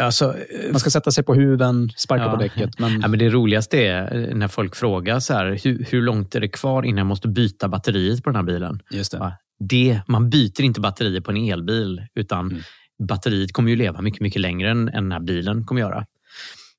Alltså, 0.00 0.36
man 0.70 0.80
ska 0.80 0.90
sätta 0.90 1.10
sig 1.10 1.24
på 1.24 1.34
huven, 1.34 1.90
sparka 1.96 2.24
ja, 2.24 2.30
på 2.30 2.36
däcket. 2.36 2.78
Men... 2.78 3.00
Ja, 3.00 3.08
men 3.08 3.18
det 3.18 3.30
roligaste 3.30 3.78
är 3.78 4.34
när 4.34 4.48
folk 4.48 4.76
frågar 4.76 5.20
så 5.20 5.34
här, 5.34 5.60
hur, 5.64 5.86
hur, 5.90 6.02
långt 6.02 6.34
är 6.34 6.40
det 6.40 6.48
kvar 6.48 6.82
innan 6.82 6.98
jag 6.98 7.06
måste 7.06 7.28
byta 7.28 7.68
batteriet 7.68 8.22
på 8.22 8.30
den 8.30 8.36
här 8.36 8.42
bilen? 8.42 8.82
Just 8.90 9.12
det. 9.12 9.36
det 9.58 10.00
man 10.06 10.30
byter 10.30 10.62
inte 10.62 10.80
batteriet 10.80 11.24
på 11.24 11.30
en 11.30 11.36
elbil, 11.36 12.06
utan 12.14 12.50
mm. 12.50 12.62
batteriet 13.08 13.52
kommer 13.52 13.70
ju 13.70 13.76
leva 13.76 14.02
mycket, 14.02 14.20
mycket 14.20 14.40
längre 14.40 14.70
än, 14.70 14.88
än 14.88 15.04
den 15.04 15.12
här 15.12 15.20
bilen 15.20 15.64
kommer 15.64 15.80
göra. 15.80 16.06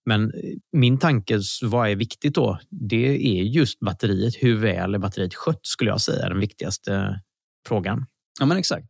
Men 0.06 0.34
min 0.72 1.00
tanke, 1.00 1.40
vad 1.62 1.90
är 1.90 1.96
viktigt 1.96 2.36
då? 2.36 2.60
Det 2.70 3.40
är 3.40 3.44
just 3.44 3.80
batteriet. 3.80 4.36
Hur 4.40 4.56
väl 4.56 4.96
är 4.96 5.00
batteriet 5.00 5.36
skött 5.36 5.60
skulle 5.62 5.90
jag 5.90 6.02
säga 6.02 6.26
är 6.26 6.30
den 6.30 6.40
viktigaste 6.40 7.22
frågan. 7.68 8.06
Ja, 8.40 8.46
men 8.46 8.58
exakt. 8.58 8.88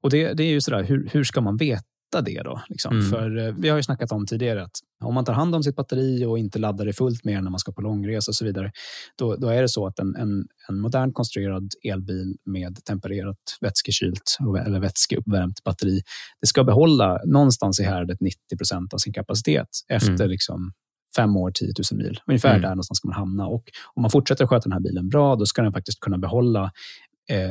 Och 0.00 0.10
det, 0.10 0.32
det 0.32 0.42
är 0.42 0.50
ju 0.50 0.60
sådär, 0.60 0.82
hur, 0.82 1.08
hur 1.12 1.24
ska 1.24 1.40
man 1.40 1.56
veta 1.56 1.84
det 2.12 2.42
då? 2.42 2.62
Liksom? 2.68 2.92
Mm. 2.92 3.10
För 3.10 3.38
eh, 3.38 3.54
vi 3.58 3.68
har 3.68 3.76
ju 3.76 3.82
snackat 3.82 4.12
om 4.12 4.26
tidigare 4.26 4.62
att 4.62 4.76
om 5.04 5.14
man 5.14 5.24
tar 5.24 5.32
hand 5.32 5.54
om 5.54 5.62
sitt 5.62 5.76
batteri 5.76 6.24
och 6.24 6.38
inte 6.38 6.58
laddar 6.58 6.84
det 6.84 6.92
fullt 6.92 7.24
mer 7.24 7.42
när 7.42 7.50
man 7.50 7.58
ska 7.58 7.72
på 7.72 7.80
långresa 7.80 8.30
och 8.30 8.34
så 8.34 8.44
vidare, 8.44 8.72
då, 9.18 9.36
då 9.36 9.48
är 9.48 9.62
det 9.62 9.68
så 9.68 9.86
att 9.86 9.98
en, 9.98 10.16
en, 10.16 10.46
en 10.68 10.80
modernt 10.80 11.14
konstruerad 11.14 11.70
elbil 11.82 12.36
med 12.44 12.84
tempererat 12.84 13.36
vätskekylt 13.60 14.36
eller 14.66 14.80
vätskeuppvärmt 14.80 15.64
batteri, 15.64 16.00
det 16.40 16.46
ska 16.46 16.64
behålla 16.64 17.18
någonstans 17.26 17.80
i 17.80 17.82
härdet 17.82 18.20
90 18.20 18.56
procent 18.58 18.94
av 18.94 18.98
sin 18.98 19.12
kapacitet 19.12 19.68
efter 19.88 20.14
mm. 20.14 20.30
liksom 20.30 20.72
fem 21.16 21.36
år, 21.36 21.50
10 21.50 21.72
000 21.92 21.98
mil. 21.98 22.20
Ungefär 22.26 22.50
mm. 22.50 22.62
där 22.62 22.68
någonstans 22.68 22.98
ska 22.98 23.08
man 23.08 23.16
hamna. 23.16 23.46
Och 23.46 23.64
om 23.94 24.02
man 24.02 24.10
fortsätter 24.10 24.46
sköta 24.46 24.62
den 24.62 24.72
här 24.72 24.80
bilen 24.80 25.08
bra, 25.08 25.36
då 25.36 25.46
ska 25.46 25.62
den 25.62 25.72
faktiskt 25.72 26.00
kunna 26.00 26.18
behålla 26.18 26.62
eh, 26.62 26.70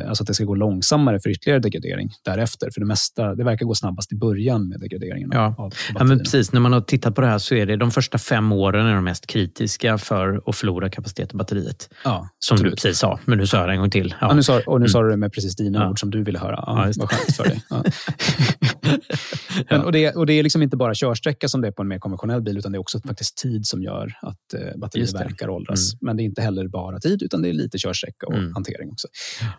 alltså 0.07 0.23
att 0.23 0.27
det 0.27 0.33
ska 0.33 0.43
gå 0.43 0.55
långsammare 0.55 1.19
för 1.19 1.29
ytterligare 1.29 1.59
degradering 1.59 2.09
därefter. 2.25 2.69
För 2.73 2.79
det 2.81 2.87
mesta, 2.87 3.35
det 3.35 3.43
verkar 3.43 3.65
gå 3.65 3.75
snabbast 3.75 4.11
i 4.11 4.15
början 4.15 4.69
med 4.69 4.79
degraderingen. 4.79 5.29
Ja. 5.33 5.55
Av, 5.57 5.65
av 5.65 5.73
ja, 5.95 6.03
men 6.03 6.19
precis. 6.19 6.51
När 6.51 6.59
man 6.59 6.73
har 6.73 6.81
tittat 6.81 7.15
på 7.15 7.21
det 7.21 7.27
här 7.27 7.37
så 7.37 7.55
är 7.55 7.65
det 7.65 7.75
de 7.75 7.91
första 7.91 8.17
fem 8.17 8.51
åren 8.51 8.85
är 8.85 8.95
de 8.95 9.03
mest 9.03 9.27
kritiska 9.27 9.97
för 9.97 10.41
att 10.45 10.55
förlora 10.55 10.89
kapacitet 10.89 11.33
i 11.33 11.37
batteriet. 11.37 11.89
Ja, 12.03 12.29
som 12.39 12.55
absolut. 12.55 12.71
du 12.71 12.75
precis 12.75 12.99
sa, 12.99 13.19
men 13.25 13.37
nu 13.37 13.47
sa 13.47 13.57
jag 13.57 13.69
det 13.69 13.73
en 13.73 13.79
gång 13.79 13.89
till. 13.89 14.15
Ja. 14.21 14.27
ja 14.27 14.33
nu 14.33 14.43
sa, 14.43 14.61
och 14.65 14.79
nu 14.79 14.83
mm. 14.83 14.89
sa 14.89 15.01
du 15.01 15.09
det 15.09 15.17
med 15.17 15.33
precis 15.33 15.55
dina 15.55 15.89
ord 15.89 15.99
som 15.99 16.11
du 16.11 16.23
ville 16.23 16.39
höra. 16.39 16.63
Ja, 16.67 16.87
ja 16.87 16.93
vad 16.97 17.09
skönt 17.09 17.35
för 17.35 17.43
dig. 17.43 17.63
men, 19.69 19.81
och, 19.81 19.91
det, 19.91 20.15
och 20.15 20.25
det 20.25 20.33
är 20.33 20.43
liksom 20.43 20.61
inte 20.61 20.77
bara 20.77 20.93
körsträcka 20.95 21.47
som 21.47 21.61
det 21.61 21.67
är 21.67 21.71
på 21.71 21.81
en 21.81 21.87
mer 21.87 21.99
konventionell 21.99 22.41
bil, 22.41 22.57
utan 22.57 22.71
det 22.71 22.77
är 22.77 22.79
också 22.79 22.99
faktiskt 22.99 23.37
tid 23.37 23.67
som 23.67 23.83
gör 23.83 24.13
att 24.21 24.53
eh, 24.53 24.79
batteriet 24.79 25.13
verkar 25.13 25.49
åldras. 25.49 25.93
Mm. 25.93 25.99
Men 26.01 26.17
det 26.17 26.23
är 26.23 26.25
inte 26.25 26.41
heller 26.41 26.67
bara 26.67 26.99
tid, 26.99 27.23
utan 27.23 27.41
det 27.41 27.49
är 27.49 27.53
lite 27.53 27.77
körsträcka 27.77 28.27
och 28.27 28.33
mm. 28.33 28.53
hantering 28.53 28.91
också. 28.91 29.07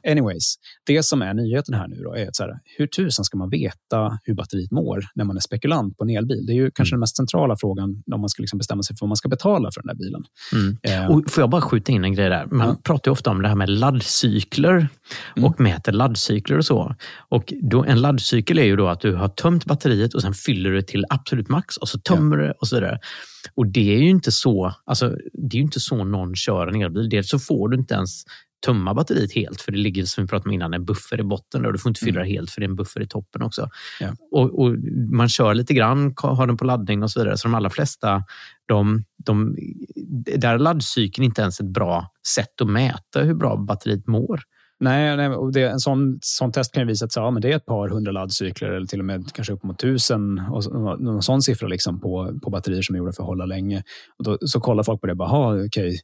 Anyways, 0.08 0.54
det 0.86 1.02
som 1.02 1.22
är 1.22 1.34
nyheten 1.34 1.74
här 1.74 1.88
nu 1.88 1.96
då 1.96 2.14
är 2.14 2.28
att 2.28 2.36
så 2.36 2.42
här, 2.42 2.58
hur 2.78 2.86
tusan 2.86 3.24
ska 3.24 3.38
man 3.38 3.50
veta 3.50 4.18
hur 4.24 4.34
batteriet 4.34 4.70
mår 4.70 5.04
när 5.14 5.24
man 5.24 5.36
är 5.36 5.40
spekulant 5.40 5.96
på 5.96 6.04
en 6.04 6.10
elbil? 6.10 6.46
Det 6.46 6.52
är 6.52 6.54
ju 6.54 6.70
kanske 6.70 6.92
mm. 6.92 6.98
den 6.98 7.00
mest 7.00 7.16
centrala 7.16 7.56
frågan 7.60 8.02
om 8.14 8.20
man 8.20 8.28
ska 8.28 8.42
liksom 8.42 8.58
bestämma 8.58 8.82
sig 8.82 8.96
för 8.96 9.06
vad 9.06 9.08
man 9.08 9.16
ska 9.16 9.28
betala 9.28 9.70
för 9.72 9.82
den 9.82 9.86
där 9.86 10.04
bilen. 10.04 10.24
Mm. 10.52 10.78
Eh. 10.82 11.10
Och 11.10 11.30
får 11.30 11.42
jag 11.42 11.50
bara 11.50 11.60
skjuta 11.60 11.92
in 11.92 12.04
en 12.04 12.14
grej 12.14 12.28
där? 12.28 12.46
Man 12.46 12.68
ja. 12.68 12.76
pratar 12.84 13.10
ju 13.10 13.12
ofta 13.12 13.30
om 13.30 13.42
det 13.42 13.48
här 13.48 13.54
med 13.54 13.68
laddcykler 13.68 14.88
mm. 15.36 15.50
och 15.50 15.60
mäter 15.60 15.92
laddcykler 15.92 16.58
och 16.58 16.64
så. 16.64 16.94
Och 17.28 17.52
då, 17.62 17.84
en 17.84 18.00
laddcykel 18.00 18.58
är 18.58 18.64
ju 18.64 18.76
då 18.76 18.88
att 18.88 19.00
du 19.00 19.16
har 19.20 19.28
tömt 19.28 19.64
batteriet 19.64 20.14
och 20.14 20.22
sen 20.22 20.34
fyller 20.34 20.70
du 20.70 20.82
till 20.82 21.04
absolut 21.08 21.48
max 21.48 21.76
och 21.76 21.88
så 21.88 21.98
tömmer 21.98 22.38
ja. 22.38 22.46
du 22.46 22.52
och 22.60 22.68
så 22.68 22.76
vidare. 22.76 22.98
Och 23.54 23.66
det 23.66 23.94
är 23.94 23.98
ju 23.98 24.08
inte 24.08 24.32
så, 24.32 24.74
alltså, 24.84 25.16
det 25.32 25.56
är 25.56 25.60
inte 25.60 25.80
så 25.80 26.04
någon 26.04 26.34
kör 26.36 26.66
en 26.66 26.82
elbil. 26.82 27.08
Dels 27.08 27.28
så 27.28 27.38
får 27.38 27.68
du 27.68 27.76
inte 27.76 27.94
ens 27.94 28.24
tömma 28.66 28.94
batteriet 28.94 29.32
helt 29.34 29.60
för 29.60 29.72
det 29.72 29.78
ligger 29.78 30.04
som 30.04 30.24
vi 30.24 30.28
pratade 30.28 30.48
om 30.48 30.54
innan 30.54 30.74
en 30.74 30.84
buffer 30.84 31.20
i 31.20 31.22
botten 31.22 31.66
och 31.66 31.72
du 31.72 31.78
får 31.78 31.90
inte 31.90 32.04
fylla 32.04 32.20
mm. 32.20 32.32
helt 32.32 32.50
för 32.50 32.60
det 32.60 32.64
är 32.64 32.68
en 32.68 32.76
buffer 32.76 33.00
i 33.00 33.08
toppen 33.08 33.42
också. 33.42 33.68
Ja. 34.00 34.08
Och, 34.30 34.62
och, 34.62 34.76
Man 35.12 35.28
kör 35.28 35.54
lite 35.54 35.74
grann, 35.74 36.14
har 36.16 36.46
den 36.46 36.56
på 36.56 36.64
laddning 36.64 37.02
och 37.02 37.10
så 37.10 37.20
vidare. 37.20 37.36
Så 37.36 37.48
de 37.48 37.54
allra 37.54 37.70
flesta, 37.70 38.24
de, 38.66 39.04
de, 39.24 39.56
där 40.36 40.54
är 40.54 40.58
laddcykeln 40.58 41.24
inte 41.24 41.42
ens 41.42 41.60
ett 41.60 41.72
bra 41.72 42.12
sätt 42.34 42.60
att 42.60 42.68
mäta 42.68 43.22
hur 43.22 43.34
bra 43.34 43.56
batteriet 43.56 44.06
mår. 44.06 44.40
Nej, 44.82 45.16
nej 45.16 45.28
och 45.28 45.52
det, 45.52 45.68
en 45.68 45.80
sån, 45.80 46.18
sån 46.22 46.52
test 46.52 46.72
kan 46.72 46.82
ju 46.82 46.86
visa 46.86 47.04
att 47.04 47.16
ja, 47.16 47.30
men 47.30 47.42
det 47.42 47.52
är 47.52 47.56
ett 47.56 47.66
par 47.66 47.88
hundra 47.88 48.12
laddcykler 48.12 48.68
eller 48.68 48.86
till 48.86 48.98
och 48.98 49.04
med 49.04 49.32
kanske 49.32 49.52
upp 49.52 49.62
mot 49.62 49.78
tusen. 49.78 50.38
Och, 50.50 50.72
någon 51.00 51.22
sån 51.22 51.42
siffra 51.42 51.68
liksom 51.68 52.00
på, 52.00 52.38
på 52.42 52.50
batterier 52.50 52.82
som 52.82 52.94
är 52.94 52.98
gjorda 52.98 53.12
för 53.12 53.22
att 53.22 53.26
hålla 53.26 53.46
länge. 53.46 53.82
Och 54.18 54.24
då, 54.24 54.38
så 54.40 54.60
kollar 54.60 54.82
folk 54.82 55.00
på 55.00 55.06
det. 55.06 55.14
Bara, 55.14 55.64
okej, 55.66 56.00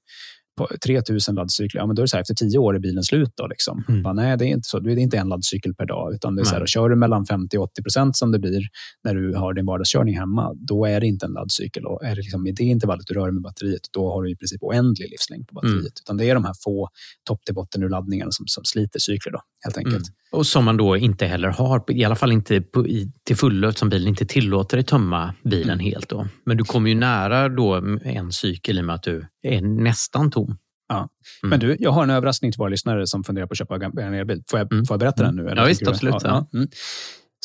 på 0.56 0.68
3000 0.84 1.34
laddcykler, 1.34 1.80
ja, 1.80 1.86
men 1.86 1.96
då 1.96 2.00
är 2.00 2.04
det 2.04 2.08
så 2.08 2.16
här, 2.16 2.20
efter 2.20 2.34
tio 2.34 2.58
år 2.58 2.74
är 2.74 2.78
bilen 2.78 3.02
slut. 3.02 3.32
Då, 3.36 3.46
liksom. 3.46 3.84
Mm. 3.88 4.02
Bara, 4.02 4.14
nej, 4.14 4.38
det 4.38 4.44
är 4.44 4.48
inte 4.48 4.68
så. 4.68 4.78
Det 4.78 4.92
är 4.92 4.98
inte 4.98 5.18
en 5.18 5.28
laddcykel 5.28 5.74
per 5.74 5.86
dag. 5.86 6.14
Utan 6.14 6.36
det 6.36 6.42
är 6.42 6.44
så 6.44 6.54
här, 6.54 6.66
kör 6.66 6.88
du 6.88 6.96
mellan 6.96 7.26
50 7.26 7.58
och 7.58 7.64
80 7.64 7.82
procent 7.82 8.16
som 8.16 8.32
det 8.32 8.38
blir 8.38 8.62
när 9.04 9.14
du 9.14 9.34
har 9.34 9.54
din 9.54 9.66
vardagskörning 9.66 10.18
hemma, 10.18 10.52
då 10.54 10.86
är 10.86 11.00
det 11.00 11.06
inte 11.06 11.26
en 11.26 11.32
laddcykel. 11.32 11.86
Och 11.86 12.04
är 12.04 12.10
det 12.10 12.22
liksom 12.22 12.46
i 12.46 12.52
det 12.52 12.64
intervallet 12.64 13.06
du 13.06 13.14
rör 13.14 13.30
med 13.30 13.42
batteriet, 13.42 13.82
då 13.90 14.12
har 14.12 14.22
du 14.22 14.30
i 14.30 14.36
princip 14.36 14.62
oändlig 14.62 15.10
livslängd 15.10 15.48
på 15.48 15.54
batteriet. 15.54 15.76
Mm. 15.76 16.02
Utan 16.04 16.16
det 16.16 16.30
är 16.30 16.34
de 16.34 16.44
här 16.44 16.54
få 16.64 16.88
topp 17.24 17.44
till 17.44 17.54
botten 17.54 17.82
ur 17.82 17.88
laddningarna 17.88 18.30
som, 18.30 18.46
som 18.46 18.64
sliter 18.64 18.98
cykler. 19.00 19.32
Då, 19.32 19.40
helt 19.64 19.76
enkelt. 19.76 19.94
Mm. 19.94 20.14
Och 20.32 20.46
som 20.46 20.64
man 20.64 20.76
då 20.76 20.96
inte 20.96 21.26
heller 21.26 21.48
har, 21.48 21.84
i 21.88 22.04
alla 22.04 22.16
fall 22.16 22.32
inte 22.32 22.60
på, 22.60 22.86
i, 22.86 23.12
till 23.24 23.36
fullo 23.36 23.68
eftersom 23.68 23.88
bilen 23.88 24.08
inte 24.08 24.26
tillåter 24.26 24.76
dig 24.76 24.84
tömma 24.84 25.34
bilen 25.44 25.80
mm. 25.80 25.84
helt. 25.84 26.08
Då. 26.08 26.28
Men 26.44 26.56
du 26.56 26.64
kommer 26.64 26.88
ju 26.88 26.94
nära 26.94 27.48
då 27.48 27.74
en 28.04 28.32
cykel 28.32 28.78
i 28.78 28.80
och 28.80 28.84
med 28.84 28.94
att 28.94 29.02
du 29.02 29.26
är 29.42 29.60
nästan 29.60 30.30
tom. 30.30 30.45
Ja. 30.88 30.96
Mm. 30.96 31.10
Men 31.42 31.60
du, 31.60 31.76
jag 31.80 31.90
har 31.90 32.02
en 32.02 32.10
överraskning 32.10 32.52
till 32.52 32.58
våra 32.58 32.68
lyssnare 32.68 33.06
som 33.06 33.24
funderar 33.24 33.46
på 33.46 33.52
att 33.52 33.58
köpa 33.58 33.76
en 33.76 34.14
elbil. 34.14 34.42
Får 34.50 34.58
jag, 34.58 34.72
mm. 34.72 34.84
får 34.84 34.94
jag 34.94 35.00
berätta 35.00 35.22
den 35.22 35.36
nu? 35.36 35.48
Eller 35.48 35.62
ja, 35.62 35.68
visst, 35.68 35.88
absolut. 35.88 36.14
Ja, 36.14 36.46
ja. 36.52 36.58
Mm. 36.58 36.68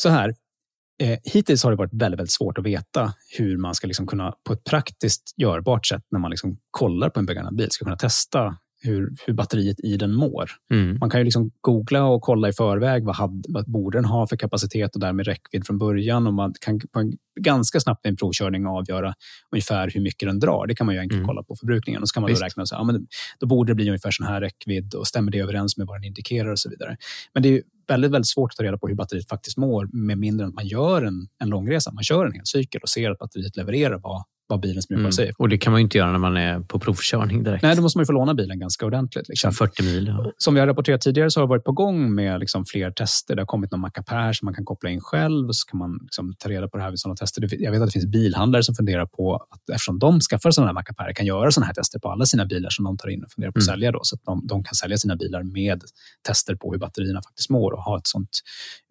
Så 0.02 0.08
här, 0.08 0.34
eh, 1.02 1.18
hittills 1.24 1.64
har 1.64 1.70
det 1.70 1.76
varit 1.76 1.94
väldigt, 1.94 2.20
väldigt 2.20 2.32
svårt 2.32 2.58
att 2.58 2.64
veta 2.64 3.14
hur 3.38 3.56
man 3.56 3.74
ska 3.74 3.86
liksom 3.86 4.06
kunna 4.06 4.34
på 4.44 4.52
ett 4.52 4.64
praktiskt 4.64 5.34
görbart 5.36 5.86
sätt 5.86 6.02
när 6.10 6.18
man 6.18 6.30
liksom 6.30 6.56
kollar 6.70 7.10
på 7.10 7.20
en 7.20 7.26
begagnad 7.26 7.56
bil 7.56 7.70
ska 7.70 7.84
kunna 7.84 7.96
testa 7.96 8.56
hur, 8.82 9.14
hur 9.26 9.34
batteriet 9.34 9.80
i 9.80 9.96
den 9.96 10.14
mår. 10.14 10.50
Mm. 10.74 10.98
Man 11.00 11.10
kan 11.10 11.20
ju 11.20 11.24
liksom 11.24 11.50
googla 11.60 12.04
och 12.04 12.22
kolla 12.22 12.48
i 12.48 12.52
förväg 12.52 13.04
vad, 13.04 13.16
had, 13.16 13.44
vad 13.48 13.70
borde 13.70 13.98
den 13.98 14.04
ha 14.04 14.26
för 14.26 14.36
kapacitet 14.36 14.94
och 14.94 15.00
därmed 15.00 15.26
räckvidd 15.26 15.66
från 15.66 15.78
början. 15.78 16.26
Och 16.26 16.34
man 16.34 16.54
kan 16.60 16.80
på 16.92 17.00
en, 17.00 17.12
ganska 17.40 17.80
snabbt 17.80 18.06
i 18.06 18.08
en 18.08 18.16
provkörning 18.16 18.66
avgöra 18.66 19.14
ungefär 19.52 19.90
hur 19.94 20.00
mycket 20.00 20.28
den 20.28 20.38
drar. 20.38 20.66
Det 20.66 20.74
kan 20.74 20.86
man 20.86 20.94
ju 20.94 21.00
enkelt 21.00 21.18
mm. 21.18 21.26
kolla 21.26 21.42
på 21.42 21.56
förbrukningen. 21.56 22.02
Och 22.02 22.08
så 22.08 22.12
kan 22.12 22.22
man 22.22 22.32
då 22.32 22.36
räkna 22.36 22.66
så 22.66 22.74
ja, 22.74 22.84
men 22.84 23.06
då 23.40 23.46
borde 23.46 23.70
det 23.70 23.74
bli 23.74 23.88
ungefär 23.88 24.10
sån 24.10 24.26
här 24.26 24.40
räckvidd 24.40 24.94
och 24.94 25.06
stämmer 25.06 25.32
det 25.32 25.38
överens 25.38 25.76
med 25.76 25.86
vad 25.86 25.96
den 25.96 26.04
indikerar 26.04 26.48
och 26.48 26.58
så 26.58 26.70
vidare. 26.70 26.96
Men 27.34 27.42
det 27.42 27.48
är 27.48 27.62
väldigt, 27.88 28.10
väldigt 28.10 28.28
svårt 28.28 28.52
att 28.52 28.56
ta 28.56 28.62
reda 28.64 28.78
på 28.78 28.88
hur 28.88 28.94
batteriet 28.94 29.28
faktiskt 29.28 29.56
mår 29.56 29.88
med 29.92 30.18
mindre 30.18 30.44
än 30.44 30.48
att 30.48 30.54
man 30.54 30.66
gör 30.66 31.02
en, 31.02 31.28
en 31.38 31.48
långresa. 31.48 31.92
Man 31.92 32.04
kör 32.04 32.26
en 32.26 32.32
hel 32.32 32.46
cykel 32.46 32.80
och 32.82 32.88
ser 32.88 33.10
att 33.10 33.18
batteriet 33.18 33.56
levererar 33.56 33.98
vad, 33.98 34.24
vad 34.46 34.60
bilens 34.60 34.90
mjukvara 34.90 35.04
mm. 35.04 35.12
säger. 35.12 35.34
Och 35.38 35.48
det 35.48 35.58
kan 35.58 35.72
man 35.72 35.80
inte 35.80 35.98
göra 35.98 36.12
när 36.12 36.18
man 36.18 36.36
är 36.36 36.60
på 36.60 36.78
provkörning 36.78 37.44
direkt. 37.44 37.62
Nej, 37.62 37.76
då 37.76 37.82
måste 37.82 37.98
man 37.98 38.02
ju 38.02 38.06
få 38.06 38.12
låna 38.12 38.34
bilen 38.34 38.58
ganska 38.58 38.86
ordentligt. 38.86 39.28
Liksom. 39.28 39.52
40 39.52 39.82
mil. 39.82 40.06
Ja. 40.06 40.32
Som 40.38 40.54
vi 40.54 40.60
har 40.60 40.66
rapporterat 40.66 41.00
tidigare 41.00 41.30
så 41.30 41.40
har 41.40 41.46
det 41.46 41.48
varit 41.48 41.64
på 41.64 41.72
gång 41.72 42.14
med 42.14 42.40
liksom 42.40 42.64
fler 42.64 42.90
tester. 42.90 43.34
Det 43.34 43.42
har 43.42 43.46
kommit 43.46 43.70
någon 43.70 43.80
mackapär 43.80 44.32
som 44.32 44.46
man 44.46 44.54
kan 44.54 44.64
koppla 44.64 44.90
in 44.90 45.00
själv 45.00 45.48
och 45.48 45.56
så 45.56 45.66
kan 45.66 45.78
man 45.78 45.98
liksom 46.02 46.34
ta 46.38 46.48
reda 46.48 46.68
på 46.68 46.76
det 46.76 46.82
här 46.82 46.90
vid 46.90 47.00
sådana 47.00 47.16
tester. 47.16 47.62
Jag 47.62 47.72
vet 47.72 47.80
att 47.80 47.88
det 47.88 47.92
finns 47.92 48.06
bilhandlare 48.06 48.62
som 48.62 48.74
funderar 48.74 49.06
på 49.06 49.34
att 49.34 49.70
eftersom 49.70 49.98
de 49.98 50.20
skaffar 50.20 50.50
sådana 50.50 50.68
här 50.68 50.74
mackapärer 50.74 51.12
kan 51.12 51.26
göra 51.26 51.50
sådana 51.50 51.66
här 51.66 51.74
tester 51.74 51.98
på 51.98 52.08
alla 52.08 52.26
sina 52.26 52.46
bilar 52.46 52.70
som 52.70 52.84
de 52.84 52.96
tar 52.96 53.08
in 53.08 53.24
och 53.24 53.30
funderar 53.32 53.52
på 53.52 53.58
att 53.58 53.66
mm. 53.66 53.74
sälja 53.74 53.92
då, 53.92 54.00
så 54.02 54.16
att 54.16 54.24
de, 54.24 54.46
de, 54.46 54.64
kan 54.64 54.74
sälja 54.74 54.96
sina 54.96 55.16
bilar 55.16 55.42
med 55.42 55.82
tester 56.26 56.54
på 56.54 56.72
hur 56.72 56.78
batterierna 56.78 57.22
faktiskt 57.22 57.50
mår 57.50 57.72
och 57.72 57.82
ha 57.82 57.98
ett 57.98 58.06
sådant 58.06 58.40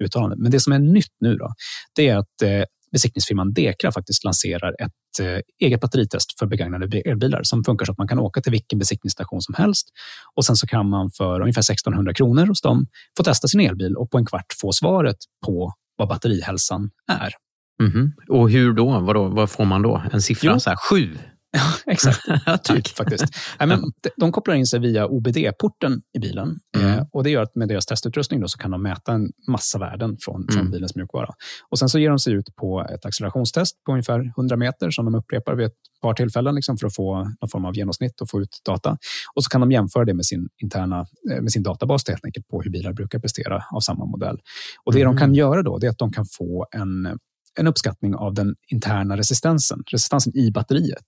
uttalande. 0.03 0.35
Men 0.35 0.51
det 0.51 0.59
som 0.59 0.73
är 0.73 0.79
nytt 0.79 1.15
nu 1.19 1.35
då, 1.35 1.53
det 1.95 2.07
är 2.07 2.17
att 2.17 2.41
eh, 2.43 2.63
besiktningsfirman 2.91 3.53
Dekra 3.53 3.91
faktiskt 3.91 4.23
lanserar 4.23 4.75
ett 4.79 5.19
eh, 5.19 5.39
eget 5.59 5.81
batteritest 5.81 6.39
för 6.39 6.45
begagnade 6.45 6.99
elbilar 6.99 7.43
som 7.43 7.63
funkar 7.63 7.85
så 7.85 7.91
att 7.91 7.97
man 7.97 8.07
kan 8.07 8.19
åka 8.19 8.41
till 8.41 8.51
vilken 8.51 8.79
besiktningsstation 8.79 9.41
som 9.41 9.55
helst 9.55 9.87
och 10.35 10.45
sen 10.45 10.55
så 10.55 10.67
kan 10.67 10.89
man 10.89 11.11
för 11.17 11.41
ungefär 11.41 11.61
1600 11.61 12.13
kronor 12.13 12.45
hos 12.45 12.61
dem 12.61 12.87
få 13.17 13.23
testa 13.23 13.47
sin 13.47 13.59
elbil 13.59 13.95
och 13.95 14.11
på 14.11 14.17
en 14.17 14.25
kvart 14.25 14.45
få 14.61 14.71
svaret 14.71 15.17
på 15.45 15.73
vad 15.97 16.07
batterihälsan 16.07 16.89
är. 17.11 17.33
Mm 17.81 17.91
-hmm. 17.91 18.11
Och 18.29 18.49
hur 18.49 18.73
då? 18.73 18.99
Vad, 18.99 19.15
då? 19.15 19.27
vad 19.27 19.49
får 19.49 19.65
man 19.65 19.81
då? 19.81 20.03
En 20.11 20.21
siffra? 20.21 20.51
Jo. 20.53 20.59
Så 20.59 20.69
här, 20.69 20.77
sju? 20.77 21.17
Ja, 21.57 21.91
exakt. 21.91 22.19
typ 22.63 22.87
faktiskt. 22.87 23.25
Nej, 23.59 23.67
men 23.67 23.83
de 24.17 24.31
kopplar 24.31 24.55
in 24.55 24.65
sig 24.65 24.79
via 24.79 25.07
OBD-porten 25.07 26.01
i 26.13 26.19
bilen. 26.19 26.59
Mm. 26.77 26.87
Eh, 26.87 27.05
och 27.11 27.23
Det 27.23 27.29
gör 27.29 27.41
att 27.41 27.55
med 27.55 27.67
deras 27.67 27.85
testutrustning 27.85 28.39
då, 28.39 28.47
så 28.47 28.57
kan 28.57 28.71
de 28.71 28.83
mäta 28.83 29.13
en 29.13 29.31
massa 29.47 29.79
värden 29.79 30.17
från, 30.21 30.35
mm. 30.35 30.47
från 30.47 30.71
bilens 30.71 30.95
mjukvara. 30.95 31.29
Och 31.69 31.79
Sen 31.79 31.89
så 31.89 31.99
ger 31.99 32.09
de 32.09 32.19
sig 32.19 32.33
ut 32.33 32.55
på 32.55 32.87
ett 32.93 33.05
accelerationstest 33.05 33.83
på 33.83 33.91
ungefär 33.91 34.19
100 34.37 34.57
meter 34.57 34.91
som 34.91 35.05
de 35.05 35.15
upprepar 35.15 35.55
vid 35.55 35.65
ett 35.65 35.73
par 36.01 36.13
tillfällen 36.13 36.55
liksom, 36.55 36.77
för 36.77 36.87
att 36.87 36.95
få 36.95 37.23
någon 37.23 37.49
form 37.51 37.65
av 37.65 37.75
genomsnitt 37.75 38.21
och 38.21 38.29
få 38.29 38.41
ut 38.41 38.61
data. 38.65 38.97
Och 39.35 39.43
så 39.43 39.49
kan 39.49 39.61
de 39.61 39.71
jämföra 39.71 40.05
det 40.05 40.13
med 40.13 40.25
sin 40.25 40.49
interna 40.61 41.05
eh, 41.31 41.41
med 41.41 41.51
sin 41.51 41.63
databas 41.63 42.07
helt 42.07 42.25
enkelt 42.25 42.47
på 42.47 42.61
hur 42.61 42.71
bilar 42.71 42.93
brukar 42.93 43.19
prestera 43.19 43.63
av 43.71 43.79
samma 43.79 44.05
modell. 44.05 44.37
Och 44.83 44.93
Det 44.93 45.01
mm. 45.01 45.15
de 45.15 45.19
kan 45.19 45.35
göra 45.35 45.63
då 45.63 45.79
är 45.83 45.89
att 45.89 45.97
de 45.97 46.11
kan 46.11 46.25
få 46.37 46.67
en 46.71 47.19
en 47.59 47.67
uppskattning 47.67 48.15
av 48.15 48.33
den 48.33 48.55
interna 48.67 49.17
resistensen, 49.17 49.83
resistensen 49.91 50.37
i 50.37 50.51
batteriet. 50.51 51.05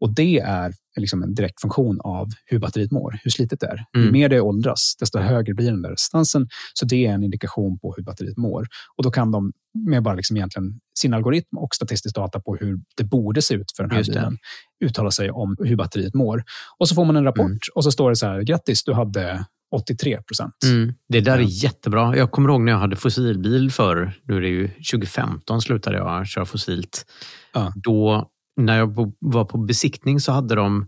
Och 0.00 0.14
det 0.14 0.38
är 0.38 0.72
liksom 0.96 1.22
en 1.22 1.34
direkt 1.34 1.60
funktion 1.60 2.00
av 2.00 2.28
hur 2.46 2.58
batteriet 2.58 2.90
mår, 2.90 3.18
hur 3.22 3.30
slitet 3.30 3.60
det 3.60 3.66
är. 3.66 3.84
Mm. 3.96 4.06
Ju 4.06 4.12
mer 4.12 4.28
det 4.28 4.40
åldras, 4.40 4.96
desto 5.00 5.18
högre 5.18 5.54
blir 5.54 5.70
den 5.70 5.82
där 5.82 5.90
resistensen. 5.90 6.48
Så 6.74 6.84
det 6.84 7.06
är 7.06 7.12
en 7.12 7.22
indikation 7.22 7.78
på 7.78 7.94
hur 7.96 8.02
batteriet 8.02 8.36
mår. 8.36 8.66
Och 8.96 9.04
då 9.04 9.10
kan 9.10 9.30
de 9.30 9.52
med 9.86 10.02
bara 10.02 10.14
liksom 10.14 10.36
egentligen 10.36 10.80
sin 10.98 11.14
algoritm 11.14 11.58
och 11.58 11.74
statistisk 11.74 12.14
data 12.14 12.40
på 12.40 12.56
hur 12.56 12.80
det 12.96 13.04
borde 13.04 13.42
se 13.42 13.54
ut 13.54 13.72
för 13.76 13.82
den 13.82 13.90
här 13.90 14.04
bilen 14.04 14.38
uttala 14.84 15.10
sig 15.10 15.30
om 15.30 15.56
hur 15.58 15.76
batteriet 15.76 16.14
mår. 16.14 16.44
Och 16.78 16.88
så 16.88 16.94
får 16.94 17.04
man 17.04 17.16
en 17.16 17.24
rapport 17.24 17.46
mm. 17.46 17.58
och 17.74 17.84
så 17.84 17.92
står 17.92 18.10
det 18.10 18.16
så 18.16 18.26
här, 18.26 18.42
grattis, 18.42 18.84
du 18.84 18.92
hade 18.92 19.44
83 19.70 20.22
procent. 20.22 20.54
Mm, 20.64 20.94
det 21.08 21.20
där 21.20 21.38
är 21.38 21.64
jättebra. 21.64 22.16
Jag 22.16 22.30
kommer 22.30 22.48
ihåg 22.48 22.60
när 22.60 22.72
jag 22.72 22.78
hade 22.78 22.96
fossilbil 22.96 23.70
för 23.70 24.12
nu 24.22 24.36
är 24.36 24.40
det 24.40 24.48
ju 24.48 24.68
2015 24.68 25.60
slutade 25.60 25.96
jag 25.96 26.26
köra 26.26 26.44
fossilt. 26.44 27.06
Ja. 27.52 27.72
Då, 27.76 28.28
när 28.56 28.78
jag 28.78 29.12
var 29.18 29.44
på 29.44 29.58
besiktning 29.58 30.20
så 30.20 30.32
hade 30.32 30.54
de 30.54 30.86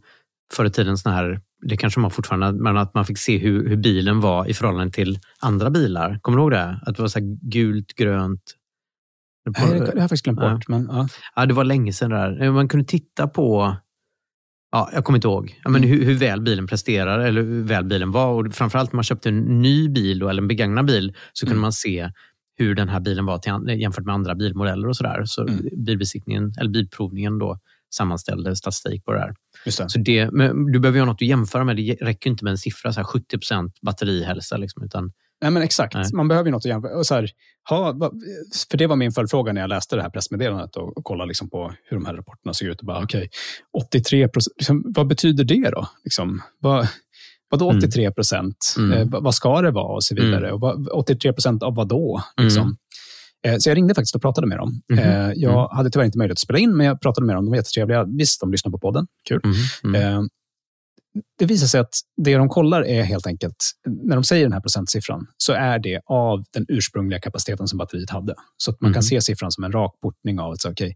förr 0.52 0.64
i 0.64 0.70
tiden 0.70 0.98
sån 0.98 1.12
här, 1.12 1.40
det 1.62 1.76
kanske 1.76 2.00
man 2.00 2.10
fortfarande, 2.10 2.52
men 2.52 2.76
att 2.76 2.94
man 2.94 3.04
fick 3.04 3.18
se 3.18 3.38
hur, 3.38 3.68
hur 3.68 3.76
bilen 3.76 4.20
var 4.20 4.46
i 4.46 4.54
förhållande 4.54 4.92
till 4.92 5.18
andra 5.40 5.70
bilar. 5.70 6.18
Kommer 6.22 6.38
du 6.38 6.42
ihåg 6.42 6.50
det? 6.50 6.80
Att 6.86 6.96
det 6.96 7.02
var 7.02 7.08
så 7.08 7.20
gult, 7.42 7.94
grönt, 7.94 8.42
Nej, 9.58 9.80
det 9.80 9.86
har 9.86 9.86
jag 9.86 9.96
faktiskt 9.96 10.24
glömt 10.24 10.40
bort. 10.40 10.68
Men, 10.68 10.88
ja. 10.90 11.08
ja. 11.36 11.46
det 11.46 11.54
var 11.54 11.64
länge 11.64 11.92
sedan. 11.92 12.10
Där. 12.10 12.50
Man 12.50 12.68
kunde 12.68 12.86
titta 12.86 13.28
på 13.28 13.76
Ja, 14.72 14.90
jag 14.92 15.04
kommer 15.04 15.16
inte 15.16 15.28
ihåg 15.28 15.60
ja, 15.64 15.70
men 15.70 15.84
mm. 15.84 15.98
hur, 15.98 16.04
hur, 16.04 16.14
väl 16.14 16.40
bilen 16.40 16.66
presterar 16.66 17.18
eller 17.18 17.42
hur 17.42 17.62
väl 17.62 17.84
bilen 17.84 18.10
var. 18.10 18.32
Och 18.32 18.54
framförallt 18.54 18.92
när 18.92 18.96
man 18.96 19.04
köpte 19.04 19.28
en 19.28 19.62
ny 19.62 19.88
bil 19.88 20.18
då, 20.18 20.28
eller 20.28 20.42
en 20.42 20.48
begagnad 20.48 20.86
bil 20.86 21.14
så 21.32 21.46
kunde 21.46 21.54
mm. 21.54 21.62
man 21.62 21.72
se 21.72 22.10
hur 22.56 22.74
den 22.74 22.88
här 22.88 23.00
bilen 23.00 23.26
var 23.26 23.38
till, 23.38 23.80
jämfört 23.80 24.04
med 24.04 24.14
andra 24.14 24.34
bilmodeller 24.34 24.88
och 24.88 24.96
sådär. 24.96 25.22
Så 25.24 25.42
mm. 25.42 25.84
bilbesiktningen, 25.84 26.52
eller 26.60 26.70
bilprovningen 26.70 27.38
då 27.38 27.58
sammanställde 27.94 28.56
statistik 28.56 29.04
på 29.04 29.12
det 29.12 29.20
här. 29.20 29.34
Det. 29.64 29.72
Så 29.72 29.98
det, 29.98 30.24
du 30.72 30.78
behöver 30.78 30.98
ju 30.98 31.00
ha 31.00 31.06
något 31.06 31.22
att 31.22 31.28
jämföra 31.28 31.64
med. 31.64 31.76
Det 31.76 31.96
räcker 32.00 32.30
inte 32.30 32.44
med 32.44 32.50
en 32.50 32.58
siffra, 32.58 32.92
så 32.92 33.00
här 33.00 33.06
70% 33.06 33.72
batterihälsa. 33.82 34.56
Liksom, 34.56 34.84
utan 34.84 35.12
Nej, 35.42 35.50
men 35.50 35.62
exakt. 35.62 35.94
Nej. 35.94 36.04
Man 36.12 36.28
behöver 36.28 36.46
ju 36.46 36.52
något 36.52 36.60
att 36.60 36.64
jämföra. 36.64 36.98
Och 36.98 37.06
så 37.06 37.14
här, 37.14 37.30
ha, 37.68 38.10
för 38.70 38.78
det 38.78 38.86
var 38.86 38.96
min 38.96 39.12
följdfråga 39.12 39.52
när 39.52 39.60
jag 39.60 39.68
läste 39.68 39.96
det 39.96 40.02
här 40.02 40.10
pressmeddelandet 40.10 40.76
och, 40.76 40.96
och 40.96 41.04
kollade 41.04 41.28
liksom 41.28 41.50
på 41.50 41.72
hur 41.84 41.96
de 41.96 42.06
här 42.06 42.14
rapporterna 42.14 42.54
såg 42.54 42.68
ut. 42.68 42.80
Och 42.80 42.86
bara, 42.86 43.04
okay, 43.04 43.28
83 43.78 44.28
procent, 44.28 44.54
liksom, 44.58 44.84
vad 44.86 45.06
betyder 45.06 45.44
det 45.44 45.70
då? 45.70 45.88
Liksom, 46.04 46.42
vad, 46.58 46.88
vadå 47.50 47.68
83 47.68 48.04
mm. 48.04 48.14
procent? 48.14 48.74
Mm. 48.78 48.92
Eh, 48.92 49.20
vad 49.20 49.34
ska 49.34 49.60
det 49.60 49.70
vara? 49.70 49.94
Och 49.94 50.04
så 50.04 50.14
vidare. 50.14 50.48
Mm. 50.48 50.54
Och 50.54 50.60
vad, 50.60 50.88
83 50.88 51.32
procent 51.32 51.62
av 51.62 51.74
vad 51.74 51.88
då? 51.88 52.22
Liksom. 52.40 52.62
Mm. 52.62 52.76
Eh, 53.46 53.56
så 53.58 53.70
jag 53.70 53.76
ringde 53.76 53.94
faktiskt 53.94 54.14
och 54.14 54.22
pratade 54.22 54.46
med 54.46 54.58
dem. 54.58 54.82
Mm 54.92 55.04
-hmm. 55.04 55.32
Jag 55.36 55.52
mm. 55.52 55.76
hade 55.76 55.90
tyvärr 55.90 56.06
inte 56.06 56.18
möjlighet 56.18 56.36
att 56.36 56.40
spela 56.40 56.58
in, 56.58 56.76
men 56.76 56.86
jag 56.86 57.00
pratade 57.00 57.26
med 57.26 57.36
dem. 57.36 57.44
De 57.44 57.50
var 57.50 57.56
jättetrevliga. 57.56 58.04
Visst, 58.04 58.40
de 58.40 58.52
lyssnar 58.52 58.72
på 58.72 58.78
podden. 58.78 59.06
Kul. 59.28 59.40
Det 61.38 61.46
visar 61.46 61.66
sig 61.66 61.80
att 61.80 61.94
det 62.16 62.36
de 62.36 62.48
kollar 62.48 62.82
är 62.82 63.02
helt 63.02 63.26
enkelt, 63.26 63.56
när 63.86 64.16
de 64.16 64.24
säger 64.24 64.44
den 64.44 64.52
här 64.52 64.60
procentsiffran, 64.60 65.26
så 65.36 65.52
är 65.52 65.78
det 65.78 66.00
av 66.06 66.44
den 66.52 66.66
ursprungliga 66.68 67.20
kapaciteten 67.20 67.68
som 67.68 67.78
batteriet 67.78 68.10
hade. 68.10 68.34
Så 68.56 68.70
att 68.70 68.80
man 68.80 68.88
mm. 68.88 68.94
kan 68.94 69.02
se 69.02 69.20
siffran 69.20 69.52
som 69.52 69.64
en 69.64 69.72
rak 69.72 70.00
portning 70.02 70.40
av 70.40 70.52
att 70.52 70.66
okay, 70.66 70.94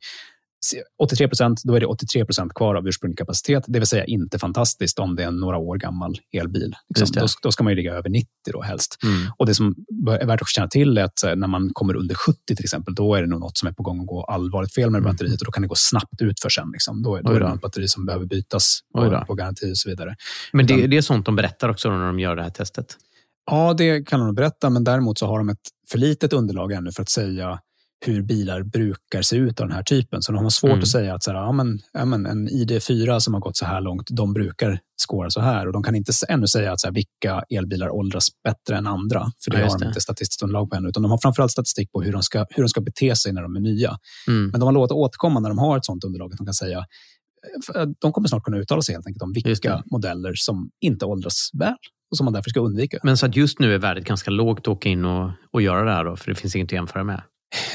83 1.03 1.29
procent, 1.29 1.61
då 1.65 1.75
är 1.75 1.81
det 1.81 1.87
83 1.87 2.25
procent 2.25 2.55
kvar 2.55 2.75
av 2.75 2.89
ursprunglig 2.89 3.19
kapacitet. 3.19 3.65
Det 3.67 3.79
vill 3.79 3.89
säga 3.89 4.05
inte 4.05 4.39
fantastiskt 4.39 4.99
om 4.99 5.17
det 5.17 5.23
är 5.23 5.27
en 5.27 5.41
några 5.41 5.59
år 5.59 5.77
gammal 5.77 6.17
elbil. 6.33 6.75
Liksom. 6.89 7.21
Då, 7.21 7.27
då, 7.43 7.53
ska 7.53 7.65
man 7.65 7.71
ju 7.71 7.77
ligga 7.77 7.95
över 7.95 8.11
90 8.11 8.29
då 8.53 8.63
helst. 8.63 8.99
Mm. 9.03 9.33
Och 9.37 9.47
Det 9.47 9.55
som 9.55 9.75
är 10.21 10.27
värt 10.27 10.43
att 10.43 10.49
känna 10.49 10.69
till 10.69 10.99
är 10.99 11.05
att 11.05 11.23
när 11.37 11.47
man 11.47 11.71
kommer 11.73 11.97
under 11.97 12.15
70 12.15 12.39
till 12.47 12.65
exempel, 12.65 12.95
då 12.95 13.15
är 13.15 13.23
det 13.23 13.29
nog 13.29 13.41
något 13.41 13.59
som 13.59 13.69
är 13.69 13.73
på 13.73 13.83
gång 13.83 14.01
att 14.01 14.07
gå 14.07 14.25
allvarligt 14.25 14.75
fel 14.75 14.91
med 14.91 14.99
mm. 14.99 15.13
batteriet 15.13 15.41
och 15.41 15.45
då 15.45 15.51
kan 15.51 15.63
det 15.63 15.69
gå 15.69 15.75
snabbt 15.75 16.23
ut 16.23 16.41
för 16.41 16.49
sen. 16.49 16.71
Liksom. 16.73 17.03
Då, 17.03 17.21
då 17.21 17.33
är 17.33 17.41
det 17.41 17.47
ett 17.47 17.61
batteri 17.61 17.89
som 17.89 18.07
behöver 18.07 18.27
bytas 18.27 18.81
på, 18.95 19.25
på 19.27 19.35
garanti 19.35 19.73
och 19.73 19.79
så 19.79 19.89
vidare. 19.89 20.17
Men 20.53 20.67
det, 20.67 20.87
det 20.87 20.97
är 20.97 21.03
sånt 21.03 21.27
de 21.27 21.37
berättar 21.37 21.69
också 21.69 21.91
när 21.91 22.07
de 22.07 22.21
gör 22.21 22.37
det 22.37 22.43
här 22.43 22.51
testet? 22.51 22.97
Ja, 23.47 23.75
det 23.75 24.09
kan 24.09 24.21
de 24.21 24.35
berätta, 24.35 24.71
men 24.71 24.85
däremot 24.85 25.19
så 25.19 25.27
har 25.27 25.39
de 25.39 25.49
ett 25.49 25.59
för 25.91 25.99
litet 25.99 26.33
underlag 26.33 26.73
ännu 26.73 26.93
för 26.93 27.03
att 27.03 27.09
säga 27.09 27.59
hur 28.09 28.23
bilar 28.23 28.63
brukar 28.63 29.23
se 29.23 29.37
ut 29.37 29.61
av 29.61 29.67
den 29.67 29.77
här 29.77 29.83
typen. 29.83 30.23
Så 30.23 30.33
de 30.33 30.43
har 30.43 30.51
svårt 30.51 30.71
mm. 30.71 30.83
att 30.83 30.89
säga 30.89 31.15
att 31.15 31.23
så 31.23 31.31
här, 31.31 31.39
ja, 31.39 31.53
men, 31.53 31.79
ja, 31.93 32.05
men 32.05 32.27
en 32.27 32.49
ID4 32.49 33.19
som 33.19 33.35
har 33.35 33.41
gått 33.41 33.57
så 33.57 33.65
här 33.65 33.81
långt, 33.81 34.09
de 34.11 34.33
brukar 34.33 34.79
skåra 35.09 35.31
så 35.31 35.41
här. 35.41 35.67
Och 35.67 35.73
de 35.73 35.83
kan 35.83 35.95
inte 35.95 36.13
ännu 36.29 36.47
säga 36.47 36.73
att 36.73 36.81
så 36.81 36.87
här, 36.87 36.95
vilka 36.95 37.45
elbilar 37.59 37.89
åldras 37.89 38.29
bättre 38.45 38.77
än 38.77 38.87
andra. 38.87 39.33
För 39.45 39.51
det 39.51 39.61
ja, 39.61 39.69
har 39.69 39.79
de 39.79 39.87
inte 39.87 40.01
statistiskt 40.01 40.43
underlag 40.43 40.71
på 40.71 40.77
ännu. 40.77 40.89
Utan 40.89 41.03
de 41.03 41.11
har 41.11 41.19
framförallt 41.19 41.53
statistik 41.53 41.93
på 41.93 42.03
hur 42.03 42.13
de 42.13 42.23
ska, 42.23 42.47
hur 42.51 42.63
de 42.63 42.69
ska 42.69 42.81
bete 42.81 43.17
sig 43.17 43.33
när 43.33 43.43
de 43.43 43.57
är 43.57 43.61
nya. 43.61 43.97
Mm. 44.29 44.49
Men 44.49 44.61
de 44.61 44.67
har 44.67 44.73
lovat 44.73 44.91
att 44.91 44.97
återkomma 44.97 45.41
när 45.41 45.49
de 45.49 45.59
har 45.59 45.77
ett 45.77 45.85
sånt 45.85 46.05
underlag. 46.05 46.33
Att 46.33 46.39
de 46.39 46.47
kan 46.47 46.55
säga 46.55 46.85
de 48.01 48.13
kommer 48.13 48.29
snart 48.29 48.43
kunna 48.43 48.57
uttala 48.59 48.83
sig 48.83 48.95
helt 48.95 49.07
enkelt 49.07 49.23
om 49.23 49.33
vilka 49.33 49.83
modeller 49.87 50.33
som 50.35 50.71
inte 50.81 51.05
åldras 51.05 51.51
väl 51.59 51.75
och 52.11 52.17
som 52.17 52.25
man 52.25 52.33
därför 52.33 52.51
ska 52.51 52.61
undvika. 52.61 52.99
Men 53.03 53.17
så 53.17 53.27
att 53.27 53.37
just 53.37 53.59
nu 53.59 53.75
är 53.75 53.79
värdet 53.79 54.05
ganska 54.05 54.31
lågt 54.31 54.59
att 54.59 54.69
åka 54.69 54.89
in 54.89 55.05
och, 55.05 55.31
och 55.53 55.63
göra 55.63 55.85
det 55.85 55.91
här 55.91 56.05
då, 56.05 56.17
för 56.17 56.31
det 56.31 56.35
finns 56.35 56.57
inget 56.57 56.69
att 56.69 56.73
jämföra 56.73 57.05
med? 57.05 57.23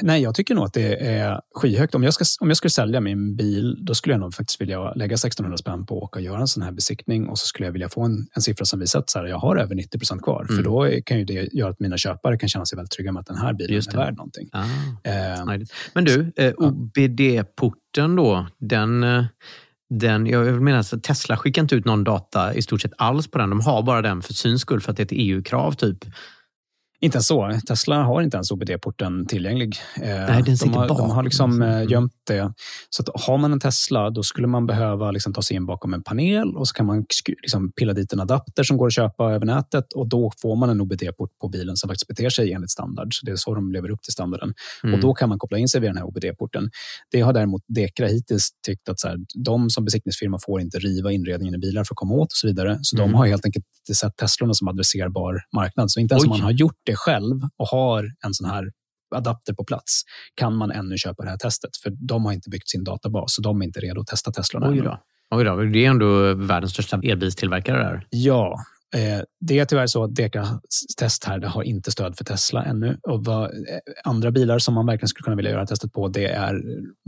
Nej, 0.01 0.21
jag 0.21 0.35
tycker 0.35 0.55
nog 0.55 0.65
att 0.65 0.73
det 0.73 0.95
är 0.95 1.41
skyhögt. 1.55 1.95
Om 1.95 2.03
jag, 2.03 2.13
ska, 2.13 2.25
om 2.41 2.47
jag 2.47 2.57
skulle 2.57 2.71
sälja 2.71 3.01
min 3.01 3.35
bil, 3.35 3.77
då 3.85 3.95
skulle 3.95 4.13
jag 4.13 4.19
nog 4.19 4.33
faktiskt 4.33 4.61
vilja 4.61 4.93
lägga 4.93 5.13
1600 5.13 5.57
spänn 5.57 5.85
på 5.85 5.97
att 5.97 6.03
åka 6.03 6.19
och 6.19 6.25
göra 6.25 6.39
en 6.41 6.47
sån 6.47 6.63
här 6.63 6.71
besiktning 6.71 7.27
och 7.27 7.39
så 7.39 7.45
skulle 7.45 7.67
jag 7.67 7.73
vilja 7.73 7.89
få 7.89 8.03
en, 8.03 8.27
en 8.35 8.41
siffra 8.41 8.65
som 8.65 8.79
visar 8.79 8.99
att 8.99 9.09
så 9.09 9.19
här, 9.19 9.25
jag 9.25 9.37
har 9.37 9.55
över 9.55 9.75
90 9.75 9.99
procent 9.99 10.21
kvar. 10.21 10.45
Mm. 10.49 10.55
För 10.55 10.63
då 10.63 11.01
kan 11.05 11.19
ju 11.19 11.25
det 11.25 11.53
göra 11.53 11.69
att 11.69 11.79
mina 11.79 11.97
köpare 11.97 12.37
kan 12.37 12.49
känna 12.49 12.65
sig 12.65 12.75
väldigt 12.75 12.91
trygga 12.91 13.11
med 13.11 13.19
att 13.19 13.27
den 13.27 13.37
här 13.37 13.53
bilen 13.53 13.81
är 13.93 13.97
värd 13.97 14.17
någonting. 14.17 14.49
Ah, 14.51 14.63
eh, 15.03 15.45
Men 15.93 16.05
du, 16.05 16.31
eh, 16.35 16.53
OBD-porten 16.57 18.15
då, 18.15 18.47
den 18.59 19.03
eh, 19.03 19.25
den, 19.89 20.27
jag 20.27 20.61
menar 20.61 20.79
att 20.79 21.03
Tesla 21.03 21.37
skickar 21.37 21.61
inte 21.61 21.75
ut 21.75 21.85
någon 21.85 22.03
data 22.03 22.53
i 22.53 22.61
stort 22.61 22.81
sett 22.81 22.93
alls 22.97 23.31
på 23.31 23.37
den. 23.37 23.49
De 23.49 23.61
har 23.61 23.83
bara 23.83 24.01
den 24.01 24.21
för 24.21 24.33
syns 24.33 24.61
skull 24.61 24.81
för 24.81 24.91
att 24.91 24.97
det 24.97 25.01
är 25.01 25.05
ett 25.05 25.11
EU-krav. 25.11 25.71
typ. 25.71 25.97
Inte 27.01 27.15
ens 27.15 27.27
så. 27.27 27.59
Tesla 27.67 28.03
har 28.03 28.21
inte 28.21 28.37
ens 28.37 28.51
OBD-porten 28.51 29.25
tillgänglig. 29.25 29.75
Eh, 29.95 30.01
Nej, 30.01 30.43
den 30.43 30.55
de, 30.55 30.73
har, 30.73 30.87
de 30.87 31.09
har 31.09 31.23
liksom 31.23 31.61
eh, 31.61 31.83
gömt 31.91 32.13
det. 32.27 32.53
Så 32.89 33.01
att 33.01 33.09
har 33.25 33.37
man 33.37 33.53
en 33.53 33.59
Tesla, 33.59 34.09
då 34.09 34.23
skulle 34.23 34.47
man 34.47 34.65
behöva 34.65 35.11
liksom 35.11 35.33
ta 35.33 35.41
sig 35.41 35.55
in 35.55 35.65
bakom 35.65 35.93
en 35.93 36.03
panel 36.03 36.57
och 36.57 36.67
så 36.67 36.73
kan 36.73 36.85
man 36.85 37.05
liksom 37.41 37.71
pilla 37.71 37.93
dit 37.93 38.13
en 38.13 38.19
adapter 38.19 38.63
som 38.63 38.77
går 38.77 38.87
att 38.87 38.93
köpa 38.93 39.31
över 39.33 39.45
nätet 39.45 39.93
och 39.93 40.09
då 40.09 40.31
får 40.41 40.55
man 40.55 40.69
en 40.69 40.81
OBD-port 40.81 41.29
på 41.41 41.49
bilen 41.49 41.75
som 41.75 41.87
faktiskt 41.87 42.07
beter 42.07 42.29
sig 42.29 42.53
enligt 42.53 42.71
standard. 42.71 43.13
Så 43.13 43.25
det 43.25 43.31
är 43.31 43.35
så 43.35 43.55
de 43.55 43.71
lever 43.71 43.89
upp 43.89 44.01
till 44.01 44.13
standarden. 44.13 44.53
Mm. 44.83 44.95
Och 44.95 45.01
då 45.01 45.13
kan 45.13 45.29
man 45.29 45.39
koppla 45.39 45.57
in 45.57 45.67
sig 45.67 45.81
via 45.81 45.89
den 45.89 45.97
här 45.97 46.05
OBD-porten. 46.05 46.69
Det 47.11 47.21
har 47.21 47.33
däremot 47.33 47.61
Dekra 47.67 48.07
hittills 48.07 48.49
tyckt 48.65 48.89
att 48.89 48.99
så 48.99 49.07
här, 49.07 49.17
de 49.45 49.69
som 49.69 49.85
besiktningsfirma 49.85 50.37
får 50.45 50.61
inte 50.61 50.79
riva 50.79 51.11
inredningen 51.11 51.55
i 51.55 51.57
bilar 51.57 51.83
för 51.83 51.93
att 51.93 51.97
komma 51.97 52.13
åt 52.13 52.31
och 52.31 52.37
så 52.37 52.47
vidare. 52.47 52.79
Så 52.81 52.97
mm. 52.97 53.11
de 53.11 53.17
har 53.17 53.27
helt 53.27 53.45
enkelt 53.45 53.65
sett 53.95 54.17
Teslorna 54.17 54.53
som 54.53 54.67
adresserbar 54.67 55.41
marknad. 55.55 55.91
Så 55.91 55.99
inte 55.99 56.13
ens 56.13 56.23
om 56.23 56.29
man 56.29 56.41
har 56.41 56.51
gjort 56.51 56.88
det 56.89 56.95
själv 56.95 57.35
och 57.57 57.67
har 57.67 58.03
en 58.25 58.33
sån 58.33 58.49
här 58.49 58.63
adapter 59.15 59.53
på 59.53 59.63
plats 59.63 60.01
kan 60.35 60.55
man 60.55 60.71
ännu 60.71 60.97
köpa 60.97 61.23
det 61.23 61.29
här 61.29 61.37
testet. 61.37 61.77
För 61.83 61.91
de 62.07 62.25
har 62.25 62.33
inte 62.33 62.49
byggt 62.49 62.69
sin 62.69 62.83
databas, 62.83 63.35
så 63.35 63.41
de 63.41 63.61
är 63.61 63.65
inte 63.65 63.79
redo 63.79 64.01
att 64.01 64.07
testa 64.07 64.31
Teslorna. 64.31 64.69
Oj 64.69 64.81
då. 64.81 64.99
Oj 65.35 65.43
då. 65.43 65.55
Det 65.55 65.85
är 65.85 65.89
ändå 65.89 66.33
världens 66.33 66.71
största 66.71 66.99
elbilstillverkare. 67.03 67.83
Där. 67.83 68.07
Ja, 68.09 68.59
det 69.41 69.59
är 69.59 69.65
tyvärr 69.65 69.87
så 69.87 70.03
att 70.03 70.15
Dekas 70.15 70.49
test 70.97 71.23
här 71.23 71.39
det 71.39 71.47
har 71.47 71.63
inte 71.63 71.91
stöd 71.91 72.17
för 72.17 72.23
Tesla 72.23 72.63
ännu. 72.63 72.97
Och 73.03 73.25
vad, 73.25 73.43
eh, 73.43 73.49
andra 74.03 74.31
bilar 74.31 74.59
som 74.59 74.73
man 74.73 74.85
verkligen 74.85 75.07
skulle 75.07 75.23
kunna 75.23 75.35
vilja 75.35 75.51
göra 75.51 75.65
testet 75.65 75.93
på 75.93 76.07
det 76.07 76.25
är 76.25 76.61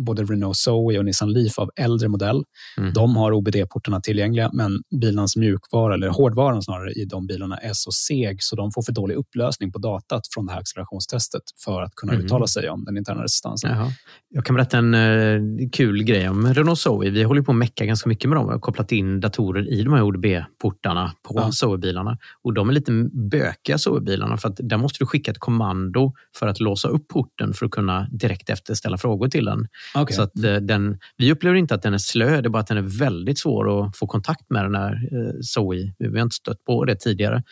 både 0.05 0.23
Renault 0.23 0.57
Zoe 0.57 0.97
och 0.97 1.05
Nissan 1.05 1.33
Leaf 1.33 1.59
av 1.59 1.69
äldre 1.75 2.07
modell. 2.07 2.43
Mm. 2.77 2.93
De 2.93 3.15
har 3.15 3.31
OBD-portarna 3.31 4.01
tillgängliga 4.01 4.49
men 4.53 4.81
bilarnas 5.01 5.35
mjukvara, 5.35 5.93
eller 5.93 6.07
hårdvaran 6.07 6.63
snarare, 6.63 6.91
i 6.91 7.05
de 7.05 7.27
bilarna 7.27 7.57
är 7.57 7.73
så 7.73 7.91
seg 7.91 8.43
så 8.43 8.55
de 8.55 8.71
får 8.71 8.81
för 8.81 8.91
dålig 8.91 9.15
upplösning 9.15 9.71
på 9.71 9.79
datat 9.79 10.21
från 10.33 10.45
det 10.45 10.53
här 10.53 10.59
accelerationstestet 10.59 11.41
för 11.65 11.81
att 11.81 11.95
kunna 11.95 12.13
mm. 12.13 12.25
uttala 12.25 12.47
sig 12.47 12.69
om 12.69 12.85
den 12.85 12.97
interna 12.97 13.23
resistansen. 13.23 13.71
Jaha. 13.71 13.87
Jag 14.29 14.45
kan 14.45 14.55
berätta 14.55 14.77
en 14.77 14.93
uh, 14.93 15.69
kul 15.71 16.03
grej 16.03 16.29
om 16.29 16.53
Renault 16.53 16.79
Zoe. 16.79 17.09
Vi 17.09 17.23
håller 17.23 17.41
på 17.41 17.51
att 17.51 17.57
mecka 17.57 17.85
ganska 17.85 18.09
mycket 18.09 18.29
med 18.29 18.37
dem. 18.37 18.47
Har 18.47 18.59
kopplat 18.59 18.91
in 18.91 19.19
datorer 19.19 19.73
i 19.73 19.83
de 19.83 19.93
här 19.93 20.01
ODB-portarna 20.01 21.11
på 21.27 21.33
ja. 21.35 21.51
Zoe 21.51 21.70
Zoe-bilarna. 21.71 22.17
Och 22.41 22.53
de 22.53 22.69
är 22.69 22.73
lite 22.73 22.91
bökiga 23.31 23.77
Zoe-bilarna 23.77 24.37
för 24.37 24.49
att 24.49 24.59
där 24.63 24.77
måste 24.77 24.97
du 24.99 25.05
skicka 25.05 25.31
ett 25.31 25.39
kommando 25.39 26.13
för 26.35 26.47
att 26.47 26.59
låsa 26.59 26.87
upp 26.87 27.07
porten 27.07 27.53
för 27.53 27.65
att 27.65 27.71
kunna 27.71 28.07
direkt 28.11 28.49
efter 28.49 28.73
ställa 28.73 28.97
frågor 28.97 29.27
till 29.27 29.45
den. 29.45 29.67
Okay. 29.95 30.15
Så 30.15 30.21
att, 30.21 30.43
eh, 30.43 30.55
den, 30.55 30.97
vi 31.17 31.31
upplever 31.31 31.57
inte 31.57 31.75
att 31.75 31.81
den 31.81 31.93
är 31.93 31.97
slö, 31.97 32.41
det 32.41 32.47
är 32.47 32.49
bara 32.49 32.59
att 32.59 32.67
den 32.67 32.77
är 32.77 32.99
väldigt 32.99 33.39
svår 33.39 33.85
att 33.85 33.97
få 33.97 34.07
kontakt 34.07 34.49
med 34.49 34.65
den 34.65 34.75
här 34.75 34.91
eh, 34.91 35.33
Zoe. 35.41 35.93
Vi 35.97 36.17
har 36.17 36.21
inte 36.25 36.35
stött 36.35 36.65
på 36.65 36.85
det 36.85 36.95
tidigare. 36.95 37.43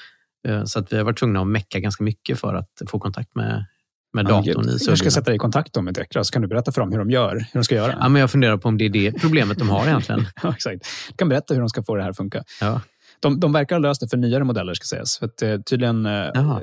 Eh, 0.48 0.64
så 0.64 0.80
att 0.80 0.94
vi 0.94 0.98
har 0.98 1.04
varit 1.04 1.20
tvungna 1.20 1.42
att 1.42 1.48
mecka 1.48 1.80
ganska 1.80 2.04
mycket 2.04 2.40
för 2.40 2.56
att 2.56 2.70
få 2.88 3.00
kontakt 3.00 3.36
med 3.36 3.66
med 4.14 4.26
datorn 4.26 4.66
ja, 4.68 4.74
i 4.74 4.78
Jag 4.88 4.98
ska 4.98 5.12
sätta 5.12 5.26
dig 5.26 5.36
i 5.36 5.40
kontakt 5.40 5.82
med 5.82 5.94
Dekra 5.94 6.24
så 6.24 6.32
kan 6.32 6.42
du 6.42 6.48
berätta 6.48 6.72
för 6.72 6.82
dem 6.82 6.92
hur 6.92 7.00
de 7.00 7.12
gör, 7.12 7.36
hur 7.36 7.60
de 7.60 7.64
ska 7.64 7.76
göra. 7.76 7.96
Ja, 8.00 8.10
men 8.10 8.20
jag 8.20 8.32
funderar 8.32 8.58
på 8.58 8.68
om 8.68 8.78
det 8.78 8.86
är 8.86 8.90
det 8.90 9.12
problemet 9.12 9.58
de 9.60 9.70
har 9.70 9.88
egentligen. 9.88 10.26
ja, 10.44 10.54
exakt. 10.54 10.86
Du 11.10 11.16
kan 11.16 11.30
berätta 11.30 11.54
hur 11.54 11.62
de 11.62 11.70
ska 11.70 11.84
få 11.84 11.96
det 11.96 12.04
här 12.04 12.10
att 12.10 12.18
funka. 12.18 12.44
Ja. 12.62 12.82
De, 13.20 13.40
de 13.40 13.54
verkar 13.54 13.76
ha 13.76 13.82
löst 13.82 14.02
det 14.02 14.08
för 14.08 14.18
nyare 14.18 14.44
modeller, 14.44 14.74
ska 14.74 14.86
sägas. 14.86 15.18
För 15.18 15.26
att, 15.26 15.42
eh, 15.42 15.58
tydligen, 15.70 16.06
eh, 16.06 16.12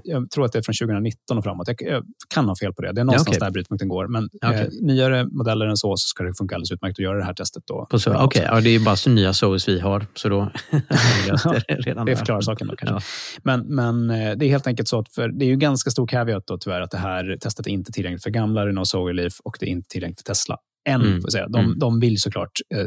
jag 0.04 0.30
tror 0.30 0.44
att 0.44 0.52
det 0.52 0.58
är 0.58 0.62
från 0.62 0.74
2019 0.74 1.38
och 1.38 1.44
framåt. 1.44 1.68
Jag, 1.68 1.82
jag 1.82 2.04
kan 2.34 2.48
ha 2.48 2.56
fel 2.56 2.72
på 2.72 2.82
det. 2.82 2.92
Det 2.92 3.00
är 3.00 3.04
någonstans 3.04 3.36
ja, 3.36 3.38
okay. 3.38 3.46
där 3.46 3.52
brytpunkten 3.52 3.88
går. 3.88 4.08
Men 4.08 4.24
okay. 4.24 4.60
eh, 4.60 4.68
nyare 4.82 5.24
modeller 5.24 5.66
än 5.66 5.76
så, 5.76 5.96
så 5.96 6.08
ska 6.08 6.24
det 6.24 6.34
funka 6.34 6.54
alldeles 6.54 6.72
utmärkt 6.72 6.98
att 6.98 7.04
göra 7.04 7.18
det 7.18 7.24
här 7.24 7.34
testet. 7.34 7.62
Då, 7.66 7.86
Okej, 7.90 8.24
okay. 8.24 8.42
ja, 8.42 8.60
det 8.60 8.70
är 8.70 8.80
bara 8.80 8.96
så 8.96 9.10
nya 9.10 9.32
SOS 9.32 9.68
vi 9.68 9.80
har. 9.80 10.06
Så 10.14 10.28
då 10.28 10.50
det 11.68 11.74
redan 11.74 12.06
det 12.06 12.16
förklarar 12.16 12.40
saken. 12.40 12.66
Då, 12.68 12.76
kanske. 12.76 12.94
Ja. 12.94 13.00
Men, 13.42 13.74
men 13.74 14.10
eh, 14.10 14.36
det 14.36 14.46
är 14.46 14.48
helt 14.48 14.66
enkelt 14.66 14.88
så 14.88 14.98
att 14.98 15.08
för, 15.08 15.28
det 15.28 15.44
är 15.44 15.48
ju 15.48 15.56
ganska 15.56 15.90
stor 15.90 16.06
caveat 16.06 16.46
då, 16.46 16.58
tyvärr 16.58 16.80
att 16.80 16.90
det 16.90 16.98
här 16.98 17.36
testet 17.40 17.66
är 17.66 17.70
inte 17.70 17.92
tillgängligt 17.92 18.22
för 18.22 18.30
gamla 18.30 18.66
Renault 18.66 18.88
Zoe 18.88 19.12
Leaf 19.12 19.40
och 19.44 19.56
det 19.60 19.66
är 19.66 19.70
inte 19.70 19.88
tillgängligt 19.88 20.20
för 20.20 20.24
Tesla 20.24 20.56
än. 20.88 21.02
Mm. 21.02 21.22
Får 21.22 21.28
säga. 21.28 21.48
De, 21.48 21.64
mm. 21.64 21.78
de 21.78 22.00
vill 22.00 22.20
såklart 22.20 22.52
eh, 22.74 22.86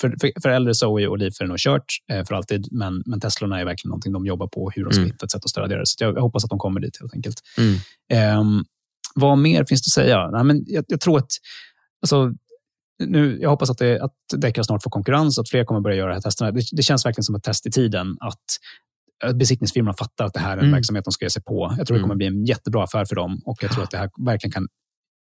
för, 0.00 0.14
för, 0.20 0.40
för 0.42 0.48
äldre 0.48 0.74
Zoe 0.74 1.06
och 1.06 1.18
Leaf 1.18 1.40
är 1.40 1.44
det 1.44 1.48
nog 1.48 1.58
kört 1.58 1.84
eh, 2.12 2.24
för 2.24 2.34
alltid, 2.34 2.68
men, 2.72 3.02
men 3.06 3.20
Teslorna 3.20 3.60
är 3.60 3.64
verkligen 3.64 3.90
någonting 3.90 4.12
de 4.12 4.26
jobbar 4.26 4.46
på, 4.46 4.70
hur 4.74 4.84
de 4.84 4.92
ska 4.92 5.00
mm. 5.00 5.10
hitta 5.10 5.24
ett 5.24 5.30
sätt 5.30 5.44
att 5.44 5.50
stödja 5.50 5.76
det. 5.76 5.86
Så 5.86 6.04
jag, 6.04 6.16
jag, 6.16 6.22
hoppas 6.22 6.44
att 6.44 6.50
de 6.50 6.58
kommer 6.58 6.80
dit 6.80 7.00
helt 7.00 7.14
enkelt. 7.14 7.40
Mm. 7.58 8.40
Um, 8.40 8.64
vad 9.14 9.38
mer 9.38 9.64
finns 9.64 9.82
det 9.82 9.88
att 9.88 10.04
säga? 10.04 10.30
Nej, 10.30 10.44
men 10.44 10.64
jag, 10.66 10.84
jag 10.88 11.00
tror 11.00 11.18
att 11.18 11.30
alltså, 12.02 12.32
nu, 13.04 13.38
jag 13.40 13.50
hoppas 13.50 13.70
att, 13.70 13.78
det, 13.78 14.00
att 14.00 14.14
Däckra 14.36 14.64
snart 14.64 14.82
får 14.82 14.90
konkurrens 14.90 15.38
och 15.38 15.42
att 15.42 15.48
fler 15.48 15.64
kommer 15.64 15.80
börja 15.80 15.96
göra 15.96 16.08
de 16.08 16.14
här 16.14 16.20
testerna. 16.20 16.50
Det, 16.50 16.62
det, 16.72 16.82
känns 16.82 17.06
verkligen 17.06 17.24
som 17.24 17.34
ett 17.34 17.42
test 17.42 17.66
i 17.66 17.70
tiden 17.70 18.16
att 18.20 18.44
besiktningsfirmorna 19.34 19.94
fattar 19.94 20.24
att 20.24 20.34
det 20.34 20.40
här 20.40 20.52
är 20.52 20.56
en 20.56 20.58
mm. 20.58 20.72
verksamhet 20.72 21.04
de 21.04 21.12
ska 21.12 21.24
ge 21.24 21.30
sig 21.30 21.42
på. 21.42 21.74
Jag 21.78 21.86
tror 21.86 21.96
mm. 21.96 22.02
det 22.02 22.04
kommer 22.04 22.14
bli 22.14 22.26
en 22.26 22.44
jättebra 22.44 22.84
affär 22.84 23.04
för 23.04 23.14
dem 23.14 23.40
och 23.44 23.62
jag 23.62 23.72
tror 23.72 23.84
att 23.84 23.90
det 23.90 23.98
här 23.98 24.10
verkligen 24.24 24.52
kan 24.52 24.68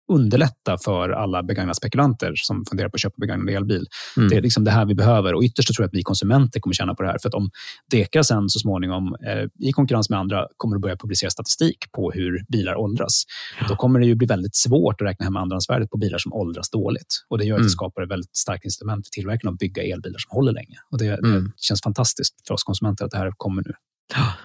underlätta 0.07 0.77
för 0.77 1.09
alla 1.09 1.43
begagnade 1.43 1.75
spekulanter 1.75 2.33
som 2.35 2.65
funderar 2.65 2.89
på 2.89 2.95
att 2.95 3.01
köpa 3.01 3.15
begagnad 3.17 3.55
elbil. 3.55 3.85
Mm. 4.17 4.29
Det 4.29 4.35
är 4.35 4.41
liksom 4.41 4.63
det 4.63 4.71
här 4.71 4.85
vi 4.85 4.95
behöver 4.95 5.33
och 5.33 5.43
ytterst 5.43 5.75
tror 5.75 5.83
jag 5.83 5.87
att 5.87 5.93
vi 5.93 6.03
konsumenter 6.03 6.59
kommer 6.59 6.73
tjäna 6.73 6.95
på 6.95 7.03
det 7.03 7.09
här. 7.09 7.17
För 7.21 7.29
att 7.29 7.33
om 7.33 7.49
Deka 7.91 8.23
sen 8.23 8.49
så 8.49 8.59
småningom 8.59 9.15
eh, 9.27 9.67
i 9.67 9.71
konkurrens 9.71 10.09
med 10.09 10.19
andra 10.19 10.47
kommer 10.57 10.75
att 10.75 10.81
börja 10.81 10.97
publicera 10.97 11.29
statistik 11.29 11.77
på 11.91 12.11
hur 12.11 12.45
bilar 12.51 12.75
åldras, 12.75 13.23
ja. 13.59 13.65
då 13.67 13.75
kommer 13.75 13.99
det 13.99 14.05
ju 14.05 14.15
bli 14.15 14.27
väldigt 14.27 14.55
svårt 14.55 15.01
att 15.01 15.07
räkna 15.07 15.23
hem 15.23 15.37
andrahandsvärdet 15.37 15.89
på 15.89 15.97
bilar 15.97 16.17
som 16.17 16.33
åldras 16.33 16.69
dåligt. 16.69 17.25
Och 17.29 17.37
Det 17.37 17.45
gör 17.45 17.55
att 17.55 17.59
mm. 17.59 17.67
det 17.67 17.71
skapar 17.71 18.01
ett 18.01 18.11
väldigt 18.11 18.37
starkt 18.37 18.65
incitament 18.65 19.05
för 19.07 19.11
tillverkarna 19.11 19.51
att 19.51 19.57
bygga 19.57 19.83
elbilar 19.83 20.19
som 20.19 20.35
håller 20.35 20.51
länge. 20.51 20.77
Och 20.91 20.97
det, 20.97 21.07
mm. 21.07 21.43
det 21.43 21.51
känns 21.57 21.81
fantastiskt 21.81 22.47
för 22.47 22.53
oss 22.53 22.63
konsumenter 22.63 23.05
att 23.05 23.11
det 23.11 23.17
här 23.17 23.31
kommer 23.37 23.63
nu. 23.65 23.73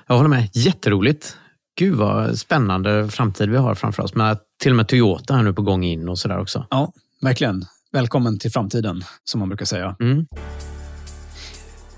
Jag 0.06 0.16
håller 0.16 0.28
med. 0.28 0.48
Jätteroligt. 0.52 1.36
Gud 1.80 1.94
vad 1.94 2.38
spännande 2.38 3.08
framtid 3.08 3.50
vi 3.50 3.56
har 3.56 3.74
framför 3.74 4.02
oss. 4.02 4.14
Med 4.14 4.38
till 4.62 4.72
och 4.72 4.76
med 4.76 4.88
Toyota 4.88 5.38
är 5.38 5.42
nu 5.42 5.52
på 5.52 5.62
gång 5.62 5.84
in 5.84 6.08
och 6.08 6.18
sådär 6.18 6.38
också. 6.38 6.66
Ja, 6.70 6.92
verkligen. 7.22 7.64
Välkommen 7.92 8.38
till 8.38 8.50
framtiden, 8.50 9.04
som 9.24 9.40
man 9.40 9.48
brukar 9.48 9.64
säga. 9.64 9.96
Mm. 10.00 10.26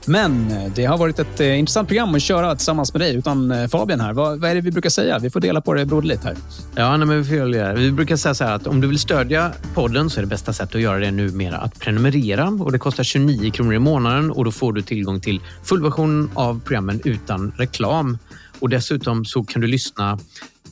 Men 0.06 0.50
eh, 0.50 0.72
det 0.74 0.84
har 0.84 0.98
varit 0.98 1.18
ett 1.18 1.40
eh, 1.40 1.58
intressant 1.58 1.88
program 1.88 2.14
att 2.14 2.22
köra 2.22 2.56
tillsammans 2.56 2.94
med 2.94 3.00
dig 3.00 3.14
utan 3.16 3.50
eh, 3.50 3.68
Fabian 3.68 4.00
här. 4.00 4.12
Vad, 4.12 4.40
vad 4.40 4.50
är 4.50 4.54
det 4.54 4.60
vi 4.60 4.70
brukar 4.70 4.90
säga? 4.90 5.18
Vi 5.18 5.30
får 5.30 5.40
dela 5.40 5.60
på 5.60 5.74
det 5.74 5.86
broderligt 5.86 6.24
här. 6.24 6.36
Ja, 6.74 6.96
nej, 6.96 7.06
men 7.06 7.22
vi, 7.22 7.24
får 7.24 7.74
vi 7.74 7.92
brukar 7.92 8.16
säga 8.16 8.34
så 8.34 8.44
här 8.44 8.54
att 8.54 8.66
om 8.66 8.80
du 8.80 8.88
vill 8.88 8.98
stödja 8.98 9.52
podden 9.74 10.10
så 10.10 10.20
är 10.20 10.22
det 10.22 10.28
bästa 10.28 10.52
sättet 10.52 10.74
att 10.74 10.80
göra 10.80 10.98
det 10.98 11.10
numera 11.10 11.56
att 11.56 11.78
prenumerera. 11.78 12.48
Och 12.48 12.72
Det 12.72 12.78
kostar 12.78 13.04
29 13.04 13.50
kronor 13.50 13.74
i 13.74 13.78
månaden 13.78 14.30
och 14.30 14.44
då 14.44 14.52
får 14.52 14.72
du 14.72 14.82
tillgång 14.82 15.20
till 15.20 15.40
fullversionen 15.64 16.30
av 16.34 16.60
programmen 16.60 17.00
utan 17.04 17.52
reklam. 17.56 18.18
Och 18.62 18.68
Dessutom 18.68 19.24
så 19.24 19.44
kan 19.44 19.60
du 19.60 19.66
lyssna 19.66 20.18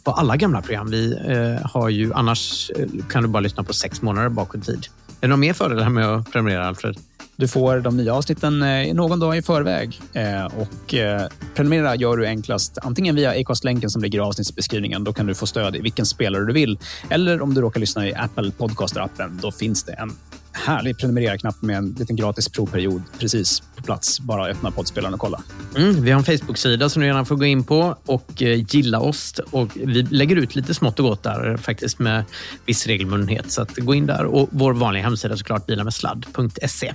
på 0.04 0.10
alla 0.10 0.36
gamla 0.36 0.62
program. 0.62 0.90
Vi 0.90 1.18
eh, 1.28 1.70
har 1.70 1.88
ju, 1.88 2.12
annars 2.12 2.70
eh, 2.76 2.86
kan 3.08 3.22
du 3.22 3.28
bara 3.28 3.40
lyssna 3.40 3.62
på 3.62 3.72
sex 3.72 4.02
månader 4.02 4.28
bakåt 4.28 4.60
i 4.60 4.64
tid. 4.64 4.86
Är 5.08 5.20
det 5.20 5.28
några 5.28 5.36
mer 5.36 5.52
fördelar 5.52 5.88
med 5.88 6.06
att 6.06 6.32
prenumerera, 6.32 6.68
Alfred? 6.68 6.96
Du 7.36 7.48
får 7.48 7.80
de 7.80 7.96
nya 7.96 8.14
avsnitten 8.14 8.62
eh, 8.62 8.94
någon 8.94 9.20
dag 9.20 9.36
i 9.36 9.42
förväg. 9.42 10.00
Eh, 10.12 10.44
och 10.44 10.94
eh, 10.94 11.28
prenumerera 11.54 11.94
gör 11.96 12.16
du 12.16 12.26
enklast 12.26 12.78
antingen 12.82 13.14
via 13.14 13.30
Acast-länken 13.30 13.90
som 13.90 14.02
ligger 14.02 14.18
i 14.18 14.22
avsnittsbeskrivningen. 14.22 15.04
Då 15.04 15.12
kan 15.12 15.26
du 15.26 15.34
få 15.34 15.46
stöd 15.46 15.76
i 15.76 15.80
vilken 15.80 16.06
spelare 16.06 16.44
du 16.44 16.52
vill. 16.52 16.78
Eller 17.08 17.42
om 17.42 17.54
du 17.54 17.60
råkar 17.60 17.80
lyssna 17.80 18.08
i 18.08 18.14
Apple 18.14 18.52
Podcaster-appen, 18.58 19.38
då 19.42 19.52
finns 19.52 19.84
det 19.84 19.92
en 19.92 20.12
härlig 20.66 20.98
prenumerera-knapp 20.98 21.62
med 21.62 21.76
en 21.76 21.94
liten 21.98 22.16
gratis 22.16 22.48
provperiod 22.48 23.02
precis 23.18 23.62
på 23.76 23.82
plats. 23.82 24.20
Bara 24.20 24.46
öppna 24.46 24.70
poddspelaren 24.70 25.14
och 25.14 25.20
kolla. 25.20 25.42
Mm, 25.76 26.02
vi 26.02 26.10
har 26.10 26.18
en 26.18 26.38
Facebook-sida 26.38 26.88
som 26.88 27.00
du 27.00 27.06
gärna 27.06 27.24
får 27.24 27.36
gå 27.36 27.44
in 27.44 27.64
på 27.64 27.96
och 28.06 28.42
eh, 28.42 28.64
gilla 28.68 29.00
oss. 29.00 29.40
Och 29.50 29.68
vi 29.74 30.02
lägger 30.02 30.36
ut 30.36 30.54
lite 30.54 30.74
smått 30.74 30.98
och 30.98 31.04
gott 31.04 31.22
där 31.22 31.56
faktiskt 31.56 31.98
med 31.98 32.24
viss 32.66 32.86
regelbundenhet. 32.86 33.52
Så 33.52 33.62
att 33.62 33.76
gå 33.76 33.94
in 33.94 34.06
där 34.06 34.24
och 34.24 34.48
vår 34.52 34.72
vanliga 34.72 35.02
hemsida 35.02 35.36
såklart 35.36 35.66
bilamedsladd.se. 35.66 36.94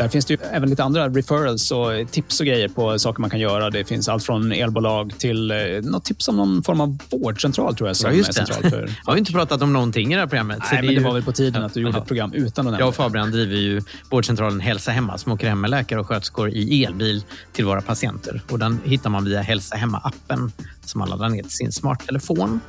Där 0.00 0.08
finns 0.08 0.26
det 0.26 0.42
även 0.52 0.70
lite 0.70 0.84
andra 0.84 1.08
referrals 1.08 1.70
och 1.70 2.10
tips 2.10 2.40
och 2.40 2.46
grejer 2.46 2.68
på 2.68 2.98
saker 2.98 3.20
man 3.20 3.30
kan 3.30 3.40
göra. 3.40 3.70
Det 3.70 3.84
finns 3.84 4.08
allt 4.08 4.24
från 4.24 4.52
elbolag 4.52 5.12
till 5.18 5.50
eh, 5.50 5.56
något 5.82 6.04
tips 6.04 6.28
om 6.28 6.36
någon 6.36 6.62
form 6.62 6.80
av 6.80 6.98
vårdcentral 7.10 7.76
tror 7.76 7.88
jag. 7.88 7.96
Som 7.96 8.10
ja, 8.10 8.16
just 8.16 8.34
det. 8.34 8.40
Är 8.40 8.70
för... 8.70 8.80
jag 9.06 9.12
har 9.12 9.16
inte 9.16 9.32
pratat 9.32 9.62
om 9.62 9.72
någonting 9.72 10.12
i 10.12 10.14
det 10.14 10.20
här 10.20 10.26
programmet. 10.26 10.58
Nej, 10.72 10.82
men 10.82 10.94
det 10.94 11.00
var 11.00 11.12
väl 11.12 11.22
på 11.22 11.32
tiden 11.32 11.64
att 11.64 11.74
du 11.74 11.80
gjorde 11.80 11.98
ett 11.98 12.06
program 12.06 12.32
utan 12.32 12.68
att 12.68 12.78
Jag 12.78 12.88
och 12.88 12.94
Fabian 12.94 13.30
driver 13.30 13.56
ju 13.56 13.82
vårdcentralen 14.10 14.60
Hälsa 14.60 14.90
Hemma 14.90 15.18
som 15.18 15.32
åker 15.32 15.48
hem 15.48 15.60
med 15.60 15.70
läkare 15.70 16.00
och 16.00 16.06
sköterskor 16.06 16.50
i 16.50 16.84
elbil 16.84 17.24
till 17.52 17.64
våra 17.64 17.80
patienter. 17.80 18.42
Och 18.50 18.58
den 18.58 18.80
hittar 18.84 19.10
man 19.10 19.24
via 19.24 19.40
Hälsa 19.40 19.76
Hemma-appen 19.76 20.52
som 20.84 20.98
man 20.98 21.08
laddar 21.08 21.28
ner 21.28 21.42
till 21.42 21.52
sin 21.52 21.72
smarttelefon. 21.72 22.60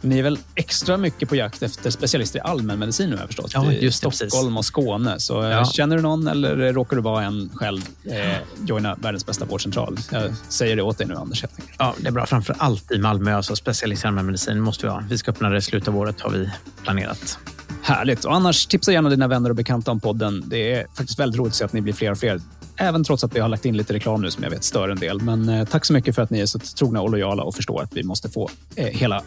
Ni 0.00 0.18
är 0.18 0.22
väl 0.22 0.38
extra 0.54 0.96
mycket 0.96 1.28
på 1.28 1.36
jakt 1.36 1.62
efter 1.62 1.90
specialister 1.90 2.38
i 2.38 2.42
allmänmedicin 2.42 3.10
nu 3.10 3.16
har 3.16 3.22
jag 3.22 3.28
förstått. 3.28 3.50
Ja, 3.54 3.72
just 3.72 4.02
det, 4.02 4.12
Stockholm 4.12 4.56
och 4.56 4.64
Skåne. 4.64 5.20
Så 5.20 5.42
ja. 5.42 5.64
Känner 5.64 5.96
du 5.96 6.02
någon 6.02 6.28
eller 6.28 6.72
råkar 6.72 6.96
du 6.96 7.02
vara 7.02 7.24
en 7.24 7.50
själv? 7.54 7.80
Eh, 8.04 8.36
joina 8.66 8.94
världens 8.94 9.26
bästa 9.26 9.44
vårdcentral. 9.44 9.98
Jag 10.10 10.32
säger 10.48 10.76
det 10.76 10.82
åt 10.82 10.98
dig 10.98 11.06
nu 11.06 11.14
Anders. 11.14 11.44
Ja, 11.78 11.94
det 11.98 12.08
är 12.08 12.12
bra. 12.12 12.26
Framför 12.26 12.56
allt 12.58 12.90
i 12.90 12.98
Malmö. 12.98 13.36
Alltså 13.36 13.56
specialist 13.56 14.04
i 14.04 14.06
allmänmedicin 14.06 14.60
måste 14.60 14.86
vi 14.86 14.92
ha. 14.92 15.02
Vi 15.08 15.18
ska 15.18 15.30
öppna 15.30 15.48
det 15.48 15.58
i 15.58 15.62
slutet 15.62 15.88
av 15.88 15.96
året 15.96 16.20
har 16.20 16.30
vi 16.30 16.50
planerat. 16.82 17.38
Härligt. 17.82 18.24
Och 18.24 18.34
annars 18.34 18.66
tipsa 18.66 18.92
gärna 18.92 19.08
dina 19.08 19.28
vänner 19.28 19.50
och 19.50 19.56
bekanta 19.56 19.90
om 19.90 20.00
podden. 20.00 20.44
Det 20.46 20.72
är 20.72 20.86
faktiskt 20.94 21.18
väldigt 21.18 21.38
roligt 21.38 21.50
att 21.50 21.56
se 21.56 21.64
att 21.64 21.72
ni 21.72 21.80
blir 21.80 21.92
fler 21.92 22.10
och 22.10 22.18
fler. 22.18 22.40
Även 22.76 23.04
trots 23.04 23.24
att 23.24 23.36
vi 23.36 23.40
har 23.40 23.48
lagt 23.48 23.64
in 23.64 23.76
lite 23.76 23.94
reklam 23.94 24.22
nu 24.22 24.30
som 24.30 24.42
jag 24.42 24.50
vet 24.50 24.64
stör 24.64 24.88
en 24.88 24.98
del. 24.98 25.20
Men 25.20 25.48
eh, 25.48 25.64
tack 25.64 25.84
så 25.84 25.92
mycket 25.92 26.14
för 26.14 26.22
att 26.22 26.30
ni 26.30 26.40
är 26.40 26.46
så 26.46 26.58
trogna 26.58 27.00
och 27.00 27.10
lojala 27.10 27.42
och 27.42 27.54
förstår 27.54 27.82
att 27.82 27.96
vi 27.96 28.02
måste 28.02 28.28
få 28.28 28.50
eh, 28.76 28.86
hela 28.86 29.22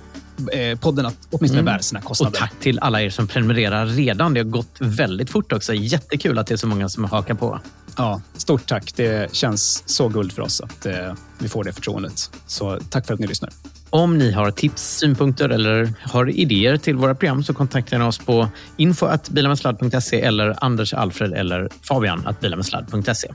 eh, 0.50 0.80
podden 0.80 1.06
att 1.06 1.18
åtminstone 1.30 1.62
mm. 1.62 1.74
bära 1.74 1.82
sina 1.82 2.02
kostnader. 2.02 2.32
Och 2.32 2.38
tack 2.40 2.60
till 2.60 2.80
alla 2.80 3.02
er 3.02 3.10
som 3.10 3.28
prenumererar 3.28 3.86
redan. 3.86 4.34
Det 4.34 4.40
har 4.40 4.46
gått 4.46 4.76
väldigt 4.80 5.30
fort 5.30 5.52
också. 5.52 5.74
Jättekul 5.74 6.38
att 6.38 6.48
det 6.48 6.54
är 6.54 6.58
så 6.58 6.68
många 6.68 6.90
som 6.90 7.06
hakar 7.06 7.34
på. 7.34 7.60
Ja, 7.98 8.22
stort 8.34 8.68
tack. 8.68 8.94
Det 8.96 9.36
känns 9.36 9.84
så 9.86 10.08
guld 10.08 10.32
för 10.32 10.42
oss 10.42 10.62
att 10.62 10.86
eh, 10.86 11.14
vi 11.40 11.50
får 11.50 11.64
det 11.64 11.74
förtroendet. 11.74 12.32
Så 12.48 12.80
tack 12.90 13.08
för 13.08 13.14
att 13.14 13.20
ni 13.20 13.28
lyssnar. 13.28 13.50
Om 13.90 14.18
ni 14.18 14.32
har 14.32 14.52
tips, 14.52 14.98
synpunkter 14.98 15.50
eller 15.50 15.94
har 16.02 16.30
idéer 16.30 16.78
till 16.78 16.96
våra 16.96 17.16
program 17.16 17.44
så 17.44 17.54
kontakta 17.54 18.06
oss 18.06 18.18
på 18.18 18.48
info.bilamedsladd.se 18.78 20.22
eller 20.22 20.56
Anders, 20.64 20.94
Alfred 20.94 21.34
eller 21.34 21.70
Fabian 21.82 22.28
att 22.28 22.40
bilamedsladd.se. 22.40 23.28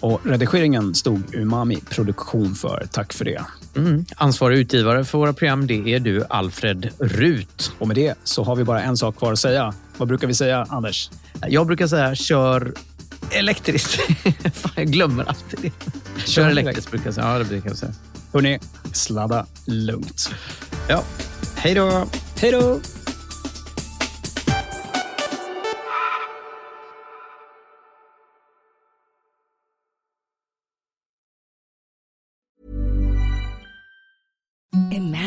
Och 0.00 0.20
redigeringen 0.24 0.94
stod 0.94 1.34
Umami 1.34 1.76
Produktion 1.90 2.54
för. 2.54 2.86
Tack 2.92 3.12
för 3.12 3.24
det. 3.24 3.44
Mm. 3.76 4.04
Ansvarig 4.16 4.58
utgivare 4.58 5.04
för 5.04 5.18
våra 5.18 5.32
program 5.32 5.66
det 5.66 5.94
är 5.94 6.00
du, 6.00 6.24
Alfred 6.30 6.88
Rut. 6.98 7.72
Och 7.78 7.88
med 7.88 7.96
det 7.96 8.14
så 8.24 8.44
har 8.44 8.56
vi 8.56 8.64
bara 8.64 8.82
en 8.82 8.96
sak 8.96 9.16
kvar 9.16 9.32
att 9.32 9.38
säga. 9.38 9.74
Vad 9.96 10.08
brukar 10.08 10.26
vi 10.26 10.34
säga, 10.34 10.66
Anders? 10.68 11.10
Jag 11.48 11.66
brukar 11.66 11.86
säga 11.86 12.14
kör 12.14 12.72
elektriskt. 13.30 14.00
jag 14.76 14.86
glömmer 14.86 15.24
alltid 15.24 15.58
det. 15.62 15.72
Kör, 16.20 16.42
kör 16.42 16.50
elektriskt 16.50 16.90
brukar 16.90 17.06
jag 17.06 17.14
säga. 17.14 17.32
Ja, 17.32 17.38
det 17.38 17.44
brukar 17.44 17.70
jag 17.70 17.78
säga. 17.78 17.92
Hörrni, 18.32 18.58
sladda 18.92 19.46
lugnt. 19.66 20.30
Ja, 20.88 21.02
hej 21.56 21.74
då. 21.74 22.06
Hej 22.40 22.52
då. 22.52 22.80